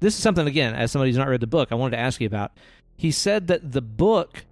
this 0.00 0.14
is 0.14 0.22
something 0.22 0.46
again, 0.46 0.74
as 0.74 0.92
somebody 0.92 1.10
who's 1.10 1.18
not 1.18 1.28
read 1.28 1.40
the 1.40 1.46
book, 1.46 1.68
I 1.70 1.76
wanted 1.76 1.96
to 1.96 2.02
ask 2.02 2.20
you 2.20 2.26
about. 2.26 2.52
He 2.96 3.10
said 3.10 3.46
that 3.46 3.72
the 3.72 3.80
book 3.80 4.44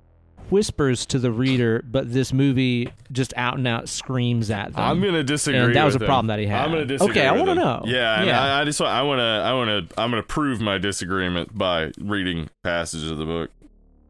whispers 0.51 1.07
to 1.07 1.19
the 1.19 1.31
reader, 1.33 1.83
but 1.89 2.13
this 2.13 2.33
movie 2.33 2.91
just 3.13 3.33
out 3.37 3.57
and 3.59 3.67
out 3.69 3.89
screams 3.89 4.51
at 4.51 4.73
them. 4.75 4.81
I'm 4.85 5.01
gonna 5.01 5.23
disagree. 5.25 5.61
and 5.61 5.75
that 5.77 5.85
was 5.85 5.95
a 5.97 5.99
him. 5.99 6.07
problem 6.07 6.27
that 6.29 6.39
he 6.39 6.47
had. 6.47 6.65
I'm 6.65 6.71
gonna 6.71 6.85
disagree. 6.85 7.13
Okay, 7.21 7.27
I 7.27 7.33
with 7.33 7.41
wanna 7.43 7.55
know. 7.55 7.83
Yeah, 7.87 8.23
Yeah. 8.25 8.41
I, 8.41 8.61
I 8.61 8.65
just 8.65 8.81
want, 8.81 8.93
I 8.93 9.03
want 9.03 9.19
to 9.21 9.23
I 9.23 9.53
want 9.55 9.89
to 9.91 10.01
I'm 10.01 10.11
gonna 10.11 10.23
prove 10.23 10.61
my 10.61 10.79
disagreement 10.79 11.57
by 11.57 11.93
reading 11.99 12.49
passages 12.65 13.11
of 13.11 13.19
the 13.19 13.25
book. 13.27 13.51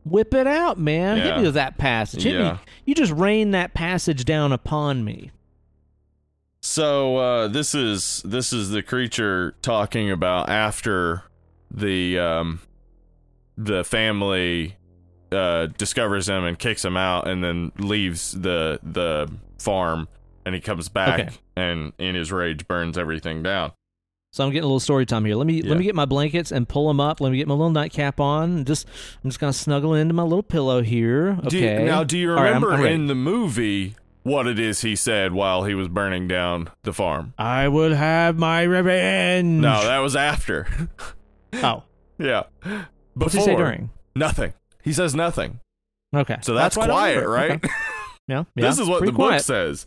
Whip 0.05 0.33
it 0.33 0.47
out, 0.47 0.79
man. 0.79 1.19
Hit 1.19 1.37
me 1.37 1.43
with 1.43 1.55
that 1.55 1.77
passage. 1.77 2.23
Hit 2.23 2.35
Yeah. 2.35 2.53
me. 2.53 2.59
You 2.87 2.95
just 2.95 3.13
rain 3.13 3.51
that 3.51 3.75
passage 3.75 4.25
down 4.25 4.53
upon 4.53 5.05
me. 5.05 5.33
So 6.61 7.17
uh, 7.19 7.49
this 7.49 7.75
is 7.75 8.23
this 8.25 8.53
is 8.53 8.71
the 8.71 8.83
creature 8.83 9.55
talking 9.63 10.11
about 10.11 10.49
after 10.49 11.23
the 11.71 12.19
um, 12.19 12.61
the 13.57 13.85
family 13.85 14.77
uh, 15.33 15.67
discovers 15.79 16.29
him 16.29 16.45
and 16.45 16.59
kicks 16.59 16.85
him 16.85 16.97
out, 16.97 17.29
and 17.29 17.43
then 17.43 17.73
leaves 17.79 18.33
the 18.33 18.79
the 18.83 19.31
farm, 19.59 20.09
and 20.47 20.55
he 20.55 20.61
comes 20.61 20.89
back 20.89 21.21
Okay. 21.21 21.31
and 21.57 21.93
in 21.99 22.15
his 22.15 22.31
rage 22.33 22.67
burns 22.69 22.97
everything 22.99 23.43
down. 23.43 23.73
So 24.31 24.45
I'm 24.45 24.51
getting 24.51 24.65
a 24.65 24.67
little 24.67 24.79
story 24.81 25.07
time 25.07 25.25
here. 25.25 25.37
Let 25.37 25.47
me 25.47 25.63
Yeah. 25.63 25.71
let 25.71 25.79
me 25.79 25.85
get 25.85 25.95
my 25.95 26.05
blankets 26.05 26.53
and 26.53 26.69
pull 26.69 26.87
them 26.89 27.01
up. 27.01 27.21
Let 27.21 27.33
me 27.33 27.39
get 27.39 27.49
my 27.49 27.55
little 27.55 27.71
nightcap 27.71 28.21
on. 28.21 28.59
And 28.59 28.67
just 28.67 28.87
I'm 29.25 29.31
just 29.31 29.41
gonna 29.41 29.53
snuggle 29.55 29.95
into 29.95 30.13
my 30.15 30.23
little 30.23 30.43
pillow 30.43 30.83
here. 30.83 31.39
Okay. 31.41 31.49
Do 31.49 31.59
you, 31.59 31.79
now, 31.87 32.05
do 32.05 32.19
you 32.19 32.31
All 32.31 32.37
right, 32.37 32.53
I'm- 32.53 32.63
remember 32.63 32.87
I'm 32.87 32.93
in 32.93 33.07
the 33.07 33.15
movie 33.15 33.97
what 34.25 34.47
it 34.47 34.59
is 34.59 34.83
he 34.83 34.95
said 34.97 35.33
while 35.33 35.65
he 35.65 35.75
was 35.75 35.89
burning 35.89 36.29
down 36.29 36.69
the 36.83 36.93
farm? 36.93 37.33
I 37.39 37.69
will 37.69 37.95
have 37.95 38.39
my 38.39 38.63
revenge. 38.65 39.63
No, 39.63 39.83
that 39.85 39.99
was 40.01 40.15
after. 40.15 40.67
oh, 41.55 41.85
yeah. 42.19 42.43
what's 43.15 43.33
he 43.33 43.41
say 43.41 43.47
Before. 43.53 43.65
during? 43.65 43.91
Nothing. 44.15 44.53
He 44.89 44.95
says 44.95 45.15
nothing. 45.15 45.61
Okay, 46.17 46.39
So 46.41 46.55
that's, 46.55 46.75
what 46.75 46.89
I 46.91 47.13
quiet, 47.13 47.29
right? 47.29 47.51
Okay. 47.53 47.69
Yeah, 48.27 48.45
yeah, 48.55 48.69
this 48.69 48.79
is 48.79 48.87
what 48.87 49.01
the 49.01 49.07
pretty 49.13 49.17
book 49.17 49.41
says. 49.41 49.87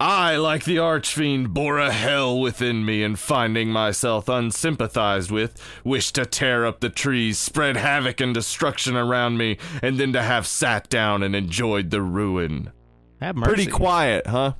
I, 0.00 0.36
like 0.36 0.64
the 0.64 0.80
archfiend, 0.80 1.54
bore 1.54 1.78
a 1.78 1.92
hell 1.92 2.40
within 2.40 2.84
me, 2.84 3.04
and 3.04 3.16
finding 3.16 3.70
myself 3.70 4.26
unsympathized 4.26 5.30
with, 5.30 5.62
wished 5.84 6.16
to 6.16 6.26
tear 6.26 6.66
up 6.66 6.80
the 6.80 6.88
trees, 6.88 7.38
spread 7.38 7.76
havoc 7.76 8.20
and 8.20 8.34
destruction 8.34 8.96
around 8.96 9.38
me, 9.38 9.58
and 9.82 9.98
then 9.98 10.12
to 10.14 10.22
have 10.22 10.48
sat 10.48 10.88
down 10.88 11.22
and 11.22 11.36
enjoyed 11.36 11.90
the 11.90 12.02
ruin. 12.02 12.72
Have 13.20 13.36
mercy. 13.36 13.54
Pretty 13.54 13.70
quiet, 13.70 14.26
huh? 14.26 14.54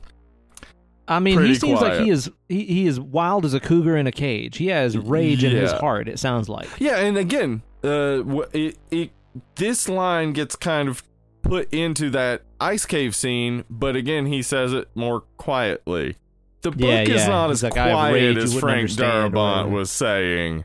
I 1.08 1.18
mean, 1.18 1.32
he 1.32 1.36
pretty 1.38 1.54
seems 1.56 1.80
like 1.80 2.00
he 2.00 2.10
is 2.10 2.30
he, 2.48 2.64
he 2.64 2.86
is 2.86 3.00
wild 3.00 3.44
as 3.44 3.54
a 3.54 3.60
cougar 3.60 3.96
in 3.96 4.06
a 4.06 4.12
cage. 4.12 4.56
He 4.56 4.68
has 4.68 4.96
rage 4.96 5.42
in 5.42 5.50
his 5.50 5.72
heart. 5.72 6.08
It 6.08 6.20
sounds 6.20 6.48
like. 6.48 6.68
Yeah, 6.78 6.98
and 6.98 7.18
again, 7.18 7.62
uh, 7.82 8.22
it, 8.52 8.78
it 8.92 9.10
this 9.56 9.88
line 9.88 10.32
gets 10.32 10.56
kind 10.56 10.88
of 10.88 11.02
put 11.42 11.72
into 11.72 12.10
that 12.10 12.42
ice 12.60 12.86
cave 12.86 13.14
scene, 13.14 13.64
but 13.68 13.96
again, 13.96 14.26
he 14.26 14.42
says 14.42 14.72
it 14.72 14.88
more 14.94 15.20
quietly. 15.36 16.16
The 16.62 16.70
book 16.70 16.80
Yeah, 16.80 17.02
is 17.02 17.08
yeah. 17.22 17.28
not 17.28 17.48
He's 17.50 17.58
as 17.62 17.62
like, 17.64 17.72
quiet 17.74 18.36
as 18.38 18.58
Frank 18.58 18.78
understand," 18.78 19.34
or 19.34 19.38
Darabont 19.38 19.70
was 19.70 19.90
saying, 19.90 20.64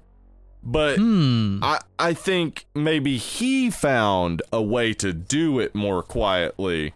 but 0.63 0.95
Hmm. 0.97 1.59
I 1.61 1.79
I 1.97 2.13
think 2.13 2.65
maybe 2.73 3.17
he 3.17 3.69
found 3.69 4.41
a 4.53 4.61
way 4.61 4.93
to 4.93 5.11
do 5.13 5.59
it 5.59 5.75
more 5.75 6.01
quietly 6.01 6.93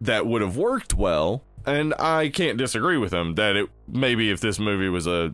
that 0.00 0.26
would 0.26 0.42
have 0.42 0.56
worked 0.56 0.94
well. 0.94 1.44
And 1.64 1.94
I 2.00 2.28
can't 2.28 2.58
disagree 2.58 2.98
with 2.98 3.14
him 3.14 3.36
that 3.36 3.54
it 3.54 3.70
maybe 3.86 4.30
if 4.30 4.40
this 4.40 4.58
movie 4.58 4.88
was 4.88 5.06
a 5.06 5.32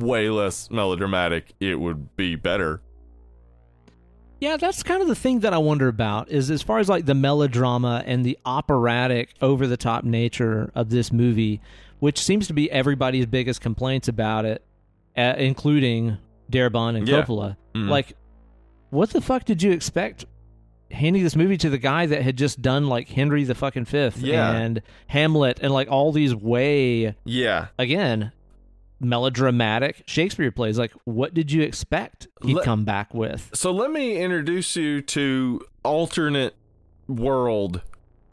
way 0.00 0.30
less 0.30 0.70
melodramatic, 0.70 1.52
it 1.60 1.80
would 1.80 2.14
be 2.16 2.36
better. 2.36 2.80
Yeah, 4.40 4.56
that's 4.56 4.82
kind 4.84 5.02
of 5.02 5.08
the 5.08 5.14
thing 5.16 5.40
that 5.40 5.52
I 5.52 5.58
wonder 5.58 5.88
about 5.88 6.30
is 6.30 6.50
as 6.50 6.62
far 6.62 6.78
as 6.78 6.88
like 6.88 7.06
the 7.06 7.14
melodrama 7.14 8.04
and 8.06 8.24
the 8.24 8.38
operatic 8.46 9.34
over 9.42 9.66
the 9.66 9.76
top 9.76 10.04
nature 10.04 10.70
of 10.76 10.90
this 10.90 11.12
movie, 11.12 11.60
which 11.98 12.20
seems 12.20 12.46
to 12.46 12.52
be 12.52 12.70
everybody's 12.70 13.26
biggest 13.26 13.60
complaints 13.60 14.06
about 14.06 14.44
it, 14.44 14.62
uh, 15.16 15.34
including 15.38 16.18
Darabont 16.52 16.96
and 16.96 17.08
Yeah. 17.08 17.22
Coppola. 17.22 17.56
Mhm. 17.74 17.88
Like, 17.88 18.12
what 18.90 19.10
the 19.10 19.20
fuck 19.20 19.44
did 19.44 19.62
you 19.62 19.72
expect 19.72 20.24
handing 20.90 21.22
this 21.22 21.36
movie 21.36 21.58
to 21.58 21.68
the 21.68 21.76
guy 21.76 22.06
that 22.06 22.22
had 22.22 22.38
just 22.38 22.62
done 22.62 22.86
like 22.86 23.08
Henry 23.08 23.44
the 23.44 23.54
fucking 23.54 23.84
Fifth 23.86 24.22
Yeah. 24.22 24.52
and 24.52 24.80
Hamlet 25.08 25.58
and 25.60 25.72
like 25.72 25.90
all 25.90 26.12
these 26.12 26.34
way 26.34 27.14
Yeah. 27.24 27.66
again 27.78 28.32
melodramatic 29.00 30.02
Shakespeare 30.06 30.50
plays? 30.50 30.78
Like, 30.78 30.92
what 31.04 31.34
did 31.34 31.52
you 31.52 31.62
expect 31.62 32.28
he'd 32.42 32.56
Let- 32.56 32.64
come 32.64 32.84
back 32.84 33.14
with? 33.14 33.50
So 33.54 33.70
let 33.72 33.90
me 33.90 34.16
introduce 34.18 34.76
you 34.76 35.00
to 35.02 35.60
alternate 35.84 36.54
world 37.06 37.82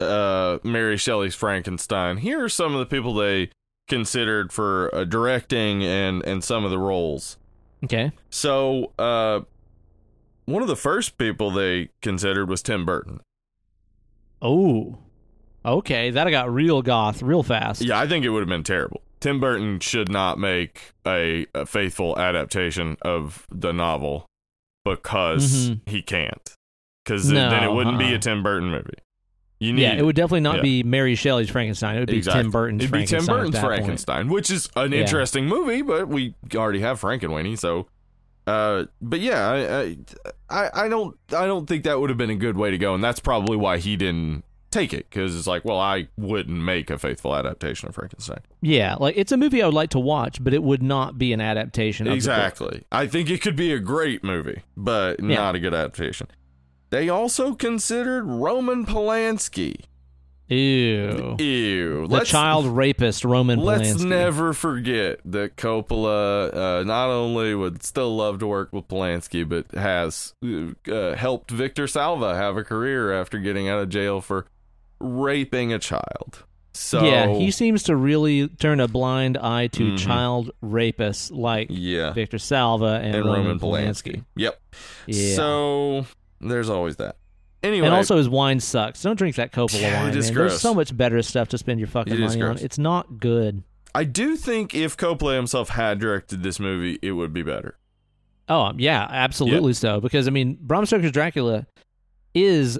uh 0.00 0.58
Mary 0.62 0.96
Shelley's 0.98 1.34
Frankenstein. 1.34 2.18
Here 2.18 2.44
are 2.44 2.48
some 2.50 2.74
of 2.74 2.80
the 2.80 2.86
people 2.86 3.14
they 3.14 3.50
considered 3.88 4.52
for 4.52 4.94
uh, 4.94 5.04
directing 5.04 5.82
and 5.82 6.22
and 6.26 6.44
some 6.44 6.64
of 6.64 6.70
the 6.70 6.78
roles. 6.78 7.38
Okay. 7.84 8.12
So, 8.28 8.92
uh 8.98 9.40
one 10.44 10.62
of 10.62 10.68
the 10.68 10.76
first 10.76 11.16
people 11.18 11.50
they 11.50 11.88
considered 12.02 12.48
was 12.48 12.62
Tim 12.62 12.84
Burton. 12.84 13.20
Oh, 14.42 14.98
okay. 15.64 16.10
That 16.10 16.28
got 16.30 16.52
real 16.52 16.82
goth 16.82 17.22
real 17.22 17.42
fast. 17.42 17.80
Yeah, 17.82 17.98
I 17.98 18.06
think 18.06 18.24
it 18.24 18.28
would 18.28 18.40
have 18.40 18.48
been 18.48 18.62
terrible. 18.64 19.00
Tim 19.26 19.40
Burton 19.40 19.80
should 19.80 20.08
not 20.08 20.38
make 20.38 20.92
a, 21.04 21.46
a 21.52 21.66
faithful 21.66 22.16
adaptation 22.16 22.96
of 23.02 23.44
the 23.50 23.72
novel 23.72 24.24
because 24.84 25.70
Mhm. 25.70 25.80
he 25.86 26.00
can't. 26.00 26.54
Because 27.04 27.28
then 27.28 27.64
it 27.64 27.72
wouldn't 27.72 27.98
be 27.98 28.04
uh-uh. 28.04 28.14
a 28.14 28.18
Tim 28.20 28.44
Burton 28.44 28.70
movie. 28.70 28.94
You 29.58 29.72
need 29.72 29.82
yeah, 29.82 29.94
it 29.94 30.04
would 30.04 30.14
definitely 30.14 30.42
not 30.42 30.56
yeah. 30.58 30.62
be 30.62 30.82
Mary 30.84 31.16
Shelley's 31.16 31.50
Frankenstein. 31.50 31.96
It 31.96 32.00
would 32.00 32.08
be 32.10 32.18
Exactly. 32.18 32.42
Tim 32.44 32.50
Burton's 32.52 32.82
It'd 32.82 32.92
be 32.92 32.98
Frankenstein. 32.98 33.26
Tim 33.26 33.36
Burton's 33.36 33.54
that 33.54 33.62
point. 33.62 33.74
Frankenstein, 33.78 34.28
which 34.28 34.48
is 34.48 34.68
an 34.76 34.92
Yeah. 34.92 34.98
interesting 35.00 35.46
movie, 35.48 35.82
but 35.82 36.06
we 36.06 36.36
already 36.54 36.80
have 36.80 37.00
Frank 37.00 37.24
and 37.24 37.32
Frankenweenie, 37.32 37.58
so. 37.58 37.88
Uh, 38.46 38.84
but 39.02 39.18
yeah, 39.18 39.48
I, 39.50 39.96
I, 40.48 40.84
I 40.84 40.88
don't, 40.88 41.16
I 41.36 41.46
don't 41.46 41.66
think 41.66 41.82
that 41.82 41.98
would 42.00 42.10
have 42.10 42.16
been 42.16 42.30
a 42.30 42.36
good 42.36 42.56
way 42.56 42.70
to 42.70 42.78
go, 42.78 42.94
and 42.94 43.02
that's 43.02 43.18
probably 43.18 43.56
why 43.56 43.78
he 43.78 43.96
didn't 43.96 44.44
take 44.78 44.92
it 44.94 45.06
because 45.10 45.36
it's 45.36 45.46
like, 45.46 45.64
well, 45.64 45.78
I 45.78 46.08
wouldn't 46.16 46.56
make 46.62 46.90
a 46.90 46.98
faithful 46.98 47.34
adaptation 47.34 47.88
of 47.88 47.94
Frankenstein. 47.94 48.40
Yeah, 48.60 48.94
like 49.00 49.16
it's 49.16 49.32
a 49.32 49.36
movie 49.36 49.62
I 49.62 49.66
would 49.66 49.74
like 49.74 49.90
to 49.90 49.98
watch, 49.98 50.42
but 50.42 50.52
it 50.54 50.62
would 50.62 50.82
not 50.82 51.18
be 51.18 51.32
an 51.32 51.40
adaptation. 51.40 52.06
Of 52.06 52.10
the 52.10 52.14
book. 52.14 52.16
Exactly. 52.16 52.84
I 52.92 53.06
think 53.06 53.30
it 53.30 53.40
could 53.42 53.56
be 53.56 53.72
a 53.72 53.78
great 53.78 54.22
movie, 54.24 54.62
but 54.76 55.20
Yeah. 55.20 55.34
not 55.36 55.54
a 55.54 55.58
good 55.58 55.74
adaptation. 55.74 56.28
They 56.90 57.08
also 57.08 57.54
considered 57.54 58.24
Roman 58.24 58.86
Polanski. 58.86 59.80
Ew. 60.48 61.34
Ew. 61.40 62.06
The 62.06 62.20
child 62.20 62.66
rapist 62.66 63.24
Roman 63.24 63.58
Polanski. 63.58 63.64
Let's 63.64 63.92
Polanski. 63.94 64.06
never 64.06 64.52
forget 64.52 65.18
that 65.24 65.56
Coppola 65.56 66.54
uh, 66.54 66.84
not 66.84 67.08
only 67.10 67.52
would 67.54 67.82
still 67.82 68.14
love 68.16 68.38
to 68.38 68.46
work 68.46 68.72
with 68.72 68.86
Polanski, 68.86 69.42
but 69.48 69.66
has 69.72 70.34
uh, 70.44 71.16
helped 71.16 71.50
Victor 71.50 71.88
Salva 71.88 72.36
have 72.36 72.56
a 72.56 72.62
career 72.62 73.12
after 73.12 73.38
getting 73.38 73.68
out 73.68 73.80
of 73.80 73.88
jail 73.88 74.20
for 74.20 74.46
raping 75.00 75.72
a 75.72 75.78
child. 75.78 76.44
So 76.72 77.02
yeah, 77.04 77.28
he 77.32 77.50
seems 77.50 77.84
to 77.84 77.96
really 77.96 78.48
turn 78.48 78.80
a 78.80 78.88
blind 78.88 79.38
eye 79.38 79.68
to 79.68 79.92
Mhm. 79.92 79.98
child 79.98 80.50
rapists 80.62 81.32
like 81.34 81.68
yeah, 81.70 82.12
Victor 82.12 82.38
Salva 82.38 83.00
and, 83.02 83.14
and 83.14 83.24
Roman, 83.24 83.58
Roman 83.58 83.58
Polanski. 83.58 84.16
Polanski. 84.16 84.24
Yep. 84.36 84.60
Yeah. 85.06 85.36
So 85.36 86.06
there's 86.40 86.68
always 86.68 86.96
that. 86.96 87.16
Anyway, 87.62 87.86
and 87.86 87.94
also 87.96 88.18
his 88.18 88.28
wine 88.28 88.60
sucks. 88.60 89.02
Don't 89.02 89.16
drink 89.16 89.36
that 89.36 89.52
Coppola 89.52 89.80
Yeah, 89.80 90.02
wine. 90.02 90.10
it 90.10 90.16
is 90.16 90.26
man. 90.26 90.34
gross. 90.34 90.50
There's 90.52 90.60
so 90.60 90.74
much 90.74 90.94
better 90.94 91.22
stuff 91.22 91.48
to 91.48 91.58
spend 91.58 91.80
your 91.80 91.88
fucking 91.88 92.12
It 92.12 92.20
money 92.20 92.42
on. 92.42 92.58
It's 92.58 92.78
not 92.78 93.18
good. 93.18 93.62
I 93.94 94.04
do 94.04 94.36
think 94.36 94.74
if 94.74 94.98
Coppola 94.98 95.34
himself 95.34 95.70
had 95.70 95.98
directed 95.98 96.42
this 96.42 96.60
movie, 96.60 96.98
it 97.00 97.12
would 97.12 97.32
be 97.32 97.42
better. 97.42 97.78
Oh 98.50 98.72
yeah, 98.76 99.06
absolutely 99.10 99.72
so. 99.72 99.98
Because 100.00 100.28
I 100.28 100.30
mean, 100.30 100.58
Bram 100.60 100.84
Stoker's 100.84 101.10
Dracula 101.10 101.66
is 102.34 102.78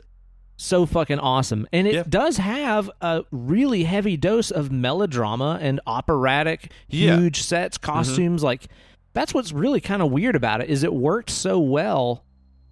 so 0.56 0.86
fucking 0.86 1.18
awesome, 1.18 1.66
and 1.72 1.86
it 1.86 1.94
Yeah. 1.94 2.02
does 2.08 2.38
have 2.38 2.90
a 3.00 3.24
really 3.30 3.84
heavy 3.84 4.16
dose 4.16 4.50
of 4.50 4.72
melodrama 4.72 5.58
and 5.60 5.80
operatic, 5.86 6.70
Yeah. 6.88 7.12
Mm-hmm. 7.12 7.22
huge 7.22 7.42
sets, 7.42 7.76
costumes. 7.78 8.42
Like 8.42 8.68
that's 9.12 9.32
what's 9.34 9.52
really 9.52 9.80
kind 9.80 10.02
of 10.02 10.10
weird 10.10 10.36
about 10.36 10.60
it 10.60 10.68
is 10.70 10.82
it 10.82 10.92
worked 10.94 11.30
so 11.30 11.58
well 11.58 12.24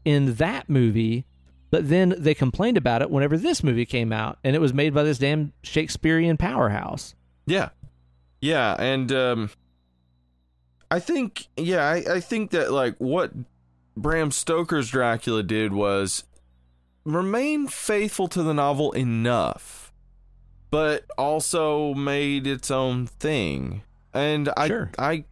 in 0.05 0.35
that 0.35 0.69
movie, 0.69 1.25
but 1.71 1.89
then 1.89 2.15
they 2.19 2.35
complained 2.35 2.77
about 2.77 3.03
it 3.03 3.11
whenever 3.11 3.37
this 3.39 3.63
movie 3.65 3.87
came 3.87 4.13
out, 4.13 4.39
and 4.45 4.55
it 4.57 4.59
was 4.61 4.73
made 4.75 4.93
by 4.95 5.03
this 5.03 5.19
damn 5.19 5.53
Shakespearean 5.63 6.37
powerhouse. 6.37 7.15
Yeah. 7.47 7.71
Yeah, 8.41 8.77
and 8.79 9.11
um 9.13 9.51
I 10.91 11.01
think 11.01 11.49
yeah, 11.57 11.85
I, 11.87 12.15
I 12.17 12.21
think 12.21 12.51
that 12.53 12.71
like 12.73 12.95
what 12.99 13.33
Bram 13.97 14.31
Stoker's 14.31 14.91
Dracula 14.91 15.43
did 15.43 15.73
was 15.73 16.25
remain 17.05 17.67
faithful 17.67 18.29
to 18.29 18.43
the 18.43 18.55
novel 18.55 18.93
enough, 18.93 19.93
but 20.71 21.05
also 21.17 21.95
made 21.95 22.47
its 22.47 22.71
own 22.71 23.07
thing. 23.07 23.83
And 24.13 24.49
I 24.57 24.69
Sure. 24.69 24.91
I 24.99 25.25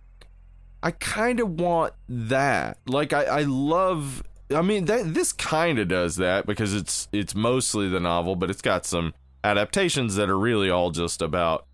I 0.82 0.90
kind 0.90 1.40
of 1.40 1.60
want 1.60 1.94
that. 2.08 2.78
Like 2.86 3.12
I 3.12 3.24
I 3.24 3.42
love 3.42 4.22
I 4.54 4.62
mean 4.62 4.84
that 4.86 5.14
this 5.14 5.32
kind 5.32 5.78
of 5.78 5.88
does 5.88 6.16
that 6.16 6.46
because 6.46 6.74
it's 6.74 7.08
it's 7.12 7.34
mostly 7.34 7.88
the 7.88 8.00
novel, 8.00 8.36
but 8.36 8.50
it's 8.50 8.62
got 8.62 8.84
some 8.84 9.14
adaptations 9.44 10.16
that 10.16 10.28
are 10.28 10.38
really 10.38 10.70
all 10.70 10.90
just 10.90 11.22
about 11.22 11.66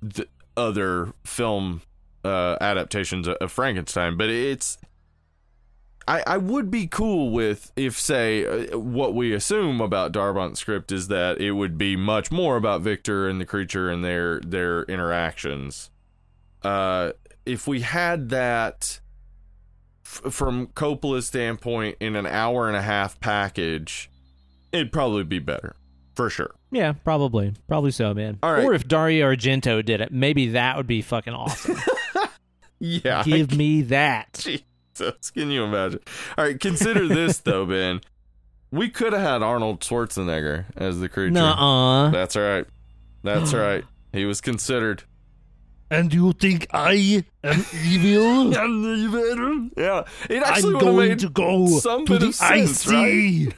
the 0.00 0.26
other 0.56 1.12
film 1.24 1.82
uh, 2.24 2.56
adaptations 2.60 3.28
of 3.28 3.52
Frankenstein. 3.52 4.16
But 4.16 4.30
it's 4.30 4.78
I, 6.06 6.22
I 6.26 6.36
would 6.36 6.70
be 6.70 6.86
cool 6.86 7.30
with 7.30 7.72
if 7.76 7.98
say 7.98 8.46
uh, 8.70 8.78
what 8.78 9.14
we 9.14 9.32
assume 9.32 9.80
about 9.80 10.12
Darabont's 10.12 10.60
script 10.60 10.92
is 10.92 11.08
that 11.08 11.40
it 11.40 11.52
would 11.52 11.78
be 11.78 11.96
much 11.96 12.30
more 12.30 12.56
about 12.56 12.82
Victor 12.82 13.28
and 13.28 13.40
the 13.40 13.46
creature 13.46 13.90
and 13.90 14.04
their 14.04 14.40
their 14.40 14.82
interactions. 14.84 15.90
Uh, 16.62 17.12
if 17.46 17.66
we 17.66 17.80
had 17.80 18.30
that 18.30 19.00
f- 20.04 20.32
from 20.32 20.68
Coppola's 20.68 21.26
standpoint 21.26 21.96
in 22.00 22.16
an 22.16 22.26
hour 22.26 22.68
and 22.68 22.76
a 22.76 22.82
half 22.82 23.18
package, 23.20 24.10
it'd 24.72 24.92
probably 24.92 25.24
be 25.24 25.38
better 25.38 25.74
for 26.14 26.28
sure. 26.30 26.54
Yeah, 26.70 26.92
probably. 26.92 27.54
Probably 27.68 27.90
so, 27.92 28.12
man. 28.14 28.38
All 28.42 28.52
right. 28.52 28.64
Or 28.64 28.74
if 28.74 28.86
Dario 28.88 29.32
Argento 29.32 29.84
did 29.84 30.00
it, 30.00 30.10
maybe 30.12 30.48
that 30.48 30.76
would 30.76 30.86
be 30.86 31.02
fucking 31.02 31.32
awesome. 31.32 31.76
Yeah, 32.80 33.22
Give 33.24 33.56
me 33.56 33.82
that. 33.82 34.32
Jesus, 34.42 34.62
can 35.34 35.50
you 35.50 35.64
imagine? 35.64 36.00
All 36.38 36.44
right, 36.44 36.58
consider 36.58 37.06
this 37.08 37.38
though, 37.38 37.66
Ben. 37.74 38.00
We 38.70 38.88
could 38.90 39.12
have 39.12 39.22
had 39.22 39.42
Arnold 39.42 39.80
Schwarzenegger 39.80 40.64
as 40.76 40.98
the 41.00 41.08
creature. 41.08 41.32
Nuh-uh. 41.34 42.10
That's 42.10 42.34
right. 42.36 42.66
That's 43.22 43.54
right. 43.54 43.84
He 44.12 44.24
was 44.24 44.40
considered. 44.40 45.04
And 45.90 46.12
you 46.12 46.32
think 46.32 46.66
I 46.72 47.24
am 47.44 47.64
evil? 47.84 48.52
Yeah, 49.76 50.04
it 50.28 50.42
I'm 50.44 50.62
would 50.64 50.72
have 50.74 50.80
going 50.80 51.08
made 51.10 51.18
to 51.20 51.28
go 51.28 51.66
some 51.78 52.04
to 52.06 52.12
bit 52.14 52.20
the 52.20 52.26
of 52.28 52.34
sense, 52.34 52.86
IC. 52.86 53.54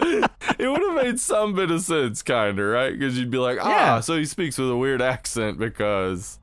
it 0.00 0.68
would 0.68 0.80
have 0.82 1.04
made 1.04 1.18
some 1.20 1.54
bit 1.54 1.70
of 1.70 1.80
sense, 1.80 2.22
kind 2.22 2.58
of, 2.58 2.66
right? 2.66 2.92
Because 2.92 3.18
you'd 3.18 3.30
be 3.30 3.38
like, 3.38 3.58
ah, 3.60 3.68
Yeah. 3.68 4.00
so 4.00 4.16
he 4.16 4.24
speaks 4.24 4.58
with 4.58 4.70
a 4.70 4.76
weird 4.76 5.00
accent 5.02 5.58
because 5.58 6.38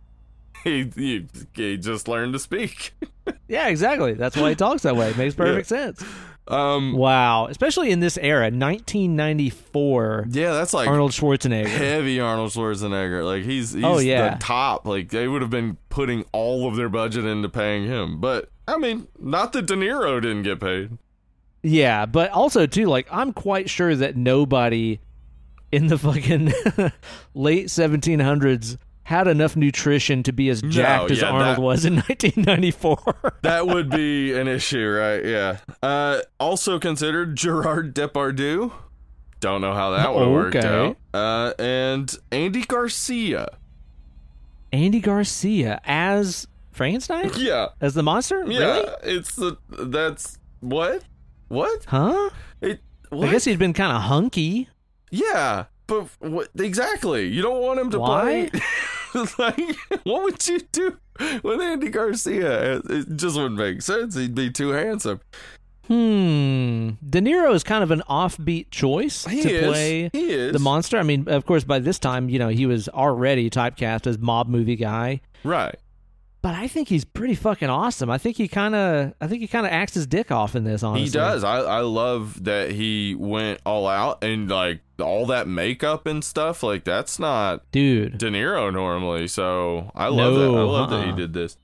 he 0.64 0.90
he, 0.96 1.28
he 1.56 1.78
just 1.78 2.08
learned 2.08 2.34
to 2.34 2.40
speak. 2.40 2.94
Yeah, 3.48 3.68
exactly. 3.68 4.14
That's 4.14 4.36
why 4.36 4.50
he 4.50 4.56
talks 4.56 4.82
that 4.84 4.96
way. 4.96 5.10
It 5.10 5.18
makes 5.18 5.36
perfect 5.36 5.68
sense. 5.68 6.04
Um, 6.48 6.94
Wow. 6.94 7.48
Especially 7.48 7.92
in 7.92 8.00
this 8.00 8.18
era, 8.18 8.50
1994, 8.50 10.28
yeah, 10.30 10.54
that's 10.54 10.74
like 10.74 10.88
Arnold 10.88 11.12
Schwarzenegger. 11.12 11.68
heavy 11.68 12.20
Arnold 12.20 12.52
Schwarzenegger. 12.52 13.24
Like 13.26 13.44
he's 13.44 13.74
he's 13.74 13.84
Oh, 13.84 14.00
yeah. 14.00 14.36
the 14.36 14.40
top. 14.40 14.86
Like 14.88 15.10
they 15.10 15.28
would 15.28 15.42
have 15.42 15.52
been 15.52 15.78
putting 15.90 16.26
all 16.32 16.68
of 16.68 16.76
their 16.76 16.90
budget 16.90 17.26
into 17.26 17.50
paying 17.50 17.86
him. 17.86 18.20
But 18.20 18.50
I 18.68 18.78
mean, 18.78 19.08
not 19.20 19.54
that 19.54 19.66
De 19.68 19.76
Niro 19.76 20.22
didn't 20.22 20.44
get 20.44 20.60
paid. 20.60 20.98
Yeah, 21.64 22.06
but 22.06 22.32
also 22.32 22.66
too, 22.66 22.86
like 22.88 23.08
I'm 23.12 23.34
quite 23.34 23.70
sure 23.70 23.96
that 23.96 24.16
nobody 24.16 25.00
in 25.72 25.88
the 25.88 25.98
fucking 25.98 26.48
late 27.34 27.68
1700s 27.68 28.78
had 29.12 29.28
enough 29.28 29.56
nutrition 29.56 30.24
to 30.24 30.32
be 30.32 30.50
as 30.50 30.62
jacked 30.64 31.12
as 31.12 31.22
yeah, 31.22 31.30
Arnold 31.30 31.58
that- 31.58 31.62
was 31.62 31.86
in 31.86 31.96
1994. 32.08 33.34
That 33.44 33.68
would 33.68 33.90
be 33.90 34.34
an 34.34 34.48
issue, 34.48 34.88
right? 34.90 35.24
Yeah. 35.26 35.58
Uh, 35.84 36.22
also 36.40 36.80
considered 36.80 37.36
Gerard 37.36 37.94
Depardieu. 37.96 38.72
Don't 39.40 39.62
know 39.62 39.74
how 39.74 39.92
that 39.92 40.14
would 40.14 40.22
have 40.24 40.32
worked 40.32 40.56
out. 40.56 40.98
Uh, 41.14 41.54
and 41.60 42.16
Andy 42.32 42.62
Garcia. 42.64 43.48
Andy 44.72 45.00
Garcia 45.00 45.82
as 45.84 46.48
Frankenstein? 46.72 47.32
Yeah. 47.36 47.70
As 47.82 47.94
the 47.96 48.04
monster? 48.04 48.44
Yeah. 48.48 48.60
Really? 48.60 48.90
It's 49.04 49.36
the 49.36 49.58
that's 49.70 50.38
what 50.60 51.04
what 51.50 51.86
Huh? 51.86 52.30
it. 52.62 52.80
What? 53.10 53.28
I 53.30 53.32
guess 53.32 53.44
he'd 53.46 53.60
been 53.60 53.74
kind 53.74 53.92
of 53.96 54.04
hunky. 54.04 54.70
Yeah, 55.10 55.66
but 55.88 56.08
what 56.20 56.48
exactly? 56.58 57.28
You 57.28 57.42
don't 57.42 57.60
want 57.62 57.80
him 57.80 57.90
to 57.92 58.00
Why? 58.00 58.50
play. 58.52 58.62
like, 59.38 59.76
what 60.04 60.24
would 60.24 60.48
you 60.48 60.60
do 60.72 60.98
with 61.44 61.62
Andy 61.62 61.90
Garcia? 61.90 62.78
It, 62.90 63.16
just 63.16 63.36
wouldn't 63.36 63.56
make 63.58 63.82
sense. 63.82 64.16
He'd 64.16 64.36
be 64.36 64.50
too 64.50 64.70
handsome. 64.70 65.20
Hmm. 65.88 66.92
De 67.10 67.20
Niro 67.20 67.54
is 67.54 67.64
kind 67.64 67.84
of 67.84 67.92
an 67.92 68.02
offbeat 68.10 68.72
choice 68.72 69.26
He 69.26 69.42
to 69.42 69.50
is. 69.50 69.68
play 69.68 70.08
the 70.52 70.60
monster. 70.60 70.98
I 70.98 71.04
mean, 71.04 71.28
of 71.28 71.46
course, 71.46 71.64
by 71.64 71.80
this 71.80 72.00
time, 72.00 72.30
you 72.30 72.40
know, 72.40 72.48
he 72.50 72.66
was 72.66 72.88
already 72.90 73.50
typecast 73.50 74.08
as 74.08 74.18
mob 74.18 74.48
movie 74.48 74.76
guy. 74.78 75.22
right. 75.44 75.76
But 76.44 76.56
I 76.56 76.68
think 76.68 76.88
he's 76.88 77.06
pretty 77.06 77.36
fucking 77.36 77.70
awesome. 77.70 78.10
I 78.10 78.18
think 78.18 78.36
he 78.38 78.48
kind 78.48 78.74
of, 78.74 79.14
I 79.22 79.28
think 79.28 79.42
he 79.42 79.48
kind 79.48 79.64
of 79.66 79.72
acts 79.72 79.94
his 79.94 80.08
dick 80.08 80.32
off 80.32 80.56
in 80.56 80.64
this. 80.64 80.82
Honestly, 80.82 81.06
He 81.06 81.12
does. 81.12 81.44
I 81.44 81.60
I 81.60 81.80
love 81.82 82.44
that 82.46 82.72
he 82.72 83.14
went 83.14 83.60
all 83.64 83.88
out 83.88 84.24
and 84.24 84.50
like 84.50 84.82
all 85.00 85.28
that 85.28 85.48
makeup 85.48 86.08
and 86.08 86.24
stuff. 86.24 86.64
Like 86.64 86.84
that's 86.84 87.20
not 87.20 87.62
dude. 87.72 88.18
De 88.18 88.30
Niro 88.32 88.74
normally. 88.74 89.28
So 89.28 89.92
I 89.94 90.08
love 90.08 90.34
that. 90.34 90.50
I 90.50 90.52
No, 90.52 90.68
love 90.68 90.90
that 90.90 91.04
he 91.04 91.10
uh-uh. 91.12 91.16
did 91.16 91.34
this. 91.34 91.58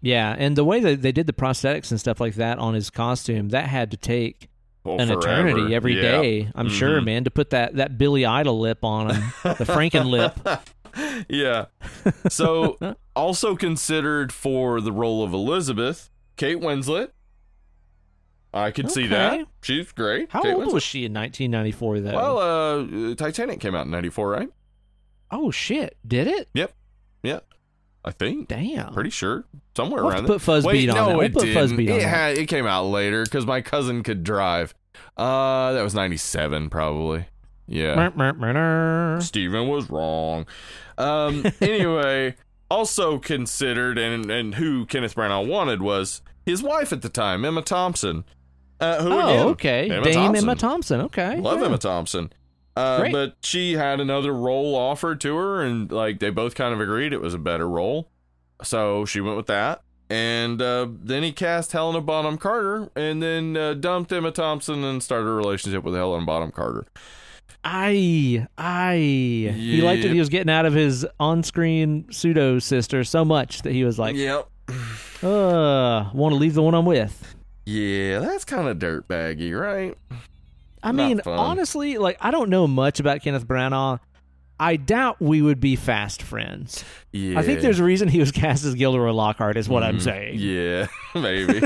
Yeah, 0.00 0.34
and 0.36 0.56
the 0.56 0.64
way 0.64 0.80
that 0.80 1.02
they 1.02 1.12
did 1.12 1.26
the 1.28 1.32
prosthetics 1.32 1.90
and 1.92 1.98
stuff 2.00 2.20
like 2.20 2.34
that 2.36 2.58
on 2.58 2.74
his 2.74 2.90
costume, 2.90 3.48
that 3.50 3.66
had 3.66 3.90
to 3.92 3.96
take 3.96 4.48
Well, 4.84 5.00
an 5.00 5.08
forever. 5.08 5.48
eternity 5.48 5.74
every 5.74 5.94
Yeah. 5.94 6.02
day. 6.22 6.50
I'm 6.56 6.68
sure, 6.68 7.00
Mhm. 7.00 7.04
man, 7.04 7.24
to 7.24 7.30
put 7.30 7.50
that 7.50 7.76
that 7.76 7.98
Billy 7.98 8.24
Idol 8.26 8.58
lip 8.58 8.82
on 8.84 9.10
him, 9.14 9.22
the 9.44 9.64
Franken 9.64 10.06
lip. 10.10 10.34
yeah. 11.28 11.66
So 12.28 12.78
also 13.18 13.56
considered 13.56 14.32
for 14.32 14.80
the 14.80 14.92
role 14.92 15.22
of 15.22 15.32
Elizabeth, 15.32 16.10
Kate 16.36 16.58
Winslet. 16.58 17.10
I 18.54 18.70
could 18.70 18.90
see 18.90 19.06
that. 19.08 19.46
She's 19.62 19.92
great. 19.92 20.30
How 20.30 20.40
Kate 20.42 20.54
old 20.54 20.64
Winslet. 20.68 20.72
was 20.72 20.82
she 20.82 21.04
in 21.04 21.12
1994 21.12 22.00
though? 22.00 22.12
Well, 22.14 22.38
uh, 23.10 23.14
Titanic 23.14 23.60
came 23.60 23.74
out 23.74 23.84
in 23.86 23.90
'94, 23.92 24.30
right? 24.30 24.48
oh 25.30 25.50
shit, 25.50 25.96
did 26.06 26.26
it? 26.26 26.48
Yep. 26.54 26.72
Yeah. 27.22 27.40
I 28.04 28.12
think. 28.12 28.48
Damn. 28.48 28.94
Pretty 28.94 29.10
sure. 29.10 29.44
Somewhere 29.76 30.02
We'll 30.02 30.12
around 30.12 30.24
there. 30.24 30.36
put 30.36 30.42
Fuzz 30.42 30.64
Wait, 30.64 30.72
Beat 30.72 30.90
on 30.90 30.96
no. 30.96 31.08
We'll 31.18 31.26
it 31.26 31.34
put 31.34 31.48
Fuzz 31.48 31.70
didn't. 31.70 31.76
Beat 31.76 31.90
on 31.90 31.96
it. 31.98 32.02
Had, 32.04 32.38
it 32.38 32.46
came 32.46 32.64
out 32.66 32.84
later 32.86 33.24
because 33.24 33.44
my 33.44 33.60
cousin 33.60 34.02
could 34.02 34.24
drive. 34.24 34.72
Uh, 35.16 35.72
that 35.72 35.82
was 35.82 35.94
'97 35.94 36.70
probably. 36.70 37.26
Yeah. 37.66 39.18
Steven 39.20 39.68
was 39.68 39.90
wrong. 39.90 40.46
Um, 40.96 41.44
anyway, 41.60 42.34
also 42.70 43.18
considered 43.18 43.98
and 43.98 44.30
and 44.30 44.54
who 44.56 44.86
Kenneth 44.86 45.14
Branagh 45.14 45.46
wanted 45.46 45.82
was 45.82 46.22
his 46.44 46.62
wife 46.62 46.92
at 46.92 47.02
the 47.02 47.08
time, 47.08 47.44
Emma 47.44 47.62
Thompson. 47.62 48.24
Uh, 48.80 49.02
who 49.02 49.12
Oh, 49.12 49.18
again, 49.18 49.46
okay. 49.48 49.90
Emma 49.90 50.04
Dame 50.04 50.14
Thompson. 50.14 50.44
Emma 50.44 50.56
Thompson. 50.56 51.00
Okay. 51.02 51.36
Love 51.40 51.60
yeah. 51.60 51.66
Emma 51.66 51.78
Thompson. 51.78 52.32
Uh, 52.76 53.10
but 53.10 53.36
she 53.42 53.72
had 53.72 53.98
another 53.98 54.32
role 54.32 54.76
offered 54.76 55.20
to 55.22 55.36
her, 55.36 55.62
and 55.62 55.90
like 55.90 56.20
they 56.20 56.30
both 56.30 56.54
kind 56.54 56.72
of 56.72 56.80
agreed 56.80 57.12
it 57.12 57.20
was 57.20 57.34
a 57.34 57.38
better 57.38 57.68
role, 57.68 58.08
so 58.62 59.04
she 59.04 59.20
went 59.20 59.36
with 59.36 59.46
that. 59.48 59.82
And 60.08 60.62
uh, 60.62 60.86
then 60.90 61.24
he 61.24 61.32
cast 61.32 61.72
Helena 61.72 62.00
Bonham 62.00 62.38
Carter, 62.38 62.88
and 62.94 63.20
then 63.20 63.56
uh, 63.56 63.74
dumped 63.74 64.12
Emma 64.12 64.30
Thompson 64.30 64.84
and 64.84 65.02
started 65.02 65.26
a 65.26 65.32
relationship 65.32 65.82
with 65.82 65.94
Helena 65.94 66.24
Bonham 66.24 66.52
Carter. 66.52 66.86
I, 67.64 68.46
I, 68.56 68.94
he 68.96 69.82
liked 69.82 70.02
that 70.02 70.08
Yep. 70.08 70.14
he 70.14 70.18
was 70.20 70.28
getting 70.28 70.50
out 70.50 70.64
of 70.64 70.72
his 70.74 71.06
on-screen 71.20 72.06
pseudo 72.10 72.58
sister 72.60 73.04
so 73.04 73.24
much 73.24 73.62
that 73.62 73.72
he 73.72 73.84
was 73.84 73.98
like, 73.98 74.16
yep. 74.16 74.48
"Uh, 75.22 76.08
want 76.14 76.32
to 76.32 76.36
leave 76.36 76.54
the 76.54 76.62
one 76.62 76.74
I'm 76.74 76.86
with." 76.86 77.34
Yeah, 77.66 78.20
that's 78.20 78.44
kind 78.44 78.68
of 78.68 78.78
dirtbaggy, 78.78 79.58
right? 79.58 79.96
I 80.82 80.92
Not 80.92 80.94
mean, 80.94 81.20
fun. 81.20 81.38
honestly, 81.38 81.98
like 81.98 82.16
I 82.20 82.30
don't 82.30 82.48
know 82.50 82.66
much 82.66 83.00
about 83.00 83.20
Kenneth 83.22 83.46
Branagh. 83.46 83.98
I 84.60 84.76
doubt 84.76 85.20
we 85.20 85.40
would 85.40 85.60
be 85.60 85.76
fast 85.76 86.20
friends. 86.22 86.84
Yeah. 87.12 87.38
I 87.38 87.42
think 87.42 87.60
there's 87.60 87.78
a 87.78 87.84
reason 87.84 88.08
he 88.08 88.18
was 88.18 88.32
cast 88.32 88.64
as 88.64 88.74
Gilderoy 88.74 89.12
Lockhart, 89.12 89.56
is 89.56 89.68
what 89.68 89.82
I'm 89.84 89.98
Mhm. 89.98 90.02
saying. 90.02 90.38
Yeah, 90.38 90.86
maybe. 91.14 91.62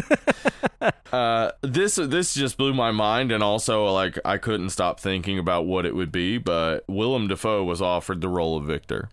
uh, 1.12 1.52
this 1.62 1.94
this 1.96 2.34
just 2.34 2.56
blew 2.58 2.74
my 2.74 2.90
mind, 2.90 3.32
and 3.32 3.42
also 3.42 3.86
like 3.86 4.18
I 4.24 4.36
couldn't 4.38 4.70
stop 4.70 5.00
thinking 5.00 5.38
about 5.38 5.64
what 5.66 5.86
it 5.86 5.94
would 5.94 6.12
be. 6.12 6.38
But 6.38 6.84
Willem 6.88 7.28
Dafoe 7.28 7.64
was 7.64 7.80
offered 7.80 8.20
the 8.20 8.28
role 8.28 8.56
of 8.58 8.64
Victor. 8.64 9.08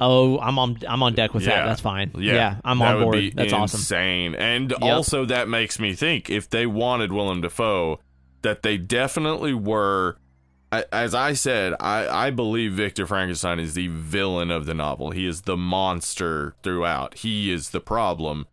Oh, 0.00 0.38
I'm 0.40 0.58
on, 0.58 0.78
I'm 0.88 1.02
on 1.02 1.14
deck 1.14 1.32
with 1.32 1.44
Yeah. 1.44 1.56
that. 1.60 1.66
That's 1.66 1.80
fine. 1.80 2.10
Yeah, 2.18 2.34
Yeah, 2.34 2.56
I'm 2.64 2.78
that 2.80 2.96
on 2.96 3.02
board. 3.02 3.32
That's 3.36 3.52
awesome. 3.52 3.78
insane. 3.78 4.34
And 4.34 4.72
also 4.74 5.24
that 5.26 5.48
makes 5.48 5.78
me 5.78 5.94
think 5.94 6.28
if 6.28 6.50
they 6.50 6.66
wanted 6.66 7.12
Willem 7.12 7.40
Dafoe, 7.40 8.00
that 8.42 8.62
they 8.62 8.76
definitely 8.78 9.54
were. 9.54 10.16
As 10.90 11.14
I 11.14 11.34
said, 11.34 11.74
I, 11.80 12.08
I 12.28 12.30
believe 12.30 12.72
Victor 12.72 13.06
Frankenstein 13.06 13.58
is 13.60 13.74
the 13.74 13.88
villain 13.88 14.50
of 14.50 14.64
the 14.64 14.72
novel. 14.72 15.10
He 15.10 15.26
is 15.26 15.42
the 15.42 15.56
monster 15.56 16.54
throughout. 16.62 17.18
He 17.18 17.52
is 17.52 17.70
the 17.70 17.80
problem. 17.80 18.46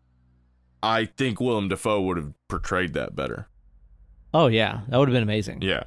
I 0.84 1.06
think 1.06 1.40
Willem 1.40 1.70
Dafoe 1.70 2.02
would 2.02 2.18
have 2.18 2.34
portrayed 2.50 2.94
that 2.94 3.16
better. 3.16 3.48
Oh 4.34 4.48
yeah, 4.48 4.82
that 4.90 4.98
would 4.98 5.08
have 5.08 5.14
been 5.14 5.24
amazing. 5.24 5.62
Yeah. 5.62 5.84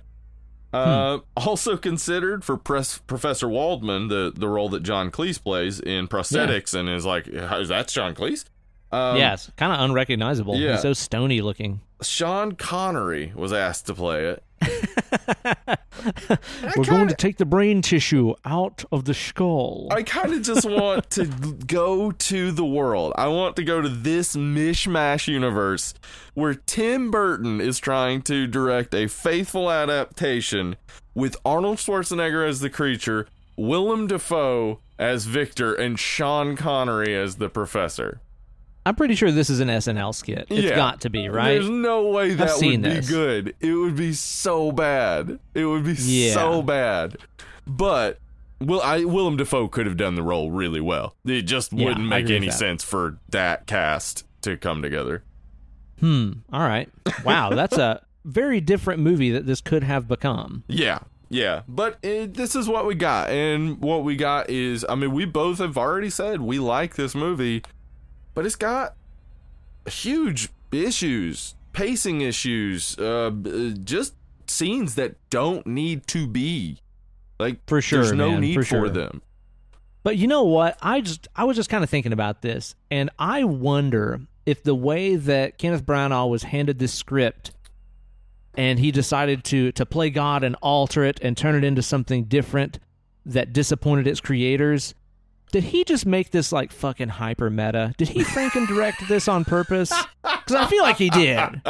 Uh, 0.73 1.19
also 1.37 1.77
considered 1.77 2.45
for 2.45 2.57
Pres- 2.57 2.99
Professor 3.07 3.47
Waldman, 3.47 4.09
the, 4.09 4.33
the 4.35 4.49
role 4.49 4.71
that 4.71 4.83
John 4.83 5.11
Cleese 5.11 5.43
plays 5.43 5.79
in 5.81 6.09
prosthetics, 6.09 6.73
and 6.75 6.89
is 6.89 7.05
like, 7.05 7.29
is 7.29 7.69
that 7.69 7.89
John 7.89 8.15
Cleese? 8.15 8.47
Um, 8.91 9.19
yes, 9.19 9.51
kind 9.59 9.73
of 9.73 9.81
unrecognizable. 9.81 10.57
yeah. 10.57 10.73
He's 10.73 10.83
so 10.83 10.95
stony 10.95 11.43
looking. 11.43 11.83
Sean 12.03 12.53
Connery 12.53 13.33
was 13.35 13.53
asked 13.53 13.87
to 13.87 13.95
play 13.95 14.25
it. 14.27 14.43
We're 16.77 16.85
going 16.85 17.09
to 17.09 17.15
take 17.15 17.37
the 17.37 17.45
brain 17.45 17.83
tissue 17.83 18.35
out 18.45 18.85
of 18.91 19.05
the 19.05 19.15
skull. 19.15 19.89
I 19.91 20.03
kind 20.03 20.33
of 20.33 20.43
just 20.43 20.69
want 20.69 21.11
to 21.11 21.27
go 21.67 22.11
to 22.11 22.51
the 22.51 22.65
world. 22.65 23.13
I 23.17 23.29
want 23.29 23.57
to 23.57 23.65
go 23.65 23.81
to 23.81 23.89
this 23.89 24.35
mishmash 24.35 25.29
universe 25.29 25.95
where 26.35 26.55
Tim 26.55 27.11
Burton 27.11 27.61
is 27.61 27.79
trying 27.79 28.23
to 28.23 28.47
direct 28.47 28.95
a 28.95 29.07
faithful 29.07 29.71
adaptation 29.71 30.77
with 31.15 31.37
Arnold 31.45 31.79
Schwarzenegger 31.79 32.49
as 32.49 32.61
the 32.61 32.71
creature, 32.71 33.27
Willem 33.57 34.07
Dafoe 34.07 34.81
as 34.99 35.27
Victor, 35.27 35.75
and 35.75 35.99
Sean 35.99 36.57
Connery 36.57 37.15
as 37.15 37.37
the 37.37 37.49
professor. 37.49 38.21
I'm 38.85 38.95
pretty 38.97 39.15
sure 39.15 39.31
this 39.31 39.49
is 39.51 39.61
an 39.61 39.69
SNL 39.69 40.13
skit. 40.15 40.47
It's 40.51 40.63
Yeah. 40.69 40.75
got 40.77 41.03
to 41.03 41.11
be, 41.11 41.29
right? 41.29 41.53
There's 41.55 41.69
no 41.71 42.09
way 42.09 42.35
that 42.35 42.51
would 42.57 42.61
be 42.61 42.77
this. 42.77 43.09
good. 43.09 43.55
It 43.61 43.73
would 43.75 43.97
be 43.97 44.13
so 44.13 44.73
bad. 44.73 45.39
It 45.55 45.67
would 45.67 45.85
be 45.85 45.95
Yeah. 45.99 46.33
so 46.35 46.63
bad. 46.63 47.17
But 47.67 48.19
Will 48.61 48.81
I 48.81 49.05
Willem 49.05 49.37
Dafoe 49.37 49.67
could 49.69 49.87
have 49.87 49.97
done 49.97 50.15
the 50.15 50.23
role 50.23 50.51
really 50.53 50.81
well. 50.81 51.17
It 51.25 51.43
just 51.43 51.73
wouldn't 51.73 51.99
I 52.13 52.21
make 52.21 52.31
any 52.31 52.51
sense 52.51 52.85
for 52.85 53.19
that 53.31 53.67
cast 53.67 54.25
to 54.43 54.57
come 54.57 54.83
together. 54.83 55.25
Hmm. 55.99 56.33
All 56.53 56.61
right. 56.67 56.89
Wow, 57.25 57.51
that's 57.51 57.77
a 57.77 58.03
very 58.25 58.61
different 58.61 59.01
movie 59.01 59.31
that 59.33 59.47
this 59.47 59.61
could 59.61 59.83
have 59.85 60.07
become. 60.09 60.63
Yeah. 60.69 61.01
Yeah, 61.29 61.63
but 61.67 61.99
it, 62.03 62.35
this 62.35 62.55
is 62.55 62.69
what 62.69 62.85
we 62.87 62.95
got, 62.95 63.31
and 63.31 63.81
what 63.81 64.05
we 64.05 64.17
got 64.17 64.51
is, 64.51 64.85
I 64.87 64.95
mean, 64.97 65.13
we 65.13 65.25
both 65.25 65.59
have 65.59 65.79
already 65.79 66.11
said 66.11 66.43
we 66.43 66.59
like 66.59 66.95
this 66.97 67.15
movie, 67.15 67.63
but 68.35 68.47
it's 68.47 68.57
got 68.57 68.97
huge 69.87 70.49
issues, 70.71 71.55
pacing 71.73 72.21
issues, 72.21 72.99
uh, 72.99 73.31
just 73.83 74.15
scenes 74.47 74.95
that 74.95 75.17
don't 75.31 75.67
need 75.67 76.07
to 76.09 76.27
be. 76.27 76.79
Like, 77.39 77.59
For 77.67 77.81
sure, 77.81 78.05
there's 78.05 78.13
no 78.13 78.33
man, 78.33 78.41
need 78.41 78.55
for 78.55 78.65
for, 78.65 78.89
them. 78.89 79.23
But 80.03 80.17
you 80.17 80.27
know 80.27 80.45
what? 80.45 80.77
I 80.83 81.01
just 81.01 81.29
I 81.35 81.45
was 81.45 81.57
just 81.57 81.71
kind 81.71 81.85
of 81.85 81.91
thinking 81.91 82.13
about 82.13 82.43
this, 82.43 82.75
and 82.91 83.11
I 83.19 83.45
wonder 83.45 84.21
if 84.47 84.63
the 84.63 84.75
way 84.75 85.17
that 85.17 85.59
Kenneth 85.59 85.85
Branagh 85.85 86.29
was 86.29 86.45
handed 86.45 86.79
this 86.79 86.93
script, 86.93 87.53
and 88.55 88.79
he 88.79 88.91
decided 88.91 89.45
to 89.45 89.73
to 89.73 89.87
play 89.87 90.11
God 90.11 90.45
and 90.45 90.57
alter 90.61 91.05
it 91.05 91.21
and 91.21 91.37
turn 91.37 91.55
it 91.55 91.65
into 91.65 91.83
something 91.83 92.25
different 92.25 92.79
that 93.25 93.53
disappointed 93.53 94.07
its 94.07 94.21
creators. 94.21 94.95
Did 95.53 95.63
he 95.65 95.85
just 95.85 96.05
make 96.07 96.31
this 96.33 96.51
like 96.51 96.73
fucking 96.73 97.11
hyper 97.11 97.49
meta? 97.51 97.95
Did 97.99 98.09
he 98.09 98.25
Franken 98.25 98.67
direct 98.67 99.07
this 99.09 99.29
on 99.29 99.45
purpose? 99.45 99.93
Because 100.23 100.55
I 100.57 100.67
feel 100.67 100.83
like 100.83 100.97
he 100.97 101.11
did. 101.11 101.63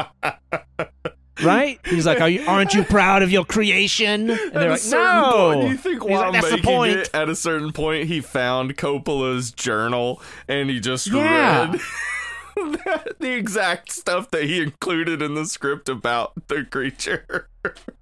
Right? 1.42 1.80
He's 1.86 2.06
like, 2.06 2.20
Are 2.20 2.28
you, 2.28 2.44
"Aren't 2.46 2.74
you 2.74 2.84
proud 2.84 3.22
of 3.22 3.32
your 3.32 3.44
creation?" 3.44 4.30
And 4.30 4.52
they're 4.52 4.70
like, 4.70 4.84
"No." 4.88 5.52
point- 5.54 5.68
you 5.70 5.76
think 5.76 6.04
while 6.04 6.20
like, 6.30 6.32
"That's 6.34 6.46
the 6.46 6.56
making 6.59 6.64
point." 6.70 6.96
it, 6.98 7.10
at 7.14 7.28
a 7.28 7.34
certain 7.34 7.72
point, 7.72 8.06
he 8.06 8.20
found 8.20 8.76
Coppola's 8.76 9.50
journal 9.50 10.22
and 10.46 10.70
he 10.70 10.78
just 10.78 11.09
Yeah. 11.09 11.72
read 11.72 11.80
the 13.18 13.32
exact 13.32 13.90
stuff 13.90 14.30
that 14.30 14.44
he 14.44 14.62
included 14.62 15.20
in 15.22 15.34
the 15.34 15.46
script 15.46 15.88
about 15.88 16.32
the 16.48 16.64
creature. 16.64 17.48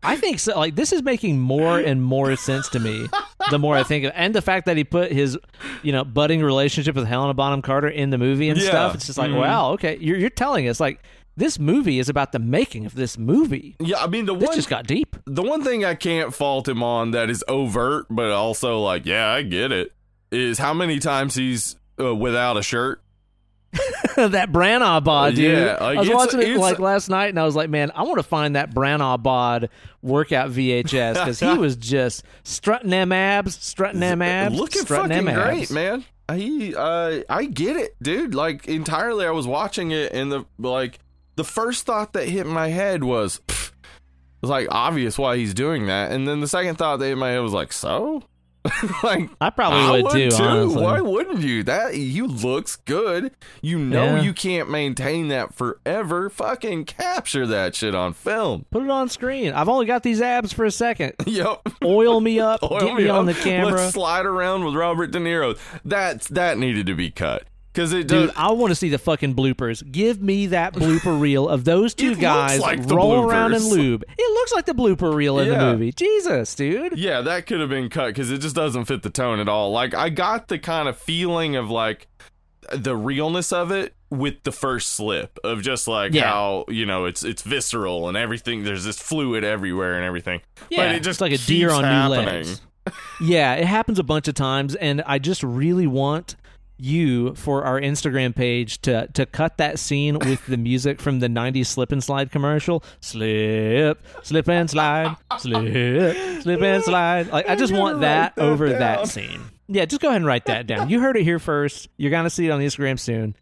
I 0.02 0.16
think 0.16 0.38
so. 0.38 0.58
Like 0.58 0.74
this 0.76 0.92
is 0.92 1.02
making 1.02 1.38
more 1.38 1.78
and 1.78 2.02
more 2.02 2.34
sense 2.36 2.68
to 2.70 2.80
me 2.80 3.06
the 3.50 3.58
more 3.58 3.76
I 3.76 3.82
think 3.82 4.04
of, 4.06 4.12
and 4.14 4.34
the 4.34 4.40
fact 4.42 4.66
that 4.66 4.76
he 4.76 4.84
put 4.84 5.12
his, 5.12 5.38
you 5.82 5.92
know, 5.92 6.04
budding 6.04 6.42
relationship 6.42 6.94
with 6.94 7.06
Helena 7.06 7.34
Bonham 7.34 7.60
Carter 7.62 7.88
in 7.88 8.10
the 8.10 8.18
movie 8.18 8.48
and 8.48 8.58
Yeah. 8.58 8.68
stuff. 8.68 8.94
It's 8.94 9.06
just 9.06 9.18
like, 9.18 9.30
Mhm. 9.30 9.36
wow, 9.38 9.72
okay, 9.72 9.98
you're 10.00 10.16
you're 10.16 10.30
telling 10.30 10.68
us 10.68 10.80
like 10.80 11.02
this 11.36 11.58
movie 11.58 11.98
is 11.98 12.08
about 12.08 12.32
the 12.32 12.38
making 12.38 12.86
of 12.86 12.94
this 12.94 13.18
movie. 13.18 13.76
Yeah, 13.80 14.02
I 14.02 14.06
mean 14.06 14.26
the 14.26 14.34
This 14.34 14.46
one 14.48 14.56
just 14.56 14.68
got 14.70 14.86
deep. 14.86 15.16
the 15.26 15.42
one 15.42 15.62
thing 15.62 15.84
I 15.84 15.94
can't 15.94 16.34
fault 16.34 16.66
him 16.68 16.82
on 16.82 17.10
that 17.12 17.28
is 17.30 17.44
overt, 17.48 18.06
but 18.10 18.30
also 18.30 18.80
like, 18.80 19.04
yeah, 19.06 19.28
I 19.30 19.42
get 19.42 19.72
it, 19.72 19.92
is 20.32 20.58
how 20.58 20.72
many 20.74 20.98
times 20.98 21.34
he's 21.34 21.76
uh, 22.00 22.14
without 22.14 22.56
a 22.56 22.62
shirt. 22.62 23.02
that 24.16 24.50
Branagh 24.50 25.04
bod, 25.04 25.34
dude. 25.34 25.56
Yeah, 25.56 25.76
like, 25.80 25.98
I 25.98 26.00
was 26.00 26.10
watching 26.10 26.42
it 26.42 26.56
like 26.56 26.78
last 26.78 27.08
night, 27.08 27.28
and 27.28 27.38
I 27.38 27.44
was 27.44 27.54
like, 27.54 27.70
man, 27.70 27.92
I 27.94 28.02
want 28.02 28.18
to 28.18 28.22
find 28.24 28.56
that 28.56 28.74
Branagh 28.74 29.22
bod 29.22 29.70
workout 30.02 30.50
VHS 30.50 31.14
because 31.14 31.40
he 31.40 31.52
was 31.58 31.76
just 31.76 32.24
strutting 32.42 32.90
them 32.90 33.12
abs, 33.12 33.56
strutting 33.62 34.00
them 34.00 34.22
abs, 34.22 34.56
looking 34.56 34.82
strutting 34.82 35.10
fucking 35.10 35.26
them 35.26 35.38
abs. 35.38 35.68
great, 35.68 35.70
man. 35.70 36.04
He, 36.32 36.74
uh, 36.74 37.22
I 37.28 37.44
get 37.44 37.76
it, 37.76 37.96
dude. 38.02 38.34
Like 38.34 38.66
entirely, 38.68 39.26
I 39.26 39.30
was 39.30 39.46
watching 39.46 39.90
it, 39.92 40.12
and 40.12 40.30
the 40.32 40.44
like, 40.58 40.98
the 41.36 41.44
first 41.44 41.86
thought 41.86 42.12
that 42.14 42.28
hit 42.28 42.46
my 42.46 42.68
head 42.68 43.04
was, 43.04 43.40
pff, 43.46 43.68
it 43.68 43.74
was 44.42 44.50
like 44.50 44.68
obvious 44.70 45.18
why 45.18 45.36
he's 45.36 45.54
doing 45.54 45.86
that, 45.86 46.12
and 46.12 46.26
then 46.26 46.40
the 46.40 46.48
second 46.48 46.76
thought 46.76 46.98
that 46.98 47.06
hit 47.06 47.18
my 47.18 47.30
head 47.30 47.40
was 47.40 47.52
like, 47.52 47.72
so, 47.72 48.22
like. 49.02 49.30
I 49.40 49.50
probably 49.50 49.78
I 49.78 50.02
would, 50.02 50.12
too, 50.12 50.36
honestly. 50.42 50.82
Why 50.82 51.00
wouldn't 51.00 51.40
you? 51.40 51.62
That 51.62 51.96
you 51.96 52.26
looks 52.26 52.76
good. 52.76 53.32
You 53.62 53.78
know 53.78 54.16
Yeah. 54.16 54.22
you 54.22 54.32
can't 54.32 54.70
maintain 54.70 55.28
that 55.28 55.54
forever. 55.54 56.28
Fucking 56.30 56.84
capture 56.84 57.46
that 57.46 57.74
shit 57.74 57.94
on 57.94 58.12
film. 58.12 58.66
Put 58.70 58.82
it 58.82 58.90
on 58.90 59.08
screen. 59.08 59.52
I've 59.52 59.68
only 59.68 59.86
got 59.86 60.02
these 60.02 60.20
abs 60.20 60.52
for 60.52 60.64
a 60.64 60.70
second. 60.70 61.14
Yep. 61.30 61.68
Oil 61.84 62.20
me 62.20 62.40
up. 62.40 62.62
Oil 62.70 62.80
get 62.80 62.94
me, 62.96 63.08
on 63.08 63.24
the 63.26 63.34
camera. 63.34 63.72
Let's 63.72 63.94
slide 63.94 64.26
around 64.26 64.64
with 64.64 64.74
Robert 64.74 65.10
De 65.12 65.18
Niro. 65.18 65.56
That's 65.84 66.26
that 66.28 66.58
needed 66.58 66.86
to 66.86 66.94
be 66.94 67.10
cut 67.10 67.44
because 67.72 67.92
it 67.92 68.08
Dude. 68.08 68.30
I 68.36 68.50
want 68.52 68.70
to 68.70 68.74
see 68.74 68.88
the 68.88 68.98
fucking 68.98 69.34
bloopers. 69.34 69.88
Give 69.90 70.20
me 70.20 70.46
that 70.46 70.74
blooper 70.74 71.20
reel 71.20 71.48
of 71.48 71.64
those 71.64 71.94
two 71.94 72.12
It 72.12 72.20
guys 72.20 72.60
like 72.60 72.80
roll 72.90 73.22
around 73.28 73.54
in 73.54 73.62
lube. 73.68 74.04
It 74.18 74.32
looks 74.34 74.52
like 74.52 74.66
the 74.66 74.72
blooper 74.74 75.14
reel 75.14 75.38
in 75.38 75.48
the 75.48 75.58
movie. 75.58 75.92
Jesus, 75.92 76.54
dude. 76.54 76.98
Yeah, 76.98 77.20
that 77.22 77.46
could 77.46 77.60
have 77.60 77.68
been 77.70 77.88
cut 77.88 78.08
because 78.08 78.30
it 78.30 78.38
just 78.38 78.56
doesn't 78.56 78.86
fit 78.86 79.02
the 79.02 79.10
tone 79.10 79.38
at 79.40 79.48
all. 79.48 79.70
Like 79.72 79.94
I 79.94 80.08
got 80.10 80.48
the 80.48 80.58
kind 80.58 80.88
of 80.88 80.96
feeling 80.98 81.56
of 81.56 81.70
like 81.70 82.08
the 82.72 82.94
realness 82.96 83.52
of 83.52 83.70
it 83.70 83.94
with 84.10 84.42
the 84.42 84.52
first 84.52 84.90
slip 84.90 85.38
of 85.44 85.62
just 85.62 85.86
like 85.88 86.12
Yeah. 86.12 86.24
how 86.24 86.64
you 86.68 86.84
know 86.86 87.04
it's 87.04 87.22
it's 87.22 87.42
visceral 87.42 88.08
and 88.08 88.16
everything. 88.16 88.64
There's 88.64 88.84
this 88.84 88.98
fluid 89.00 89.44
everywhere 89.44 89.94
and 89.94 90.04
everything. 90.04 90.40
Yeah, 90.68 90.86
but 90.86 90.94
it 90.96 91.02
just 91.02 91.16
it's 91.16 91.20
like 91.20 91.32
a 91.32 91.38
deer 91.38 91.70
on 91.70 91.84
happening. 91.84 92.24
new 92.24 92.30
legs. 92.32 92.60
yeah, 93.20 93.54
it 93.54 93.66
happens 93.66 93.98
a 93.98 94.02
bunch 94.02 94.26
of 94.26 94.34
times, 94.34 94.74
and 94.74 95.02
I 95.06 95.18
just 95.18 95.42
really 95.42 95.86
want 95.86 96.34
you 96.80 97.34
for 97.34 97.64
our 97.64 97.80
Instagram 97.80 98.34
page 98.34 98.80
to 98.82 99.06
to 99.14 99.26
cut 99.26 99.58
that 99.58 99.78
scene 99.78 100.18
with 100.18 100.46
the 100.46 100.56
music 100.56 101.00
from 101.00 101.20
the 101.20 101.28
'90s 101.28 101.66
slip 101.66 101.92
and 101.92 102.02
slide 102.02 102.30
commercial. 102.30 102.82
Slip, 103.00 104.04
slip 104.22 104.48
and 104.48 104.70
slide, 104.70 105.16
slip, 105.38 106.42
slip 106.42 106.62
and 106.62 106.84
slide. 106.84 107.28
Like 107.28 107.48
I 107.48 107.56
just 107.56 107.72
want 107.72 108.00
that, 108.00 108.36
that 108.36 108.42
over 108.42 108.68
down. 108.68 108.78
that 108.78 109.08
scene. 109.08 109.40
Yeah, 109.72 109.84
just 109.84 110.02
go 110.02 110.08
ahead 110.08 110.16
and 110.16 110.26
write 110.26 110.46
that 110.46 110.66
down. 110.66 110.90
You 110.90 110.98
heard 111.00 111.16
it 111.16 111.22
here 111.22 111.38
first. 111.38 111.88
You're 111.96 112.10
gonna 112.10 112.28
see 112.28 112.46
it 112.46 112.50
on 112.50 112.60
Instagram 112.60 112.98
soon. 112.98 113.36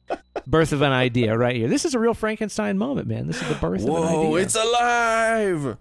Birth 0.47 0.73
of 0.73 0.83
an 0.83 0.93
idea, 0.93 1.37
right 1.37 1.57
here. 1.57 1.69
This 1.69 1.87
is 1.87 1.95
a 1.95 1.99
real 1.99 2.13
Frankenstein 2.13 2.77
moment, 2.77 3.09
man. 3.09 3.27
This 3.27 3.41
is 3.41 3.49
the 3.49 3.55
birth 3.55 3.81
of 3.81 3.89
an 3.89 3.95
Whoa, 3.95 4.37
idea. 4.37 4.43
it's 4.45 4.55
alive! 4.55 5.79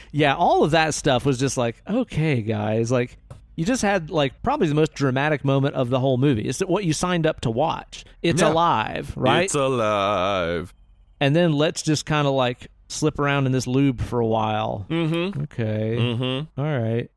yeah, 0.12 0.34
all 0.34 0.64
of 0.64 0.70
that 0.70 0.94
stuff 0.94 1.26
was 1.26 1.38
just 1.38 1.58
like, 1.58 1.82
okay, 1.88 2.40
guys, 2.40 2.90
like 2.90 3.18
you 3.56 3.64
just 3.64 3.82
had 3.82 4.10
like 4.10 4.42
probably 4.42 4.68
the 4.68 4.74
most 4.74 4.94
dramatic 4.94 5.44
moment 5.44 5.74
of 5.74 5.90
the 5.90 5.98
whole 5.98 6.16
movie. 6.18 6.42
It's 6.42 6.60
what 6.60 6.84
you 6.84 6.92
signed 6.92 7.26
up 7.26 7.40
to 7.40 7.50
watch. 7.50 8.04
It's 8.22 8.40
Yeah. 8.42 8.52
alive, 8.52 9.12
right? 9.16 9.44
It's 9.46 9.54
alive. 9.54 10.72
and 11.20 11.34
then 11.34 11.52
let's 11.52 11.82
just 11.82 12.06
kind 12.06 12.26
of 12.26 12.34
like 12.34 12.68
slip 12.88 13.18
around 13.18 13.46
in 13.46 13.52
this 13.52 13.66
lube 13.66 14.00
for 14.00 14.20
a 14.20 14.26
while. 14.26 14.86
Mm-hmm. 14.90 15.40
Okay. 15.42 15.96
Mm-hmm. 15.98 16.60
All 16.60 16.78
right. 16.78 17.10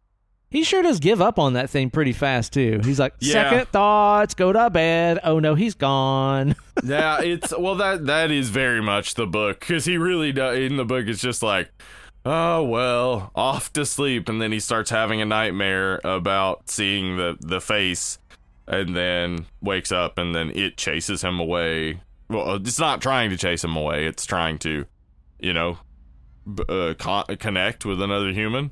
He 0.51 0.63
sure 0.63 0.81
does 0.81 0.99
give 0.99 1.21
up 1.21 1.37
on 1.37 1.53
that 1.53 1.69
thing 1.69 1.91
pretty 1.91 2.11
fast 2.13 2.53
too. 2.53 2.81
He's 2.83 2.99
like, 2.99 3.13
Yeah. 3.19 3.33
second 3.33 3.67
thoughts, 3.67 4.33
go 4.33 4.51
to 4.51 4.69
bed. 4.71 5.19
Oh 5.23 5.37
no, 5.39 5.53
he's 5.53 5.75
gone. 5.75 6.55
yeah, 6.83 7.21
it's 7.21 7.53
well 7.55 7.75
that 7.75 8.07
that 8.07 8.31
is 8.31 8.49
very 8.49 8.81
much 8.81 9.13
the 9.13 9.27
book 9.27 9.59
because 9.59 9.85
he 9.85 9.97
really 9.97 10.31
does. 10.31 10.57
In 10.57 10.77
the 10.77 10.85
book, 10.85 11.05
it's 11.07 11.21
just 11.21 11.43
like, 11.43 11.69
oh 12.25 12.63
well, 12.63 13.31
off 13.35 13.71
to 13.73 13.85
sleep, 13.85 14.29
and 14.29 14.41
then 14.41 14.51
he 14.51 14.59
starts 14.59 14.89
having 14.89 15.21
a 15.21 15.25
nightmare 15.25 15.99
about 16.03 16.69
seeing 16.69 17.17
the 17.17 17.37
the 17.39 17.61
face, 17.61 18.19
and 18.67 18.95
then 18.95 19.45
wakes 19.61 19.91
up, 19.91 20.17
and 20.17 20.33
then 20.35 20.51
it 20.51 20.77
chases 20.77 21.21
him 21.23 21.39
away. 21.39 22.01
Well, 22.29 22.55
it's 22.55 22.79
not 22.79 23.01
trying 23.01 23.29
to 23.31 23.37
chase 23.37 23.63
him 23.63 23.75
away; 23.75 24.05
it's 24.05 24.25
trying 24.25 24.59
to, 24.59 24.85
you 25.39 25.53
know, 25.53 25.79
b- 26.53 26.63
uh, 26.69 26.93
con- 26.97 27.25
connect 27.37 27.85
with 27.85 28.01
another 28.01 28.31
human. 28.31 28.71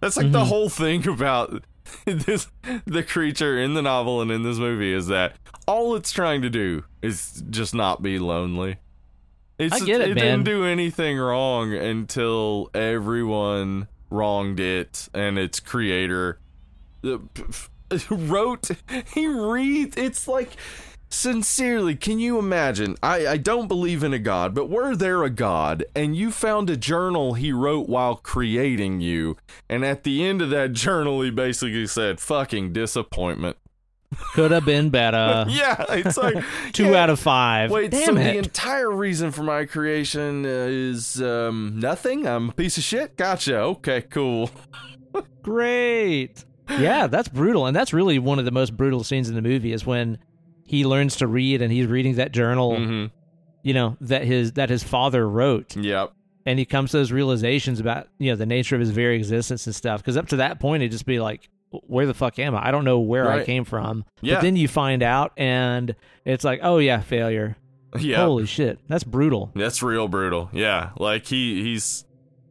That's 0.00 0.16
like 0.16 0.30
the 0.30 0.44
whole 0.44 0.68
thing 0.68 1.08
about 1.08 1.64
this 2.04 2.48
the 2.84 3.02
creature 3.02 3.58
in 3.60 3.74
the 3.74 3.82
novel 3.82 4.20
and 4.20 4.30
in 4.30 4.42
this 4.42 4.58
movie 4.58 4.92
is 4.92 5.08
that 5.08 5.36
all 5.66 5.94
it's 5.94 6.12
trying 6.12 6.42
to 6.42 6.50
do 6.50 6.84
is 7.02 7.42
just 7.50 7.74
not 7.74 8.02
be 8.02 8.18
lonely. 8.18 8.76
It's, 9.58 9.74
I 9.74 9.84
get 9.84 10.00
it, 10.00 10.10
it 10.10 10.14
man. 10.14 10.24
didn't 10.24 10.44
do 10.44 10.64
anything 10.64 11.18
wrong 11.18 11.74
until 11.74 12.70
everyone 12.74 13.88
wronged 14.10 14.60
it 14.60 15.08
and 15.12 15.38
its 15.38 15.60
creator 15.60 16.38
wrote 18.10 18.70
he 19.12 19.26
reads 19.26 19.96
it's 19.96 20.26
like 20.26 20.56
sincerely, 21.10 21.96
can 21.96 22.18
you 22.18 22.38
imagine? 22.38 22.96
I, 23.02 23.26
I 23.26 23.36
don't 23.36 23.68
believe 23.68 24.02
in 24.02 24.12
a 24.12 24.18
god, 24.18 24.54
but 24.54 24.68
were 24.68 24.94
there 24.94 25.24
a 25.24 25.30
god 25.30 25.84
and 25.94 26.16
you 26.16 26.30
found 26.30 26.70
a 26.70 26.76
journal 26.76 27.34
he 27.34 27.52
wrote 27.52 27.88
while 27.88 28.16
creating 28.16 29.00
you, 29.00 29.36
and 29.68 29.84
at 29.84 30.04
the 30.04 30.24
end 30.24 30.42
of 30.42 30.50
that 30.50 30.72
journal, 30.74 31.22
he 31.22 31.30
basically 31.30 31.86
said, 31.86 32.20
fucking 32.20 32.72
disappointment. 32.72 33.56
Could 34.34 34.50
have 34.52 34.64
been 34.64 34.90
better. 34.90 35.44
yeah, 35.50 35.84
it's 35.90 36.16
like 36.16 36.42
Two 36.72 36.86
yeah. 36.92 37.02
out 37.02 37.10
of 37.10 37.20
five. 37.20 37.70
Wait, 37.70 37.90
Damn 37.90 38.06
so 38.06 38.12
it. 38.12 38.24
the 38.24 38.38
entire 38.38 38.90
reason 38.90 39.30
for 39.32 39.42
my 39.42 39.64
creation 39.66 40.44
uh, 40.46 40.48
is 40.48 41.20
um, 41.22 41.78
nothing? 41.78 42.26
I'm 42.26 42.48
a 42.48 42.52
piece 42.52 42.78
of 42.78 42.84
shit? 42.84 43.16
Gotcha. 43.16 43.58
Okay, 43.58 44.02
cool. 44.02 44.50
Great. 45.42 46.44
Yeah, 46.70 47.06
that's 47.06 47.28
brutal, 47.28 47.66
and 47.66 47.74
that's 47.76 47.92
really 47.92 48.18
one 48.18 48.38
of 48.38 48.44
the 48.44 48.50
most 48.50 48.76
brutal 48.76 49.02
scenes 49.02 49.28
in 49.28 49.34
the 49.34 49.42
movie 49.42 49.72
is 49.72 49.86
when 49.86 50.18
he 50.64 50.84
learns 50.84 51.16
to 51.16 51.26
read 51.26 51.62
and 51.62 51.72
he's 51.72 51.86
reading 51.86 52.16
that 52.16 52.32
journal, 52.32 52.76
hmm 52.76 53.06
you 53.64 53.74
know, 53.74 53.96
that 54.00 54.22
his 54.22 54.52
that 54.52 54.70
his 54.70 54.84
father 54.84 55.28
wrote, 55.28 55.76
Yep. 55.76 56.12
and 56.46 56.58
he 56.60 56.64
comes 56.64 56.92
to 56.92 56.98
those 56.98 57.10
realizations 57.10 57.80
about 57.80 58.06
you 58.18 58.30
know 58.30 58.36
the 58.36 58.46
nature 58.46 58.76
of 58.76 58.80
his 58.80 58.90
very 58.90 59.16
existence 59.16 59.66
and 59.66 59.74
stuff. 59.74 60.00
Because 60.00 60.16
up 60.16 60.28
to 60.28 60.36
that 60.36 60.60
point, 60.60 60.82
he'd 60.82 60.92
just 60.92 61.04
be 61.06 61.18
like, 61.18 61.50
"Where 61.70 62.06
the 62.06 62.14
fuck 62.14 62.38
am 62.38 62.54
I? 62.54 62.68
I 62.68 62.70
don't 62.70 62.84
know 62.84 63.00
where 63.00 63.30
I 63.30 63.44
came 63.44 63.64
from." 63.64 64.04
Yeah. 64.20 64.36
But 64.36 64.42
then 64.42 64.56
you 64.56 64.68
find 64.68 65.02
out, 65.02 65.32
and 65.36 65.94
it's 66.24 66.44
like, 66.44 66.60
"Oh 66.62 66.78
yeah, 66.78 67.00
failure." 67.00 67.56
Yeah. 67.98 68.18
Holy 68.18 68.44
shit, 68.44 68.78
that's 68.86 69.02
brutal. 69.02 69.50
That's 69.54 69.82
real 69.82 70.08
brutal. 70.08 70.50
Yeah, 70.52 70.90
like 70.98 71.24
he 71.26 71.62
he's 71.62 72.04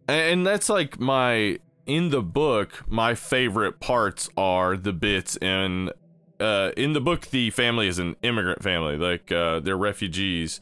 and 0.07 0.47
that's 0.47 0.67
like 0.67 0.99
my 0.99 1.59
in 1.85 2.09
the 2.09 2.23
book 2.23 2.83
my 2.87 3.13
favorite 3.13 3.79
parts 3.79 4.29
are 4.35 4.75
the 4.75 4.91
bits 4.93 5.37
in 5.37 5.91
uh 6.39 6.71
in 6.75 6.93
the 6.93 6.99
book 7.01 7.27
the 7.27 7.49
family 7.51 7.87
is 7.87 7.99
an 7.99 8.15
immigrant 8.23 8.63
family 8.63 8.97
like 8.97 9.31
uh 9.31 9.59
they're 9.59 9.77
refugees 9.77 10.59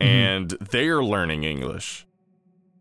and 0.00 0.50
they're 0.70 1.02
learning 1.02 1.44
English. 1.44 2.06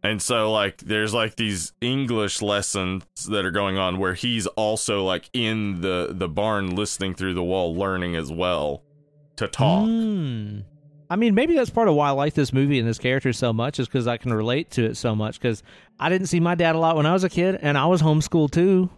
And 0.04 0.22
so 0.22 0.52
like 0.52 0.78
there's 0.80 1.14
like 1.14 1.38
these 1.38 1.72
English 1.80 2.42
lessons 2.42 3.04
that 3.30 3.46
are 3.46 3.52
going 3.52 3.78
on 3.78 4.00
where 4.00 4.14
he's 4.14 4.48
also 4.48 5.04
like 5.04 5.30
in 5.34 5.80
the 5.82 6.10
the 6.12 6.28
barn 6.28 6.76
listening 6.76 7.16
through 7.16 7.34
the 7.36 7.44
wall 7.44 7.74
learning 7.74 8.16
as 8.16 8.32
well 8.32 8.84
to 9.38 9.48
talk. 9.48 9.86
Hmm. 9.86 10.60
I 11.10 11.16
mean, 11.16 11.36
maybe 11.36 11.54
that's 11.54 11.70
part 11.70 11.88
of 11.88 11.96
why 11.96 12.08
I 12.08 12.12
like 12.12 12.34
this 12.34 12.52
movie 12.52 12.80
and 12.80 12.88
this 12.88 12.98
character 12.98 13.34
so 13.34 13.54
much 13.54 13.80
is 13.80 13.88
because 13.88 14.08
I 14.08 14.18
can 14.18 14.34
relate 14.34 14.72
to 14.72 14.84
it 14.84 14.98
so 14.98 15.16
much. 15.16 15.40
Because 15.40 15.62
I 16.00 16.10
didn't 16.10 16.28
see 16.28 16.40
my 16.40 16.56
dad 16.56 16.76
a 16.76 16.80
lot 16.80 16.96
when 16.96 17.06
I 17.06 17.14
was 17.14 17.24
a 17.24 17.30
kid, 17.30 17.60
and 17.62 17.78
I 17.78 17.86
was 17.86 18.02
homeschooled 18.02 18.52
too. 18.52 18.90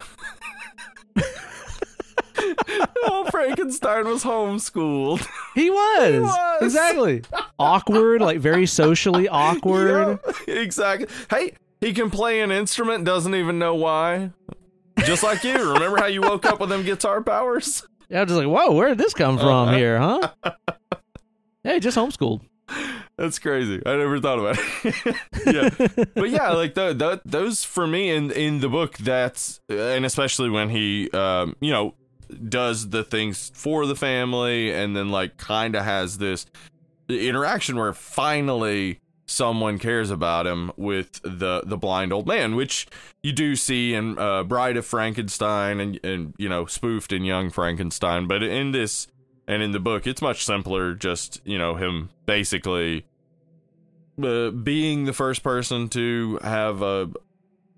oh, 3.06 3.26
Frankenstein 3.30 4.06
was 4.06 4.24
homeschooled. 4.24 5.26
He 5.54 5.70
was, 5.70 6.22
was. 6.22 6.62
exactly 6.62 7.22
awkward, 7.58 8.20
like 8.20 8.38
very 8.40 8.66
socially 8.66 9.28
awkward. 9.28 10.18
Yeah, 10.48 10.54
exactly. 10.54 11.06
Hey, 11.30 11.52
he 11.80 11.92
can 11.92 12.10
play 12.10 12.40
an 12.40 12.50
instrument, 12.50 13.04
doesn't 13.04 13.34
even 13.34 13.58
know 13.60 13.74
why. 13.76 14.32
Just 15.04 15.22
like 15.22 15.44
you. 15.44 15.72
Remember 15.74 15.98
how 15.98 16.06
you 16.06 16.22
woke 16.22 16.44
up 16.46 16.58
with 16.60 16.70
them 16.70 16.82
guitar 16.82 17.20
powers? 17.22 17.86
Yeah, 18.08 18.18
I 18.18 18.22
was 18.24 18.30
just 18.32 18.38
like, 18.44 18.48
whoa, 18.48 18.72
where 18.74 18.88
did 18.88 18.98
this 18.98 19.14
come 19.14 19.38
from 19.38 19.68
Uh-huh. 19.68 19.76
here, 19.76 19.98
huh? 19.98 20.28
hey, 21.62 21.78
just 21.80 21.96
homeschooled. 21.96 22.40
That's 23.16 23.38
crazy. 23.38 23.80
I 23.86 23.96
never 23.96 24.18
thought 24.20 24.38
about 24.40 24.58
it. 24.84 25.16
yeah, 25.46 26.04
but 26.14 26.30
yeah, 26.30 26.50
like 26.50 26.74
the, 26.74 26.92
the, 26.94 27.20
those 27.24 27.62
for 27.62 27.86
me 27.86 28.10
in 28.10 28.30
in 28.32 28.58
the 28.60 28.68
book. 28.68 28.96
That's 28.98 29.60
and 29.68 30.04
especially 30.04 30.50
when 30.50 30.68
he, 30.70 31.10
um, 31.12 31.54
you 31.60 31.70
know, 31.70 31.94
does 32.34 32.90
the 32.90 33.04
things 33.04 33.50
for 33.54 33.86
the 33.86 33.96
family, 33.96 34.72
and 34.72 34.96
then 34.96 35.10
like 35.10 35.36
kind 35.36 35.74
of 35.74 35.84
has 35.84 36.18
this 36.18 36.46
interaction 37.08 37.76
where 37.76 37.92
finally 37.92 39.00
someone 39.26 39.78
cares 39.78 40.10
about 40.10 40.46
him 40.46 40.70
with 40.76 41.20
the 41.22 41.62
the 41.64 41.76
blind 41.76 42.12
old 42.12 42.26
man, 42.26 42.54
which 42.56 42.86
you 43.22 43.32
do 43.32 43.56
see 43.56 43.94
in 43.94 44.18
uh, 44.18 44.44
Bride 44.44 44.76
of 44.76 44.86
Frankenstein 44.86 45.80
and 45.80 46.00
and 46.04 46.34
you 46.38 46.48
know 46.48 46.66
spoofed 46.66 47.12
in 47.12 47.24
Young 47.24 47.50
Frankenstein, 47.50 48.26
but 48.26 48.42
in 48.42 48.72
this 48.72 49.06
and 49.46 49.62
in 49.62 49.72
the 49.72 49.80
book 49.80 50.06
it's 50.06 50.22
much 50.22 50.44
simpler. 50.44 50.94
Just 50.94 51.40
you 51.44 51.58
know 51.58 51.76
him 51.76 52.10
basically 52.26 53.04
uh, 54.22 54.50
being 54.50 55.04
the 55.04 55.12
first 55.12 55.42
person 55.42 55.88
to 55.90 56.38
have 56.42 56.82
a 56.82 57.10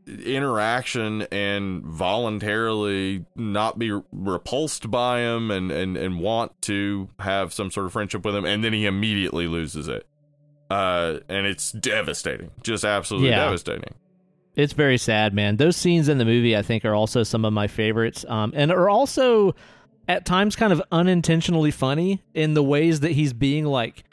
interaction 0.07 1.23
and 1.33 1.85
voluntarily 1.85 3.25
not 3.35 3.79
be 3.79 3.91
repulsed 4.13 4.91
by 4.91 5.21
him 5.21 5.51
and, 5.51 5.71
and, 5.73 5.97
and 5.97 6.21
want 6.21 6.61
to 6.63 7.09
have 7.19 7.53
some 7.53 7.71
sort 7.71 7.87
of 7.87 7.93
friendship 7.93 8.25
with 8.25 8.35
him 8.35 8.45
and 8.45 8.63
then 8.63 8.73
he 8.73 8.87
immediately 8.87 9.47
loses 9.49 9.89
it 9.89 10.07
uh 10.71 11.19
and 11.29 11.47
it's 11.47 11.73
devastating 11.73 12.51
just 12.63 12.85
absolutely 12.85 13.31
Yeah. 13.31 13.45
devastating 13.47 13.95
It's 14.57 14.73
very 14.73 14.97
sad, 14.97 15.35
man. 15.35 15.57
Those 15.59 15.77
scenes 15.77 16.09
in 16.09 16.17
the 16.17 16.25
movie, 16.25 16.57
I 16.57 16.63
think, 16.63 16.87
are 16.87 16.95
also 16.95 17.23
some 17.25 17.45
of 17.45 17.53
my 17.53 17.67
favorites, 17.67 18.25
um, 18.27 18.53
and 18.57 18.73
are 18.73 18.89
also 18.89 19.55
at 20.09 20.25
times 20.25 20.57
kind 20.57 20.73
of 20.73 20.81
unintentionally 20.91 21.71
funny 21.71 22.23
in 22.33 22.55
the 22.55 22.63
ways 22.63 23.01
that 23.01 23.11
he's 23.13 23.35
being 23.35 23.67
like 23.67 24.05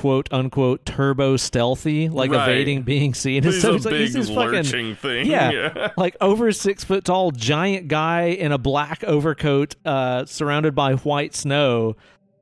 quote 0.00 0.28
unquote 0.32 0.84
turbo 0.86 1.36
stealthy, 1.36 2.08
like 2.08 2.30
Right. 2.30 2.48
evading 2.48 2.82
being 2.82 3.12
seen. 3.12 3.36
And 3.44 3.52
he's 3.52 3.60
so 3.62 3.72
a 3.72 3.74
it's 3.76 3.84
like 3.84 3.92
big 3.92 4.00
he's 4.00 4.14
this 4.14 4.28
fucking 4.28 4.50
lurching 4.52 4.94
thing 4.96 5.26
Yeah. 5.26 5.90
like 5.98 6.16
over 6.22 6.50
six 6.52 6.84
foot 6.84 7.04
tall 7.04 7.30
giant 7.32 7.88
guy 7.88 8.22
in 8.28 8.50
a 8.52 8.56
black 8.58 9.04
overcoat, 9.04 9.76
uh, 9.84 10.24
surrounded 10.24 10.74
by 10.74 10.94
white 10.94 11.34
snow. 11.34 11.96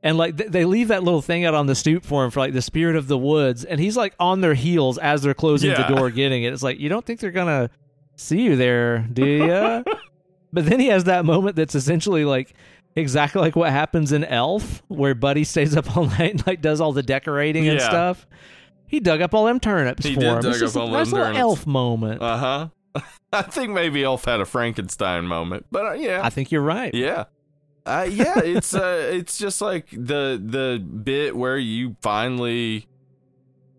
And 0.05 0.17
like 0.17 0.37
th- 0.37 0.51
they 0.53 0.65
leave 0.65 0.89
that 0.89 1.03
little 1.03 1.21
thing 1.21 1.45
out 1.45 1.55
on 1.55 1.67
the 1.67 1.75
stoop 1.75 2.05
for 2.05 2.25
him 2.25 2.31
for 2.31 2.39
like 2.39 2.53
the 2.53 2.63
spirit 2.63 2.95
of 2.95 3.09
the 3.09 3.19
woods, 3.19 3.65
and 3.65 3.81
he's 3.81 3.97
like 3.97 4.15
on 4.21 4.41
their 4.41 4.55
heels 4.55 4.97
as 4.99 5.23
they're 5.23 5.35
closing 5.35 5.71
Yeah. 5.73 5.89
the 5.89 5.97
door, 5.97 6.11
getting 6.11 6.45
it. 6.45 6.53
It's 6.53 6.63
like 6.63 6.79
you 6.79 6.89
don't 6.89 7.05
think 7.05 7.19
they're 7.19 7.33
gonna 7.33 7.69
see 8.15 8.43
you 8.43 8.55
there, 8.55 8.99
do 9.13 9.27
you? 9.27 9.85
but 10.53 10.65
then 10.67 10.79
he 10.79 10.87
has 10.87 11.05
that 11.05 11.25
moment 11.25 11.57
that's 11.57 11.75
essentially 11.75 12.25
like 12.25 12.55
exactly 12.99 13.41
like 13.41 13.57
what 13.57 13.71
happens 13.71 14.13
in 14.13 14.25
Elf, 14.25 14.83
where 14.89 15.15
Buddy 15.15 15.45
stays 15.45 15.77
up 15.77 15.97
all 15.97 16.05
night 16.19 16.33
and 16.33 16.47
like 16.47 16.61
does 16.61 16.81
all 16.81 16.93
the 16.93 17.03
decorating 17.03 17.69
and 17.69 17.79
Yeah. 17.79 17.89
stuff. 17.89 18.27
He 18.87 19.01
dug 19.01 19.21
up 19.21 19.35
all 19.35 19.45
them 19.47 19.61
turnips 19.61 20.05
He 20.05 20.15
for 20.15 20.21
did 20.21 20.29
him. 20.29 20.41
dug 20.41 20.47
It's 20.47 20.61
just 20.61 20.77
up 20.77 20.81
a 20.81 20.85
all 20.87 20.91
nice 20.91 21.07
them 21.11 21.13
little 21.19 21.27
turnips. 21.27 21.41
Elf 21.41 21.67
moment. 21.67 22.23
uh-huh 22.23 22.69
i 23.35 23.43
think 23.43 23.71
maybe 23.71 24.03
elf 24.03 24.25
had 24.25 24.41
a 24.41 24.47
frankenstein 24.47 25.25
moment 25.27 25.67
but 25.71 25.85
uh, 25.85 25.93
yeah 25.93 26.21
I 26.25 26.31
think 26.31 26.51
you're 26.51 26.63
right. 26.63 26.93
Yeah. 26.95 27.25
Uh, 27.85 28.07
yeah, 28.11 28.39
it's 28.41 28.75
uh 28.75 29.09
it's 29.13 29.39
just 29.39 29.61
like 29.61 29.89
the 29.91 30.41
the 30.43 30.79
bit 30.79 31.37
where 31.37 31.57
you 31.59 31.97
finally 32.03 32.87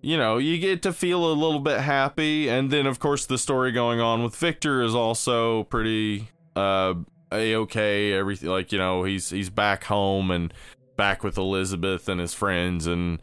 you 0.02 0.16
know, 0.16 0.38
you 0.38 0.58
get 0.60 0.82
to 0.84 0.94
feel 0.94 1.26
a 1.30 1.34
little 1.34 1.60
bit 1.60 1.82
happy 1.82 2.48
and 2.48 2.72
then 2.72 2.86
of 2.86 3.00
course 3.00 3.26
the 3.26 3.38
story 3.38 3.72
going 3.72 4.00
on 4.00 4.24
with 4.24 4.36
Victor 4.36 4.82
is 4.82 4.96
also 4.96 5.64
pretty 5.66 6.30
uh 6.56 6.94
a 7.31 7.56
okay 7.56 8.14
everything 8.14 8.49
like 8.49 8.72
you 8.72 8.77
know 8.77 9.03
he's 9.03 9.30
he's 9.30 9.49
back 9.49 9.84
home 9.84 10.31
and 10.31 10.53
back 10.97 11.23
with 11.23 11.38
Elizabeth 11.38 12.10
and 12.10 12.19
his 12.19 12.34
friends 12.34 12.88
and 12.88 13.19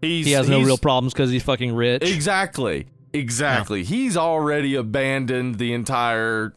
he's 0.00 0.26
He 0.26 0.32
has 0.32 0.48
no 0.48 0.56
he's- 0.58 0.66
real 0.66 0.78
problems 0.78 1.12
because 1.12 1.30
he's 1.30 1.42
fucking 1.42 1.74
rich. 1.74 2.02
Exactly. 2.02 2.86
Exactly. 3.12 3.82
He's 3.84 4.16
already 4.16 4.74
abandoned 4.74 5.56
the 5.58 5.72
entire 5.72 6.54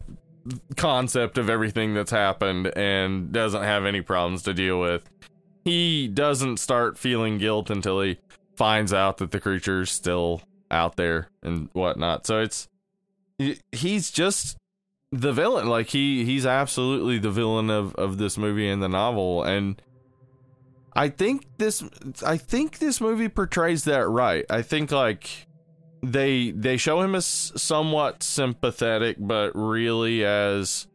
concept 0.76 1.38
of 1.38 1.48
everything 1.48 1.94
that's 1.94 2.10
happened 2.10 2.66
and 2.76 3.32
doesn't 3.32 3.62
have 3.62 3.84
any 3.86 4.00
problems 4.02 4.42
to 4.42 4.52
deal 4.54 4.78
with. 4.80 5.08
He 5.64 6.08
doesn't 6.08 6.58
start 6.58 6.98
feeling 6.98 7.38
guilt 7.38 7.70
until 7.70 8.00
he 8.00 8.18
finds 8.56 8.92
out 8.92 9.18
that 9.18 9.30
the 9.30 9.40
creature's 9.40 9.90
still 9.90 10.42
out 10.70 10.96
there 10.96 11.28
and 11.42 11.68
whatnot. 11.72 12.26
So 12.26 12.40
it's 12.40 12.68
he's 13.72 14.10
just 14.10 14.56
the 15.12 15.32
villain. 15.32 15.68
Like 15.68 15.90
he 15.90 16.24
he's 16.24 16.46
absolutely 16.46 17.18
the 17.18 17.30
villain 17.30 17.70
of 17.70 17.94
of 17.94 18.18
this 18.18 18.36
movie 18.36 18.68
and 18.68 18.82
the 18.82 18.88
novel 18.88 19.44
and 19.44 19.80
I 20.94 21.08
think 21.08 21.46
this 21.58 21.84
I 22.24 22.36
think 22.36 22.78
this 22.78 23.00
movie 23.00 23.28
portrays 23.28 23.84
that 23.84 24.08
right. 24.08 24.44
I 24.50 24.62
think 24.62 24.90
like 24.90 25.46
they 26.02 26.50
they 26.50 26.76
show 26.76 27.00
him 27.02 27.14
as 27.14 27.26
somewhat 27.26 28.22
sympathetic 28.22 29.16
but 29.20 29.52
really 29.54 30.24
as 30.24 30.88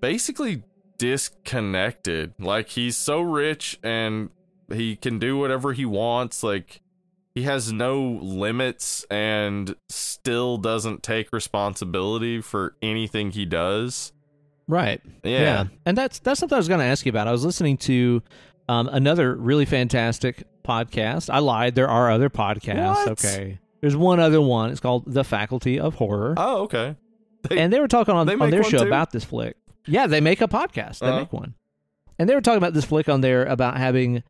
basically 0.00 0.64
disconnected. 0.98 2.34
Like 2.38 2.68
he's 2.68 2.96
so 2.96 3.20
rich 3.20 3.78
and 3.82 4.30
he 4.72 4.96
can 4.96 5.18
do 5.18 5.36
whatever 5.36 5.72
he 5.72 5.84
wants 5.84 6.42
like 6.42 6.80
he 7.34 7.42
has 7.42 7.72
no 7.72 8.00
limits 8.22 9.04
and 9.10 9.74
still 9.88 10.56
doesn't 10.58 11.02
take 11.02 11.32
responsibility 11.32 12.40
for 12.40 12.74
anything 12.82 13.30
he 13.30 13.44
does. 13.44 14.12
Right. 14.68 15.00
Yeah. 15.24 15.66
And 15.86 15.96
that's 15.98 16.18
that's 16.20 16.40
something 16.40 16.54
I 16.56 16.58
was 16.58 16.68
going 16.68 16.80
to 16.80 16.86
ask 16.86 17.04
you 17.06 17.10
about. 17.10 17.26
I 17.28 17.32
was 17.32 17.44
listening 17.44 17.76
to 17.78 18.22
um, 18.68 18.88
another 18.88 19.34
really 19.34 19.64
fantastic 19.64 20.44
podcast. 20.64 21.28
I 21.32 21.38
lied. 21.40 21.74
There 21.74 21.88
are 21.88 22.10
other 22.10 22.30
podcasts. 22.30 22.94
What? 22.94 23.08
Okay. 23.08 23.58
There's 23.80 23.96
one 23.96 24.20
other 24.20 24.40
one. 24.40 24.70
It's 24.70 24.80
called 24.80 25.04
The 25.06 25.24
Faculty 25.24 25.80
of 25.80 25.94
Horror. 25.94 26.34
Oh, 26.36 26.62
okay. 26.62 26.96
They- 27.48 27.58
and 27.58 27.72
they 27.72 27.80
were 27.80 27.88
talking 27.88 28.14
on, 28.14 28.28
on 28.28 28.50
their 28.50 28.62
show 28.62 28.78
too? 28.78 28.86
about 28.86 29.10
this 29.12 29.24
flick. 29.24 29.56
Yeah, 29.86 30.06
they 30.06 30.20
make 30.20 30.40
a 30.42 30.46
podcast. 30.48 30.98
They 30.98 31.06
Uh-huh. 31.08 31.20
make 31.20 31.32
one. 31.32 31.54
and 32.18 32.28
they 32.28 32.34
were 32.34 32.42
talking 32.42 32.58
about 32.58 32.74
this 32.74 32.84
flick 32.84 33.08
on 33.08 33.22
there 33.22 33.46
about 33.46 33.78
having 33.78 34.22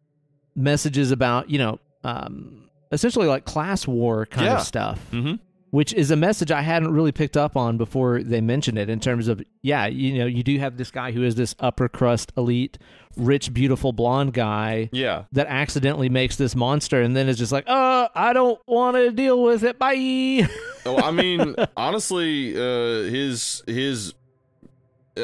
messages 0.54 1.10
about 1.10 1.50
you 1.50 1.58
know 1.58 1.78
um, 2.04 2.69
essentially 2.92 3.26
like 3.26 3.44
class 3.44 3.86
war 3.86 4.26
kind 4.26 4.46
Yeah. 4.46 4.56
of 4.56 4.62
stuff 4.62 4.98
Mm-hmm. 5.12 5.34
which 5.70 5.92
is 5.94 6.10
a 6.10 6.16
message 6.16 6.50
I 6.50 6.62
hadn't 6.62 6.92
really 6.92 7.12
picked 7.12 7.36
up 7.36 7.56
on 7.56 7.76
before 7.76 8.22
they 8.22 8.40
mentioned 8.40 8.76
it 8.78 8.90
in 8.90 8.98
terms 9.00 9.28
of 9.28 9.40
yeah, 9.62 9.86
you 9.86 10.18
know, 10.18 10.26
you 10.26 10.42
do 10.42 10.58
have 10.58 10.76
this 10.78 10.90
guy 10.90 11.12
who 11.12 11.22
is 11.22 11.34
this 11.36 11.54
upper 11.60 11.86
crust 11.88 12.32
elite, 12.36 12.78
rich, 13.16 13.52
beautiful 13.52 13.92
blonde 13.92 14.32
guy 14.32 14.88
Yeah. 14.92 15.24
that 15.32 15.46
accidentally 15.48 16.08
makes 16.08 16.36
this 16.36 16.56
monster 16.56 17.00
and 17.02 17.14
then 17.14 17.28
is 17.28 17.36
just 17.38 17.52
like, 17.52 17.64
"Uh, 17.68 18.08
I 18.14 18.32
don't 18.32 18.58
want 18.66 18.96
to 18.96 19.10
deal 19.12 19.42
with 19.42 19.62
it. 19.62 19.78
Bye." 19.78 20.48
Oh, 20.86 20.96
I 20.96 21.10
mean, 21.10 21.54
honestly, 21.76 22.56
uh, 22.56 23.02
his 23.10 23.62
his 23.66 24.14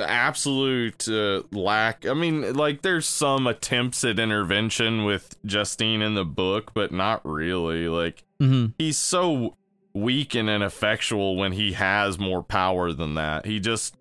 absolute 0.04 1.08
uh, 1.08 1.42
lack. 1.52 2.06
I 2.06 2.14
mean, 2.14 2.54
like 2.54 2.82
there's 2.82 3.06
some 3.06 3.46
attempts 3.46 4.04
at 4.04 4.18
intervention 4.18 5.04
with 5.04 5.36
Justine 5.44 6.02
in 6.02 6.14
the 6.14 6.24
book, 6.24 6.72
but 6.74 6.92
not 6.92 7.24
really. 7.24 7.88
Like 7.88 8.24
hmm 8.40 8.66
he's 8.78 8.98
so 8.98 9.56
weak 9.94 10.34
and 10.34 10.48
ineffectual 10.50 11.36
when 11.36 11.52
he 11.52 11.72
has 11.72 12.18
more 12.18 12.42
power 12.42 12.92
than 12.92 13.14
that. 13.14 13.46
He 13.46 13.60
just 13.60 13.96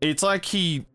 it's 0.00 0.22
like 0.22 0.46
he 0.46 0.86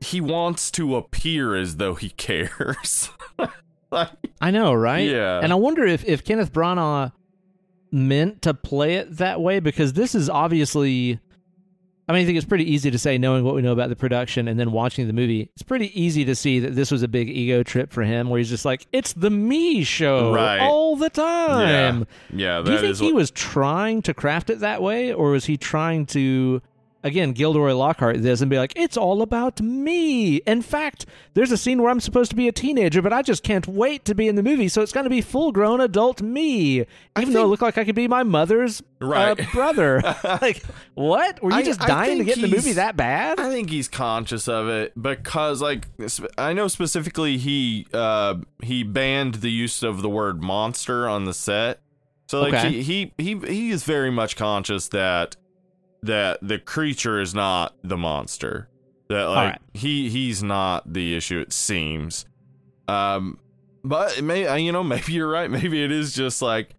he 0.00 0.20
wants 0.20 0.70
to 0.72 0.96
appear 0.96 1.54
as 1.54 1.76
though 1.76 1.94
he 1.94 2.10
cares. 2.16 3.10
like, 3.90 4.10
I 4.40 4.50
know, 4.50 4.72
right? 4.74 5.08
Yeah. 5.08 5.40
And 5.42 5.52
I 5.52 5.56
wonder 5.56 5.84
if 5.84 6.04
if 6.04 6.24
Kenneth 6.24 6.52
Branagh 6.52 7.12
meant 7.92 8.42
to 8.42 8.52
play 8.52 8.96
it 8.96 9.16
that 9.18 9.40
way 9.40 9.60
because 9.60 9.92
this 9.94 10.14
is 10.14 10.28
obviously 10.28 11.20
I 12.08 12.12
mean, 12.12 12.22
I 12.22 12.24
think 12.24 12.36
it's 12.36 12.46
pretty 12.46 12.70
easy 12.72 12.90
to 12.92 12.98
say, 12.98 13.18
knowing 13.18 13.42
what 13.42 13.56
we 13.56 13.62
know 13.62 13.72
about 13.72 13.88
the 13.88 13.96
production 13.96 14.46
and 14.46 14.60
then 14.60 14.70
watching 14.70 15.08
the 15.08 15.12
movie, 15.12 15.50
it's 15.54 15.62
pretty 15.64 15.90
easy 16.00 16.24
to 16.26 16.36
see 16.36 16.60
that 16.60 16.76
this 16.76 16.92
was 16.92 17.02
a 17.02 17.08
big 17.08 17.28
ego 17.28 17.64
trip 17.64 17.92
for 17.92 18.02
him, 18.04 18.28
where 18.28 18.38
he's 18.38 18.48
just 18.48 18.64
like, 18.64 18.86
"It's 18.92 19.12
the 19.12 19.28
me 19.30 19.82
show 19.82 20.32
Right. 20.32 20.60
all 20.60 20.94
the 20.94 21.10
time." 21.10 22.06
yeah, 22.32 22.62
Do 22.62 22.72
you 22.72 22.78
think 22.78 22.96
he 22.98 23.06
what- 23.06 23.14
was 23.14 23.30
trying 23.32 24.02
to 24.02 24.14
craft 24.14 24.50
it 24.50 24.60
that 24.60 24.82
way, 24.82 25.12
or 25.12 25.30
was 25.30 25.46
he 25.46 25.56
trying 25.56 26.06
to, 26.06 26.62
again, 27.06 27.32
Gilderoy 27.32 27.72
Lockhart 27.74 28.22
this 28.22 28.40
and 28.40 28.50
be 28.50 28.58
like, 28.58 28.72
"It's 28.76 28.96
all 28.96 29.22
about 29.22 29.60
me"? 29.60 30.36
In 30.38 30.62
fact, 30.62 31.06
there's 31.34 31.52
a 31.52 31.56
scene 31.56 31.80
where 31.80 31.90
I'm 31.90 32.00
supposed 32.00 32.30
to 32.30 32.36
be 32.36 32.48
a 32.48 32.52
teenager, 32.52 33.00
but 33.02 33.12
I 33.12 33.22
just 33.22 33.42
can't 33.42 33.66
wait 33.66 34.04
to 34.06 34.14
be 34.14 34.28
in 34.28 34.34
the 34.34 34.42
movie, 34.42 34.68
so 34.68 34.82
it's 34.82 34.92
going 34.92 35.04
to 35.04 35.10
be 35.10 35.20
full-grown 35.20 35.80
adult 35.80 36.20
me, 36.22 36.84
even 37.18 37.32
though 37.32 37.44
it 37.44 37.48
looked 37.48 37.62
like 37.62 37.78
I 37.78 37.84
could 37.84 37.94
be 37.94 38.08
my 38.08 38.22
mother's 38.22 38.82
uh, 39.00 39.34
brother. 39.52 40.02
like, 40.24 40.62
what? 40.94 41.42
Were 41.42 41.50
you 41.50 41.56
I- 41.58 41.62
just 41.62 41.80
dying 41.80 42.18
to 42.18 42.24
get 42.24 42.36
in 42.36 42.42
the 42.42 42.48
movie 42.54 42.72
that 42.72 42.96
bad? 42.96 43.38
I 43.40 43.48
think 43.50 43.70
he's 43.70 43.88
conscious 43.88 44.48
of 44.48 44.68
it 44.68 44.92
because, 45.00 45.62
like, 45.62 45.86
I 46.36 46.52
know 46.52 46.68
specifically 46.68 47.38
he 47.38 47.86
uh 47.92 48.34
he 48.62 48.82
banned 48.82 49.36
the 49.36 49.50
use 49.50 49.82
of 49.82 50.02
the 50.02 50.08
word 50.08 50.42
monster 50.42 51.08
on 51.08 51.24
the 51.24 51.34
set. 51.34 51.80
So 52.28 52.40
like 52.40 52.54
Okay. 52.54 52.70
he, 52.82 53.12
he 53.18 53.34
he 53.36 53.38
he 53.46 53.70
is 53.70 53.84
very 53.84 54.10
much 54.10 54.34
conscious 54.36 54.88
that 54.88 55.36
that 56.06 56.38
the 56.42 56.58
creature 56.58 57.20
is 57.20 57.34
not 57.34 57.74
the 57.82 57.96
monster. 57.96 58.68
That 59.08 59.24
like 59.24 59.52
right. 59.52 59.60
he 59.74 60.08
he's 60.08 60.42
not 60.42 60.92
the 60.92 61.16
issue. 61.16 61.38
It 61.38 61.52
seems. 61.52 62.26
Um, 62.88 63.38
but 63.84 64.18
it 64.18 64.22
may 64.22 64.46
uh, 64.46 64.56
you 64.56 64.72
know 64.72 64.82
maybe 64.84 65.12
you're 65.12 65.28
right. 65.28 65.50
Maybe 65.50 65.82
it 65.82 65.92
is 65.92 66.14
just 66.14 66.42
like 66.42 66.70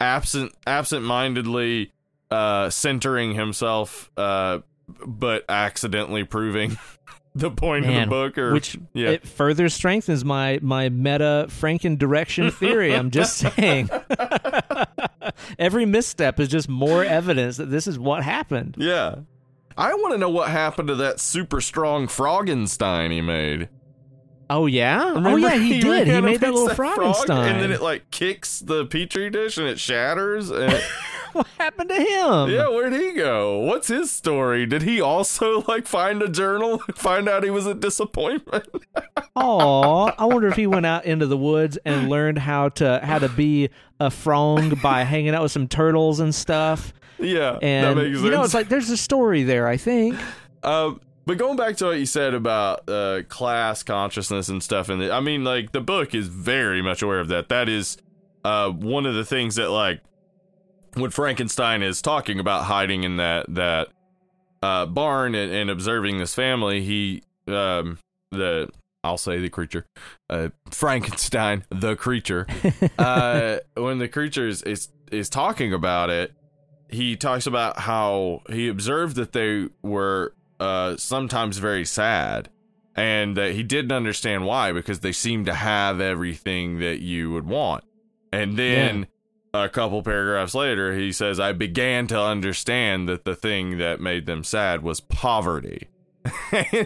absent 0.00 0.52
absent 0.66 1.04
mindedly 1.04 1.92
uh 2.30 2.68
centering 2.68 3.34
himself 3.34 4.10
uh 4.18 4.58
but 5.06 5.42
accidentally 5.48 6.22
proving 6.22 6.76
the 7.36 7.50
point 7.50 7.86
Man, 7.86 8.02
of 8.02 8.08
the 8.08 8.10
book 8.10 8.38
or 8.38 8.52
Which 8.52 8.78
yeah 8.94 9.10
it 9.10 9.26
further 9.26 9.68
strengthens 9.68 10.24
my 10.24 10.58
my 10.62 10.88
meta 10.88 11.46
Franken 11.48 11.98
direction 11.98 12.50
theory. 12.50 12.94
I'm 12.94 13.10
just 13.10 13.36
saying. 13.56 13.90
Every 15.58 15.86
misstep 15.86 16.40
is 16.40 16.48
just 16.48 16.68
more 16.68 17.04
evidence 17.04 17.56
that 17.56 17.70
this 17.70 17.86
is 17.86 17.98
what 17.98 18.22
happened. 18.22 18.74
yeah 18.78 19.16
i 19.78 19.92
want 19.92 20.12
to 20.12 20.18
know 20.18 20.30
what 20.30 20.48
happened 20.48 20.88
to 20.88 20.94
that 20.94 21.20
super 21.20 21.60
strong 21.60 22.06
froggenstein 22.06 23.10
he 23.12 23.20
made 23.20 23.68
Oh 24.48 24.66
yeah. 24.66 25.12
oh 25.16 25.34
yeah, 25.34 25.58
he, 25.58 25.80
did. 25.80 26.06
He 26.06 26.20
made 26.20 26.38
that 26.40 26.54
little 26.54 26.72
frog, 26.72 26.94
Frankenstein. 26.94 27.54
and 27.54 27.62
then 27.62 27.72
it 27.72 27.82
like 27.82 28.08
kicks 28.12 28.60
the 28.60 28.86
petri 28.86 29.28
dish 29.28 29.58
and 29.58 29.66
it 29.66 29.80
shatters 29.80 30.50
and 30.52 30.72
what 31.36 31.46
happened 31.58 31.88
to 31.90 31.94
him? 31.96 32.50
yeah 32.50 32.68
where'd 32.68 32.92
he 32.92 33.12
go 33.12 33.58
what's 33.58 33.88
his 33.88 34.10
story 34.10 34.66
did 34.66 34.82
he 34.82 35.00
also 35.00 35.62
like 35.68 35.86
find 35.86 36.22
a 36.22 36.28
journal 36.28 36.78
find 36.94 37.28
out 37.28 37.44
he 37.44 37.50
was 37.50 37.66
a 37.66 37.74
disappointment 37.74 38.66
Aw, 39.36 40.14
I 40.18 40.24
wonder 40.24 40.48
if 40.48 40.56
he 40.56 40.66
went 40.66 40.86
out 40.86 41.04
into 41.04 41.26
the 41.26 41.36
woods 41.36 41.78
and 41.84 42.08
learned 42.08 42.38
how 42.38 42.70
to 42.70 43.00
how 43.02 43.18
to 43.18 43.28
be 43.28 43.70
a 44.00 44.10
frog 44.10 44.80
by 44.82 45.02
hanging 45.04 45.34
out 45.34 45.42
with 45.42 45.52
some 45.52 45.68
turtles 45.68 46.20
and 46.20 46.34
stuff. 46.34 46.92
yeah 47.18 47.58
And 47.62 47.86
that 47.98 48.02
makes 48.02 48.16
sense 48.16 48.24
you 48.24 48.30
know, 48.30 48.42
it's 48.42 48.54
like 48.54 48.68
there's 48.68 48.90
a 48.90 48.96
story 48.96 49.42
there. 49.42 49.66
I 49.68 49.76
think. 49.76 50.18
Um, 50.62 51.00
but 51.26 51.38
going 51.38 51.56
back 51.56 51.76
to 51.78 51.86
what 51.86 51.98
you 51.98 52.06
said 52.06 52.34
about 52.34 52.88
uh, 52.88 53.22
class 53.28 53.82
consciousness 53.82 54.48
and 54.48 54.62
stuff, 54.62 54.88
and 54.88 55.02
I 55.02 55.20
mean, 55.20 55.44
like 55.44 55.72
the 55.72 55.80
book 55.80 56.14
is 56.14 56.28
very 56.28 56.82
much 56.82 57.02
aware 57.02 57.20
of 57.20 57.28
that. 57.28 57.48
That 57.48 57.68
is 57.68 57.98
uh, 58.44 58.70
one 58.70 59.06
of 59.06 59.14
the 59.14 59.24
things 59.24 59.56
that, 59.56 59.70
like, 59.70 60.00
when 60.96 61.10
Frankenstein 61.10 61.82
is 61.82 62.02
talking 62.02 62.40
about 62.40 62.64
hiding 62.64 63.04
in 63.04 63.16
that 63.16 63.46
that 63.54 63.88
uh, 64.62 64.86
barn 64.86 65.34
and, 65.34 65.52
and 65.52 65.70
observing 65.70 66.18
this 66.18 66.34
family, 66.34 66.82
he 66.82 67.22
um, 67.46 67.98
the 68.30 68.68
I'll 69.04 69.18
say 69.18 69.38
the 69.38 69.50
creature, 69.50 69.86
uh, 70.28 70.48
Frankenstein, 70.70 71.64
the 71.70 71.94
creature. 71.94 72.46
uh, 72.98 73.58
when 73.74 73.98
the 73.98 74.08
creature 74.08 74.48
is, 74.48 74.62
is 74.62 74.88
is 75.12 75.28
talking 75.28 75.72
about 75.72 76.10
it, 76.10 76.32
he 76.88 77.14
talks 77.14 77.46
about 77.46 77.78
how 77.80 78.42
he 78.50 78.68
observed 78.68 79.16
that 79.16 79.32
they 79.32 79.68
were 79.82 80.34
uh, 80.58 80.96
sometimes 80.96 81.58
very 81.58 81.84
sad, 81.84 82.48
and 82.96 83.36
that 83.36 83.52
he 83.52 83.62
didn't 83.62 83.92
understand 83.92 84.46
why 84.46 84.72
because 84.72 85.00
they 85.00 85.12
seemed 85.12 85.46
to 85.46 85.54
have 85.54 86.00
everything 86.00 86.80
that 86.80 87.00
you 87.00 87.30
would 87.30 87.46
want. 87.46 87.84
And 88.32 88.58
then 88.58 89.06
a 89.64 89.68
couple 89.68 90.02
paragraphs 90.02 90.54
later, 90.54 90.94
he 90.94 91.12
says, 91.12 91.38
"I 91.40 91.52
began 91.52 92.06
to 92.08 92.20
understand 92.20 93.08
that 93.08 93.24
the 93.24 93.34
thing 93.34 93.78
that 93.78 94.00
made 94.00 94.26
them 94.26 94.44
sad 94.44 94.82
was 94.82 95.00
poverty." 95.00 95.88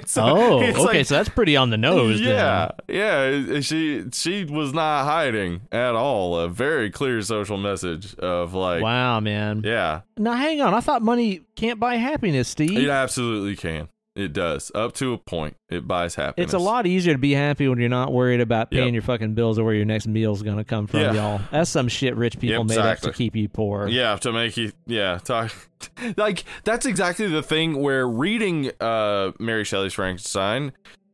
So 0.06 0.22
Oh, 0.22 0.58
okay, 0.62 0.72
like- 0.74 1.06
so 1.06 1.14
that's 1.14 1.28
pretty 1.30 1.56
on 1.56 1.70
the 1.70 1.78
nose. 1.78 2.20
then. 2.20 2.28
yeah, 2.28 2.70
yeah. 2.88 3.60
She 3.60 4.04
she 4.12 4.44
was 4.44 4.72
not 4.74 5.04
hiding 5.04 5.62
at 5.72 5.94
all. 5.94 6.38
A 6.38 6.48
very 6.48 6.90
clear 6.90 7.22
social 7.22 7.56
message 7.56 8.14
of 8.16 8.52
like, 8.52 8.82
Wow, 8.82 9.20
man. 9.20 9.62
yeah, 9.64 10.02
Now 10.18 10.34
hang 10.34 10.60
on. 10.60 10.74
I 10.74 10.80
thought 10.80 11.00
money 11.02 11.40
can't 11.56 11.80
buy 11.80 11.96
happiness, 11.96 12.48
Steve. 12.48 12.76
it 12.78 12.90
absolutely 12.90 13.56
can. 13.56 13.88
It 14.16 14.32
does 14.32 14.72
up 14.74 14.92
to 14.94 15.12
a 15.12 15.18
point. 15.18 15.56
It 15.68 15.86
buys 15.86 16.16
happiness. 16.16 16.46
It's 16.48 16.54
a 16.54 16.58
lot 16.58 16.84
easier 16.86 17.14
to 17.14 17.18
be 17.18 17.32
happy 17.32 17.68
when 17.68 17.78
you're 17.78 17.88
not 17.88 18.12
worried 18.12 18.40
about 18.40 18.70
paying 18.72 18.86
Yep. 18.86 18.92
your 18.94 19.02
fucking 19.02 19.34
bills 19.34 19.56
or 19.58 19.64
where 19.64 19.74
your 19.74 19.84
next 19.84 20.08
meal's 20.08 20.42
going 20.42 20.56
to 20.56 20.64
come 20.64 20.88
from, 20.88 21.00
Yeah. 21.00 21.12
y'all. 21.12 21.40
That's 21.52 21.70
some 21.70 21.86
shit 21.86 22.16
rich 22.16 22.38
people 22.40 22.58
Yep, 22.58 22.66
made 22.66 22.78
up 22.78 22.98
to 23.00 23.12
keep 23.12 23.36
you 23.36 23.48
poor. 23.48 23.86
Yeah, 23.86 24.16
to 24.16 24.32
make 24.32 24.56
you 24.56 24.72
yeah 24.86 25.18
talk 25.22 25.52
like 26.16 26.44
that's 26.64 26.86
exactly 26.86 27.28
the 27.28 27.42
thing 27.42 27.80
where 27.80 28.06
reading 28.06 28.72
uh 28.80 29.30
Mary 29.38 29.64
Shelley's 29.64 29.94
Frankenstein 29.94 30.72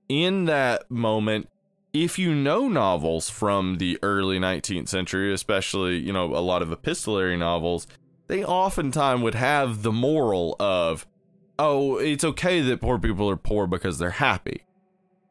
in 0.09 0.47
that 0.47 0.91
moment 0.91 1.49
if 1.93 2.19
you 2.19 2.35
know 2.35 2.67
novels 2.69 3.29
from 3.31 3.77
the 3.79 3.99
early 4.03 4.39
19th 4.39 4.89
century 4.89 5.33
especially 5.33 5.97
you 5.99 6.13
know 6.13 6.35
a 6.35 6.41
lot 6.41 6.63
of 6.63 6.73
epistolary 6.73 7.37
novels 7.37 7.87
they 8.29 8.43
oftentimes 8.45 9.23
would 9.23 9.35
have 9.37 9.83
the 9.83 9.93
moral 9.93 10.57
of 10.59 11.07
oh 11.59 11.97
it's 11.99 12.25
okay 12.25 12.61
that 12.61 12.81
poor 12.81 12.99
people 12.99 13.29
are 13.31 13.37
poor 13.37 13.67
because 13.67 13.99
they're 13.99 14.11
happy 14.11 14.63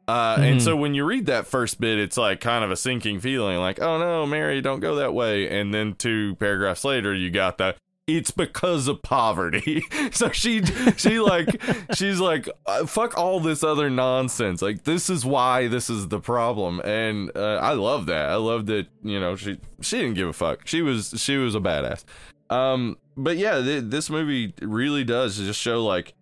uh, 0.07 0.38
and 0.39 0.60
Mhm. 0.60 0.64
so 0.64 0.76
when 0.76 0.93
you 0.93 1.03
read 1.03 1.26
that 1.26 1.47
first 1.47 1.81
bit, 1.81 1.97
it's 1.97 2.15
like 2.15 2.39
kind 2.39 2.64
of 2.64 2.69
a 2.69 2.76
sinking 2.76 3.19
feeling, 3.19 3.57
like, 3.57 3.81
"Oh 3.81 3.97
no, 3.97 4.27
Mary, 4.27 4.61
don't 4.61 4.80
go 4.80 4.93
that 4.97 5.15
way." 5.15 5.49
And 5.49 5.73
then 5.73 5.95
two 5.95 6.35
paragraphs 6.35 6.84
later, 6.85 7.11
you 7.11 7.31
got 7.31 7.57
that 7.57 7.77
it's 8.07 8.30
because 8.30 8.88
of 8.88 9.02
poverty. 9.02 9.81
so 10.11 10.30
she, 10.30 10.64
she 10.95 11.18
like, 11.19 11.60
she's 11.95 12.19
like, 12.19 12.47
uh, 12.68 12.85
"Fuck 12.85 13.18
all 13.18 13.39
this 13.39 13.64
other 13.64 13.89
nonsense." 13.89 14.61
Like 14.61 14.84
this 14.84 15.10
is 15.10 15.26
why 15.26 15.68
this 15.68 15.89
is 15.89 16.10
the 16.10 16.19
problem, 16.19 16.81
and 16.81 17.31
uh, 17.35 17.56
I 17.64 17.73
love 17.73 18.06
that. 18.06 18.30
I 18.30 18.35
love 18.35 18.68
that. 18.68 18.85
You 19.02 19.19
know, 19.19 19.35
she 19.35 19.57
she 19.81 19.97
didn't 20.02 20.14
give 20.14 20.27
a 20.27 20.34
fuck. 20.34 20.68
She 20.68 20.84
was 20.84 21.15
she 21.18 21.38
was 21.38 21.56
a 21.56 21.60
badass. 21.60 22.03
Um, 22.49 22.97
but 23.17 23.38
yeah, 23.38 23.61
th- 23.61 23.85
this 23.88 24.09
movie 24.09 24.53
really 24.61 25.03
does 25.03 25.38
just 25.38 25.59
show 25.59 25.84
like 25.84 26.13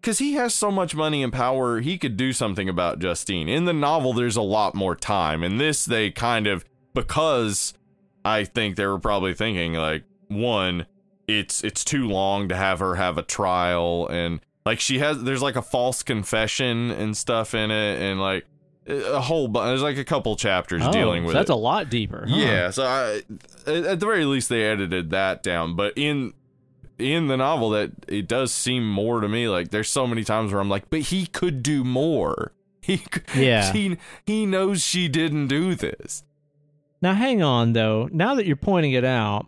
because 0.00 0.18
he 0.18 0.34
has 0.34 0.52
so 0.52 0.70
much 0.70 0.96
money 0.96 1.22
and 1.22 1.32
power, 1.32 1.80
he 1.80 1.96
could 1.96 2.16
do 2.16 2.32
something 2.32 2.68
about 2.68 2.98
Justine. 2.98 3.48
In 3.48 3.66
the 3.66 3.72
novel, 3.72 4.12
there's 4.12 4.36
a 4.36 4.42
lot 4.42 4.74
more 4.74 4.96
time. 4.96 5.44
In 5.44 5.58
this, 5.58 5.84
they 5.84 6.10
kind 6.10 6.48
of 6.48 6.64
because 6.92 7.74
I 8.24 8.44
think 8.44 8.76
they 8.76 8.86
were 8.86 8.98
probably 8.98 9.34
thinking 9.34 9.74
like 9.74 10.04
one, 10.28 10.86
it's 11.28 11.62
it's 11.62 11.84
too 11.84 12.08
long 12.08 12.48
to 12.48 12.56
have 12.56 12.80
her 12.80 12.96
have 12.96 13.16
a 13.16 13.22
trial 13.22 14.08
and 14.08 14.40
like 14.66 14.80
she 14.80 14.98
has 14.98 15.22
there's 15.22 15.42
like 15.42 15.56
a 15.56 15.62
false 15.62 16.02
confession 16.02 16.90
and 16.90 17.16
stuff 17.16 17.54
in 17.54 17.70
it 17.70 18.00
and 18.00 18.20
like 18.20 18.44
a 18.86 19.20
whole 19.20 19.48
bunch. 19.48 19.66
There's 19.68 19.82
like 19.82 19.98
a 19.98 20.04
couple 20.04 20.34
chapters 20.36 20.82
Oh, 20.84 20.92
dealing 20.92 21.22
so 21.22 21.26
with 21.28 21.34
that's 21.34 21.50
it. 21.50 21.54
a 21.54 21.56
lot 21.56 21.88
deeper. 21.90 22.26
huh? 22.28 22.34
Yeah, 22.36 22.70
so 22.70 22.84
I, 22.84 23.22
at 23.66 23.84
at 23.84 24.00
the 24.00 24.06
very 24.06 24.24
least 24.24 24.48
they 24.48 24.64
edited 24.64 25.10
that 25.10 25.42
down. 25.42 25.76
But 25.76 25.92
in 25.96 26.32
in 26.98 27.26
the 27.28 27.36
novel, 27.36 27.70
that 27.70 27.90
it 28.08 28.28
does 28.28 28.52
seem 28.52 28.88
more 28.88 29.20
to 29.20 29.28
me 29.28 29.48
like 29.48 29.70
there's 29.70 29.88
so 29.88 30.06
many 30.06 30.24
times 30.24 30.52
where 30.52 30.60
I'm 30.60 30.68
like, 30.68 30.90
but 30.90 31.00
he 31.00 31.26
could 31.26 31.62
do 31.62 31.84
more. 31.84 32.52
He 32.84 32.98
could, 32.98 33.22
Yeah. 33.36 33.72
he 33.72 33.96
he 34.26 34.44
knows 34.44 34.82
she 34.82 35.06
didn't 35.06 35.46
do 35.46 35.76
this. 35.76 36.24
Now, 37.00 37.14
hang 37.14 37.40
on, 37.40 37.74
though. 37.74 38.08
Now 38.12 38.34
that 38.34 38.44
you're 38.44 38.56
pointing 38.56 38.90
it 38.90 39.04
out, 39.04 39.46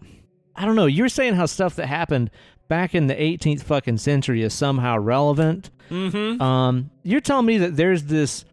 I 0.54 0.64
don't 0.64 0.76
know. 0.76 0.86
You're 0.86 1.08
saying 1.08 1.34
how 1.34 1.46
stuff 1.46 1.74
that 1.74 1.86
happened 1.86 2.30
back 2.68 2.94
in 2.94 3.08
the 3.08 3.14
18th 3.16 3.64
fucking 3.64 3.98
century 3.98 4.42
is 4.42 4.54
somehow 4.54 4.98
relevant. 4.98 5.70
Mm-hmm. 5.90 6.40
Um, 6.40 6.90
you're 7.02 7.20
telling 7.20 7.46
me 7.46 7.58
that 7.58 7.74
there's 7.76 8.04
this 8.04 8.44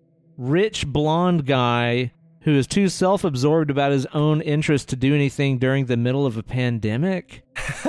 rich 0.42 0.88
blonde 0.88 1.46
guy 1.46 2.12
who 2.42 2.56
is 2.58 2.66
too 2.66 2.90
self-absorbed 2.90 3.70
about 3.70 3.92
his 3.92 4.08
own 4.08 4.42
interest 4.42 4.90
to 4.90 4.96
do 4.96 5.14
anything 5.14 5.60
during 5.60 5.86
the 5.86 5.96
middle 5.98 6.26
of 6.26 6.36
a 6.38 6.44
pandemic? 6.44 7.44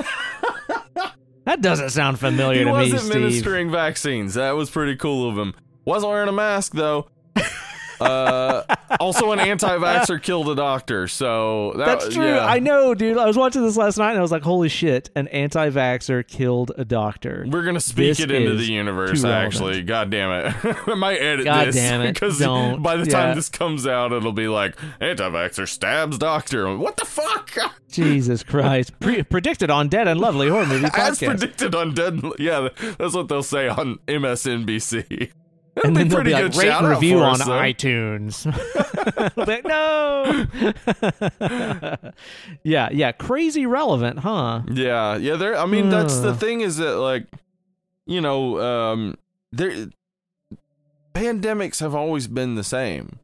that 1.44 1.60
doesn't 1.60 1.90
sound 1.90 2.18
familiar 2.18 2.58
He 2.58 2.64
to 2.64 2.70
me, 2.72 2.72
wasn't 2.72 3.00
Steve. 3.00 3.14
ministering 3.14 3.70
vaccines. 3.70 4.34
That 4.34 4.52
was 4.52 4.70
pretty 4.70 4.96
cool 4.96 5.28
of 5.28 5.38
him. 5.38 5.54
Wasn't 5.84 6.10
wearing 6.10 6.28
a 6.28 6.32
mask 6.32 6.72
though. 6.72 7.08
uh, 8.00 8.62
also, 9.00 9.32
an 9.32 9.40
anti-vaxxer 9.40 10.22
killed 10.22 10.48
a 10.48 10.54
doctor. 10.54 11.08
So 11.08 11.72
that, 11.76 11.86
That's 12.00 12.14
true. 12.14 12.24
yeah. 12.24 12.44
I 12.46 12.58
know, 12.58 12.94
dude. 12.94 13.18
I 13.18 13.26
was 13.26 13.36
watching 13.36 13.62
this 13.62 13.76
last 13.76 13.98
night 13.98 14.10
and 14.10 14.18
I 14.18 14.22
was 14.22 14.32
like, 14.32 14.42
holy 14.42 14.68
shit, 14.68 15.10
an 15.16 15.28
anti 15.28 15.70
vaxxer 15.70 16.26
killed 16.26 16.72
a 16.76 16.84
doctor. 16.84 17.44
We're 17.48 17.64
gonna 17.64 17.80
speak 17.80 18.08
This 18.16 18.20
it 18.20 18.30
into 18.30 18.54
the 18.54 18.64
universe. 18.64 19.24
Actually, 19.24 19.82
god 19.82 20.10
damn 20.10 20.30
it, 20.30 20.54
I 20.88 20.94
might 20.94 21.16
edit 21.18 21.44
God 21.44 21.68
this 21.68 21.76
damn 21.76 22.00
it, 22.02 22.12
because 22.14 22.38
don't. 22.38 22.82
by 22.82 22.96
the 22.96 23.06
time 23.06 23.30
Yeah. 23.30 23.34
this 23.34 23.48
comes 23.48 23.86
out, 23.86 24.12
it'll 24.12 24.32
be 24.32 24.48
like 24.48 24.76
anti-vaxxer 25.00 25.68
stabs 25.68 26.18
doctor. 26.18 26.76
What 26.76 26.96
the 26.96 27.04
fuck? 27.04 27.50
Jesus 27.90 28.42
Christ. 28.42 28.98
Pre- 29.00 29.22
predicted 29.22 29.68
on 29.70 29.88
Dead 29.88 30.08
and 30.08 30.18
Lovely 30.18 30.48
Horror 30.48 30.64
Movie 30.66 30.86
As 30.94 31.18
predicted 31.18 31.74
on 31.74 31.92
Dead. 31.94 32.20
Yeah, 32.38 32.68
that's 32.98 33.14
what 33.14 33.28
they'll 33.28 33.42
say 33.42 33.68
on 33.68 33.98
MSNBC. 34.08 35.30
That'd 35.74 35.88
and 35.88 35.96
then 35.96 36.08
they'll 36.08 36.16
pretty 36.18 36.30
be 36.30 36.34
like, 36.34 36.52
good 36.52 36.56
rate 36.56 36.68
and 36.68 36.86
review 36.88 37.18
on 37.20 37.38
though. 37.38 37.46
iTunes. 37.46 38.46
Like, 39.36 39.64
no. 39.64 40.46
yeah, 42.62 42.88
yeah. 42.92 43.12
Crazy 43.12 43.66
relevant, 43.66 44.20
huh? 44.20 44.62
Yeah, 44.70 45.16
yeah. 45.16 45.36
There. 45.36 45.56
I 45.56 45.66
mean, 45.66 45.90
that's 45.90 46.18
the 46.18 46.34
thing 46.34 46.60
is 46.60 46.76
that 46.76 46.96
like, 46.96 47.26
you 48.06 48.20
know, 48.20 48.60
um, 48.60 49.16
there. 49.50 49.88
Pandemics 51.14 51.80
have 51.80 51.94
always 51.94 52.26
been 52.26 52.54
the 52.54 52.64
same. 52.64 53.18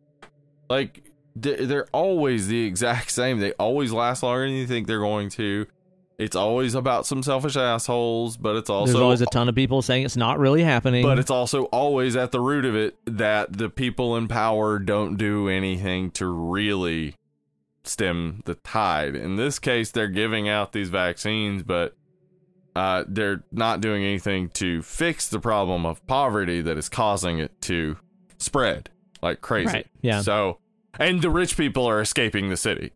Like 0.68 1.10
they're 1.36 1.86
always 1.92 2.48
the 2.48 2.64
exact 2.66 3.10
same. 3.10 3.38
They 3.38 3.52
always 3.52 3.92
last 3.92 4.22
longer 4.22 4.46
than 4.46 4.54
you 4.54 4.66
think 4.66 4.86
they're 4.86 4.98
going 4.98 5.30
to. 5.30 5.66
It's 6.18 6.34
always 6.34 6.74
about 6.74 7.06
some 7.06 7.22
selfish 7.22 7.56
assholes, 7.56 8.36
but 8.36 8.56
it's 8.56 8.68
also 8.68 8.92
There's 8.92 9.02
always 9.02 9.20
a 9.20 9.26
ton 9.26 9.48
of 9.48 9.54
people 9.54 9.82
saying 9.82 10.04
it's 10.04 10.16
not 10.16 10.40
really 10.40 10.64
happening. 10.64 11.04
but 11.04 11.18
it's 11.18 11.30
also 11.30 11.64
always 11.66 12.16
at 12.16 12.32
the 12.32 12.40
root 12.40 12.64
of 12.64 12.74
it 12.74 12.96
that 13.04 13.56
the 13.56 13.68
people 13.70 14.16
in 14.16 14.26
power 14.26 14.80
don't 14.80 15.16
do 15.16 15.48
anything 15.48 16.10
to 16.12 16.26
really 16.26 17.14
stem 17.84 18.42
the 18.46 18.54
tide. 18.56 19.14
In 19.14 19.36
this 19.36 19.60
case, 19.60 19.92
they're 19.92 20.08
giving 20.08 20.48
out 20.48 20.72
these 20.72 20.88
vaccines, 20.88 21.62
but 21.62 21.96
uh, 22.74 23.04
they're 23.06 23.44
not 23.52 23.80
doing 23.80 24.02
anything 24.02 24.48
to 24.50 24.82
fix 24.82 25.28
the 25.28 25.38
problem 25.38 25.86
of 25.86 26.04
poverty 26.08 26.60
that 26.62 26.76
is 26.76 26.88
causing 26.88 27.38
it 27.38 27.60
to 27.62 27.96
spread 28.38 28.90
like 29.22 29.40
crazy. 29.40 29.72
Right, 29.72 29.86
yeah. 30.00 30.20
So, 30.22 30.58
and 30.98 31.22
the 31.22 31.30
rich 31.30 31.56
people 31.56 31.86
are 31.86 32.00
escaping 32.00 32.48
the 32.50 32.56
city. 32.56 32.92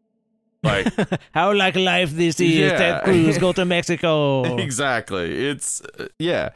Like, 0.62 0.86
How 1.32 1.52
like 1.54 1.76
life 1.76 2.10
this 2.12 2.40
is. 2.40 2.56
Yeah. 2.56 2.76
Ted 2.76 3.04
Cruz 3.04 3.38
go 3.38 3.52
to 3.52 3.64
Mexico. 3.76 4.56
exactly. 4.56 5.48
It's, 5.48 5.80
uh, 5.98 6.06
yeah. 6.18 6.50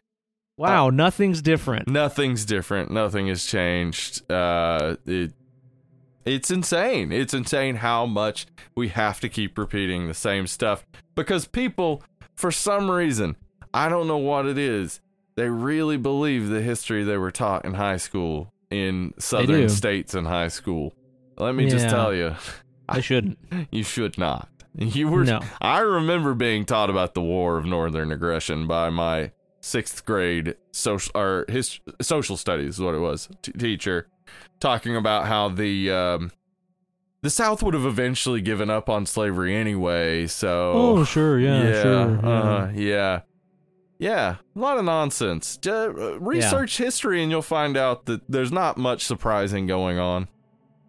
Wow, 0.59 0.89
nothing's 0.91 1.43
different. 1.43 1.87
nothing's 1.87 2.47
different 2.47 2.91
nothing 2.91 3.27
has 3.29 3.45
changed 3.45 4.31
uh 4.33 4.97
it 5.05 5.33
it's 6.25 6.51
insane 6.51 7.13
it's 7.13 7.35
insane 7.35 7.77
how 7.77 8.07
much 8.07 8.47
we 8.75 8.89
have 8.89 9.21
to 9.21 9.29
keep 9.29 9.59
repeating 9.59 10.09
the 10.09 10.15
same 10.15 10.47
stuff 10.47 10.87
because 11.15 11.47
people 11.47 12.03
for 12.35 12.51
some 12.51 12.91
reason 12.91 13.37
i 13.75 13.89
don't 13.91 14.07
know 14.09 14.17
what 14.17 14.47
it 14.47 14.57
is 14.57 15.01
they 15.37 15.49
really 15.51 15.99
believe 15.99 16.49
the 16.49 16.63
history 16.63 17.05
they 17.05 17.19
were 17.19 17.31
taught 17.31 17.65
in 17.67 17.75
high 17.75 17.99
school 17.99 18.51
in 18.71 19.13
southern 19.19 19.69
states 19.69 20.15
in 20.15 20.25
high 20.25 20.49
school 20.49 20.95
let 21.37 21.55
me 21.55 21.69
just 21.69 21.89
tell 21.91 22.15
you 22.15 22.35
I 22.89 23.01
shouldn't. 23.01 23.39
you 23.71 23.83
should 23.83 24.19
not 24.19 24.49
you 24.79 25.09
were 25.09 25.25
No. 25.25 25.41
i 25.63 25.79
remember 25.79 26.35
being 26.35 26.67
taught 26.67 26.91
about 26.91 27.15
the 27.15 27.23
war 27.23 27.57
of 27.57 27.65
northern 27.65 28.13
aggression 28.13 28.67
by 28.67 28.91
my 28.91 29.33
sixth 29.63 30.05
grade 30.05 30.55
social 30.71 31.11
or 31.15 31.47
his 31.49 31.81
social 32.03 32.37
studies 32.37 32.75
is 32.75 32.81
what 32.81 32.95
it 32.95 32.99
was 32.99 33.27
t- 33.41 33.53
teacher 33.53 34.07
talking 34.61 34.95
about 34.95 35.25
how 35.27 35.49
the 35.49 35.91
um 35.91 36.31
the 37.23 37.31
south 37.31 37.63
would 37.63 37.73
have 37.73 37.87
eventually 37.87 38.43
given 38.43 38.69
up 38.69 38.91
on 38.91 39.07
slavery 39.07 39.57
anyway 39.57 40.27
so 40.27 40.73
Oh, 40.75 41.05
sure, 41.05 41.41
yeah, 41.41 41.63
yeah 41.63 41.83
sure. 41.83 42.21
yeah. 42.23 42.29
uh, 42.29 42.71
yeah 42.75 43.21
yeah 43.99 44.37
a 44.55 44.59
lot 44.59 44.77
of 44.77 44.85
nonsense 44.85 45.57
Ju- 45.57 45.71
uh, 45.73 46.19
research 46.21 46.77
history 46.77 47.23
and 47.23 47.31
you'll 47.31 47.41
find 47.41 47.79
out 47.79 48.05
that 48.07 48.21
there's 48.31 48.53
not 48.53 48.77
much 48.77 49.05
surprising 49.07 49.67
going 49.67 49.99
on 49.99 50.29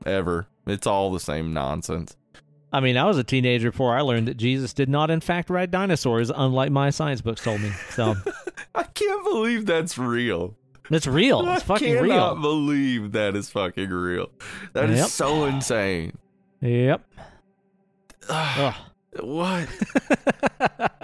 ever 0.06 0.48
it's 0.69 0.88
all 0.88 1.11
the 1.11 1.19
same 1.19 1.53
nonsense 1.53 2.15
I 2.73 2.81
mean, 2.81 2.98
I 2.98 3.06
was 3.06 3.18
a 3.18 3.23
teenager 3.23 3.72
before 3.72 3.95
I 3.95 4.02
learned 4.02 4.27
that 4.27 4.35
Jesus 4.35 4.73
did 4.73 4.89
not, 4.89 5.10
in 5.10 5.22
fact, 5.22 5.49
ride 5.49 5.72
dinosaurs, 5.72 6.30
unlike 6.30 6.69
my 6.69 6.89
science 6.89 7.22
books 7.22 7.41
told 7.41 7.61
me. 7.61 7.72
So 7.91 8.14
I 8.76 8.84
can't 8.84 9.23
believe 9.23 9.65
that's 9.65 9.98
real. 9.98 10.53
it's 10.91 11.07
real. 11.07 11.49
It's 11.53 11.64
fucking 11.64 11.94
real. 11.94 12.03
I 12.11 12.15
cannot 12.15 12.41
believe 12.41 13.14
that 13.14 13.38
is 13.38 13.49
fucking 13.49 13.89
real. 13.89 14.30
That 14.73 14.89
is 14.89 14.99
Yep. 14.99 15.07
so 15.07 15.45
insane. 15.45 16.18
Yep. 16.60 17.02
Ugh. 18.30 18.76
What? 19.23 19.68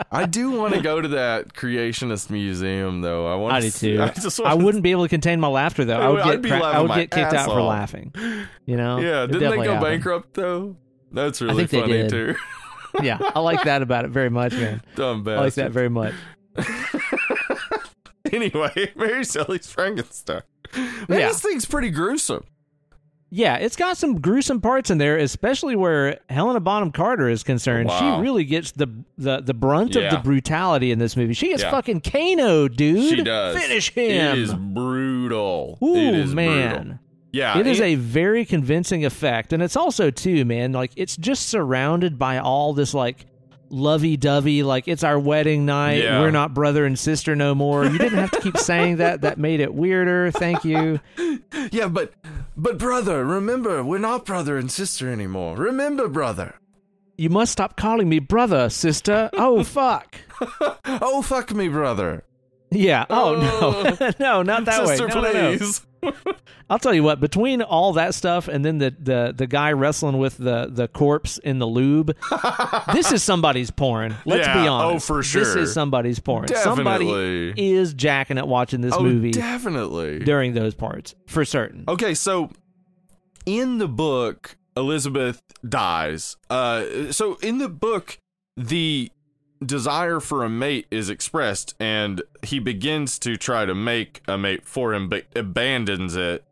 I 0.12 0.26
do 0.26 0.52
want 0.52 0.74
to 0.76 0.82
go 0.82 1.02
to 1.02 1.08
that 1.10 1.54
creationist 1.54 2.30
museum, 2.30 3.02
though. 3.02 3.26
I 3.32 3.36
want. 3.36 3.54
I 3.56 3.62
do 3.62 3.70
too. 3.72 4.02
I 4.02 4.10
just 4.10 4.40
I 4.42 4.54
wouldn't 4.54 4.84
be 4.84 4.92
able 4.92 5.04
to 5.04 5.10
contain 5.10 5.40
my 5.40 5.48
laughter 5.48 5.86
though. 5.86 6.00
I 6.00 6.10
would 6.10 6.22
I'd 6.22 6.32
get 6.34 6.42
be 6.44 6.50
cra- 6.50 6.60
I 6.62 6.80
would 6.82 6.90
get 6.90 7.12
kicked 7.12 7.34
ass 7.34 7.34
out 7.34 7.50
for 7.50 7.62
laughing. 7.62 8.14
You 8.66 8.78
know? 8.78 9.00
Yeah, 9.00 9.24
It 9.24 9.32
didn't 9.32 9.50
they 9.52 9.58
go 9.58 9.64
happened. 9.74 9.82
bankrupt 9.82 10.34
though? 10.36 10.76
That's 11.12 11.42
really 11.42 11.66
think 11.68 11.72
they 11.72 11.80
funny 11.82 11.94
did. 11.94 12.10
too. 12.10 12.36
Yeah, 13.02 13.18
I 13.34 13.40
like 13.40 13.64
that 13.64 13.82
about 13.82 14.06
it 14.06 14.10
very 14.12 14.30
much, 14.30 14.54
man. 14.54 14.84
Dumb 14.96 15.28
I 15.28 15.38
like 15.40 15.56
that 15.56 15.74
bastard. 15.74 15.74
very 15.74 15.90
much. 15.90 16.14
anyway, 18.32 18.92
Mary 18.96 19.24
Shelley's 19.24 19.68
Frankenstein. 19.72 20.42
Man, 20.76 20.96
Yeah. 21.10 21.28
this 21.30 21.42
thing's 21.42 21.66
pretty 21.66 21.90
gruesome. 21.90 22.44
Yeah, 23.36 23.56
it's 23.58 23.76
got 23.76 23.98
some 23.98 24.22
gruesome 24.22 24.62
parts 24.62 24.92
in 24.92 25.00
there, 25.00 25.18
especially 25.18 25.76
where 25.76 26.20
Helena 26.30 26.60
Bonham 26.60 26.92
Carter 26.92 27.28
is 27.30 27.42
concerned. 27.42 27.90
Wow. 27.90 28.18
She 28.18 28.22
really 28.22 28.44
gets 28.46 28.72
the 28.72 28.88
the, 29.18 29.42
the 29.42 29.56
brunt 29.56 29.96
Yeah. 29.96 30.04
of 30.04 30.12
the 30.12 30.18
brutality 30.20 30.92
in 30.92 31.00
this 31.00 31.18
movie. 31.18 31.34
She 31.34 31.48
gets 31.50 31.64
Yeah. 31.64 31.72
fucking 31.72 32.02
Kano, 32.02 32.68
dude. 32.68 33.18
She 33.18 33.24
does. 33.24 33.58
Finish 33.60 33.92
him. 33.92 34.34
It 34.34 34.38
is 34.38 34.54
brutal. 34.54 35.80
Ooh, 35.84 35.96
it 35.96 36.14
is 36.16 36.36
man. 36.36 36.76
brutal. 36.76 37.00
Yeah, 37.32 37.58
It 37.58 37.66
is 37.66 37.82
a 37.82 37.96
very 37.96 38.46
convincing 38.46 39.04
effect, 39.04 39.52
and 39.54 39.64
it's 39.64 39.76
also 39.76 40.12
too, 40.12 40.46
man. 40.46 40.72
Like 40.72 40.92
it's 40.96 41.18
just 41.18 41.50
surrounded 41.50 42.20
by 42.20 42.38
all 42.38 42.74
this 42.74 42.94
like 42.94 43.26
lovey-dovey, 43.74 44.64
like 44.64 44.88
it's 44.88 45.04
our 45.04 45.20
wedding 45.20 45.66
night. 45.66 46.04
Yeah. 46.04 46.22
We're 46.22 46.32
not 46.32 46.54
brother 46.54 46.86
and 46.86 46.98
sister 46.98 47.36
no 47.36 47.56
more. 47.56 47.86
You 47.86 47.98
didn't 47.98 48.20
have 48.20 48.32
to 48.32 48.40
keep 48.40 48.58
saying 48.58 48.98
that. 48.98 49.22
That 49.22 49.38
made 49.38 49.60
it 49.60 49.74
weirder. 49.74 50.32
Thank 50.32 50.64
you. 50.64 51.00
Yeah, 51.72 51.88
but 51.88 52.14
but 52.58 52.78
brother, 52.78 53.24
remember, 53.24 53.84
we're 53.84 53.98
not 53.98 54.26
brother 54.26 54.58
and 54.58 54.72
sister 54.72 55.10
anymore. 55.10 55.56
Remember, 55.56 56.08
brother. 56.08 56.56
You 57.18 57.30
must 57.30 57.52
stop 57.52 57.78
calling 57.78 58.10
me 58.10 58.20
brother, 58.20 58.70
sister. 58.70 59.30
Oh 59.34 59.64
fuck. 59.64 60.18
Oh 60.86 61.22
fuck 61.22 61.54
me, 61.54 61.68
brother. 61.70 62.26
Yeah. 62.70 63.06
Oh, 63.10 63.36
no, 63.36 63.98
oh. 64.00 64.12
no, 64.20 64.42
not 64.42 64.66
that 64.66 64.88
sister, 64.88 65.08
way. 65.08 65.14
No, 65.14 65.22
no, 65.22 65.56
no. 65.56 65.68
I'll 66.70 66.80
tell 66.80 66.94
you 66.94 67.04
what. 67.04 67.20
Between 67.20 67.62
all 67.62 67.94
that 67.94 68.14
stuff 68.16 68.48
and 68.48 68.64
then 68.64 68.78
the 68.78 68.96
the 69.00 69.34
the 69.36 69.48
guy 69.48 69.72
wrestling 69.72 70.18
with 70.18 70.38
the 70.38 70.68
the 70.72 70.88
corpse 70.88 71.38
in 71.40 71.60
the 71.60 71.68
lube, 71.68 72.16
this 72.94 73.12
is 73.12 73.24
somebody's 73.24 73.72
porn. 73.72 74.16
Let's 74.26 74.48
Yeah, 74.48 74.62
be 74.64 74.68
honest. 74.68 75.10
oh, 75.10 75.14
for 75.16 75.24
sure. 75.24 75.44
This 75.44 75.56
is 75.56 75.74
somebody's 75.74 76.20
porn. 76.20 76.48
Somebody 76.48 77.54
is 77.58 77.94
jacking 77.94 78.38
at 78.38 78.48
watching 78.48 78.82
this 78.82 78.94
Oh, 78.94 79.02
movie 79.04 79.32
definitely. 79.32 80.20
during 80.20 80.54
those 80.54 80.74
parts 80.76 81.16
for 81.28 81.46
certain. 81.46 81.84
Okay, 81.88 82.14
so 82.14 82.50
in 83.46 83.78
the 83.78 83.88
book, 83.88 84.58
Elizabeth 84.76 85.42
dies. 85.68 86.38
Uh, 86.50 87.12
so 87.12 87.36
in 87.42 87.58
the 87.60 87.70
book, 87.70 88.18
the 88.58 89.12
desire 89.68 90.20
for 90.20 90.44
a 90.44 90.50
mate 90.50 90.88
is 90.92 91.10
expressed, 91.10 91.76
and 91.80 92.22
he 92.44 92.60
begins 92.60 93.20
to 93.20 93.38
try 93.38 93.66
to 93.66 93.76
make 93.76 94.22
a 94.28 94.38
mate 94.38 94.68
for 94.68 94.94
him, 94.94 95.10
but 95.10 95.26
abandons 95.36 96.16
it 96.16 96.44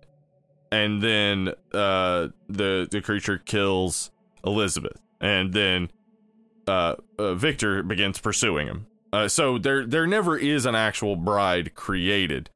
and 0.72 1.02
then 1.02 1.50
uh, 1.74 2.28
the 2.48 2.88
the 2.90 3.02
creature 3.02 3.38
kills 3.38 4.12
Elizabeth, 4.46 5.00
and 5.20 5.54
then 5.54 5.92
uh, 6.68 6.96
uh, 7.20 7.34
Victor 7.36 7.84
begins 7.84 8.20
pursuing 8.20 8.68
him. 8.68 8.88
Uh, 9.12 9.28
so 9.28 9.58
there 9.58 9.86
there 9.86 10.08
never 10.08 10.38
is 10.38 10.66
an 10.66 10.76
actual 10.76 11.16
bride 11.18 11.76
created, 11.76 12.50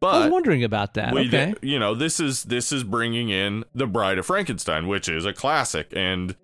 but 0.00 0.14
I 0.14 0.18
was 0.24 0.32
wondering 0.32 0.64
about 0.64 0.94
that. 0.94 1.14
we 1.14 1.28
okay. 1.28 1.54
you 1.62 1.78
know 1.78 1.94
this 1.94 2.18
is 2.18 2.44
this 2.44 2.72
is 2.72 2.82
bringing 2.82 3.28
in 3.28 3.64
the 3.74 3.86
Bride 3.86 4.18
of 4.18 4.26
Frankenstein, 4.26 4.88
which 4.88 5.08
is 5.08 5.24
a 5.24 5.32
classic 5.32 5.92
and 5.94 6.36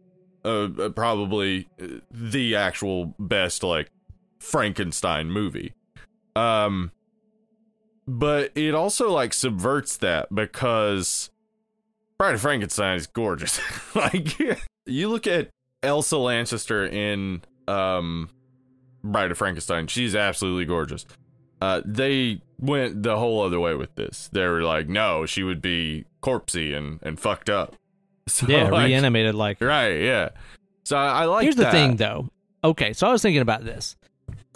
uh, 0.45 0.69
uh, 0.79 0.89
probably 0.91 1.69
uh, 1.81 1.87
the 2.11 2.57
actual 2.57 3.15
best 3.19 3.63
like 3.63 3.91
Frankenstein 4.39 5.31
movie. 5.31 5.75
Um, 6.37 6.93
but 8.07 8.53
it 8.55 8.75
also 8.75 9.11
like 9.11 9.35
subverts 9.35 9.97
that 9.99 10.35
because 10.35 11.31
Bride 12.17 12.35
of 12.35 12.41
Frankenstein 12.41 12.97
is 12.97 13.07
gorgeous. 13.07 13.61
like 13.95 14.39
you 14.87 15.09
look 15.09 15.27
at 15.27 15.51
Elsa 15.83 16.17
Lanchester 16.17 16.87
in 16.87 17.43
um 17.67 18.31
Bride 19.05 19.31
of 19.31 19.39
Frankenstein, 19.39 19.87
she's 19.87 20.15
absolutely 20.15 20.65
gorgeous. 20.65 21.07
Uh, 21.61 21.83
they 21.85 22.41
went 22.59 23.03
the 23.03 23.17
whole 23.17 23.43
other 23.43 23.61
way 23.61 23.75
with 23.75 23.95
this. 23.97 24.29
They 24.33 24.47
were 24.47 24.63
like, 24.63 24.89
no, 24.89 25.27
she 25.27 25.43
would 25.43 25.61
be 25.61 26.05
corpsey 26.23 26.77
and 26.77 27.01
and 27.03 27.19
fucked 27.19 27.51
up. 27.51 27.75
So, 28.29 28.47
yeah, 28.47 28.69
like, 28.69 28.87
reanimated 28.87 29.35
like 29.35 29.61
right, 29.61 30.01
yeah. 30.01 30.31
So 30.85 30.97
I, 30.97 31.23
I 31.23 31.25
like. 31.27 31.43
Here's 31.43 31.57
the 31.57 31.71
thing, 31.71 31.97
though. 31.97 32.29
Okay, 32.63 32.93
so 32.93 33.07
I 33.07 33.13
was 33.13 33.23
thinking 33.23 33.43
about 33.43 33.65
this. 33.65 33.97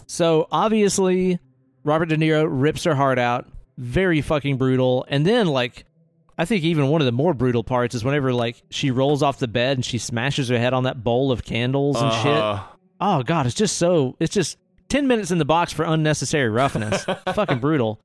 So 0.07 0.49
obviously, 0.51 1.39
Robert 1.85 2.07
De 2.07 2.17
Niro 2.17 2.47
rips 2.49 2.85
her 2.85 2.95
heart 2.95 3.19
out, 3.19 3.49
very 3.79 4.21
fucking 4.21 4.57
brutal. 4.57 5.05
And 5.09 5.27
then, 5.27 5.47
like, 5.47 5.85
I 6.39 6.45
think 6.45 6.65
even 6.65 6.89
one 6.89 7.01
of 7.01 7.07
the 7.07 7.13
more 7.13 7.35
brutal 7.35 7.63
parts 7.63 7.95
is 7.95 8.05
whenever 8.05 8.33
like 8.33 8.63
she 8.71 8.91
rolls 8.91 9.23
off 9.23 9.39
the 9.39 9.49
bed 9.49 9.79
and 9.79 9.85
she 9.85 9.99
smashes 9.99 10.49
her 10.49 10.59
head 10.59 10.73
on 10.73 10.85
that 10.85 11.05
bowl 11.05 11.31
of 11.31 11.45
candles 11.45 12.01
and 12.01 12.13
shit. 12.15 12.27
Uh-huh. 12.37 12.67
Oh 13.01 13.23
god, 13.23 13.47
it's 13.47 13.55
just 13.55 13.79
so. 13.79 14.17
It's 14.19 14.33
just 14.33 14.59
ten 14.89 15.07
minutes 15.07 15.31
in 15.31 15.39
the 15.39 15.45
box 15.45 15.73
for 15.73 15.85
unnecessary 15.85 16.49
roughness. 16.49 17.05
fucking 17.35 17.59
brutal. 17.59 18.01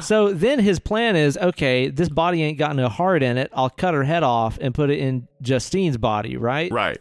So 0.00 0.32
then 0.32 0.58
his 0.58 0.78
plan 0.78 1.16
is 1.16 1.36
okay. 1.36 1.88
This 1.88 2.08
body 2.08 2.42
ain't 2.42 2.58
got 2.58 2.76
no 2.76 2.88
heart 2.88 3.22
in 3.22 3.36
it. 3.38 3.50
I'll 3.52 3.70
cut 3.70 3.94
her 3.94 4.04
head 4.04 4.22
off 4.22 4.58
and 4.60 4.74
put 4.74 4.90
it 4.90 4.98
in 4.98 5.28
Justine's 5.42 5.96
body, 5.96 6.36
right? 6.36 6.72
Right. 6.72 6.98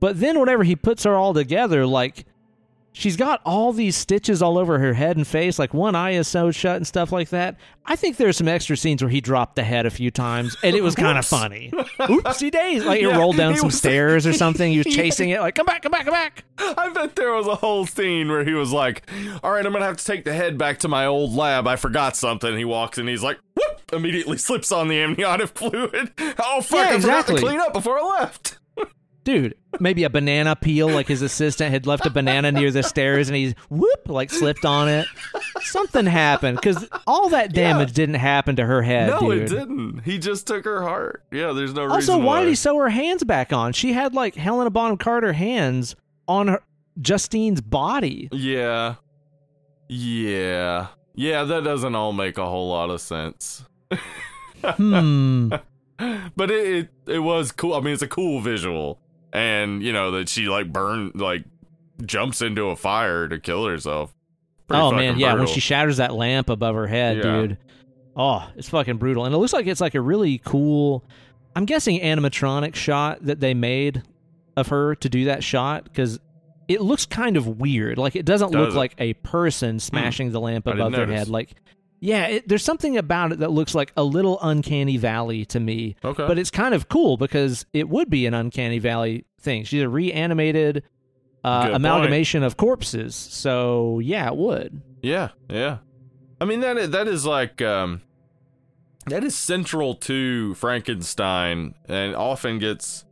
But 0.00 0.20
then 0.20 0.38
whenever 0.38 0.64
he 0.64 0.76
puts 0.76 1.04
her 1.04 1.14
all 1.14 1.32
together, 1.32 1.86
like 1.86 2.26
she's 2.94 3.16
got 3.16 3.42
all 3.44 3.72
these 3.74 3.94
stitches 3.96 4.40
all 4.40 4.56
over 4.56 4.78
her 4.78 4.94
head 4.94 5.18
and 5.18 5.26
face, 5.26 5.58
like 5.58 5.74
one 5.74 5.94
eye 5.94 6.12
is 6.12 6.26
sewed 6.28 6.54
shut 6.54 6.76
and 6.76 6.86
stuff 6.86 7.12
like 7.12 7.28
that. 7.28 7.56
I 7.84 7.96
think 7.96 8.16
there's 8.16 8.38
some 8.38 8.48
extra 8.48 8.78
scenes 8.78 9.02
where 9.02 9.10
he 9.10 9.20
dropped 9.20 9.56
the 9.56 9.62
head 9.62 9.84
a 9.84 9.90
few 9.90 10.10
times 10.10 10.56
and 10.62 10.74
it 10.74 10.82
was 10.82 10.94
kind 10.94 11.18
of 11.18 11.26
funny. 11.26 11.70
Oopsie 11.98 12.50
days. 12.50 12.82
Like 12.84 13.02
it 13.02 13.08
rolled 13.08 13.36
down 13.36 13.56
some 13.56 13.66
was- 13.66 13.76
stairs 13.76 14.26
or 14.26 14.32
something. 14.44 14.72
He 14.72 14.78
was 14.78 14.86
chasing 14.86 15.28
it, 15.30 15.40
like, 15.40 15.54
come 15.54 15.66
back, 15.66 15.82
come 15.82 15.92
back, 15.92 16.04
come 16.06 16.14
back. 16.14 16.44
I 16.58 16.88
bet 16.88 17.14
there 17.16 17.32
was 17.34 17.46
a 17.46 17.56
whole 17.56 17.84
scene 17.84 18.30
where 18.30 18.44
he 18.44 18.52
was 18.54 18.72
like, 18.72 19.10
"All 19.42 19.50
right, 19.50 19.66
I'm 19.66 19.72
gonna 19.72 19.84
have 19.84 19.96
to 19.98 20.04
take 20.04 20.24
the 20.24 20.32
head 20.32 20.56
back 20.56 20.78
to 20.78 20.88
my 20.88 21.04
old 21.04 21.34
lab. 21.34 21.66
I 21.66 21.74
forgot 21.76 22.16
something." 22.16 22.56
He 22.56 22.64
walks 22.64 22.96
and 22.96 23.08
he's 23.08 23.22
like, 23.24 23.38
"Whoop!" 23.54 23.82
Immediately 23.92 24.38
slips 24.38 24.70
on 24.72 24.86
the 24.88 25.00
amniotic 25.00 25.48
fluid. 25.48 26.12
Oh 26.38 26.60
fuck! 26.60 26.78
Yeah, 26.78 26.80
I 26.80 26.86
forgot 26.86 26.94
exactly. 26.94 27.34
to 27.36 27.40
clean 27.40 27.60
up 27.60 27.72
before 27.72 27.98
I 27.98 28.20
left. 28.20 28.58
Dude, 29.24 29.54
maybe 29.80 30.04
a 30.04 30.10
banana 30.10 30.54
peel, 30.54 30.86
like 30.88 31.08
his 31.08 31.22
assistant 31.22 31.70
had 31.72 31.86
left 31.86 32.04
a 32.04 32.10
banana 32.10 32.52
near 32.52 32.70
the 32.70 32.82
stairs 32.82 33.28
and 33.30 33.36
he's 33.36 33.54
whoop, 33.70 34.06
like 34.08 34.30
slipped 34.30 34.66
on 34.66 34.88
it. 34.88 35.06
Something 35.62 36.04
happened 36.04 36.58
because 36.58 36.86
all 37.06 37.30
that 37.30 37.54
damage 37.54 37.92
didn't 37.94 38.16
happen 38.16 38.56
to 38.56 38.66
her 38.66 38.82
head, 38.82 39.08
no, 39.08 39.20
dude. 39.20 39.42
it 39.42 39.48
didn't. 39.48 40.00
He 40.04 40.18
just 40.18 40.46
took 40.46 40.66
her 40.66 40.82
heart. 40.82 41.24
Yeah, 41.32 41.52
there's 41.52 41.72
no 41.72 41.84
Also, 41.88 41.96
reason 42.12 42.22
why 42.24 42.40
did 42.42 42.50
he 42.50 42.54
sew 42.54 42.76
her 42.76 42.90
hands 42.90 43.24
back 43.24 43.50
on? 43.50 43.72
She 43.72 43.94
had 43.94 44.12
like 44.14 44.34
Helena 44.34 44.68
Bonham 44.68 44.98
Carter 44.98 45.32
hands 45.32 45.96
on 46.28 46.48
her 46.48 46.62
Justine's 47.00 47.62
body. 47.62 48.28
Yeah, 48.30 48.96
yeah, 49.88 50.88
yeah. 51.14 51.44
That 51.44 51.64
doesn't 51.64 51.94
all 51.94 52.12
make 52.12 52.36
a 52.38 52.44
whole 52.46 52.68
lot 52.68 52.90
of 52.90 53.00
sense. 53.00 53.64
Hmm. 54.62 55.48
but 56.36 56.50
it, 56.50 56.66
it 56.76 56.88
it 57.14 57.18
was 57.20 57.52
cool. 57.52 57.74
I 57.74 57.80
mean, 57.80 57.94
it's 57.94 58.02
a 58.02 58.08
cool 58.08 58.40
visual, 58.40 58.98
and 59.34 59.82
you 59.82 59.92
know 59.92 60.12
that 60.12 60.28
she 60.30 60.48
like 60.48 60.72
burned 60.72 61.20
like 61.20 61.44
jumps 62.06 62.40
into 62.40 62.68
a 62.68 62.76
fire 62.76 63.28
to 63.28 63.38
kill 63.38 63.66
herself. 63.66 64.14
Pretty 64.66 64.80
oh 64.82 64.92
man, 64.92 65.18
yeah, 65.18 65.34
when 65.34 65.46
she 65.46 65.60
shatters 65.60 65.98
that 65.98 66.14
lamp 66.14 66.48
above 66.48 66.74
her 66.74 66.86
head, 66.86 67.18
Yeah. 67.18 67.22
dude. 67.22 67.58
Oh, 68.16 68.48
it's 68.56 68.68
fucking 68.68 68.96
brutal. 68.98 69.24
And 69.26 69.34
it 69.34 69.38
looks 69.38 69.52
like 69.52 69.66
it's 69.66 69.80
like 69.80 69.94
a 69.94 70.00
really 70.00 70.38
cool 70.38 71.04
I'm 71.56 71.66
guessing 71.66 72.00
animatronic 72.00 72.74
shot 72.74 73.18
that 73.26 73.40
they 73.40 73.52
made 73.54 74.02
of 74.56 74.68
her 74.68 74.94
to 74.96 75.08
do 75.08 75.26
that 75.26 75.42
shot 75.44 75.92
cuz 75.92 76.18
it 76.66 76.80
looks 76.80 77.04
kind 77.04 77.36
of 77.36 77.46
weird. 77.60 77.98
Like 77.98 78.16
it 78.16 78.24
doesn't 78.24 78.52
look 78.52 78.68
it? 78.68 78.72
Hmm. 78.72 78.78
like 78.78 78.94
a 78.98 79.12
person 79.14 79.78
smashing 79.80 80.30
the 80.30 80.40
lamp 80.40 80.66
above 80.66 80.92
their 80.92 81.06
notice. 81.06 81.18
head 81.18 81.28
like 81.28 81.54
yeah, 82.04 82.26
it, 82.26 82.48
there's 82.48 82.62
something 82.62 82.98
about 82.98 83.32
it 83.32 83.38
that 83.38 83.50
looks 83.50 83.74
like 83.74 83.90
a 83.96 84.04
little 84.04 84.38
uncanny 84.42 84.98
valley 84.98 85.46
to 85.46 85.58
me. 85.58 85.96
okay, 86.04 86.26
But 86.26 86.38
it's 86.38 86.50
kind 86.50 86.74
of 86.74 86.88
cool 86.90 87.16
because 87.16 87.64
it 87.72 87.88
would 87.88 88.10
be 88.10 88.26
an 88.26 88.34
uncanny 88.34 88.78
valley 88.78 89.24
thing. 89.40 89.64
She's 89.64 89.82
a 89.82 89.88
reanimated 89.88 90.82
uh, 91.42 91.62
Good 91.62 91.66
point. 91.68 91.76
amalgamation 91.76 92.42
of 92.42 92.58
corpses. 92.58 93.14
So 93.14 94.00
yeah, 94.00 94.28
it 94.28 94.36
would. 94.36 94.82
yeah, 95.02 95.30
yeah. 95.48 95.78
I 96.40 96.44
mean 96.44 96.60
that 96.60 96.76
is, 96.76 96.90
that 96.90 97.08
is 97.08 97.24
like 97.24 97.62
um 97.62 98.02
that 99.06 99.24
is 99.24 99.34
central 99.34 99.94
to 99.94 100.54
Frankenstein, 100.54 101.74
and 101.88 102.14
often 102.14 102.58
gets 102.58 103.04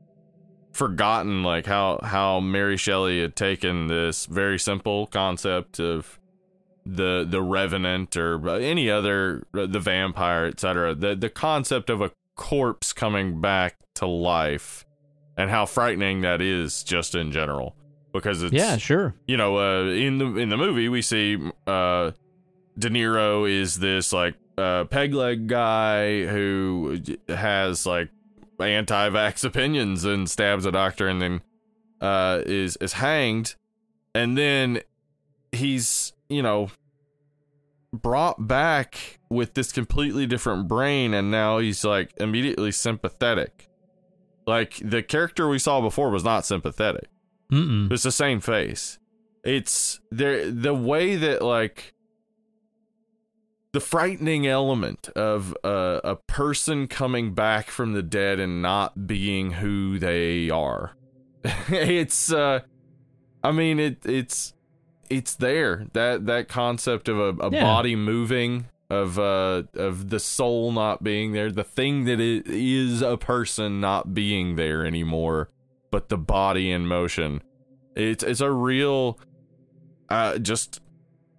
forgotten. 0.72 1.42
Like 1.42 1.64
how 1.66 2.00
how 2.02 2.40
Mary 2.40 2.76
Shelley 2.76 3.20
had 3.22 3.36
taken 3.36 3.86
this 3.86 4.26
very 4.26 4.58
simple 4.58 5.06
concept 5.06 5.78
of 5.80 6.18
the 6.84 7.26
the 7.28 7.42
revenant 7.42 8.16
or 8.16 8.48
any 8.48 8.90
other 8.90 9.46
the 9.52 9.78
vampire 9.78 10.46
etc 10.46 10.94
the 10.94 11.14
the 11.14 11.30
concept 11.30 11.88
of 11.88 12.00
a 12.00 12.10
corpse 12.34 12.92
coming 12.92 13.40
back 13.40 13.76
to 13.94 14.06
life 14.06 14.84
and 15.36 15.50
how 15.50 15.64
frightening 15.64 16.22
that 16.22 16.40
is 16.40 16.82
just 16.82 17.14
in 17.14 17.30
general 17.30 17.76
because 18.12 18.42
it's 18.42 18.52
yeah, 18.52 18.76
sure. 18.76 19.14
you 19.26 19.36
know 19.36 19.58
uh 19.58 19.84
in 19.84 20.18
the 20.18 20.26
in 20.36 20.48
the 20.48 20.56
movie 20.56 20.88
we 20.88 21.02
see 21.02 21.38
uh 21.66 22.10
De 22.78 22.88
Niro 22.88 23.48
is 23.48 23.78
this 23.78 24.12
like 24.12 24.34
uh 24.58 24.84
peg 24.84 25.14
leg 25.14 25.46
guy 25.46 26.26
who 26.26 27.00
has 27.28 27.86
like 27.86 28.10
anti-vax 28.60 29.44
opinions 29.44 30.04
and 30.04 30.28
stabs 30.28 30.66
a 30.66 30.72
doctor 30.72 31.08
and 31.08 31.22
then 31.22 31.42
uh 32.00 32.42
is 32.44 32.76
is 32.76 32.94
hanged 32.94 33.54
and 34.14 34.36
then 34.36 34.80
he's 35.52 36.12
you 36.28 36.42
know 36.42 36.68
brought 37.92 38.46
back 38.48 39.18
with 39.28 39.54
this 39.54 39.70
completely 39.72 40.26
different 40.26 40.66
brain 40.66 41.12
and 41.12 41.30
now 41.30 41.58
he's 41.58 41.84
like 41.84 42.12
immediately 42.18 42.72
sympathetic. 42.72 43.68
Like 44.46 44.80
the 44.82 45.02
character 45.02 45.48
we 45.48 45.58
saw 45.58 45.80
before 45.80 46.10
was 46.10 46.24
not 46.24 46.46
sympathetic. 46.46 47.08
Mm-mm. 47.52 47.92
it's 47.92 48.02
the 48.02 48.12
same 48.12 48.40
face. 48.40 48.98
It's 49.44 50.00
there 50.10 50.50
the 50.50 50.74
way 50.74 51.16
that 51.16 51.42
like 51.42 51.94
the 53.72 53.80
frightening 53.80 54.46
element 54.46 55.08
of 55.10 55.56
uh, 55.64 56.00
a 56.04 56.16
person 56.16 56.86
coming 56.86 57.34
back 57.34 57.68
from 57.68 57.92
the 57.92 58.02
dead 58.02 58.38
and 58.38 58.62
not 58.62 59.06
being 59.06 59.52
who 59.52 59.98
they 59.98 60.50
are. 60.50 60.96
It's 61.68 62.32
uh 62.32 62.60
i 63.44 63.50
mean 63.50 63.80
it 63.80 64.06
it's 64.06 64.54
it's 65.10 65.34
there. 65.34 65.86
That 65.92 66.26
that 66.26 66.48
concept 66.48 67.08
of 67.08 67.18
a, 67.18 67.46
a 67.46 67.50
Yeah. 67.50 67.62
body 67.62 67.96
moving 67.96 68.66
of 68.90 69.18
uh 69.18 69.62
of 69.74 70.10
the 70.10 70.20
soul 70.20 70.70
not 70.70 71.02
being 71.02 71.32
there 71.32 71.50
the 71.50 71.64
thing 71.64 72.04
that 72.04 72.20
it 72.20 72.46
is 72.46 73.00
a 73.00 73.16
person 73.16 73.80
not 73.80 74.12
being 74.12 74.56
there 74.56 74.84
anymore 74.84 75.48
but 75.90 76.10
the 76.10 76.18
body 76.18 76.70
in 76.70 76.86
motion. 76.86 77.42
It's 77.96 78.22
it's 78.22 78.40
a 78.42 78.50
real 78.50 79.18
uh 80.10 80.36
just 80.38 80.80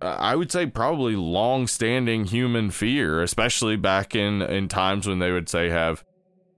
uh, 0.01 0.17
I 0.19 0.35
would 0.35 0.51
say 0.51 0.65
probably 0.65 1.15
long-standing 1.15 2.25
human 2.25 2.71
fear, 2.71 3.21
especially 3.21 3.75
back 3.77 4.15
in 4.15 4.41
in 4.41 4.67
times 4.67 5.07
when 5.07 5.19
they 5.19 5.31
would 5.31 5.47
say 5.47 5.69
have 5.69 6.03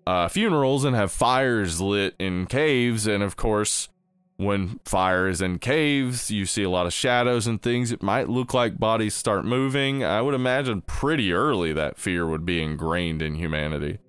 uh, 0.08 0.28
funerals 0.28 0.84
and 0.86 0.96
have 0.96 1.12
fires 1.12 1.82
lit 1.82 2.16
in 2.20 2.46
caves, 2.48 3.06
and 3.08 3.22
of 3.24 3.36
course, 3.36 3.90
when 4.38 4.80
fire 4.84 5.28
is 5.28 5.42
in 5.42 5.60
caves, 5.60 6.30
you 6.30 6.46
see 6.46 6.64
a 6.64 6.70
lot 6.70 6.86
of 6.86 6.94
shadows 6.94 7.48
and 7.48 7.62
things. 7.62 7.92
It 7.92 8.04
might 8.04 8.28
look 8.30 8.54
like 8.54 8.78
bodies 8.78 9.14
start 9.16 9.46
moving. 9.46 10.04
I 10.04 10.22
would 10.22 10.34
imagine 10.34 10.82
pretty 10.82 11.32
early 11.32 11.72
that 11.74 11.98
fear 11.98 12.28
would 12.28 12.46
be 12.46 12.62
ingrained 12.62 13.22
in 13.22 13.36
humanity. 13.36 14.00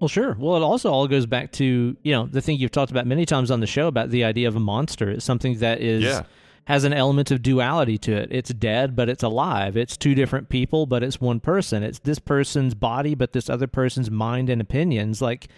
Well, 0.00 0.08
sure. 0.08 0.36
Well, 0.38 0.56
it 0.56 0.62
also 0.62 0.92
all 0.92 1.08
goes 1.08 1.26
back 1.26 1.50
to 1.52 1.96
you 2.02 2.12
know 2.12 2.26
the 2.26 2.40
thing 2.40 2.58
you've 2.58 2.70
talked 2.70 2.90
about 2.92 3.06
many 3.06 3.24
times 3.26 3.50
on 3.50 3.60
the 3.60 3.66
show 3.66 3.88
about 3.88 4.10
the 4.10 4.22
idea 4.24 4.46
of 4.48 4.54
a 4.54 4.60
monster. 4.60 5.10
It's 5.10 5.24
something 5.24 5.58
that 5.58 5.80
is 5.80 6.04
Yeah. 6.04 6.22
has 6.66 6.84
an 6.84 6.92
element 6.92 7.30
of 7.30 7.42
duality 7.42 7.98
to 7.98 8.12
it. 8.12 8.28
It's 8.30 8.50
dead, 8.50 8.94
but 8.94 9.08
it's 9.08 9.22
alive. 9.24 9.76
It's 9.76 9.96
two 9.96 10.14
different 10.14 10.50
people, 10.50 10.86
but 10.86 11.02
it's 11.02 11.20
one 11.20 11.40
person. 11.40 11.82
It's 11.82 11.98
this 12.00 12.18
person's 12.18 12.74
body, 12.74 13.14
but 13.16 13.32
this 13.32 13.48
other 13.50 13.66
person's 13.66 14.10
mind 14.10 14.50
and 14.50 14.60
opinions. 14.60 15.20
Like 15.22 15.48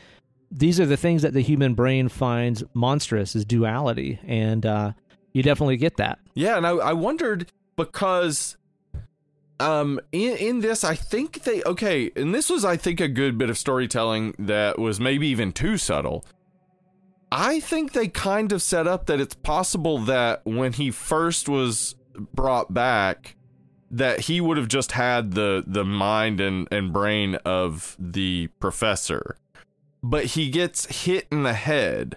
these 0.51 0.81
are 0.81 0.87
the 0.87 0.97
things 0.97 1.23
that 1.23 1.33
the 1.33 1.43
human 1.43 1.75
brain 1.75 2.09
finds 2.09 2.65
monstrous 2.75 3.37
is 3.37 3.45
duality, 3.45 4.19
and 4.27 4.67
uh, 4.67 4.93
you 5.33 5.43
definitely 5.43 5.77
get 5.77 5.97
that. 5.99 6.19
Yeah, 6.35 6.57
and 6.57 6.67
I, 6.67 6.71
I 6.71 6.93
wondered 6.93 7.51
because 7.77 8.57
um 9.59 10.01
in 10.13 10.37
in 10.37 10.61
this 10.61 10.85
I 10.85 10.95
think 10.95 11.43
they 11.43 11.63
okay, 11.65 12.11
and 12.17 12.35
this 12.35 12.51
was 12.51 12.65
I 12.65 12.77
think 12.77 13.01
a 13.01 13.09
good 13.09 13.39
bit 13.39 13.51
of 13.51 13.59
storytelling 13.59 14.35
that 14.39 14.79
was 14.79 14.99
maybe 14.99 15.29
even 15.29 15.53
too 15.53 15.77
subtle. 15.77 16.25
I 17.33 17.61
think 17.61 17.93
they 17.93 18.09
kind 18.09 18.51
of 18.53 18.61
set 18.61 18.89
up 18.89 19.07
that 19.07 19.21
it's 19.21 19.37
possible 19.37 19.99
that 19.99 20.41
when 20.45 20.73
he 20.73 20.91
first 20.91 21.49
was 21.49 21.95
brought 22.35 22.75
back 22.75 23.37
that 23.91 24.21
he 24.21 24.41
would 24.41 24.57
have 24.57 24.69
just 24.69 24.93
had 24.93 25.33
the 25.33 25.65
the 25.67 25.85
mind 25.85 26.41
and 26.41 26.69
and 26.71 26.93
brain 26.93 27.37
of 27.45 27.97
the 27.99 28.49
professor. 28.59 29.37
But 30.03 30.25
he 30.27 30.49
gets 30.51 31.05
hit 31.05 31.27
in 31.31 31.43
the 31.43 31.53
head 31.53 32.17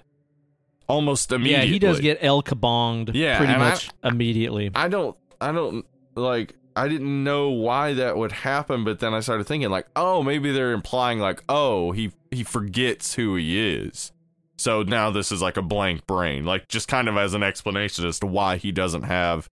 almost 0.87 1.31
immediately. 1.31 1.65
Yeah, 1.67 1.71
he 1.73 1.79
does 1.79 1.99
get 1.99 2.17
El 2.21 2.41
Kabonged 2.43 3.11
Yeah, 3.13 3.37
pretty 3.37 3.53
and 3.53 3.63
I- 3.63 3.69
much 3.71 3.89
immediately. 4.03 4.71
I 4.75 4.87
don't 4.87 5.17
I 5.41 5.51
don't 5.51 5.85
like 6.15 6.55
I 6.75 6.87
didn't 6.87 7.23
know 7.23 7.49
why 7.49 7.93
that 7.93 8.17
would 8.17 8.31
happen, 8.31 8.83
but 8.83 8.99
then 8.99 9.13
I 9.13 9.19
started 9.19 9.45
thinking 9.45 9.69
like, 9.69 9.85
oh, 9.95 10.23
maybe 10.23 10.51
they're 10.51 10.71
implying 10.71 11.19
like, 11.19 11.43
oh, 11.49 11.91
he 11.91 12.11
he 12.31 12.43
forgets 12.43 13.15
who 13.15 13.35
he 13.35 13.59
is. 13.75 14.11
So 14.57 14.81
now 14.83 15.09
this 15.11 15.31
is 15.31 15.41
like 15.41 15.57
a 15.57 15.61
blank 15.61 16.07
brain, 16.07 16.45
like 16.45 16.67
just 16.69 16.87
kind 16.87 17.07
of 17.09 17.17
as 17.17 17.33
an 17.33 17.43
explanation 17.43 18.05
as 18.07 18.19
to 18.19 18.25
why 18.25 18.57
he 18.57 18.71
doesn't 18.71 19.03
have 19.03 19.47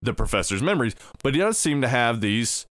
the 0.00 0.14
professor's 0.14 0.62
memories, 0.62 0.94
but 1.22 1.34
he 1.34 1.40
does 1.40 1.58
seem 1.58 1.80
to 1.82 1.88
have 1.88 2.20
these 2.20 2.66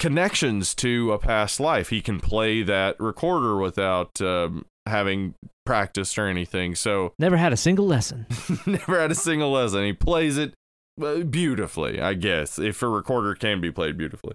connections 0.00 0.74
to 0.76 1.12
a 1.12 1.18
past 1.18 1.60
life. 1.60 1.90
He 1.90 2.00
can 2.00 2.18
play 2.18 2.62
that 2.64 2.98
recorder 2.98 3.56
without 3.58 4.20
um, 4.20 4.64
having 4.86 5.34
practiced 5.64 6.18
or 6.18 6.26
anything. 6.26 6.74
So 6.74 7.12
Never 7.20 7.36
had 7.36 7.52
a 7.52 7.56
single 7.56 7.86
lesson. 7.86 8.26
never 8.66 8.98
had 9.00 9.12
a 9.12 9.14
single 9.14 9.52
lesson. 9.52 9.84
He 9.84 9.92
plays 9.92 10.36
it 10.36 10.54
uh, 11.00 11.18
beautifully, 11.20 12.00
I 12.00 12.14
guess, 12.14 12.58
if 12.58 12.82
a 12.82 12.88
recorder 12.88 13.34
can 13.36 13.60
be 13.60 13.70
played 13.70 13.96
beautifully. 13.96 14.34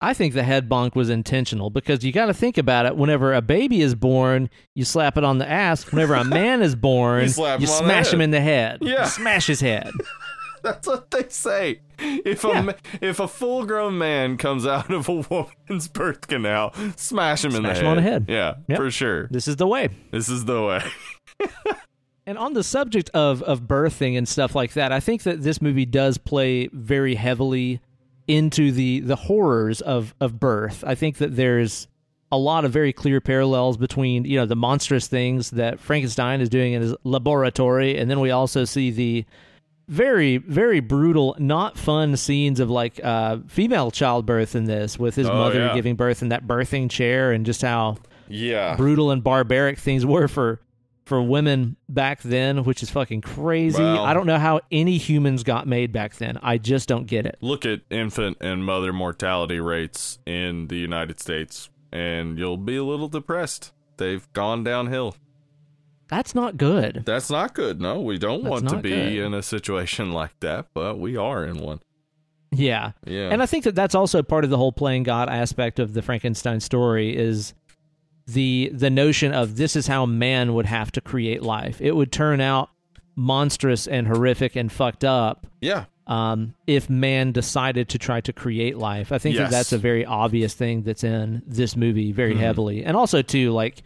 I 0.00 0.14
think 0.14 0.32
the 0.32 0.44
head 0.44 0.68
bonk 0.68 0.94
was 0.94 1.10
intentional 1.10 1.70
because 1.70 2.04
you 2.04 2.12
got 2.12 2.26
to 2.26 2.34
think 2.34 2.56
about 2.56 2.86
it. 2.86 2.96
Whenever 2.96 3.34
a 3.34 3.42
baby 3.42 3.80
is 3.82 3.96
born, 3.96 4.48
you 4.76 4.84
slap 4.84 5.18
it 5.18 5.24
on 5.24 5.38
the 5.38 5.48
ass. 5.48 5.90
Whenever 5.90 6.14
a 6.14 6.24
man 6.24 6.62
is 6.62 6.76
born, 6.88 7.26
You 7.26 7.32
you, 7.36 7.46
him 7.46 7.66
smash 7.66 8.12
him 8.12 8.20
in 8.20 8.30
the 8.30 8.40
head. 8.40 8.78
Yeah. 8.80 9.02
You 9.02 9.06
smash 9.08 9.46
his 9.48 9.60
head. 9.60 9.90
That's 10.62 10.86
what 10.86 11.10
they 11.10 11.24
say. 11.28 11.80
If 11.98 12.44
a 12.44 12.48
Yeah. 12.48 12.72
if 13.00 13.20
a 13.20 13.26
full 13.28 13.64
grown 13.66 13.98
man 13.98 14.36
comes 14.36 14.66
out 14.66 14.90
of 14.90 15.08
a 15.08 15.12
woman's 15.28 15.88
birth 15.88 16.26
canal, 16.28 16.72
smash 16.96 17.44
him 17.44 17.54
in 17.54 17.62
the 17.62 17.70
him 17.70 17.76
head. 17.76 17.84
on 17.86 17.96
the 17.96 18.02
head. 18.02 18.24
Yeah, 18.28 18.54
Yep. 18.68 18.78
for 18.78 18.90
sure. 18.90 19.28
this 19.30 19.48
is 19.48 19.56
the 19.56 19.66
way. 19.66 19.88
This 20.10 20.28
is 20.28 20.44
the 20.44 20.62
way. 20.62 20.82
And 22.26 22.36
on 22.36 22.52
the 22.52 22.62
subject 22.62 23.08
of 23.14 23.42
of 23.42 23.62
birthing 23.62 24.18
and 24.18 24.28
stuff 24.28 24.54
like 24.54 24.74
that, 24.74 24.92
I 24.92 25.00
think 25.00 25.22
that 25.22 25.42
this 25.42 25.62
movie 25.62 25.86
does 25.86 26.18
play 26.18 26.68
very 26.74 27.14
heavily 27.14 27.80
into 28.26 28.70
the 28.70 29.00
the 29.00 29.16
horrors 29.16 29.80
of 29.80 30.14
of 30.20 30.38
birth. 30.38 30.84
I 30.86 30.94
think 30.94 31.16
that 31.18 31.36
there's 31.36 31.88
a 32.30 32.36
lot 32.36 32.66
of 32.66 32.70
very 32.72 32.92
clear 32.92 33.22
parallels 33.22 33.78
between 33.78 34.26
you 34.26 34.36
know 34.38 34.44
the 34.44 34.56
monstrous 34.56 35.06
things 35.06 35.52
that 35.52 35.80
Frankenstein 35.80 36.42
is 36.42 36.50
doing 36.50 36.74
in 36.74 36.82
his 36.82 36.94
laboratory, 37.02 37.96
and 37.96 38.10
then 38.10 38.20
we 38.20 38.30
also 38.30 38.66
see 38.66 38.90
the 38.90 39.24
very 39.88 40.36
very 40.36 40.80
brutal, 40.80 41.34
not 41.38 41.76
fun 41.78 42.16
scenes 42.16 42.60
of 42.60 42.70
like 42.70 43.00
uh, 43.02 43.38
female 43.48 43.90
childbirth 43.90 44.54
in 44.54 44.64
this, 44.64 44.98
with 44.98 45.14
his 45.14 45.28
Oh, 45.28 45.34
mother 45.34 45.60
yeah. 45.66 45.74
giving 45.74 45.96
birth 45.96 46.22
in 46.22 46.28
that 46.28 46.46
birthing 46.46 46.90
chair, 46.90 47.32
and 47.32 47.44
just 47.46 47.62
how 47.62 47.96
Yeah. 48.28 48.76
brutal 48.76 49.10
and 49.10 49.24
barbaric 49.24 49.78
things 49.78 50.04
were 50.06 50.28
for 50.28 50.60
for 51.06 51.22
women 51.22 51.74
back 51.88 52.20
then, 52.20 52.64
which 52.64 52.82
is 52.82 52.90
fucking 52.90 53.22
crazy. 53.22 53.82
I 53.82 54.12
don't 54.12 54.26
know 54.26 54.38
how 54.38 54.60
any 54.70 54.98
humans 54.98 55.42
got 55.42 55.66
made 55.66 55.90
back 55.90 56.16
then. 56.16 56.38
I 56.42 56.58
just 56.58 56.86
don't 56.86 57.06
get 57.06 57.24
it. 57.24 57.38
Look 57.40 57.64
at 57.64 57.80
infant 57.88 58.36
and 58.42 58.62
mother 58.62 58.92
mortality 58.92 59.58
rates 59.58 60.18
in 60.26 60.66
the 60.68 60.76
United 60.76 61.18
States, 61.18 61.70
and 61.90 62.38
you'll 62.38 62.58
be 62.58 62.76
a 62.76 62.84
little 62.84 63.08
depressed. 63.08 63.72
They've 63.96 64.30
gone 64.34 64.62
downhill. 64.64 65.16
That's 66.08 66.34
not 66.34 66.56
good. 66.56 67.02
That's 67.04 67.30
not 67.30 67.54
good. 67.54 67.80
No, 67.80 68.00
we 68.00 68.18
don't 68.18 68.42
That's 68.42 68.50
want 68.50 68.68
to 68.70 68.76
be 68.78 68.90
good. 68.90 69.12
in 69.26 69.34
a 69.34 69.42
situation 69.42 70.12
like 70.20 70.38
that, 70.40 70.66
but 70.74 70.98
we 70.98 71.16
are 71.16 71.44
in 71.44 71.58
one. 71.58 71.80
Yeah. 72.50 72.92
Yeah. 73.06 73.28
And 73.28 73.42
I 73.42 73.46
think 73.46 73.64
that 73.64 73.74
that's 73.74 73.94
also 73.94 74.22
part 74.22 74.44
of 74.44 74.50
the 74.50 74.56
whole 74.56 74.72
playing 74.72 75.02
God 75.02 75.28
aspect 75.28 75.78
of 75.78 75.92
the 75.92 76.00
Frankenstein 76.02 76.60
story 76.60 77.14
is 77.16 77.52
the 78.26 78.70
the 78.72 78.90
notion 78.90 79.32
of 79.32 79.56
this 79.56 79.76
is 79.76 79.86
how 79.86 80.06
man 80.06 80.54
would 80.54 80.66
have 80.66 80.90
to 80.92 81.00
create 81.00 81.42
life. 81.42 81.80
It 81.80 81.92
would 81.94 82.10
turn 82.12 82.40
out 82.40 82.70
monstrous 83.16 83.86
and 83.86 84.06
horrific 84.06 84.54
and 84.56 84.70
fucked 84.70 85.02
up 85.04 85.46
yeah. 85.60 85.86
um, 86.06 86.54
if 86.66 86.88
man 86.88 87.32
decided 87.32 87.88
to 87.90 87.98
try 87.98 88.20
to 88.22 88.32
create 88.32 88.78
life. 88.78 89.12
I 89.12 89.18
think 89.18 89.34
Yes. 89.34 89.50
that 89.50 89.56
that's 89.56 89.72
a 89.72 89.78
very 89.78 90.04
obvious 90.06 90.54
thing 90.54 90.82
that's 90.82 91.02
in 91.04 91.42
this 91.46 91.76
movie 91.76 92.12
very 92.12 92.34
Mhm. 92.34 92.38
heavily. 92.38 92.84
And 92.84 92.96
also, 92.96 93.20
too, 93.22 93.50
like, 93.50 93.82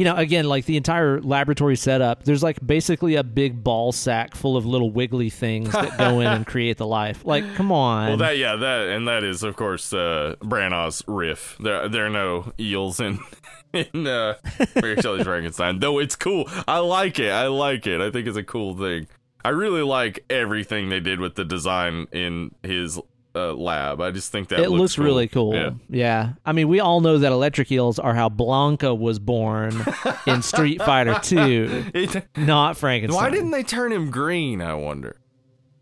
you 0.00 0.04
know, 0.04 0.16
again, 0.16 0.46
like 0.46 0.64
the 0.64 0.78
entire 0.78 1.20
laboratory 1.20 1.76
setup, 1.76 2.24
there's 2.24 2.42
like 2.42 2.56
basically 2.66 3.16
a 3.16 3.22
big 3.22 3.62
ball 3.62 3.92
sack 3.92 4.34
full 4.34 4.56
of 4.56 4.64
little 4.64 4.90
wiggly 4.90 5.28
things 5.28 5.70
that 5.72 5.98
go 5.98 6.20
in 6.20 6.26
and 6.26 6.46
create 6.46 6.78
the 6.78 6.86
life. 6.86 7.22
Like, 7.26 7.54
come 7.54 7.70
on. 7.70 8.08
Well, 8.08 8.16
that 8.16 8.38
yeah, 8.38 8.56
that 8.56 8.88
and 8.88 9.06
that 9.08 9.24
is 9.24 9.42
of 9.42 9.56
course 9.56 9.92
uh, 9.92 10.36
Branagh's 10.40 11.04
riff. 11.06 11.58
There 11.60 11.86
there 11.86 12.06
are 12.06 12.08
no 12.08 12.50
eels 12.58 12.98
in 12.98 13.18
in 13.74 14.06
uh, 14.06 14.36
Mary 14.80 14.96
Shelley's 14.96 15.24
Frankenstein, 15.24 15.80
though 15.80 15.98
it's 15.98 16.16
cool. 16.16 16.48
I 16.66 16.78
like 16.78 17.18
it. 17.18 17.30
I 17.30 17.48
like 17.48 17.86
it. 17.86 18.00
I 18.00 18.10
think 18.10 18.26
it's 18.26 18.38
a 18.38 18.42
cool 18.42 18.74
thing. 18.74 19.06
I 19.44 19.50
really 19.50 19.82
like 19.82 20.24
everything 20.30 20.88
they 20.88 21.00
did 21.00 21.20
with 21.20 21.34
the 21.34 21.44
design 21.44 22.06
in 22.10 22.54
his 22.62 22.98
uh, 23.34 23.52
lab. 23.54 24.00
I 24.00 24.10
just 24.10 24.32
think 24.32 24.48
that 24.48 24.60
it 24.60 24.70
looks, 24.70 24.96
cool. 24.96 25.04
really 25.04 25.28
cool. 25.28 25.54
Yeah. 25.54 25.70
Yeah. 25.88 26.32
I 26.44 26.52
mean, 26.52 26.68
we 26.68 26.80
all 26.80 27.00
know 27.00 27.18
that 27.18 27.32
electric 27.32 27.70
eels 27.72 27.98
are 27.98 28.14
how 28.14 28.28
Blanka 28.28 28.96
was 28.98 29.18
born 29.18 29.84
in 30.26 30.42
Street 30.42 30.82
Fighter 30.82 31.18
2, 31.22 32.20
not 32.36 32.76
Frankenstein. 32.76 33.22
why 33.22 33.30
didn't 33.30 33.50
they 33.52 33.62
turn 33.62 33.92
him 33.92 34.10
green? 34.10 34.60
I 34.60 34.74
wonder. 34.74 35.16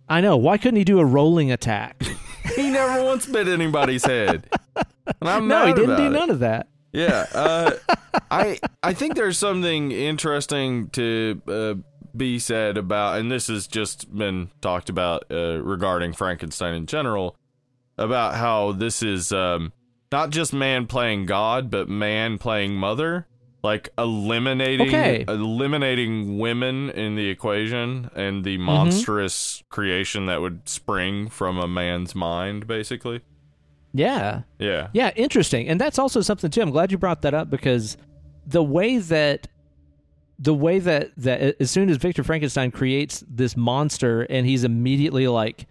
I 0.09 0.21
know. 0.21 0.37
Why 0.37 0.59
couldn't 0.59 0.77
he 0.77 0.85
do 0.85 0.99
a 0.99 1.05
rolling 1.05 1.51
attack? 1.53 2.03
He 2.57 2.71
never 2.71 3.05
once 3.05 3.27
bit 3.27 3.47
anybody's 3.47 4.05
head. 4.05 4.49
No, 5.23 5.67
he 5.67 5.73
didn't 5.75 5.97
do 5.97 6.07
it. 6.07 6.11
none 6.11 6.31
of 6.31 6.39
that. 6.41 6.67
Yeah, 6.93 7.27
uh, 7.33 7.73
I 8.31 8.59
I 8.83 8.95
think 8.95 9.15
there's 9.15 9.39
something 9.39 9.93
interesting 9.93 10.89
to 10.91 11.43
uh, 11.47 11.75
be 12.19 12.39
said 12.39 12.77
about, 12.77 13.19
and 13.19 13.31
this 13.31 13.47
has 13.47 13.67
just 13.67 14.15
been 14.15 14.51
talked 14.61 14.89
about 14.91 15.25
uh, 15.31 15.63
regarding 15.63 16.13
Frankenstein 16.13 16.75
in 16.75 16.87
general, 16.87 17.37
about 17.97 18.35
how 18.35 18.73
this 18.73 19.03
is 19.03 19.33
um, 19.33 19.73
not 20.13 20.31
just 20.31 20.53
man 20.53 20.87
playing 20.87 21.27
God, 21.27 21.71
but 21.71 21.89
man 21.89 22.39
playing 22.39 22.75
mother, 22.75 23.27
like 23.63 23.89
eliminating 23.99 24.89
Okay. 24.89 25.25
eliminating 25.27 26.39
women 26.39 26.91
in 26.91 27.17
the 27.17 27.29
equation 27.29 28.11
and 28.15 28.45
the 28.45 28.59
monstrous 28.59 29.63
creation 29.69 30.27
that 30.27 30.41
would 30.41 30.69
spring 30.69 31.29
from 31.29 31.59
a 31.59 31.67
man's 31.67 32.15
mind, 32.15 32.67
basically. 32.67 33.23
Yeah. 33.93 34.43
Yeah. 34.59 34.89
Yeah, 34.93 35.11
interesting. 35.17 35.69
And 35.69 35.81
that's 35.81 35.99
also 35.99 36.21
something 36.21 36.51
too. 36.51 36.61
I'm 36.61 36.71
glad 36.71 36.93
you 36.93 36.99
brought 36.99 37.23
that 37.23 37.35
up 37.35 37.51
because 37.51 37.97
the 38.47 38.63
way 38.63 38.99
that 38.99 39.49
the 40.39 40.55
way 40.55 40.79
that 40.79 41.11
that 41.17 41.57
as 41.61 41.71
soon 41.71 41.89
as 41.91 41.97
Victor 41.97 42.23
Frankenstein 42.23 42.71
creates 42.71 43.25
this 43.29 43.57
monster 43.57 44.23
and 44.23 44.47
he's 44.47 44.65
immediately 44.65 45.27
like 45.29 45.67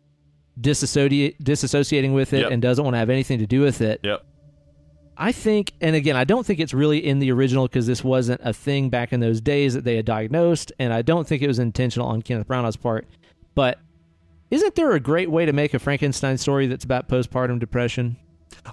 disassociate 0.60 1.42
disassociating 1.44 2.14
with 2.14 2.34
it 2.34 2.42
Yep. 2.42 2.52
and 2.52 2.62
doesn't 2.62 2.84
want 2.84 2.96
to 2.96 3.00
have 3.00 3.10
anything 3.10 3.40
to 3.40 3.48
do 3.48 3.62
with 3.62 3.82
it. 3.82 4.00
Yep. 4.04 4.26
I 5.20 5.32
think, 5.32 5.74
and 5.82 5.96
again, 5.96 6.16
I 6.16 6.26
don't 6.26 6.46
think 6.46 6.60
it's 6.60 6.76
really 6.76 7.00
in 7.04 7.18
the 7.20 7.32
original 7.32 7.66
because 7.68 7.88
this 7.88 8.04
wasn't 8.04 8.40
a 8.44 8.54
thing 8.54 8.90
back 8.90 9.12
in 9.14 9.20
those 9.20 9.42
days 9.42 9.74
that 9.74 9.84
they 9.84 9.96
had 9.96 10.06
diagnosed, 10.06 10.72
and 10.78 10.94
I 10.94 11.02
don't 11.02 11.28
think 11.28 11.42
it 11.42 11.48
was 11.48 11.58
intentional 11.58 12.08
on 12.08 12.22
Kenneth 12.22 12.48
Branagh's 12.48 12.76
part. 12.78 13.08
But 13.56 13.80
isn't 14.52 14.76
there 14.76 14.92
a 14.92 15.00
great 15.00 15.32
way 15.32 15.46
to 15.48 15.54
make 15.54 15.74
a 15.74 15.80
Frankenstein 15.80 16.38
story 16.38 16.68
that's 16.68 16.84
about 16.86 17.10
postpartum 17.10 17.60
depression? 17.60 18.18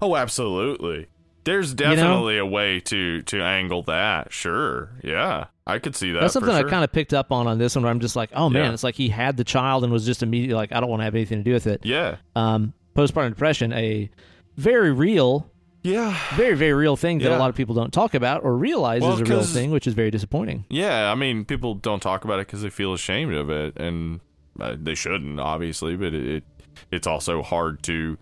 Oh, 0.02 0.16
absolutely. 0.16 1.06
There's 1.44 1.70
know? 1.72 1.94
definitely 1.94 2.38
a 2.38 2.46
way 2.46 2.80
to 2.80 3.22
to 3.22 3.42
angle 3.42 3.82
that. 3.84 4.32
Sure. 4.32 4.90
Yeah. 5.02 5.46
I 5.66 5.78
could 5.78 5.96
see 5.96 6.12
that. 6.12 6.20
That's 6.20 6.32
something 6.34 6.52
for 6.54 6.66
I 6.66 6.70
kind 6.70 6.84
of 6.84 6.92
picked 6.92 7.14
up 7.14 7.32
on 7.32 7.46
on 7.46 7.58
this 7.58 7.74
one, 7.74 7.84
where 7.84 7.90
I'm 7.90 8.00
just 8.00 8.16
like, 8.16 8.30
oh 8.34 8.50
man, 8.50 8.64
Yeah. 8.66 8.72
it's 8.72 8.84
like 8.84 8.94
he 8.96 9.08
had 9.08 9.36
the 9.36 9.44
child 9.44 9.82
and 9.84 9.92
was 9.92 10.04
just 10.04 10.22
immediately 10.22 10.54
like, 10.54 10.72
I 10.72 10.80
don't 10.80 10.90
want 10.90 11.00
to 11.00 11.04
have 11.04 11.14
anything 11.14 11.38
to 11.38 11.44
do 11.44 11.52
with 11.52 11.66
it. 11.66 11.80
Yeah. 11.84 12.16
Um, 12.36 12.74
postpartum 12.94 13.30
depression, 13.30 13.72
a 13.72 14.10
very 14.56 14.92
real, 14.92 15.50
Yeah. 15.82 16.16
very 16.34 16.54
very 16.54 16.74
real 16.74 16.96
thing 16.96 17.18
that 17.18 17.30
Yeah. 17.30 17.36
a 17.36 17.38
lot 17.38 17.48
of 17.50 17.56
people 17.56 17.74
don't 17.74 17.92
talk 17.92 18.14
about 18.14 18.44
or 18.44 18.56
realize 18.56 19.00
Well, 19.02 19.14
is 19.14 19.20
a 19.20 19.24
real 19.24 19.42
thing, 19.42 19.70
which 19.70 19.86
is 19.86 19.94
very 19.94 20.10
disappointing. 20.10 20.64
Yeah. 20.68 21.10
I 21.10 21.14
mean, 21.14 21.44
people 21.46 21.74
don't 21.74 22.00
talk 22.00 22.24
about 22.24 22.40
it 22.40 22.46
because 22.46 22.62
they 22.62 22.70
feel 22.70 22.92
ashamed 22.92 23.32
of 23.34 23.48
it, 23.50 23.76
and 23.78 24.20
uh, 24.60 24.76
they 24.78 24.94
shouldn't 24.94 25.40
obviously, 25.40 25.96
but 25.96 26.12
it, 26.14 26.26
it 26.26 26.44
it's 26.90 27.06
also 27.06 27.42
hard 27.42 27.82
to 27.84 28.18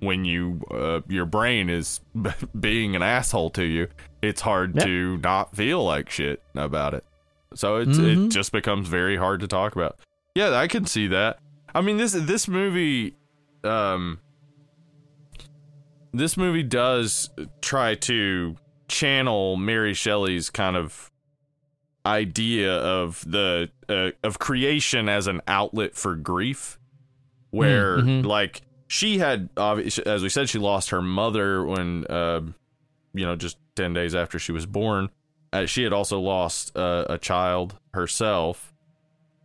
when 0.00 0.24
you 0.24 0.60
uh, 0.70 1.00
your 1.08 1.26
brain 1.26 1.70
is 1.70 2.00
being 2.58 2.96
an 2.96 3.02
asshole 3.02 3.50
to 3.50 3.64
you. 3.64 3.88
It's 4.22 4.40
hard 4.40 4.74
Yep. 4.74 4.84
to 4.84 5.16
not 5.18 5.56
feel 5.56 5.84
like 5.84 6.10
shit 6.10 6.42
about 6.54 6.94
it. 6.94 7.04
So 7.54 7.76
it's 7.76 7.98
Mhm. 7.98 8.26
it 8.26 8.28
just 8.30 8.52
becomes 8.52 8.88
very 8.88 9.16
hard 9.16 9.40
to 9.40 9.46
talk 9.46 9.74
about. 9.76 9.96
Yeah, 10.34 10.54
I 10.54 10.68
can 10.68 10.86
see 10.86 11.06
that. 11.08 11.38
I 11.74 11.80
mean 11.80 11.96
this 11.96 12.12
this 12.12 12.48
movie 12.48 13.14
um 13.64 14.18
this 16.12 16.36
movie 16.36 16.62
does 16.62 17.30
try 17.60 17.94
to 17.94 18.56
channel 18.88 19.56
Mary 19.56 19.94
Shelley's 19.94 20.50
kind 20.50 20.76
of 20.76 21.10
idea 22.04 22.74
of 22.76 23.22
the 23.26 23.70
uh, 23.88 24.10
of 24.24 24.38
creation 24.38 25.08
as 25.08 25.26
an 25.26 25.40
outlet 25.46 25.94
for 25.94 26.16
grief 26.16 26.78
where 27.50 27.98
mhm. 27.98 28.24
like 28.24 28.62
she 28.90 29.18
had 29.18 29.54
obvi- 29.54 30.04
as 30.04 30.20
we 30.20 30.28
said 30.28 30.48
she 30.48 30.58
lost 30.58 30.90
her 30.90 31.00
mother 31.00 31.64
when 31.64 32.04
uh, 32.06 32.40
you 33.14 33.24
know 33.24 33.36
just 33.36 33.56
10 33.76 33.92
days 33.92 34.16
after 34.16 34.36
she 34.36 34.50
was 34.50 34.66
born. 34.66 35.10
Uh, 35.52 35.64
she 35.64 35.84
had 35.84 35.92
also 35.92 36.18
lost 36.18 36.76
uh, 36.76 37.04
a 37.08 37.16
child 37.16 37.78
herself. 37.94 38.74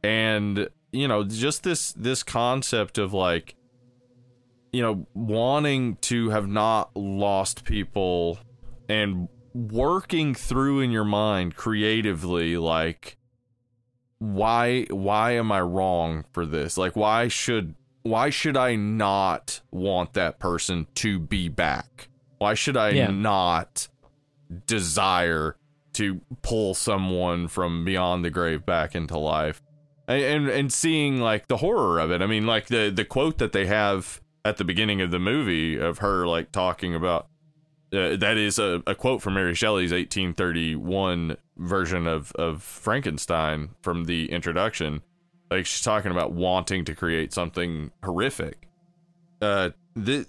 And 0.03 0.67
you 0.91 1.07
know 1.07 1.23
just 1.23 1.61
this 1.61 1.93
this 1.93 2.23
concept 2.23 2.97
of 2.97 3.13
like 3.13 3.55
you 4.73 4.81
know 4.81 5.05
wanting 5.13 5.97
to 5.97 6.31
have 6.31 6.47
not 6.47 6.89
lost 6.95 7.65
people 7.65 8.39
and 8.89 9.27
working 9.53 10.33
through 10.33 10.79
in 10.79 10.89
your 10.89 11.05
mind 11.05 11.55
creatively 11.55 12.57
like 12.57 13.17
why 14.17 14.85
why 14.89 15.33
am 15.33 15.51
i 15.51 15.61
wrong 15.61 16.25
for 16.31 16.47
this? 16.47 16.79
Like 16.79 16.95
why 16.95 17.27
should 17.27 17.75
why 18.05 18.29
should 18.29 18.55
i 18.55 18.75
not 18.75 19.61
want 19.71 20.13
that 20.13 20.37
person 20.39 20.85
to 20.93 21.17
be 21.19 21.49
back 21.49 22.07
why 22.37 22.53
should 22.53 22.77
i 22.77 22.89
Yeah. 22.89 23.07
not 23.09 23.87
desire 24.67 25.55
to 25.93 26.21
pull 26.41 26.73
someone 26.75 27.47
from 27.47 27.83
beyond 27.83 28.23
the 28.23 28.29
grave 28.29 28.65
back 28.65 28.95
into 28.95 29.17
life 29.17 29.61
and, 30.07 30.21
and 30.23 30.49
and 30.49 30.71
seeing 30.73 31.19
like 31.19 31.47
the 31.47 31.57
horror 31.57 31.99
of 31.99 32.11
it 32.11 32.21
i 32.21 32.27
mean 32.27 32.45
like 32.45 32.67
the 32.67 32.91
the 32.93 33.05
quote 33.05 33.37
that 33.39 33.53
they 33.53 33.65
have 33.65 34.21
at 34.43 34.57
the 34.57 34.63
beginning 34.63 35.01
of 35.01 35.09
the 35.11 35.19
movie 35.19 35.77
of 35.77 35.97
her 35.99 36.27
like 36.27 36.51
talking 36.51 36.93
about 36.93 37.27
uh, 37.93 38.15
that 38.17 38.37
is 38.37 38.59
a, 38.59 38.83
a 38.87 38.93
quote 38.95 39.21
from 39.21 39.35
Mary 39.35 39.55
Shelley's 39.55 39.91
1831 39.93 41.37
version 41.57 42.07
of, 42.07 42.31
of 42.33 42.61
Frankenstein 42.61 43.69
from 43.81 44.05
the 44.05 44.29
introduction. 44.31 45.01
Like 45.49 45.65
she's 45.65 45.81
talking 45.81 46.11
about 46.11 46.31
wanting 46.31 46.85
to 46.85 46.95
create 46.95 47.33
something 47.33 47.91
horrific. 48.03 48.67
Uh, 49.41 49.71
the, 49.95 50.25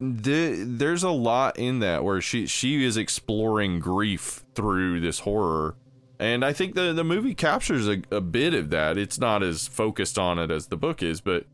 the, 0.00 0.64
there's 0.66 1.02
a 1.02 1.10
lot 1.10 1.58
in 1.58 1.80
that 1.80 2.04
where 2.04 2.20
she 2.20 2.46
she 2.46 2.84
is 2.84 2.96
exploring 2.96 3.80
grief 3.80 4.44
through 4.54 5.00
this 5.00 5.20
horror, 5.20 5.76
and 6.18 6.44
I 6.44 6.52
think 6.52 6.74
the 6.74 6.92
the 6.92 7.04
movie 7.04 7.34
captures 7.34 7.88
a, 7.88 8.02
a 8.10 8.20
bit 8.20 8.54
of 8.54 8.70
that. 8.70 8.98
It's 8.98 9.18
not 9.18 9.42
as 9.42 9.66
focused 9.66 10.18
on 10.18 10.38
it 10.38 10.50
as 10.50 10.66
the 10.66 10.76
book 10.76 11.02
is, 11.02 11.20
but 11.20 11.46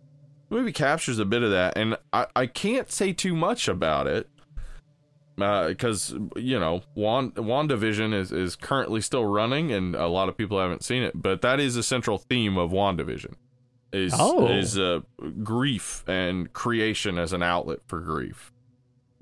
the 0.48 0.56
movie 0.56 0.72
captures 0.72 1.18
a 1.18 1.24
bit 1.24 1.42
of 1.42 1.50
that, 1.52 1.78
and 1.78 1.96
I, 2.12 2.26
I 2.34 2.46
can't 2.46 2.90
say 2.90 3.12
too 3.12 3.34
much 3.34 3.68
about 3.68 4.06
it 4.06 4.28
because 5.36 6.14
you 6.36 6.58
know 6.60 6.82
Wand 6.94 7.34
WandaVision 7.34 8.14
is 8.14 8.30
is 8.32 8.54
currently 8.56 9.00
still 9.00 9.24
running 9.24 9.72
and 9.72 9.94
a 9.96 10.06
lot 10.06 10.28
of 10.28 10.36
people 10.36 10.60
haven't 10.60 10.84
seen 10.84 11.02
it 11.02 11.12
but 11.20 11.42
that 11.42 11.58
is 11.60 11.76
a 11.76 11.82
central 11.82 12.18
theme 12.18 12.56
of 12.56 12.70
WandaVision 12.70 13.34
is 13.92 14.12
Oh. 14.16 14.46
is 14.48 14.78
uh, 14.78 15.00
grief 15.42 16.04
and 16.08 16.52
creation 16.52 17.18
as 17.18 17.32
an 17.32 17.42
outlet 17.42 17.80
for 17.86 18.00
grief 18.00 18.52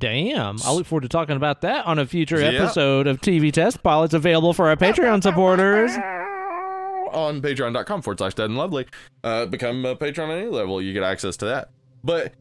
Damn. 0.01 0.57
I 0.65 0.73
look 0.73 0.87
forward 0.87 1.03
to 1.03 1.09
talking 1.09 1.37
about 1.37 1.61
that 1.61 1.87
on 1.87 1.99
a 2.01 2.07
future 2.07 2.41
Yeah. 2.41 2.63
episode 2.65 3.07
of 3.07 3.21
TV 3.21 3.53
Test 3.53 3.83
Pilots 3.85 4.15
available 4.15 4.53
for 4.53 4.69
our 4.69 4.75
Patreon 4.77 5.23
supporters. 5.23 5.93
on 7.13 7.41
patreon.com 7.41 8.03
forward 8.03 8.19
slash 8.19 8.35
dead 8.35 8.47
and 8.47 8.57
lovely 8.57 8.87
uh 9.23 9.47
become 9.47 9.85
a 9.85 9.95
patron 9.95 10.31
at 10.31 10.39
any 10.39 10.49
level 10.49 10.81
you 10.83 10.93
get 10.93 11.03
access 11.03 11.37
to 11.37 11.45
that 11.45 11.69
but 12.03 12.33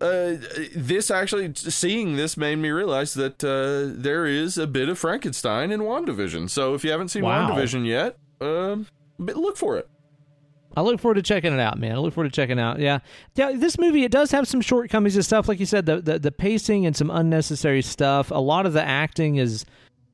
uh 0.00 0.36
this 0.76 1.10
actually 1.10 1.52
seeing 1.54 2.16
this 2.16 2.36
made 2.36 2.56
me 2.56 2.70
realize 2.70 3.14
that 3.14 3.42
uh 3.42 3.92
there 4.00 4.26
is 4.26 4.56
a 4.58 4.66
bit 4.66 4.88
of 4.88 4.98
frankenstein 4.98 5.70
in 5.70 5.80
wandavision 5.80 6.48
so 6.48 6.74
if 6.74 6.84
you 6.84 6.90
haven't 6.90 7.08
seen 7.08 7.24
Wow. 7.24 7.50
wandavision 7.50 7.86
yet 7.86 8.16
um 8.40 8.86
look 9.18 9.56
for 9.56 9.76
it 9.76 9.88
I 10.76 10.82
look 10.82 11.00
forward 11.00 11.14
to 11.14 11.22
checking 11.22 11.52
it 11.52 11.58
out, 11.58 11.78
man. 11.78 11.92
I 11.96 11.98
look 11.98 12.14
forward 12.14 12.30
to 12.32 12.36
checking 12.36 12.58
it 12.58 12.62
out. 12.62 12.78
Yeah, 12.78 13.00
yeah. 13.34 13.52
This 13.56 13.78
movie 13.78 14.04
it 14.04 14.12
does 14.12 14.30
have 14.30 14.46
some 14.46 14.60
shortcomings 14.60 15.16
and 15.16 15.24
stuff, 15.24 15.48
like 15.48 15.58
you 15.58 15.66
said, 15.66 15.86
the, 15.86 16.00
the 16.00 16.18
the 16.20 16.30
pacing 16.30 16.86
and 16.86 16.94
some 16.94 17.10
unnecessary 17.10 17.82
stuff. 17.82 18.30
A 18.30 18.34
lot 18.38 18.64
of 18.66 18.74
the 18.74 18.82
acting 18.84 19.36
is 19.36 19.64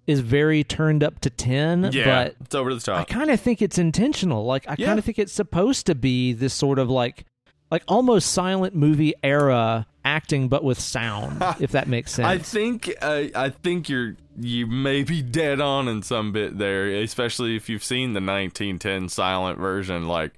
is 0.06 0.20
very 0.20 0.62
turned 0.64 1.02
up 1.02 1.18
to 1.20 1.28
ten, 1.28 1.90
yeah 1.92 2.04
but 2.04 2.36
it's 2.40 2.54
over 2.54 2.72
the 2.72 2.80
top 2.80 3.00
I 3.00 3.04
kind 3.04 3.30
of 3.30 3.40
think 3.40 3.60
it's 3.60 3.76
intentional. 3.78 4.46
Like 4.46 4.64
I 4.66 4.76
Yeah. 4.78 4.86
kind 4.86 4.98
of 4.98 5.04
think 5.04 5.18
it's 5.18 5.32
supposed 5.32 5.84
to 5.86 5.94
be 5.94 6.32
this 6.32 6.54
sort 6.54 6.78
of 6.78 6.88
like 6.88 7.26
like 7.74 7.82
almost 7.88 8.30
silent 8.30 8.72
movie 8.72 9.14
era 9.24 9.84
acting, 10.04 10.46
but 10.46 10.62
with 10.62 10.78
sound, 10.78 11.42
if 11.60 11.72
that 11.72 11.88
makes 11.88 12.12
sense. 12.12 12.28
I 12.28 12.38
think 12.38 12.94
uh, 13.02 13.24
I 13.34 13.50
think 13.50 13.88
you're 13.88 14.14
you 14.38 14.68
may 14.68 15.02
be 15.02 15.22
dead 15.22 15.60
on 15.60 15.88
in 15.88 16.00
some 16.02 16.30
bit 16.30 16.56
there, 16.56 16.86
especially 16.86 17.56
if 17.56 17.68
you've 17.68 17.82
seen 17.82 18.12
the 18.12 18.20
1910 18.20 19.08
silent 19.08 19.58
version. 19.58 20.06
Like, 20.06 20.34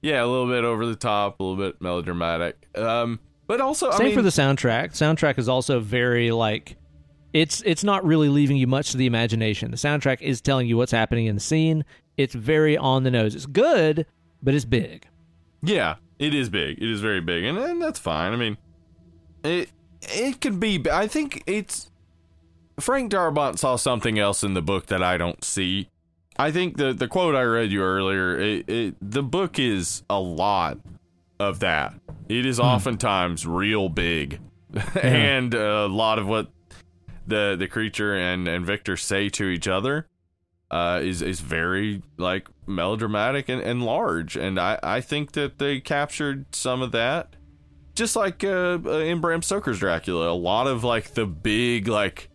yeah, 0.00 0.24
a 0.24 0.26
little 0.26 0.48
bit 0.48 0.64
over 0.64 0.86
the 0.86 0.96
top, 0.96 1.38
a 1.38 1.42
little 1.42 1.62
bit 1.62 1.82
melodramatic. 1.82 2.66
Um, 2.74 3.20
but 3.46 3.60
also, 3.60 3.90
I 3.90 3.98
Same 3.98 4.06
mean, 4.06 4.14
for 4.14 4.22
the 4.22 4.30
soundtrack. 4.30 4.92
Soundtrack 4.92 5.38
is 5.38 5.50
also 5.50 5.80
very 5.80 6.30
like 6.30 6.78
it's 7.34 7.60
it's 7.66 7.84
not 7.84 8.06
really 8.06 8.30
leaving 8.30 8.56
you 8.56 8.66
much 8.66 8.92
to 8.92 8.96
the 8.96 9.04
imagination. 9.04 9.70
The 9.70 9.76
soundtrack 9.76 10.22
is 10.22 10.40
telling 10.40 10.66
you 10.66 10.78
what's 10.78 10.92
happening 10.92 11.26
in 11.26 11.34
the 11.34 11.42
scene. 11.42 11.84
It's 12.16 12.34
very 12.34 12.78
on 12.78 13.02
the 13.02 13.10
nose. 13.10 13.34
It's 13.34 13.44
good, 13.44 14.06
but 14.42 14.54
it's 14.54 14.64
big. 14.64 15.06
yeah, 15.62 15.96
it 16.18 16.34
is 16.34 16.48
big. 16.48 16.78
It 16.82 16.90
is 16.90 17.00
very 17.00 17.20
big, 17.20 17.44
and, 17.44 17.58
and 17.58 17.82
that's 17.82 17.98
fine. 17.98 18.32
I 18.32 18.36
mean, 18.36 18.56
it 19.42 19.70
it 20.02 20.40
can 20.40 20.58
be. 20.58 20.82
I 20.90 21.06
think 21.06 21.42
it's 21.46 21.90
Frank 22.78 23.12
Darabont 23.12 23.58
saw 23.58 23.76
something 23.76 24.18
else 24.18 24.42
in 24.44 24.54
the 24.54 24.62
book 24.62 24.86
that 24.86 25.02
I 25.02 25.16
don't 25.16 25.42
see. 25.44 25.88
I 26.36 26.50
think 26.50 26.76
the 26.76 26.92
the 26.92 27.08
quote 27.08 27.34
I 27.34 27.42
read 27.42 27.70
you 27.70 27.82
earlier, 27.82 28.38
it, 28.38 28.68
it, 28.68 28.94
the 29.00 29.22
book 29.22 29.58
is 29.58 30.02
a 30.10 30.20
lot 30.20 30.78
of 31.38 31.60
that. 31.60 31.94
It 32.28 32.46
is 32.46 32.58
hmm. 32.58 32.64
oftentimes 32.64 33.46
real 33.46 33.88
big, 33.88 34.40
and 35.02 35.54
a 35.54 35.86
lot 35.86 36.18
of 36.18 36.26
what 36.26 36.50
the 37.26 37.56
the 37.58 37.68
creature 37.68 38.14
and 38.14 38.48
and 38.48 38.66
Victor 38.66 38.96
say 38.96 39.28
to 39.30 39.44
each 39.44 39.68
other 39.68 40.06
uh, 40.70 41.00
is 41.02 41.22
is 41.22 41.40
very 41.40 42.02
like 42.16 42.48
melodramatic 42.66 43.48
and, 43.48 43.60
and 43.60 43.82
large, 43.82 44.36
and 44.36 44.58
I 44.58 44.78
I 44.82 45.00
think 45.00 45.32
that 45.32 45.58
they 45.58 45.80
captured 45.80 46.54
some 46.54 46.82
of 46.82 46.92
that, 46.92 47.36
just 47.94 48.16
like 48.16 48.42
uh, 48.42 48.78
uh, 48.84 48.98
in 48.98 49.20
Bram 49.20 49.42
Stoker's 49.42 49.78
Dracula. 49.78 50.30
A 50.30 50.34
lot 50.34 50.66
of 50.66 50.82
like 50.84 51.14
the 51.14 51.26
big 51.26 51.88
like 51.88 52.28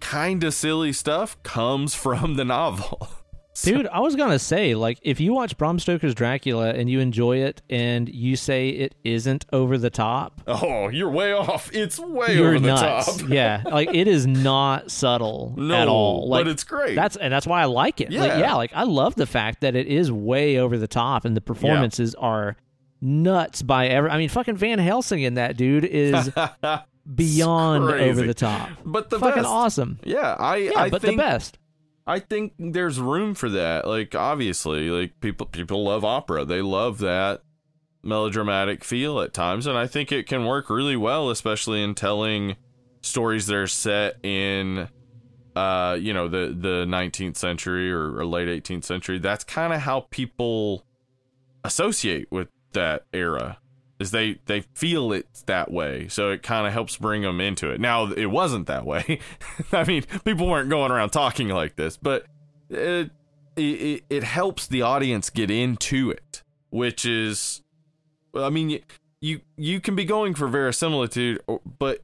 kind 0.00 0.42
of 0.44 0.54
silly 0.54 0.92
stuff 0.92 1.40
comes 1.42 1.94
from 1.94 2.34
the 2.34 2.44
novel. 2.44 3.08
So- 3.60 3.72
Dude, 3.72 3.88
I 3.88 3.98
was 3.98 4.14
gonna 4.14 4.38
say, 4.38 4.76
like, 4.76 5.00
if 5.02 5.18
you 5.18 5.32
watch 5.34 5.56
Bram 5.58 5.80
Stoker's 5.80 6.14
Dracula 6.14 6.70
and 6.70 6.88
you 6.88 7.00
enjoy 7.00 7.38
it, 7.38 7.60
and 7.68 8.08
you 8.08 8.36
say 8.36 8.68
it 8.68 8.94
isn't 9.02 9.46
over 9.52 9.76
the 9.76 9.90
top, 9.90 10.40
oh, 10.46 10.86
you're 10.88 11.10
way 11.10 11.32
off. 11.32 11.68
It's 11.74 11.98
way 11.98 12.36
you're 12.36 12.50
over 12.54 12.60
the 12.60 12.74
top. 12.76 13.06
yeah, 13.28 13.62
like 13.66 13.92
it 13.92 14.06
is 14.06 14.28
not 14.28 14.92
subtle 14.92 15.54
No, 15.58 15.74
at 15.74 15.88
all. 15.88 16.28
Like 16.28 16.44
but 16.44 16.50
it's 16.52 16.62
great. 16.62 16.94
That's 16.94 17.16
and 17.16 17.32
that's 17.32 17.48
why 17.48 17.60
I 17.62 17.64
like 17.64 18.00
it. 18.00 18.12
Like, 18.12 18.28
Yeah. 18.30 18.38
yeah, 18.38 18.54
like 18.54 18.70
I 18.74 18.84
love 18.84 19.16
the 19.16 19.26
fact 19.26 19.62
that 19.62 19.74
it 19.74 19.88
is 19.88 20.12
way 20.12 20.58
over 20.58 20.78
the 20.78 20.86
top, 20.88 21.24
and 21.24 21.36
the 21.36 21.40
performances 21.40 22.14
are 22.14 22.56
nuts 23.00 23.62
by 23.62 23.88
ever. 23.88 24.08
I 24.08 24.18
mean, 24.18 24.28
fucking 24.28 24.56
Van 24.56 24.78
Helsing 24.78 25.22
in 25.22 25.34
that 25.34 25.56
dude 25.56 25.84
is 25.84 26.30
beyond 27.14 27.90
over 27.90 28.22
the 28.22 28.34
top. 28.34 28.68
but 28.84 29.10
the 29.10 29.18
fucking 29.18 29.42
best. 29.42 29.48
awesome. 29.48 29.98
Yeah, 30.04 30.36
I 30.38 30.56
Yeah, 30.56 30.72
I 30.76 30.90
but 30.90 31.02
think 31.02 31.16
the 31.16 31.22
best. 31.22 31.58
I 32.08 32.20
think 32.20 32.54
there's 32.58 32.98
room 32.98 33.34
for 33.34 33.50
that. 33.50 33.86
Like 33.86 34.14
obviously, 34.14 34.88
like 34.88 35.20
people 35.20 35.46
people 35.46 35.84
love 35.84 36.04
opera. 36.04 36.46
They 36.46 36.62
love 36.62 36.98
that 36.98 37.42
melodramatic 38.02 38.82
feel 38.84 39.20
at 39.20 39.34
times 39.34 39.66
and 39.66 39.76
I 39.76 39.86
think 39.86 40.12
it 40.12 40.26
can 40.26 40.46
work 40.46 40.70
really 40.70 40.96
well 40.96 41.30
especially 41.30 41.82
in 41.82 41.96
telling 41.96 42.56
stories 43.02 43.48
that 43.48 43.56
are 43.56 43.66
set 43.66 44.24
in 44.24 44.88
uh 45.56 45.98
you 46.00 46.14
know 46.14 46.28
the 46.28 46.56
the 46.56 46.86
19th 46.86 47.36
century 47.36 47.92
or, 47.92 48.16
or 48.16 48.24
late 48.24 48.48
18th 48.48 48.84
century. 48.84 49.18
That's 49.18 49.44
kind 49.44 49.72
of 49.72 49.80
how 49.80 50.06
people 50.10 50.84
associate 51.64 52.30
with 52.30 52.48
that 52.72 53.04
era 53.12 53.58
is 53.98 54.10
they 54.10 54.38
they 54.46 54.60
feel 54.74 55.12
it 55.12 55.26
that 55.46 55.70
way 55.70 56.06
so 56.08 56.30
it 56.30 56.42
kind 56.42 56.66
of 56.66 56.72
helps 56.72 56.96
bring 56.96 57.22
them 57.22 57.40
into 57.40 57.70
it. 57.70 57.80
Now 57.80 58.10
it 58.12 58.26
wasn't 58.26 58.66
that 58.66 58.84
way. 58.84 59.20
I 59.72 59.84
mean 59.84 60.04
people 60.24 60.46
weren't 60.46 60.70
going 60.70 60.90
around 60.90 61.10
talking 61.10 61.48
like 61.48 61.76
this 61.76 61.96
but 61.96 62.26
it, 62.70 63.10
it 63.56 64.04
it 64.08 64.22
helps 64.24 64.66
the 64.66 64.82
audience 64.82 65.30
get 65.30 65.50
into 65.50 66.10
it 66.10 66.42
which 66.70 67.04
is, 67.04 67.62
I 68.34 68.50
mean, 68.50 68.70
you, 68.70 68.80
you 69.20 69.40
you 69.56 69.80
can 69.80 69.96
be 69.96 70.04
going 70.04 70.34
for 70.34 70.48
verisimilitude, 70.48 71.42
but 71.78 72.00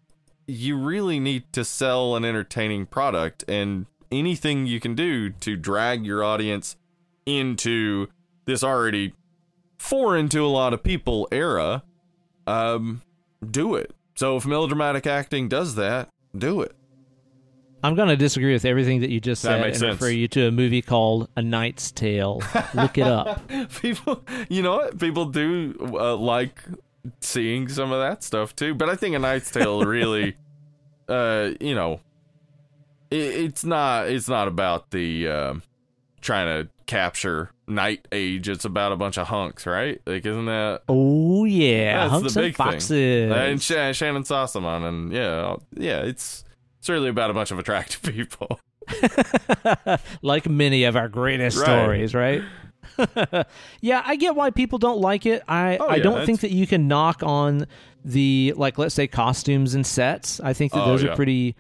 you 0.47 0.77
really 0.77 1.21
need 1.21 1.53
to 1.53 1.65
sell 1.65 2.16
an 2.16 2.25
entertaining 2.25 2.87
product, 2.87 3.45
and 3.49 3.87
anything 4.11 4.66
you 4.66 4.81
can 4.81 4.95
do 4.95 5.31
to 5.31 5.57
drag 5.57 6.05
your 6.05 6.25
audience 6.25 6.77
into 7.27 8.09
this 8.47 8.62
already 8.62 9.15
foreign 9.85 10.28
to 10.31 10.44
a 10.44 10.48
lot 10.48 10.73
of 10.73 10.82
people 10.82 11.28
era, 11.31 11.82
um, 12.47 13.02
do 13.51 13.74
it. 13.74 13.93
So 14.15 14.36
if 14.36 14.47
melodramatic 14.47 15.06
acting 15.06 15.48
does 15.48 15.74
that, 15.74 16.09
do 16.36 16.62
it. 16.62 16.74
I'm 17.82 17.94
going 17.94 18.09
to 18.09 18.16
disagree 18.16 18.55
with 18.55 18.65
everything 18.65 19.02
that 19.02 19.11
you 19.11 19.20
just 19.20 19.43
That 19.43 19.48
said 19.48 19.61
makes 19.61 19.77
and 19.82 19.90
sense. 19.90 20.01
refer 20.01 20.11
you 20.11 20.27
to 20.28 20.47
a 20.47 20.51
movie 20.51 20.81
called 20.81 21.28
A 21.36 21.43
Knight's 21.43 21.93
Tale. 21.93 22.43
Look 22.73 22.97
it 22.97 23.06
up. 23.06 23.47
people 23.82 24.24
you 24.48 24.62
know 24.62 24.77
what 24.77 24.98
people 24.98 25.27
do 25.27 25.74
uh, 25.93 26.16
like 26.16 26.62
seeing 27.20 27.69
some 27.69 27.93
of 27.93 28.01
that 28.01 28.23
stuff 28.23 28.56
too 28.56 28.74
but 28.74 28.89
i 28.89 28.97
think 28.97 29.15
a 29.15 29.19
knight's 29.19 29.51
tale 29.51 29.85
really 29.85 30.35
uh 31.09 31.51
you 31.61 31.74
know 31.74 32.01
it, 33.11 33.16
it's 33.16 33.62
not 33.62 34.09
it's 34.09 34.27
not 34.28 34.48
about 34.48 34.90
the 34.90 35.28
um 35.28 35.62
trying 36.23 36.47
to 36.47 36.70
capture 36.86 37.51
night 37.66 38.06
age 38.12 38.48
it's 38.48 38.65
about 38.65 38.93
a 38.93 38.97
bunch 38.97 39.16
of 39.19 39.27
hunks 39.28 39.66
right 39.66 40.01
like 40.06 40.24
isn't 40.27 40.47
that 40.47 40.82
Oh 40.89 41.44
yeah, 41.44 42.09
hunks 42.09 42.36
and 42.36 42.44
big 42.44 42.56
thing. 42.56 42.66
foxes. 42.66 43.32
and 43.32 43.62
Sh- 43.62 43.97
Shannyn 43.97 44.23
Sossamon 44.24 44.86
and 44.86 45.12
yeah 45.12 45.56
yeah 45.74 46.01
it's 46.02 46.44
it's 46.78 46.89
really 46.90 47.09
about 47.09 47.31
a 47.31 47.35
bunch 47.35 47.51
of 47.51 47.59
attractive 47.59 48.02
people 48.15 48.61
like 50.23 50.48
many 50.48 50.85
of 50.85 50.97
our 50.97 51.09
greatest 51.09 51.56
Right. 51.59 51.65
stories, 51.65 52.15
right? 52.15 52.43
yeah, 53.81 54.02
I 54.05 54.16
get 54.16 54.36
why 54.36 54.51
people 54.51 54.78
don't 54.78 55.01
like 55.01 55.24
it. 55.27 55.43
I 55.48 55.78
Oh, 55.78 55.86
I 55.86 55.97
yeah, 55.97 56.02
don't 56.02 56.12
that's- 56.12 56.27
think 56.27 56.40
that 56.40 56.51
you 56.51 56.66
can 56.66 56.86
knock 56.86 57.23
on 57.23 57.66
the 58.05 58.52
like 58.56 58.77
let's 58.78 58.94
say 58.94 59.06
costumes 59.06 59.74
and 59.74 59.86
sets. 59.86 60.39
I 60.40 60.52
think 60.52 60.73
that 60.73 60.82
Oh, 60.82 60.86
those 60.89 61.02
yeah. 61.02 61.12
are 61.12 61.16
pretty 61.16 61.56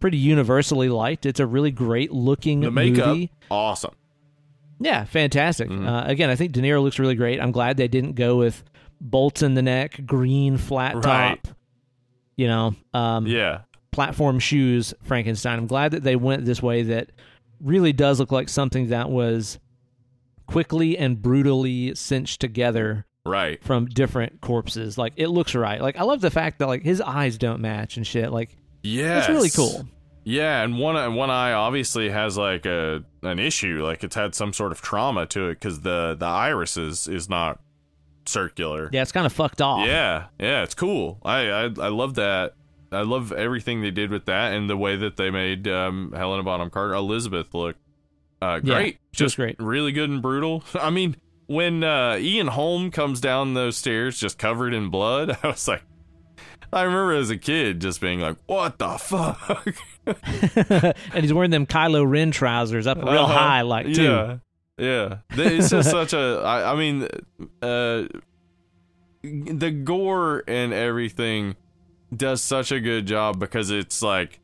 pretty 0.00 0.16
universally 0.16 0.88
liked. 0.88 1.26
It's 1.26 1.40
a 1.40 1.46
really 1.46 1.70
great 1.70 2.12
looking 2.12 2.60
the 2.60 2.70
makeup 2.70 3.08
movie. 3.08 3.30
awesome 3.50 3.92
Yeah, 4.80 5.04
fantastic. 5.04 5.68
Mhm. 5.68 5.86
Uh, 5.86 6.04
again, 6.08 6.30
I 6.30 6.36
think 6.36 6.52
De 6.52 6.60
Niro 6.60 6.82
looks 6.82 6.98
really 6.98 7.14
great. 7.14 7.40
I'm 7.40 7.52
glad 7.52 7.76
they 7.76 7.88
didn't 7.88 8.14
go 8.14 8.36
with 8.36 8.62
bolts 9.00 9.42
in 9.42 9.54
the 9.54 9.62
neck, 9.62 10.00
green 10.06 10.56
flat 10.56 10.94
Right. 10.96 11.42
top, 11.42 11.48
you 12.36 12.46
know, 12.46 12.74
um, 12.92 13.26
yeah 13.26 13.60
platform 13.92 14.40
shoes 14.40 14.92
Frankenstein. 15.04 15.56
I'm 15.56 15.68
glad 15.68 15.92
that 15.92 16.02
they 16.02 16.16
went 16.16 16.44
this 16.44 16.60
way 16.60 16.82
that 16.82 17.12
really 17.60 17.92
does 17.92 18.18
look 18.18 18.32
like 18.32 18.48
something 18.48 18.88
that 18.88 19.08
was 19.08 19.60
quickly 20.46 20.98
and 20.98 21.20
brutally 21.22 21.94
cinched 21.94 22.40
together 22.40 23.06
right 23.24 23.62
from 23.62 23.86
different 23.86 24.40
corpses. 24.40 24.98
Like 24.98 25.12
it 25.16 25.28
looks 25.28 25.54
right. 25.54 25.80
Like 25.80 25.96
I 25.96 26.02
love 26.02 26.20
the 26.20 26.30
fact 26.32 26.58
that 26.58 26.66
like 26.66 26.82
his 26.82 27.00
eyes 27.00 27.38
don't 27.38 27.60
match 27.60 27.96
and 27.96 28.04
shit. 28.06 28.32
Like 28.32 28.56
yeah 28.82 29.20
it's 29.20 29.28
really 29.28 29.50
cool. 29.50 29.86
Yeah, 30.24 30.62
and 30.62 30.78
one 30.78 31.14
one 31.14 31.30
eye 31.30 31.52
obviously 31.52 32.08
has 32.10 32.36
like 32.38 32.64
a 32.66 33.04
an 33.22 33.38
issue, 33.38 33.82
like 33.84 34.02
it's 34.02 34.16
had 34.16 34.34
some 34.34 34.52
sort 34.52 34.72
of 34.72 34.80
trauma 34.80 35.26
to 35.26 35.48
it 35.50 35.54
because 35.60 35.80
the 35.82 36.16
the 36.18 36.26
iris 36.26 36.76
is 36.76 37.06
is 37.08 37.28
not 37.28 37.60
circular. 38.26 38.88
Yeah, 38.92 39.02
it's 39.02 39.12
kind 39.12 39.26
of 39.26 39.32
fucked 39.32 39.60
off. 39.60 39.86
yeah, 39.86 40.26
yeah, 40.38 40.62
it's 40.62 40.74
cool. 40.74 41.18
I 41.24 41.48
I, 41.50 41.62
I 41.64 41.88
love 41.88 42.14
that. 42.14 42.54
I 42.92 43.02
love 43.02 43.32
everything 43.32 43.82
they 43.82 43.90
did 43.90 44.10
with 44.10 44.26
that 44.26 44.54
and 44.54 44.70
the 44.70 44.76
way 44.76 44.94
that 44.96 45.16
they 45.16 45.28
made 45.30 45.66
um, 45.66 46.12
Helena 46.16 46.44
Bonham 46.44 46.70
Carter 46.70 46.94
Elizabeth 46.94 47.52
look 47.52 47.74
uh, 48.40 48.60
Yeah, 48.62 48.74
great. 48.76 48.98
she 49.12 49.24
was 49.24 49.32
just 49.32 49.36
great. 49.36 49.56
really 49.58 49.90
good 49.90 50.10
and 50.10 50.22
brutal. 50.22 50.62
I 50.74 50.90
mean, 50.90 51.16
when 51.46 51.82
uh, 51.82 52.16
Ian 52.20 52.46
Holm 52.46 52.92
comes 52.92 53.20
down 53.20 53.54
those 53.54 53.76
stairs 53.76 54.16
just 54.18 54.38
covered 54.38 54.72
in 54.74 54.90
blood, 54.90 55.36
I 55.42 55.48
was 55.48 55.66
like. 55.68 55.82
I 56.74 56.82
remember 56.82 57.12
as 57.14 57.30
a 57.30 57.36
kid 57.38 57.80
just 57.80 58.00
being 58.00 58.20
like, 58.20 58.36
"What 58.46 58.78
the 58.78 58.98
fuck?" 58.98 59.66
and 61.14 61.22
he's 61.22 61.32
wearing 61.32 61.50
them 61.50 61.66
Kylo 61.66 62.08
Ren 62.08 62.30
trousers 62.30 62.86
up 62.86 62.98
real 62.98 63.08
Uh-huh. 63.08 63.32
high, 63.32 63.60
like 63.62 63.92
too. 63.92 64.02
Yeah, 64.02 64.36
yeah. 64.78 65.16
It's 65.30 65.70
just 65.70 65.90
such 65.90 66.12
a. 66.12 66.40
I, 66.44 66.72
I 66.72 66.76
mean, 66.76 67.08
uh, 67.62 68.04
the 69.22 69.70
gore 69.84 70.44
and 70.46 70.72
everything 70.72 71.56
does 72.14 72.42
such 72.42 72.70
a 72.72 72.80
good 72.80 73.06
job 73.06 73.38
because 73.38 73.70
it's 73.70 74.02
like 74.02 74.40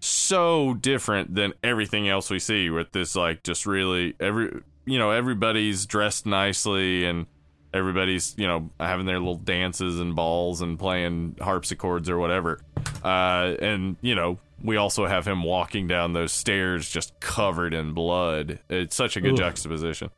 so 0.00 0.74
different 0.74 1.34
than 1.34 1.52
everything 1.62 2.08
else 2.08 2.30
we 2.30 2.38
see 2.38 2.70
with 2.70 2.92
this 2.92 3.14
like 3.16 3.42
just 3.42 3.66
really 3.66 4.14
every 4.20 4.62
you 4.86 4.98
know 4.98 5.10
everybody's 5.10 5.84
dressed 5.86 6.24
nicely 6.26 7.04
and 7.04 7.26
everybody's 7.72 8.34
you 8.36 8.46
know 8.46 8.70
having 8.80 9.06
their 9.06 9.18
little 9.18 9.36
dances 9.36 10.00
and 10.00 10.14
balls 10.16 10.60
and 10.60 10.78
playing 10.78 11.36
harpsichords 11.40 12.08
or 12.10 12.18
whatever. 12.18 12.60
Uh 13.04 13.54
and 13.60 13.96
you 14.00 14.14
know 14.14 14.38
we 14.62 14.76
also 14.76 15.06
have 15.06 15.26
him 15.26 15.42
walking 15.42 15.86
down 15.86 16.12
those 16.12 16.32
stairs 16.32 16.88
just 16.90 17.18
covered 17.20 17.72
in 17.72 17.92
blood. 17.94 18.58
It's 18.68 18.94
such 18.94 19.16
a 19.16 19.20
good 19.20 19.32
Oof. 19.32 19.38
juxtaposition. 19.38 20.10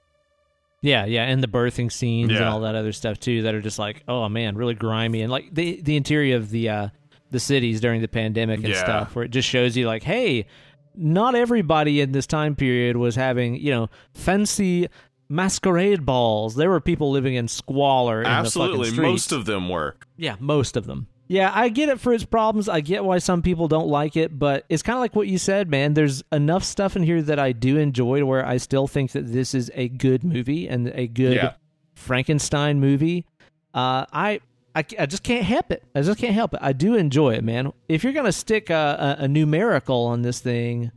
Yeah, 0.84 1.04
yeah, 1.04 1.22
and 1.24 1.40
the 1.40 1.46
birthing 1.48 1.92
scenes 1.92 2.32
and 2.32 2.42
all 2.44 2.60
that 2.62 2.74
other 2.74 2.90
stuff 2.90 3.20
too 3.20 3.42
that 3.42 3.54
are 3.54 3.60
just 3.60 3.78
like, 3.78 4.02
oh 4.08 4.28
man, 4.28 4.56
really 4.56 4.74
grimy. 4.74 5.22
And 5.22 5.30
like 5.30 5.54
the 5.54 5.80
the 5.80 5.94
interior 5.96 6.36
of 6.36 6.50
the 6.50 6.68
uh 6.70 6.88
the 7.30 7.38
cities 7.38 7.80
during 7.80 8.00
the 8.02 8.08
pandemic 8.08 8.58
and 8.60 8.68
Yeah. 8.70 8.80
stuff 8.82 9.14
where 9.14 9.24
it 9.24 9.30
just 9.30 9.48
shows 9.48 9.76
you 9.76 9.86
like, 9.86 10.02
hey, 10.02 10.46
not 10.94 11.34
everybody 11.36 12.00
in 12.00 12.10
this 12.12 12.26
time 12.26 12.54
period 12.56 12.96
was 12.96 13.14
having, 13.14 13.54
you 13.54 13.70
know, 13.70 13.88
fancy 14.12 14.88
masquerade 15.32 16.04
balls. 16.06 16.54
There 16.54 16.70
were 16.70 16.80
people 16.80 17.10
living 17.10 17.34
in 17.34 17.48
squalor 17.48 18.20
in 18.20 18.26
absolutely 18.26 18.76
the 18.76 18.84
fucking 18.84 18.92
streets. 18.94 19.10
most 19.12 19.32
of 19.32 19.44
them 19.46 19.68
were 19.68 19.96
Yeah, 20.16 20.36
most 20.38 20.76
of 20.76 20.86
them. 20.86 21.06
Yeah, 21.28 21.50
I 21.54 21.70
get 21.70 21.88
it 21.88 21.98
for 21.98 22.12
its 22.12 22.24
problems. 22.26 22.68
I 22.68 22.80
get 22.82 23.04
why 23.04 23.16
some 23.18 23.40
people 23.40 23.66
don't 23.66 23.88
like 23.88 24.16
it, 24.18 24.38
but 24.38 24.66
it's 24.68 24.82
kind 24.82 24.96
of 24.96 25.00
like 25.00 25.16
what 25.16 25.28
you 25.28 25.38
said, 25.38 25.70
man. 25.70 25.94
There's 25.94 26.22
enough 26.30 26.62
stuff 26.62 26.94
in 26.94 27.02
here 27.04 27.22
that 27.22 27.38
I 27.38 27.52
do 27.52 27.78
enjoy 27.78 28.18
to 28.18 28.26
where 28.26 28.44
I 28.44 28.58
still 28.58 28.86
think 28.86 29.12
that 29.12 29.32
this 29.32 29.54
is 29.54 29.70
a 29.74 29.88
good 29.88 30.24
movie 30.24 30.68
and 30.68 30.88
a 30.88 31.06
good 31.06 31.36
Yeah. 31.36 31.52
Frankenstein 31.94 32.80
movie. 32.80 33.24
Uh, 33.72 34.04
I, 34.12 34.40
I 34.74 34.84
I 34.98 35.06
just 35.06 35.22
can't 35.22 35.44
help 35.44 35.70
it. 35.70 35.82
I 35.94 36.02
just 36.02 36.18
can't 36.18 36.34
help 36.34 36.52
it. 36.52 36.60
I 36.62 36.72
do 36.74 36.94
enjoy 36.96 37.34
it, 37.34 37.44
man. 37.44 37.72
If 37.88 38.04
you're 38.04 38.12
gonna 38.12 38.32
stick 38.32 38.68
a, 38.68 39.16
a, 39.20 39.24
a 39.24 39.28
numerical 39.28 40.04
on 40.06 40.20
this 40.22 40.40
thing, 40.40 40.90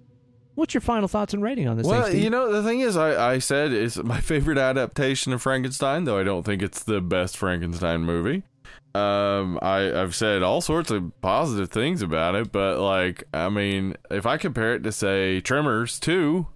what's 0.55 0.73
your 0.73 0.81
final 0.81 1.07
thoughts 1.07 1.33
and 1.33 1.43
rating 1.43 1.67
on 1.67 1.77
this 1.77 1.85
Well? 1.85 2.13
You 2.13 2.29
know, 2.29 2.51
the 2.51 2.63
thing 2.63 2.79
is, 2.79 2.97
I, 2.97 3.33
I 3.33 3.39
said 3.39 3.71
it's 3.71 3.97
my 3.97 4.19
favorite 4.21 4.57
adaptation 4.57 5.33
of 5.33 5.41
Frankenstein, 5.41 6.05
though 6.05 6.17
I 6.17 6.23
don't 6.23 6.43
think 6.43 6.61
it's 6.61 6.83
the 6.83 7.01
best 7.01 7.37
Frankenstein 7.37 8.01
movie. 8.01 8.43
Um, 8.93 9.59
I, 9.61 9.91
I've 10.01 10.15
said 10.15 10.41
all 10.41 10.61
sorts 10.61 10.89
of 10.89 11.11
positive 11.21 11.69
things 11.69 12.01
about 12.01 12.35
it, 12.35 12.51
but 12.51 12.79
like, 12.79 13.25
I 13.33 13.49
mean, 13.49 13.95
if 14.09 14.25
I 14.25 14.37
compare 14.37 14.73
it 14.75 14.83
to 14.83 14.91
say 14.91 15.41
Tremors 15.41 15.99
2, 15.99 16.47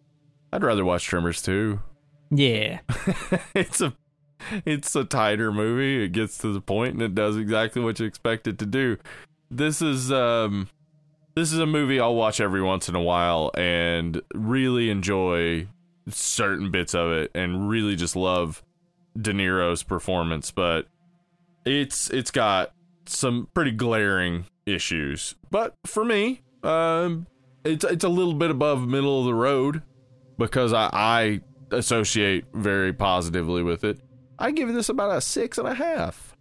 I'd 0.54 0.64
rather 0.64 0.86
watch 0.86 1.04
Tremors 1.04 1.42
2. 1.42 1.80
yeah, 2.32 2.80
it's 3.54 3.82
a 3.82 3.94
it's 4.66 4.96
a 4.96 5.04
tighter 5.04 5.52
movie. 5.52 6.06
It 6.06 6.14
gets 6.14 6.38
to 6.40 6.54
the 6.54 6.62
point 6.62 6.94
and 6.94 7.02
it 7.02 7.14
does 7.14 7.36
exactly 7.36 7.82
what 7.82 8.00
you 8.00 8.06
expect 8.06 8.48
it 8.48 8.58
to 8.60 8.66
do. 8.66 8.98
This 9.52 9.82
is 9.82 10.10
um 10.12 10.70
this 11.40 11.54
is 11.54 11.60
a 11.60 11.66
movie 11.66 12.02
I'll 12.02 12.16
watch 12.16 12.42
every 12.42 12.62
once 12.62 12.90
in 12.90 12.96
a 12.96 13.02
while 13.02 13.52
and 13.56 14.22
really 14.34 14.90
enjoy 14.90 15.68
certain 16.10 16.70
bits 16.70 16.94
of 16.94 17.14
it 17.14 17.32
and 17.34 17.70
really 17.70 17.96
just 17.96 18.18
love 18.18 18.62
De 19.20 19.32
Niro's 19.32 19.82
performance, 19.82 20.52
but 20.52 20.88
it's 21.66 22.10
it's 22.10 22.30
got 22.30 22.74
some 23.06 23.48
pretty 23.54 23.72
glaring 23.72 24.48
issues. 24.66 25.36
But 25.50 25.76
for 25.86 26.04
me, 26.04 26.42
um 26.64 27.26
it's 27.64 27.86
it's 27.86 28.04
a 28.04 28.10
little 28.10 28.34
bit 28.34 28.52
above 28.52 28.86
middle 28.86 29.22
of 29.22 29.26
the 29.26 29.34
road 29.34 29.82
because 30.38 30.74
I, 30.74 30.90
I 30.92 31.42
associate 31.72 32.46
very 32.54 32.92
positively 32.92 33.64
with 33.64 33.86
it. 33.86 34.02
I 34.38 34.52
give 34.52 34.74
this 34.74 34.90
about 34.90 35.16
a 35.16 35.22
six 35.22 35.58
and 35.58 35.70
a 35.70 35.74
half. 35.74 36.36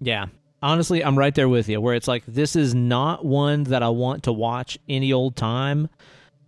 Yeah. 0.00 0.26
Honestly, 0.64 1.04
I'm 1.04 1.18
right 1.18 1.34
there 1.34 1.46
with 1.46 1.68
you 1.68 1.78
where 1.78 1.94
it's 1.94 2.08
like 2.08 2.24
this 2.26 2.56
is 2.56 2.74
not 2.74 3.22
one 3.22 3.64
that 3.64 3.82
I 3.82 3.90
want 3.90 4.22
to 4.22 4.32
watch 4.32 4.78
any 4.88 5.12
old 5.12 5.36
time. 5.36 5.90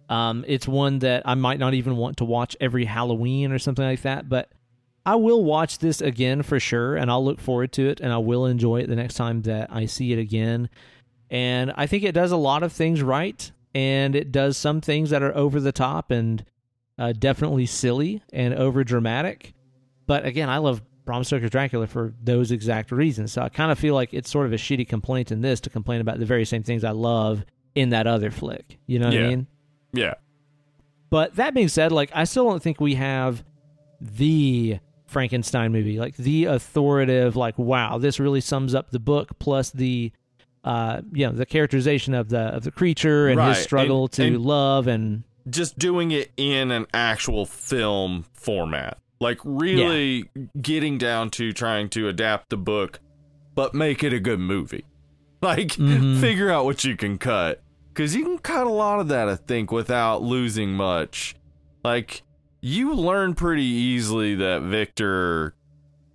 Um, 0.08 0.42
it's 0.48 0.66
one 0.66 1.00
that 1.00 1.24
I 1.26 1.34
might 1.34 1.58
not 1.58 1.74
even 1.74 1.98
want 1.98 2.16
to 2.16 2.24
watch 2.24 2.56
every 2.58 2.86
Halloween 2.86 3.52
or 3.52 3.58
something 3.58 3.84
like 3.84 4.00
that, 4.02 4.26
but 4.26 4.50
I 5.04 5.16
will 5.16 5.44
watch 5.44 5.80
this 5.80 6.00
again 6.00 6.42
for 6.42 6.58
sure 6.58 6.96
and 6.96 7.10
I'll 7.10 7.22
look 7.22 7.40
forward 7.42 7.72
to 7.72 7.90
it 7.90 8.00
and 8.00 8.10
I 8.10 8.16
will 8.16 8.46
enjoy 8.46 8.80
it 8.80 8.88
the 8.88 8.96
next 8.96 9.16
time 9.16 9.42
that 9.42 9.68
I 9.70 9.84
see 9.84 10.14
it 10.14 10.18
again. 10.18 10.70
And 11.30 11.74
I 11.76 11.86
think 11.86 12.02
it 12.02 12.12
does 12.12 12.32
a 12.32 12.38
lot 12.38 12.62
of 12.62 12.72
things 12.72 13.02
right 13.02 13.52
and 13.74 14.16
it 14.16 14.32
does 14.32 14.56
some 14.56 14.80
things 14.80 15.10
that 15.10 15.22
are 15.22 15.36
over 15.36 15.60
the 15.60 15.72
top 15.72 16.10
and 16.10 16.42
uh, 16.98 17.12
definitely 17.12 17.66
silly 17.66 18.22
and 18.32 18.54
over 18.54 18.82
dramatic. 18.82 19.52
But 20.06 20.24
again, 20.24 20.48
I 20.48 20.56
love 20.56 20.80
Bram 21.06 21.24
Stoker's 21.24 21.48
Dracula 21.50 21.86
for 21.86 22.12
those 22.22 22.50
exact 22.52 22.92
reasons. 22.92 23.32
So 23.32 23.40
I 23.40 23.48
kind 23.48 23.72
of 23.72 23.78
feel 23.78 23.94
like 23.94 24.12
it's 24.12 24.28
sort 24.28 24.44
of 24.44 24.52
a 24.52 24.56
shitty 24.56 24.86
complaint 24.86 25.32
in 25.32 25.40
this 25.40 25.60
to 25.60 25.70
complain 25.70 26.02
about 26.02 26.18
the 26.18 26.26
very 26.26 26.44
same 26.44 26.62
things 26.62 26.84
I 26.84 26.90
love 26.90 27.44
in 27.74 27.90
that 27.90 28.06
other 28.06 28.30
flick. 28.30 28.76
You 28.86 28.98
know 28.98 29.06
what 29.06 29.16
I 29.16 29.26
mean? 29.28 29.46
Yeah. 29.92 30.14
But 31.08 31.36
that 31.36 31.54
being 31.54 31.68
said, 31.68 31.92
like 31.92 32.10
I 32.12 32.24
still 32.24 32.44
don't 32.50 32.62
think 32.62 32.80
we 32.80 32.96
have 32.96 33.44
the 34.00 34.78
Frankenstein 35.06 35.72
movie, 35.72 35.98
like 35.98 36.16
the 36.16 36.46
authoritative, 36.46 37.36
like 37.36 37.56
wow, 37.58 37.96
this 37.98 38.18
really 38.20 38.40
sums 38.40 38.74
up 38.74 38.90
the 38.90 38.98
book. 38.98 39.38
Plus 39.38 39.70
the, 39.70 40.10
uh, 40.64 41.02
you 41.12 41.24
know, 41.26 41.32
the 41.32 41.46
characterization 41.46 42.12
of 42.12 42.28
the 42.28 42.40
of 42.40 42.64
the 42.64 42.72
creature 42.72 43.28
and 43.28 43.38
Right, 43.38 43.54
his 43.56 43.64
struggle 43.64 44.04
and- 44.04 44.12
to 44.14 44.24
and- 44.26 44.40
love 44.44 44.88
and 44.88 45.22
just 45.48 45.78
doing 45.78 46.10
it 46.10 46.32
in 46.36 46.72
an 46.72 46.86
actual 46.92 47.46
film 47.46 48.24
format. 48.34 48.98
Like 49.20 49.38
really 49.44 50.28
getting 50.60 50.98
down 50.98 51.30
to 51.30 51.52
trying 51.52 51.88
to 51.90 52.08
adapt 52.08 52.50
the 52.50 52.56
book, 52.56 53.00
but 53.54 53.74
make 53.74 54.04
it 54.04 54.12
a 54.12 54.20
good 54.20 54.40
movie. 54.40 54.84
Like 55.42 55.68
Mhm. 55.68 56.18
figure 56.20 56.50
out 56.50 56.64
what 56.64 56.82
you 56.84 56.96
can 56.96 57.18
cut. 57.18 57.62
Cause 57.94 58.14
you 58.14 58.24
can 58.24 58.38
cut 58.38 58.66
a 58.66 58.70
lot 58.70 59.00
of 59.00 59.08
that, 59.08 59.28
I 59.28 59.36
think, 59.36 59.70
without 59.70 60.22
losing 60.22 60.72
much. 60.72 61.34
Like 61.84 62.22
you 62.62 62.94
learn 62.94 63.34
pretty 63.34 63.62
easily 63.64 64.34
that 64.36 64.62
Victor 64.62 65.54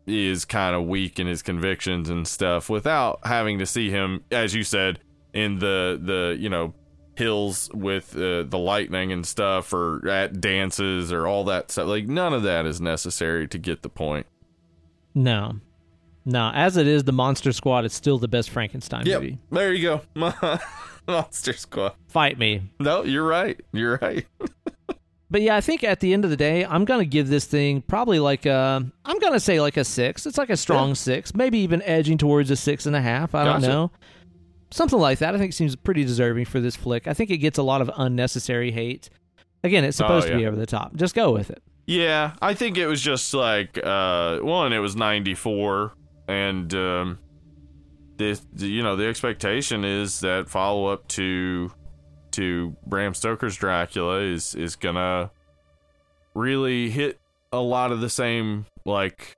is 0.08 0.44
kind 0.44 0.76
of 0.76 0.86
weak 0.88 1.20
in 1.20 1.28
his 1.28 1.42
convictions 1.44 2.10
and 2.10 2.28
stuff 2.28 2.68
without 2.70 3.20
having 3.24 3.60
to 3.60 3.66
see 3.66 3.90
him, 3.92 4.24
as 4.32 4.54
you 4.56 4.64
said, 4.64 5.00
in 5.34 5.60
the 5.60 6.00
the 6.04 6.36
you 6.40 6.50
know 6.50 6.74
hills 7.16 7.70
with 7.74 8.16
uh, 8.16 8.44
the 8.44 8.58
lightning 8.58 9.12
and 9.12 9.26
stuff, 9.26 9.74
or 9.74 10.08
at 10.08 10.40
dances 10.42 11.12
or 11.12 11.28
all 11.28 11.44
that 11.46 11.72
stuff. 11.72 11.88
Like 11.88 12.08
none 12.08 12.34
of 12.34 12.44
that 12.44 12.66
is 12.66 12.80
necessary 12.82 13.48
to 13.50 13.58
get 13.58 13.82
the 13.82 13.90
point. 13.90 14.26
no, 15.14 15.56
no. 16.26 16.52
As 16.54 16.78
it 16.78 16.88
is, 16.88 17.04
the 17.04 17.12
Monster 17.12 17.52
Squad 17.52 17.86
is 17.86 17.94
still 17.94 18.18
the 18.18 18.28
best 18.28 18.50
Frankenstein 18.50 19.04
movie. 19.06 19.40
there 19.52 19.74
you 19.74 20.02
go, 20.16 20.60
Monster 21.08 21.54
Squad. 21.54 21.94
Fight 22.08 22.38
me. 22.38 22.62
No, 22.80 23.04
you're 23.04 23.26
right. 23.26 23.60
You're 23.74 23.98
right. 24.02 24.26
But 25.30 25.42
yeah, 25.44 25.56
I 25.56 25.62
think 25.62 25.86
at 25.86 26.02
the 26.02 26.12
end 26.12 26.26
of 26.26 26.30
the 26.30 26.36
day, 26.36 26.66
I'm 26.66 26.84
gonna 26.84 27.06
give 27.06 27.30
this 27.30 27.46
thing 27.46 27.82
probably 27.84 28.20
like 28.20 28.46
a, 28.46 28.86
I'm 29.06 29.20
gonna 29.20 29.40
say 29.40 29.62
like 29.62 29.78
a 29.78 29.86
six. 29.86 30.26
It's 30.26 30.38
like 30.38 30.50
a 30.50 30.58
strong 30.58 30.90
Yeah. 30.90 30.96
six, 30.96 31.34
maybe 31.34 31.60
even 31.60 31.82
edging 31.84 32.18
towards 32.18 32.52
a 32.52 32.58
six 32.58 32.86
and 32.86 32.98
a 32.98 33.02
half. 33.02 33.34
I 33.34 33.46
don't 33.46 33.62
know, 33.62 33.92
something 34.72 35.00
like 35.00 35.20
that. 35.20 35.36
I 35.36 35.38
think 35.38 35.52
it 35.52 35.56
seems 35.56 35.76
pretty 35.76 36.04
deserving 36.04 36.46
for 36.46 36.60
this 36.60 36.76
flick. 36.76 37.08
I 37.08 37.14
think 37.14 37.30
it 37.30 37.38
gets 37.38 37.58
a 37.58 37.64
lot 37.64 37.82
of 37.82 37.92
unnecessary 37.96 38.72
hate. 38.72 39.10
Again, 39.64 39.84
it's 39.84 39.98
supposed 39.98 40.28
Oh, 40.28 40.32
to 40.32 40.38
be 40.38 40.48
over 40.48 40.56
the 40.56 40.66
top. 40.66 40.96
Just 40.96 41.14
go 41.14 41.32
with 41.32 41.52
it. 41.52 41.62
Yeah, 41.86 42.34
I 42.42 42.54
think 42.54 42.78
it 42.78 42.88
was 42.88 43.02
just 43.02 43.34
like 43.34 43.78
uh 43.84 44.40
one, 44.40 44.72
it 44.74 44.80
was 44.80 44.96
94 44.96 45.92
and 46.28 46.74
um 46.74 47.20
this 48.18 48.46
you 48.58 48.82
know, 48.84 48.96
the 48.96 49.06
expectation 49.08 49.84
is 49.84 50.20
that 50.22 50.48
follow 50.50 50.86
up 50.88 51.08
to 51.10 51.72
to 52.32 52.76
Bram 52.88 53.14
Stoker's 53.14 53.56
Dracula 53.58 54.20
is 54.22 54.56
is 54.56 54.76
going 54.76 54.96
to 54.96 55.32
really 56.34 56.90
hit 56.90 57.20
a 57.52 57.60
lot 57.60 57.92
of 57.92 58.00
the 58.00 58.10
same 58.10 58.66
like 58.86 59.36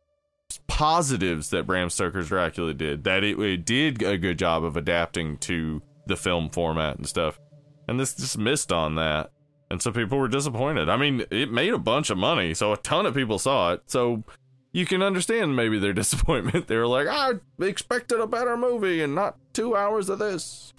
positives 0.67 1.49
that 1.49 1.65
Bram 1.67 1.89
Stoker's 1.89 2.27
Dracula 2.29 2.73
did. 2.73 3.03
That 3.03 3.23
it, 3.23 3.39
it 3.39 3.65
did 3.65 4.01
a 4.01 4.17
good 4.17 4.39
job 4.39 4.63
of 4.63 4.77
adapting 4.77 5.37
to 5.39 5.81
the 6.07 6.15
film 6.15 6.49
format 6.49 6.97
and 6.97 7.07
stuff. 7.07 7.39
And 7.87 7.99
this 7.99 8.15
just 8.15 8.37
missed 8.37 8.71
on 8.71 8.95
that. 8.95 9.31
And 9.69 9.81
so 9.81 9.91
people 9.91 10.17
were 10.17 10.27
disappointed. 10.27 10.89
I 10.89 10.97
mean, 10.97 11.25
it 11.31 11.51
made 11.51 11.73
a 11.73 11.79
bunch 11.79 12.09
of 12.09 12.17
money, 12.17 12.53
so 12.53 12.73
a 12.73 12.77
ton 12.77 13.05
of 13.05 13.15
people 13.15 13.39
saw 13.39 13.73
it. 13.73 13.81
So 13.87 14.23
you 14.71 14.85
can 14.85 15.01
understand 15.01 15.55
maybe 15.55 15.79
their 15.79 15.93
disappointment. 15.93 16.67
They 16.67 16.77
were 16.77 16.87
like, 16.87 17.07
I 17.07 17.33
expected 17.61 18.19
a 18.19 18.27
better 18.27 18.55
movie 18.57 19.01
and 19.01 19.15
not 19.15 19.37
two 19.53 19.75
hours 19.75 20.09
of 20.09 20.19
this. 20.19 20.73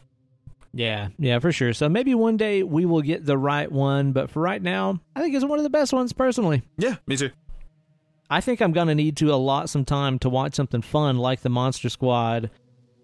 Yeah, 0.73 1.09
yeah, 1.19 1.39
for 1.39 1.53
sure. 1.53 1.73
So 1.73 1.89
maybe 1.89 2.15
one 2.15 2.37
day 2.37 2.65
we 2.65 2.85
will 2.85 3.03
get 3.03 3.25
the 3.25 3.39
right 3.39 3.71
one, 3.71 4.13
but 4.13 4.29
for 4.29 4.41
right 4.41 4.61
now, 4.61 5.01
I 5.15 5.23
think 5.23 5.35
it's 5.35 5.45
one 5.45 5.59
of 5.59 5.63
the 5.63 5.71
best 5.71 5.93
ones 5.93 6.13
personally. 6.13 6.63
Yeah, 6.77 6.97
me 7.07 7.17
too. 7.17 7.31
I 8.35 8.41
think 8.41 8.61
I'm 8.61 8.73
going 8.73 8.89
to 8.89 8.95
need 8.97 9.17
to 9.19 9.33
allot 9.33 9.71
some 9.71 9.85
time 9.85 10.19
to 10.21 10.29
watch 10.29 10.55
something 10.55 10.83
fun 10.83 11.19
like 11.19 11.43
the 11.43 11.49
Monster 11.49 11.89
Squad 11.89 12.51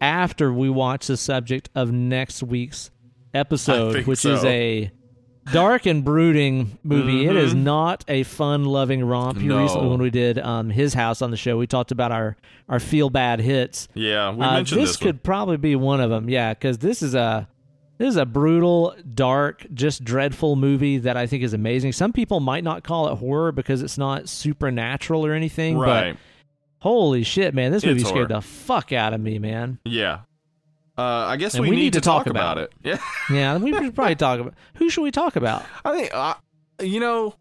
after 0.01 0.53
we 0.53 0.69
watch 0.69 1.07
the 1.07 1.17
subject 1.17 1.71
of 1.75 1.93
next 1.93 2.43
week's 2.43 2.91
episode, 3.33 4.07
which 4.07 4.25
is 4.25 4.45
a 4.45 4.91
dark 5.53 5.87
and 5.87 6.05
brooding 6.05 6.79
movie. 6.83 7.27
It 7.27 7.37
is 7.37 7.55
Mhm. 7.55 7.63
not 7.63 8.05
a 8.09 8.25
fun 8.25 8.65
loving 8.65 9.05
romp. 9.05 9.39
Here 9.39 9.51
No. 9.51 9.63
recently, 9.63 9.89
when 9.89 10.01
we 10.03 10.11
did 10.11 10.39
um, 10.41 10.69
his 10.71 10.95
house 10.95 11.23
on 11.23 11.31
the 11.31 11.37
show, 11.37 11.57
we 11.57 11.69
talked 11.69 11.93
about 11.93 12.11
our, 12.11 12.37
our 12.69 12.81
feel 12.81 13.09
bad 13.09 13.39
hits. 13.41 13.87
Yeah, 13.95 14.33
we 14.35 14.45
Uh, 14.45 14.55
mentioned 14.55 14.81
this 14.81 14.91
this, 14.91 14.97
could 14.97 15.23
probably 15.23 15.59
be 15.59 15.77
one 15.77 16.01
of 16.01 16.11
them. 16.11 16.29
Yeah, 16.29 16.55
because 16.55 16.79
this 16.79 17.03
is 17.03 17.15
a 17.15 17.47
this 18.01 18.09
is 18.09 18.17
a 18.17 18.25
brutal, 18.25 18.95
dark, 19.15 19.67
just 19.75 20.03
dreadful 20.05 20.57
movie 20.57 20.97
that 20.99 21.17
I 21.19 21.27
think 21.27 21.43
is 21.43 21.53
amazing. 21.53 21.93
Some 21.93 22.13
people 22.15 22.41
might 22.41 22.65
not 22.65 22.83
call 22.83 23.09
it 23.13 23.17
horror 23.17 23.53
because 23.53 23.83
it's 23.83 23.99
not 23.99 24.27
supernatural 24.29 25.25
or 25.27 25.35
anything, 25.35 25.77
Right. 25.77 26.13
but 26.15 26.21
holy 26.79 27.23
shit, 27.23 27.55
man, 27.55 27.73
this 27.73 27.85
It's 27.85 27.89
movie 27.89 28.01
scared 28.01 28.31
horror. 28.31 28.41
the 28.41 28.47
fuck 28.47 28.91
out 28.93 29.13
of 29.13 29.21
me, 29.21 29.39
man. 29.39 29.79
Yeah. 29.85 30.21
Uh, 30.99 31.03
I 31.29 31.37
guess 31.37 31.55
And 31.55 31.63
we, 31.67 31.71
need, 31.77 31.93
to 31.93 32.01
talk, 32.01 32.27
about, 32.27 32.59
about 32.59 32.59
it. 32.59 32.73
Yeah. 32.83 32.99
Yeah, 33.31 33.57
we 33.59 33.73
should 33.73 33.95
probably 33.95 34.17
talk 34.17 34.41
about 34.41 34.55
who 34.77 34.89
should 34.91 35.03
we 35.03 35.11
talk 35.11 35.37
about? 35.37 35.65
I 35.85 35.93
think, 35.97 36.11
uh, 36.15 36.35
you 36.81 37.01
know, 37.01 37.35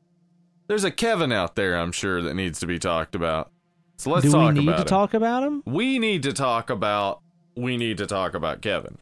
there's 0.68 0.84
a 0.84 0.92
Kevin 0.92 1.32
out 1.32 1.56
there, 1.56 1.78
I'm 1.78 1.92
sure, 1.94 2.22
that 2.22 2.34
needs 2.36 2.60
to 2.60 2.68
be 2.68 2.80
talked 2.80 3.16
about. 3.16 3.50
So 3.98 4.12
let's 4.12 4.26
Do 4.26 4.32
talk 4.32 4.54
we 4.54 4.60
need 4.60 4.68
about 4.70 4.76
to 4.78 4.82
him. 4.84 4.88
talk 4.88 5.14
about 5.14 5.44
him? 5.44 5.64
We 5.66 6.00
need 6.00 6.24
to 6.24 6.32
talk 6.34 6.70
about. 6.70 7.22
We 7.56 7.76
need 7.76 7.98
to 7.98 8.06
talk 8.06 8.34
about 8.34 8.62
Kevin. 8.62 8.98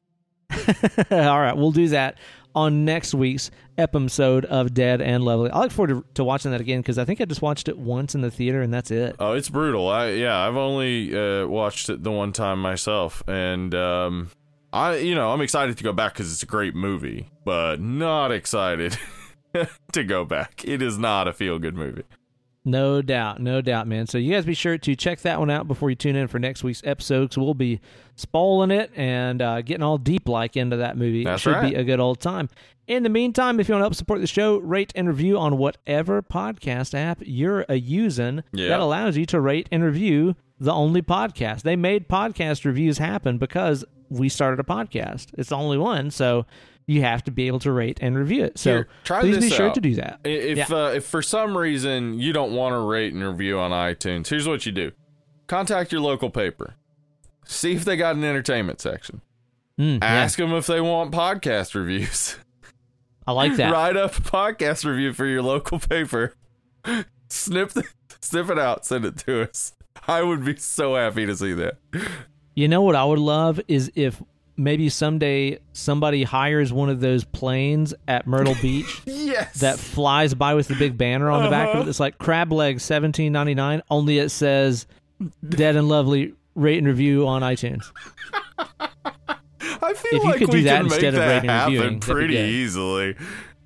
All 1.12 1.40
right, 1.40 1.56
we'll 1.56 1.72
do 1.72 1.88
that 1.90 2.18
on 2.56 2.86
next 2.86 3.14
week's 3.14 3.52
episode 3.78 4.46
of 4.46 4.74
Dead 4.74 5.02
and 5.02 5.24
Lovely. 5.24 5.52
I 5.52 5.60
look 5.60 5.72
forward 5.72 5.94
to, 5.94 6.06
to 6.16 6.24
watching 6.24 6.52
that 6.52 6.62
again 6.62 6.82
because 6.82 6.98
I 6.98 7.06
think 7.06 7.22
I 7.22 7.26
just 7.26 7.42
watched 7.42 7.68
it 7.68 7.78
once 7.78 8.16
in 8.16 8.22
the 8.22 8.32
theater 8.32 8.62
and 8.62 8.74
that's 8.74 8.90
it. 8.90 9.16
Oh, 9.20 9.34
it's 9.34 9.50
brutal. 9.50 9.88
I 9.88 10.10
yeah, 10.12 10.38
I've 10.38 10.56
only 10.56 11.16
uh, 11.16 11.46
watched 11.48 11.90
it 11.90 12.04
the 12.04 12.12
one 12.12 12.34
time 12.34 12.62
myself, 12.62 13.22
and 13.28 13.76
um, 13.76 14.32
I 14.74 14.98
you 14.98 15.16
know 15.16 15.32
I'm 15.32 15.42
excited 15.42 15.78
to 15.78 15.84
go 15.84 15.94
back 15.94 16.14
because 16.14 16.32
it's 16.32 16.44
a 16.44 16.48
great 16.48 16.76
movie, 16.76 17.30
but 17.46 17.80
not 17.80 18.32
excited 18.32 18.98
to 19.92 20.04
go 20.04 20.26
back. 20.26 20.64
It 20.66 20.82
is 20.82 20.98
not 20.98 21.28
a 21.28 21.34
feel 21.34 21.60
good 21.60 21.76
movie. 21.76 22.04
No 22.68 23.02
doubt, 23.02 23.40
no 23.42 23.62
doubt, 23.62 23.88
man. 23.88 24.08
So 24.08 24.18
you 24.18 24.34
guys 24.34 24.46
be 24.46 24.54
sure 24.54 24.78
to 24.78 24.96
check 24.96 25.22
that 25.22 25.40
one 25.40 25.50
out 25.50 25.68
before 25.70 25.90
you 25.90 25.96
tune 25.96 26.18
in 26.18 26.28
for 26.28 26.38
next 26.38 26.64
week's 26.64 26.82
episode. 26.84 27.24
Because 27.30 27.38
we'll 27.38 27.54
be 27.54 27.80
spoiling 28.16 28.72
it 28.72 28.92
and 28.96 29.42
uh, 29.42 29.62
getting 29.62 29.84
all 29.84 29.98
deep 29.98 30.28
like 30.28 30.58
into 30.58 30.76
that 30.78 30.98
movie. 30.98 31.24
That's 31.24 31.42
it 31.42 31.44
should 31.44 31.52
right. 31.54 31.70
be 31.72 31.76
a 31.76 31.84
good 31.86 32.02
old 32.02 32.20
time. 32.20 32.50
In 32.86 33.04
the 33.04 33.10
meantime, 33.10 33.60
if 33.60 33.68
you 33.70 33.74
want 33.74 33.82
to 33.82 33.86
help 33.86 33.96
support 33.96 34.20
the 34.20 34.28
show, 34.28 34.58
rate 34.58 34.92
and 34.96 35.08
review 35.08 35.38
on 35.38 35.58
whatever 35.58 36.22
podcast 36.22 36.94
app 36.94 37.20
you're 37.22 37.66
a 37.70 37.76
using 37.76 38.44
Yeah. 38.52 38.70
that 38.70 38.80
allows 38.82 39.16
you 39.18 39.26
to 39.28 39.40
rate 39.40 39.68
and 39.72 39.84
review 39.84 40.36
the 40.60 40.74
only 40.74 41.02
podcast. 41.02 41.62
They 41.62 41.76
made 41.76 42.08
podcast 42.10 42.66
reviews 42.66 42.98
happen 42.98 43.38
because 43.38 43.86
we 44.10 44.28
started 44.30 44.60
a 44.60 44.64
podcast. 44.64 45.28
It's 45.38 45.50
the 45.50 45.58
only 45.58 45.78
one, 45.78 46.12
so 46.12 46.46
you 46.88 47.02
have 47.02 47.24
to 47.26 47.32
be 47.32 47.48
able 47.48 47.60
to 47.60 47.72
rate 47.72 48.00
and 48.02 48.18
review 48.18 48.44
it. 48.46 48.58
So 48.58 48.72
Here, 48.72 48.88
try 49.04 49.20
please 49.22 49.38
be 49.40 49.50
sure 49.50 49.68
out. 49.68 49.76
to 49.76 49.82
do 49.82 49.96
that. 49.96 50.20
If 50.24 50.58
Yeah. 50.58 50.66
uh, 50.76 50.90
if 50.96 51.06
for 51.06 51.22
some 51.22 51.58
reason 51.58 52.20
you 52.20 52.32
don't 52.34 52.54
want 52.54 52.74
to 52.74 52.80
rate 52.80 53.14
and 53.14 53.24
review 53.24 53.60
on 53.60 53.72
iTunes, 53.72 54.28
here's 54.30 54.48
what 54.48 54.66
you 54.66 54.72
do: 54.72 54.92
contact 55.48 55.92
your 55.92 56.02
local 56.02 56.30
paper, 56.30 56.76
see 57.46 57.74
if 57.74 57.84
they 57.86 57.98
got 57.98 58.16
an 58.16 58.24
entertainment 58.24 58.80
section, 58.82 59.22
Mm, 59.80 60.00
yeah, 60.02 60.06
ask 60.08 60.38
them 60.40 60.54
if 60.54 60.66
they 60.66 60.82
want 60.82 61.12
podcast 61.12 61.76
reviews. 61.76 62.38
I 63.28 63.34
like 63.34 63.58
that. 63.58 63.72
Write 63.74 63.98
up 63.98 64.18
a 64.18 64.22
podcast 64.22 64.86
review 64.86 65.12
for 65.14 65.26
your 65.26 65.42
local 65.42 65.80
paper. 65.80 66.34
Snip 67.30 67.72
the, 67.72 67.84
snip 68.22 68.50
it 68.50 68.58
out, 68.58 68.86
send 68.86 69.04
it 69.04 69.18
to 69.18 69.42
us. 69.44 69.74
I 70.08 70.24
would 70.24 70.46
be 70.46 70.56
so 70.56 70.96
happy 70.96 71.26
to 71.26 71.36
see 71.36 71.52
that. 71.54 71.78
You 72.56 72.70
know 72.70 72.82
what 72.82 72.96
I 72.96 73.04
would 73.04 73.20
love 73.20 73.60
is 73.68 73.92
if 73.96 74.24
maybe 74.58 74.90
someday 74.90 75.60
somebody 75.74 76.24
hires 76.24 76.74
one 76.74 76.90
of 76.90 77.00
those 77.00 77.24
planes 77.24 77.94
at 78.08 78.28
Myrtle 78.28 78.56
Beach 78.62 79.02
Yes. 79.06 79.60
that 79.60 79.80
flies 79.80 80.34
by 80.34 80.56
with 80.56 80.68
the 80.68 80.76
big 80.76 80.98
banner 80.98 81.30
on 81.30 81.44
the 81.44 81.50
back 81.50 81.70
of 81.70 81.76
uh-huh. 81.76 81.86
it. 81.86 81.90
It's 81.90 82.00
like 82.00 82.18
crab 82.18 82.52
leg 82.52 82.80
seventeen 82.80 83.32
ninety 83.32 83.54
nine. 83.56 83.82
Only 83.90 84.20
it 84.20 84.30
says 84.30 84.88
"Dead 85.48 85.76
and 85.76 85.88
Lovely." 85.88 86.34
Rate 86.56 86.80
and 86.80 86.88
review 86.88 87.28
on 87.28 87.44
iTunes. 87.44 87.92
I 88.80 89.94
feel 89.94 90.18
if 90.18 90.24
you 90.24 90.24
like 90.24 90.38
could 90.40 90.50
do 90.50 90.58
we 90.58 90.64
that 90.64 90.82
instead 90.82 91.14
of 91.14 91.20
rating 91.20 91.52
and 91.52 91.72
reviewing, 91.72 92.00
pretty 92.00 92.36
easily. 92.36 93.16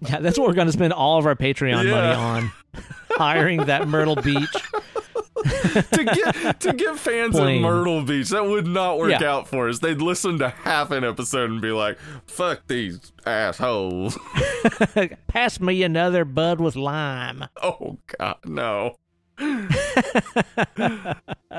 Yeah, 0.01 0.19
that's 0.19 0.37
what 0.37 0.47
we're 0.47 0.55
going 0.55 0.67
to 0.67 0.73
spend 0.73 0.91
all 0.91 1.17
of 1.17 1.25
our 1.25 1.35
Patreon 1.35 1.85
Yeah. 1.85 1.91
money 1.91 2.13
on. 2.15 2.51
Hiring 3.11 3.65
that 3.67 3.87
Myrtle 3.87 4.15
Beach. 4.17 4.49
to 5.91 6.03
get 6.03 6.59
to 6.61 6.73
get 6.73 6.97
fans 6.97 7.35
Plane. 7.35 7.57
of 7.57 7.61
Myrtle 7.71 8.01
Beach, 8.03 8.29
that 8.29 8.45
would 8.45 8.67
not 8.67 8.97
work 8.97 9.11
Yeah. 9.19 9.29
out 9.31 9.47
for 9.47 9.69
us. 9.69 9.79
They'd 9.79 10.01
listen 10.01 10.37
to 10.39 10.49
half 10.49 10.91
an 10.91 11.03
episode 11.03 11.49
and 11.49 11.61
be 11.61 11.71
like, 11.71 11.97
"Fuck 12.27 12.67
these 12.67 13.11
assholes." 13.25 14.17
Pass 15.27 15.59
me 15.59 15.83
another 15.83 16.25
Bud 16.25 16.59
with 16.61 16.75
lime. 16.75 17.45
oh 17.61 17.97
God, 18.19 18.37
no. 18.45 18.95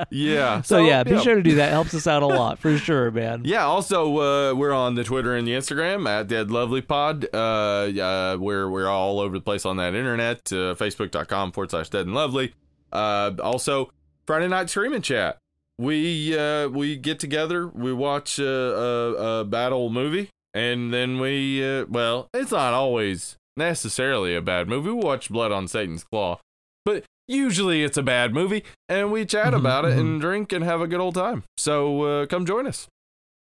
yeah. 0.09 0.61
So, 0.61 0.77
yeah, 0.85 1.03
be 1.03 1.19
sure 1.19 1.35
to 1.35 1.41
do 1.43 1.55
that. 1.55 1.69
Helps 1.71 1.93
us 1.93 2.07
out 2.07 2.23
a 2.23 2.27
lot 2.27 2.59
for 2.59 2.77
sure, 2.77 3.11
man. 3.11 3.41
Yeah. 3.43 3.65
Also, 3.65 4.17
uh, 4.19 4.53
we're 4.55 4.71
on 4.71 4.95
the 4.95 5.03
Twitter 5.03 5.35
and 5.35 5.45
the 5.47 5.51
Instagram 5.51 6.07
at 6.07 6.27
Dead 6.27 6.49
Lovely 6.51 6.81
Pod. 6.81 7.27
Uh, 7.33 7.37
uh, 7.37 8.37
we're 8.39 8.69
we're 8.69 8.87
all 8.87 9.19
over 9.19 9.37
the 9.37 9.43
place 9.43 9.65
on 9.65 9.75
that 9.77 9.95
internet. 9.95 10.37
Uh, 10.51 10.75
Facebook.com 10.75 11.51
forward 11.51 11.71
slash 11.71 11.89
Dead 11.89 12.05
and 12.05 12.15
Lovely. 12.15 12.53
Uh, 12.93 13.31
also, 13.41 13.91
Friday 14.27 14.47
night 14.47 14.69
screaming 14.69 15.01
chat. 15.01 15.37
We 15.79 16.37
uh, 16.37 16.67
we 16.69 16.95
get 16.95 17.19
together, 17.19 17.67
we 17.67 17.91
watch 17.91 18.37
a, 18.39 18.47
a, 18.47 19.39
a 19.39 19.43
battle 19.43 19.89
movie, 19.89 20.29
and 20.53 20.93
then 20.93 21.19
we 21.19 21.63
uh, 21.65 21.85
well, 21.89 22.27
it's 22.33 22.51
not 22.51 22.73
always 22.73 23.35
necessarily 23.57 24.35
a 24.35 24.41
bad 24.41 24.67
movie. 24.67 24.89
We 24.91 25.03
watch 25.03 25.29
Blood 25.29 25.51
on 25.51 25.67
Satan's 25.67 26.03
Claw, 26.03 26.39
but 26.85 27.03
usually 27.27 27.83
it's 27.83 27.97
a 27.97 28.03
bad 28.03 28.33
movie, 28.35 28.63
and 28.87 29.11
we 29.11 29.25
chat 29.25 29.53
Mhm, 29.53 29.57
about 29.57 29.85
it 29.85 29.97
and 29.97 30.21
drink 30.21 30.53
and 30.53 30.63
have 30.63 30.79
a 30.79 30.87
good 30.87 30.99
old 30.99 31.15
time. 31.15 31.43
So 31.57 32.03
uh, 32.03 32.25
come 32.27 32.45
join 32.45 32.67
us. 32.67 32.87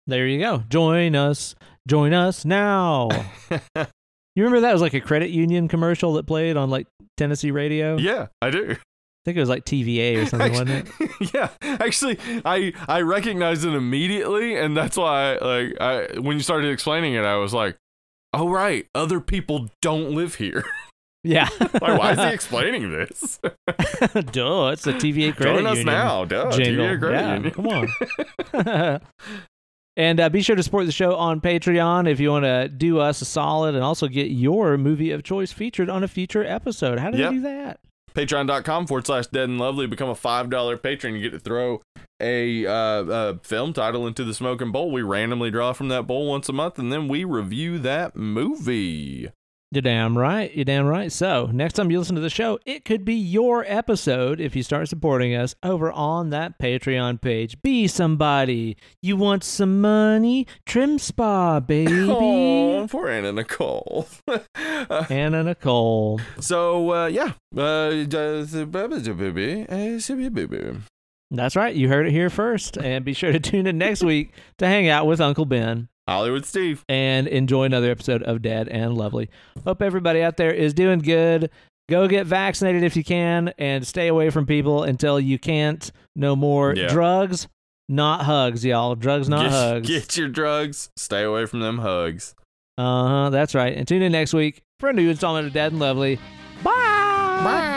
There 0.06 0.26
you 0.26 0.38
go. 0.38 0.64
Join 0.70 1.14
us. 1.14 1.54
Join 1.86 2.14
us 2.14 2.46
now. 2.46 3.10
you 3.76 4.42
remember 4.44 4.60
that 4.60 4.72
was 4.72 4.80
like 4.82 4.94
a 4.94 5.00
credit 5.00 5.28
union 5.30 5.68
commercial 5.68 6.14
that 6.14 6.26
played 6.26 6.56
on 6.56 6.70
like 6.70 6.86
Tennessee 7.18 7.50
radio? 7.50 7.96
yeah, 7.98 8.28
I 8.40 8.48
do. 8.50 8.76
I 9.24 9.30
think 9.30 9.38
it 9.38 9.40
was 9.40 9.48
like 9.48 9.64
TVA 9.64 10.22
or 10.22 10.26
something, 10.26 10.52
wasn't 10.52 10.70
it? 10.70 11.10
yeah, 11.34 11.48
actually, 11.62 12.18
I 12.44 12.74
I 12.86 13.00
recognized 13.00 13.64
it 13.64 13.72
immediately, 13.74 14.54
and 14.54 14.76
that's 14.76 14.98
why, 14.98 15.36
like, 15.38 15.80
I 15.80 16.18
when 16.20 16.36
you 16.36 16.42
started 16.42 16.70
explaining 16.70 17.14
it, 17.14 17.24
I 17.24 17.36
was 17.36 17.54
like, 17.54 17.78
"Oh 18.34 18.50
right, 18.50 18.86
other 18.94 19.20
people 19.20 19.70
don't 19.80 20.10
live 20.14 20.34
here. 20.36 20.64
Yeah. 21.26 21.48
like, 21.60 21.80
why 21.98 22.12
is 22.12 22.18
he 22.18 22.26
explaining 22.34 22.92
this? 22.92 23.38
Duh, 23.42 24.68
it's 24.74 24.82
the 24.84 24.92
TVA 24.92 25.34
credit 25.34 25.54
Join 25.54 25.66
us 25.66 25.78
union. 25.78 25.86
now, 25.86 26.26
duh. 26.26 26.50
jingle. 26.50 26.84
TVA 26.84 26.98
credit 26.98 27.16
yeah, 27.18 27.34
union. 27.36 27.50
come 27.50 27.66
on. 27.66 29.00
and 29.96 30.20
uh, 30.20 30.28
be 30.28 30.42
sure 30.42 30.54
to 30.54 30.62
support 30.62 30.84
the 30.84 30.92
show 30.92 31.14
on 31.16 31.40
Patreon 31.40 32.06
if 32.10 32.20
you 32.20 32.30
want 32.30 32.44
to 32.44 32.68
do 32.68 32.98
us 32.98 33.22
a 33.22 33.24
solid 33.24 33.74
and 33.74 33.82
also 33.82 34.06
get 34.06 34.32
your 34.32 34.76
movie 34.76 35.12
of 35.12 35.22
choice 35.22 35.50
featured 35.50 35.88
on 35.88 36.04
a 36.04 36.08
future 36.08 36.44
episode. 36.44 36.98
How 36.98 37.10
do 37.10 37.16
Yep. 37.16 37.30
they 37.30 37.36
do 37.36 37.42
that? 37.42 37.80
Patreon.com 38.14 38.86
forward 38.86 39.06
slash 39.06 39.26
Dead 39.26 39.48
and 39.48 39.58
Lovely. 39.58 39.86
Become 39.86 40.08
a 40.08 40.14
five 40.14 40.50
dollar 40.50 40.76
patron. 40.76 41.14
You 41.14 41.22
get 41.22 41.32
to 41.32 41.40
throw 41.40 41.82
a 42.20 42.66
uh, 42.66 42.70
uh, 42.70 43.38
film 43.42 43.72
title 43.72 44.06
into 44.06 44.24
the 44.24 44.34
smoking 44.34 44.70
bowl. 44.70 44.90
We 44.90 45.02
randomly 45.02 45.50
draw 45.50 45.72
from 45.72 45.88
that 45.88 46.06
bowl 46.06 46.28
once 46.28 46.48
a 46.48 46.52
month, 46.52 46.78
and 46.78 46.92
then 46.92 47.08
we 47.08 47.24
review 47.24 47.78
that 47.80 48.14
movie. 48.14 49.30
You're 49.70 49.82
damn 49.82 50.16
right. 50.16 50.54
You're 50.54 50.64
damn 50.64 50.86
right. 50.86 51.10
So, 51.10 51.50
next 51.52 51.72
time 51.74 51.90
you 51.90 51.98
listen 51.98 52.14
to 52.14 52.20
the 52.20 52.30
show, 52.30 52.60
it 52.64 52.84
could 52.84 53.04
be 53.04 53.14
your 53.14 53.64
episode 53.66 54.40
if 54.40 54.54
you 54.54 54.62
start 54.62 54.88
supporting 54.88 55.34
us 55.34 55.56
over 55.64 55.90
on 55.90 56.30
that 56.30 56.60
Patreon 56.60 57.20
page. 57.20 57.60
Be 57.60 57.88
somebody. 57.88 58.76
You 59.02 59.16
want 59.16 59.42
some 59.42 59.80
money? 59.80 60.46
TrimSpa, 60.66 61.66
baby. 61.66 62.08
Oh, 62.14 62.86
poor 62.90 63.08
Anna 63.08 63.32
Nicole. 63.32 64.06
Anna 64.54 65.42
Nicole. 65.42 66.20
So 66.38 66.92
uh, 66.92 67.06
yeah, 67.06 67.32
uh, 67.56 67.90
That's 71.30 71.56
right. 71.56 71.74
You 71.74 71.88
heard 71.88 72.06
it 72.06 72.12
here 72.12 72.30
first. 72.30 72.76
And 72.78 73.04
be 73.04 73.12
sure 73.12 73.32
to 73.32 73.40
tune 73.40 73.66
in 73.66 73.78
next 73.78 74.02
week 74.02 74.34
to 74.58 74.66
hang 74.66 74.88
out 74.88 75.06
with 75.06 75.20
Uncle 75.20 75.46
Ben 75.46 75.88
Hollywood 76.08 76.44
Steve. 76.44 76.84
and 76.88 77.26
enjoy 77.26 77.64
another 77.64 77.90
episode 77.90 78.22
of 78.22 78.42
Dead 78.42 78.68
and 78.68 78.94
Lovely. 78.96 79.30
Hope 79.64 79.80
everybody 79.82 80.22
out 80.22 80.36
there 80.36 80.52
is 80.52 80.74
doing 80.74 80.98
good. 81.00 81.50
Go 81.88 82.08
get 82.08 82.26
vaccinated 82.26 82.82
if 82.82 82.96
you 82.96 83.04
can 83.04 83.52
and 83.58 83.86
stay 83.86 84.08
away 84.08 84.30
from 84.30 84.46
people 84.46 84.82
until 84.84 85.18
you 85.20 85.38
can't. 85.38 85.90
No 86.16 86.34
more 86.36 86.74
Yeah. 86.74 86.88
drugs, 86.88 87.46
not 87.88 88.22
hugs, 88.24 88.64
y'all. 88.64 88.94
Drugs, 88.94 89.28
not 89.28 89.42
get, 89.42 89.50
hugs. 89.52 89.88
get 89.88 90.16
your 90.16 90.28
drugs. 90.28 90.90
Stay 90.96 91.22
away 91.22 91.44
from 91.46 91.60
them 91.60 91.78
hugs. 91.78 92.34
Uh 92.78 93.06
huh. 93.06 93.30
That's 93.30 93.54
right. 93.54 93.76
And 93.76 93.86
tune 93.86 94.02
in 94.02 94.12
next 94.12 94.32
week 94.32 94.62
for 94.80 94.88
a 94.88 94.92
new 94.92 95.10
installment 95.10 95.46
of 95.46 95.52
Dead 95.52 95.72
and 95.72 95.80
Lovely. 95.80 96.16
Bye. 96.62 96.70
Bye. 97.44 97.70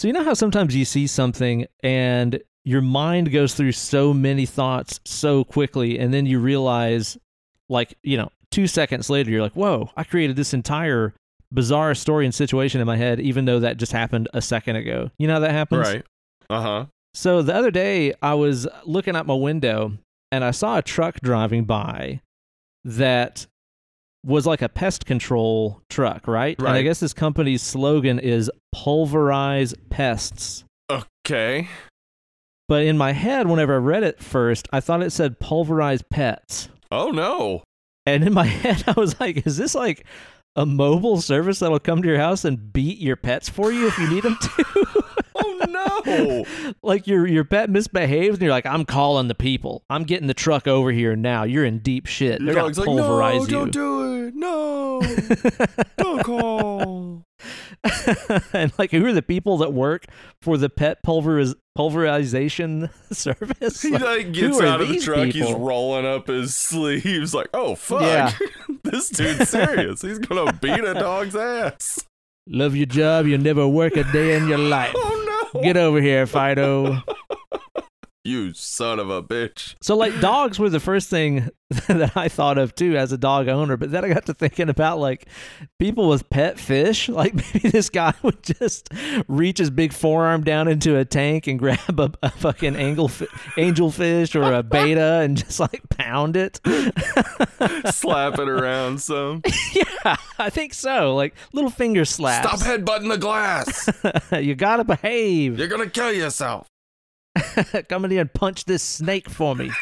So 0.00 0.08
you 0.08 0.14
know 0.14 0.24
how 0.24 0.32
sometimes 0.32 0.74
you 0.74 0.86
see 0.86 1.06
something 1.06 1.66
and 1.82 2.42
your 2.64 2.80
mind 2.80 3.30
goes 3.30 3.52
through 3.52 3.72
so 3.72 4.14
many 4.14 4.46
thoughts 4.46 4.98
so 5.04 5.44
quickly 5.44 5.98
and 5.98 6.14
then 6.14 6.24
you 6.24 6.38
realize 6.38 7.18
like, 7.68 7.92
you 8.02 8.16
know, 8.16 8.30
2 8.50 8.66
seconds 8.66 9.10
later 9.10 9.30
you're 9.30 9.42
like, 9.42 9.52
"Whoa, 9.52 9.90
I 9.98 10.04
created 10.04 10.36
this 10.36 10.54
entire 10.54 11.12
bizarre 11.52 11.94
story 11.94 12.24
and 12.24 12.34
situation 12.34 12.80
in 12.80 12.86
my 12.86 12.96
head 12.96 13.20
even 13.20 13.44
though 13.44 13.60
that 13.60 13.76
just 13.76 13.92
happened 13.92 14.26
a 14.32 14.40
second 14.40 14.76
ago." 14.76 15.10
You 15.18 15.26
know 15.26 15.34
how 15.34 15.40
that 15.40 15.50
happens? 15.50 15.86
Right. 15.86 16.04
Uh 16.48 16.62
huh. 16.62 16.86
So 17.12 17.42
the 17.42 17.54
other 17.54 17.70
day 17.70 18.14
I 18.22 18.32
was 18.32 18.66
looking 18.86 19.14
out 19.14 19.26
my 19.26 19.34
window 19.34 19.98
and 20.32 20.44
I 20.44 20.52
saw 20.52 20.78
a 20.78 20.82
truck 20.82 21.20
driving 21.20 21.64
by 21.64 22.22
that 22.86 23.46
was 24.24 24.46
like 24.46 24.62
a 24.62 24.68
pest 24.68 25.06
control 25.06 25.80
truck, 25.88 26.26
right? 26.26 26.58
And 26.58 26.68
I 26.68 26.82
guess 26.82 27.00
this 27.00 27.12
company's 27.12 27.62
slogan 27.62 28.18
is 28.18 28.50
pulverize 28.72 29.74
pests. 29.88 30.64
Okay. 30.90 31.68
But 32.68 32.84
in 32.84 32.96
my 32.98 33.12
head, 33.12 33.48
whenever 33.48 33.74
I 33.74 33.78
read 33.78 34.02
it 34.02 34.22
first, 34.22 34.68
I 34.72 34.80
thought 34.80 35.02
it 35.02 35.10
said 35.10 35.40
pulverize 35.40 36.02
pets. 36.02 36.68
Oh 36.90 37.10
no. 37.10 37.62
And 38.06 38.24
in 38.24 38.32
my 38.32 38.44
head, 38.62 38.84
I 38.86 38.92
was 38.98 39.18
like, 39.20 39.46
is 39.46 39.56
this 39.56 39.74
like 39.74 40.06
a 40.56 40.66
mobile 40.66 41.20
service 41.20 41.60
that'll 41.60 41.78
come 41.78 42.02
to 42.02 42.08
your 42.08 42.18
house 42.18 42.44
and 42.44 42.72
beat 42.72 42.98
your 42.98 43.16
pets 43.16 43.48
for 43.48 43.72
you 43.72 43.86
if 43.86 43.98
you 43.98 44.08
need 44.10 44.22
them 44.22 44.36
to? 44.40 44.86
No. 46.06 46.44
like 46.82 47.06
your 47.06 47.26
your 47.26 47.44
pet 47.44 47.70
misbehaves 47.70 48.34
and 48.36 48.42
you're 48.42 48.50
like, 48.50 48.66
I'm 48.66 48.84
calling 48.84 49.28
the 49.28 49.34
people. 49.34 49.84
I'm 49.90 50.04
getting 50.04 50.26
the 50.26 50.34
truck 50.34 50.66
over 50.66 50.90
here 50.92 51.16
now. 51.16 51.44
You're 51.44 51.64
in 51.64 51.78
deep 51.78 52.06
shit. 52.06 52.44
They're 52.44 52.54
dog's 52.54 52.78
gonna 52.78 52.90
like, 52.90 52.96
no, 52.96 53.02
pulverize 53.08 53.46
don't 53.48 53.72
do 53.72 54.26
it. 54.26 54.34
No. 54.34 55.02
don't 55.96 56.22
call. 56.24 57.24
and 58.52 58.72
like 58.78 58.90
who 58.90 59.06
are 59.06 59.12
the 59.12 59.22
people 59.22 59.56
that 59.58 59.72
work 59.72 60.04
for 60.42 60.58
the 60.58 60.68
pet 60.68 60.98
pulveriz- 61.04 61.54
pulverization 61.74 62.90
service? 63.10 63.82
He 63.82 63.92
Like, 63.92 64.02
like 64.02 64.32
gets 64.32 64.60
out 64.60 64.80
of 64.80 64.88
the 64.88 64.98
truck. 64.98 65.28
He's 65.28 65.52
rolling 65.52 66.04
up 66.06 66.26
his 66.28 66.54
sleeves, 66.54 67.32
like, 67.34 67.48
"Oh 67.54 67.74
fuck, 67.74 68.02
Yeah. 68.02 68.32
this 68.84 69.08
dude's 69.08 69.48
serious. 69.48 70.02
He's 70.02 70.18
gonna 70.18 70.52
beat 70.52 70.84
a 70.84 70.92
dog's 70.94 71.34
ass." 71.36 72.04
Love 72.46 72.74
your 72.76 72.86
job, 72.86 73.26
you 73.26 73.38
never 73.38 73.66
work 73.66 73.96
a 73.96 74.04
day 74.12 74.36
in 74.36 74.48
your 74.48 74.58
life. 74.58 74.92
Oh 74.96 75.24
no! 75.26 75.29
Get 75.62 75.76
over 75.76 76.00
here, 76.00 76.26
Fido. 76.26 77.02
you 78.24 78.52
son 78.52 78.98
of 78.98 79.08
a 79.10 79.22
bitch. 79.22 79.74
So 79.80 79.96
like 79.96 80.20
dogs 80.20 80.58
were 80.58 80.68
the 80.68 80.80
first 80.80 81.08
thing 81.08 81.48
that 81.88 82.16
I 82.16 82.28
thought 82.28 82.58
of 82.58 82.74
too 82.74 82.96
as 82.96 83.12
a 83.12 83.18
dog 83.18 83.48
owner, 83.48 83.76
but 83.76 83.90
then 83.90 84.04
I 84.04 84.08
got 84.08 84.26
to 84.26 84.34
thinking 84.34 84.68
about 84.68 84.98
like 84.98 85.26
people 85.78 86.08
with 86.08 86.28
pet 86.30 86.58
fish. 86.58 87.08
Like 87.20 87.34
maybe 87.34 87.68
this 87.68 87.90
guy 87.90 88.14
would 88.22 88.42
just 88.42 88.88
reach 89.28 89.58
his 89.58 89.68
big 89.68 89.92
forearm 89.92 90.42
down 90.42 90.68
into 90.68 90.96
a 90.96 91.04
tank 91.04 91.46
and 91.46 91.58
grab 91.58 92.00
a, 92.00 92.10
a 92.22 92.30
fucking 92.30 92.76
angel 92.76 93.08
angelfish 93.08 94.34
or 94.34 94.54
a 94.54 94.62
betta 94.62 95.20
and 95.22 95.36
just 95.36 95.60
like 95.60 95.82
pound 95.90 96.36
it. 96.36 96.60
Slap 97.92 98.38
it 98.38 98.48
around 98.48 99.02
some. 99.02 99.42
yeah, 99.74 100.16
I 100.38 100.48
think 100.48 100.72
so. 100.72 101.14
Like 101.14 101.34
little 101.52 101.68
finger 101.70 102.06
slaps. 102.06 102.48
Stop 102.48 102.66
headbutting 102.66 103.10
the 103.10 103.18
glass. 103.18 103.90
you 104.32 104.54
gotta 104.54 104.84
behave. 104.84 105.58
You're 105.58 105.68
gonna 105.68 105.90
kill 105.90 106.12
yourself. 106.12 106.66
Come 107.88 108.04
in 108.04 108.10
here 108.10 108.20
and 108.22 108.32
punch 108.32 108.64
this 108.64 108.82
snake 108.82 109.28
for 109.30 109.54
me. 109.54 109.70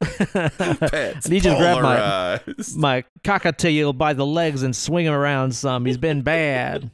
Pets. 0.00 1.26
I 1.26 1.30
need 1.30 1.44
you 1.44 1.50
to 1.50 1.56
grab 1.56 1.82
my- 1.82 2.40
my 2.76 3.04
cockatiel 3.24 3.96
by 3.96 4.12
the 4.12 4.26
legs 4.26 4.62
and 4.62 4.74
swing 4.76 5.06
him 5.06 5.14
around 5.14 5.54
some. 5.54 5.86
He's 5.86 5.98
been 5.98 6.22
bad. 6.22 6.90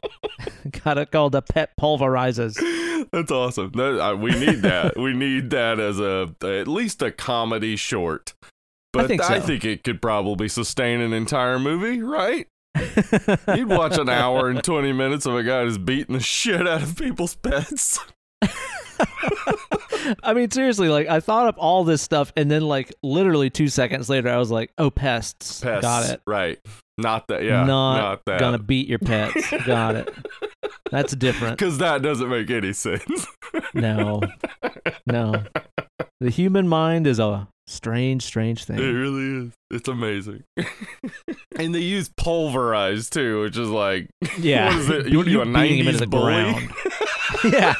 Got 0.84 0.98
it 0.98 1.10
called 1.10 1.32
the 1.32 1.42
pet 1.42 1.70
pulverizers. 1.80 2.56
That's 3.10 3.30
awesome. 3.30 3.72
That, 3.72 4.00
uh, 4.00 4.16
we 4.16 4.30
need 4.32 4.62
that. 4.62 4.96
we 4.96 5.12
need 5.14 5.50
that 5.50 5.80
as 5.80 5.98
a 5.98 6.34
at 6.42 6.68
least 6.68 7.02
a 7.02 7.10
comedy 7.10 7.76
short. 7.76 8.34
But 8.92 9.04
I 9.04 9.08
think 9.08 9.22
so. 9.22 9.34
I 9.34 9.40
think 9.40 9.64
it 9.64 9.84
could 9.84 10.00
probably 10.00 10.48
sustain 10.48 11.00
an 11.00 11.12
entire 11.12 11.58
movie, 11.58 12.02
right? 12.02 12.46
You'd 13.56 13.68
watch 13.68 13.98
an 13.98 14.08
hour 14.08 14.48
and 14.48 14.62
20 14.64 14.92
minutes 14.92 15.26
of 15.26 15.34
a 15.36 15.42
guy 15.42 15.64
just 15.66 15.84
beating 15.84 16.14
the 16.14 16.20
shit 16.20 16.66
out 16.66 16.82
of 16.82 16.96
people's 16.96 17.34
pets. 17.34 17.98
I 20.22 20.32
mean, 20.34 20.50
seriously, 20.50 20.88
like 20.88 21.08
I 21.08 21.20
thought 21.20 21.46
up 21.48 21.56
all 21.58 21.84
this 21.84 22.00
stuff, 22.02 22.32
and 22.36 22.50
then 22.50 22.62
like 22.62 22.92
literally 23.02 23.50
two 23.50 23.68
seconds 23.68 24.08
later, 24.08 24.28
I 24.30 24.36
was 24.38 24.50
like, 24.50 24.72
"Oh, 24.78 24.90
pests, 24.90 25.60
Pests. 25.60 25.82
got 25.82 26.08
it. 26.10 26.20
Right. 26.26 26.58
Not 26.96 27.28
that. 27.28 27.44
Yeah. 27.44 27.64
not, 27.64 27.96
Not, 28.00 28.20
that. 28.26 28.40
gonna 28.40 28.58
beat 28.58 28.88
your 28.88 28.98
pets. 28.98 29.50
got 29.66 29.94
it. 29.96 30.12
That's 30.90 31.14
different. 31.14 31.58
Because 31.58 31.78
that 31.78 32.02
doesn't 32.02 32.28
make 32.28 32.50
any 32.50 32.72
sense. 32.72 33.26
No, 33.74 34.20
no. 35.06 35.44
The 36.20 36.30
human 36.30 36.66
mind 36.68 37.06
is 37.06 37.18
a 37.18 37.46
strange, 37.68 38.22
strange 38.22 38.64
thing. 38.64 38.78
It 38.78 38.82
really 38.82 39.46
is. 39.46 39.52
It's 39.70 39.88
amazing. 39.88 40.44
and 41.56 41.74
they 41.74 41.80
use 41.80 42.10
pulverized 42.16 43.12
too, 43.12 43.42
which 43.42 43.56
is 43.56 43.68
like, 43.68 44.08
Yeah, 44.38 44.68
what 44.72 44.76
is 44.78 44.90
it? 44.90 45.04
Be- 45.06 45.16
What 45.16 45.26
are 45.26 45.30
you, 45.30 45.40
a 45.40 45.44
him 45.44 45.52
90s 45.54 45.78
into 45.86 45.92
the 45.98 46.06
bully? 46.06 46.32
ground. 46.32 46.70
yeah. 47.52 47.74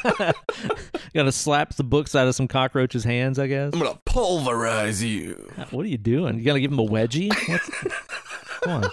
Gotta 1.13 1.31
slap 1.31 1.73
the 1.75 1.83
books 1.83 2.15
out 2.15 2.27
of 2.27 2.35
some 2.35 2.47
cockroaches' 2.47 3.03
hands, 3.03 3.39
I 3.39 3.47
guess. 3.47 3.73
I'm 3.73 3.79
gonna 3.79 3.99
pulverize 4.05 5.03
you. 5.03 5.51
Uh, 5.57 5.65
what 5.71 5.85
are 5.85 5.89
you 5.89 5.97
doing? 5.97 6.37
You 6.37 6.45
gonna 6.45 6.59
give 6.59 6.71
him 6.71 6.79
a 6.79 6.85
wedgie? 6.85 7.29
What's... 7.49 7.69
Come 8.61 8.83
on. 8.83 8.91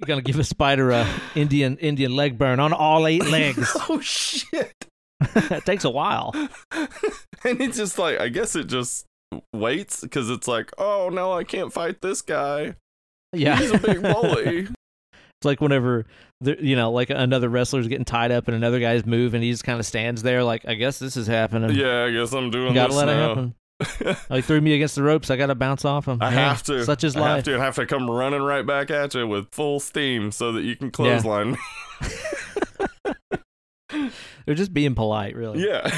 You 0.00 0.06
gonna 0.06 0.22
give 0.22 0.38
a 0.38 0.44
spider 0.44 0.90
a 0.90 1.06
Indian 1.34 1.76
Indian 1.78 2.14
leg 2.14 2.38
burn 2.38 2.60
on 2.60 2.72
all 2.72 3.06
eight 3.06 3.24
legs? 3.26 3.70
Oh 3.88 4.00
shit! 4.00 4.72
it 5.20 5.64
takes 5.64 5.84
a 5.84 5.90
while. 5.90 6.32
And 7.44 7.60
it's 7.60 7.76
just 7.76 7.98
like, 7.98 8.18
I 8.20 8.28
guess 8.28 8.56
it 8.56 8.66
just 8.66 9.04
waits 9.54 10.00
because 10.00 10.30
it's 10.30 10.46
like, 10.48 10.70
oh 10.78 11.08
no, 11.12 11.32
I 11.32 11.44
can't 11.44 11.72
fight 11.72 12.00
this 12.02 12.22
guy. 12.22 12.74
Yeah, 13.32 13.56
He's 13.58 13.70
a 13.72 13.78
big 13.78 14.02
bully. 14.02 14.68
It's 15.38 15.44
like 15.44 15.60
whenever 15.60 16.06
you 16.40 16.76
know, 16.76 16.90
like 16.92 17.10
another 17.10 17.50
wrestler's 17.50 17.88
getting 17.88 18.06
tied 18.06 18.32
up 18.32 18.48
and 18.48 18.56
another 18.56 18.80
guy's 18.80 19.04
move, 19.04 19.34
and 19.34 19.44
he 19.44 19.50
just 19.50 19.64
kind 19.64 19.78
of 19.78 19.84
stands 19.84 20.22
there, 20.22 20.42
like, 20.42 20.66
I 20.66 20.72
guess 20.74 20.98
this 20.98 21.14
is 21.14 21.26
happening. 21.26 21.76
yeah, 21.76 22.04
I 22.04 22.10
guess 22.10 22.32
I'm 22.32 22.50
doing 22.50 22.72
gotta 22.72 22.88
this 22.94 22.96
let 22.96 23.08
it 23.10 23.12
now. 23.16 23.28
happen. 23.28 23.54
Like 24.30 24.46
threw 24.46 24.62
me 24.62 24.72
against 24.74 24.94
the 24.94 25.02
ropes, 25.02 25.30
I 25.30 25.36
gotta 25.36 25.54
bounce 25.54 25.84
off 25.84 26.08
him. 26.08 26.22
I 26.22 26.30
Yeah, 26.32 26.48
have 26.48 26.62
to. 26.64 26.82
Such 26.86 27.04
is 27.04 27.14
I 27.16 27.18
have 27.20 27.28
life. 27.36 27.44
to. 27.44 27.52
and 27.54 27.62
have 27.62 27.74
to 27.76 27.84
come 27.84 28.10
running 28.10 28.40
right 28.40 28.64
back 28.66 28.90
at 28.90 29.12
you 29.14 29.26
with 29.26 29.50
full 29.52 29.78
steam 29.78 30.30
so 30.32 30.52
that 30.52 30.62
you 30.62 30.74
can 30.74 30.90
clothesline 30.90 31.50
me. 31.52 31.58
They're 34.46 34.54
just 34.54 34.72
being 34.72 34.94
polite, 34.94 35.36
really. 35.36 35.66
Yeah. 35.66 35.90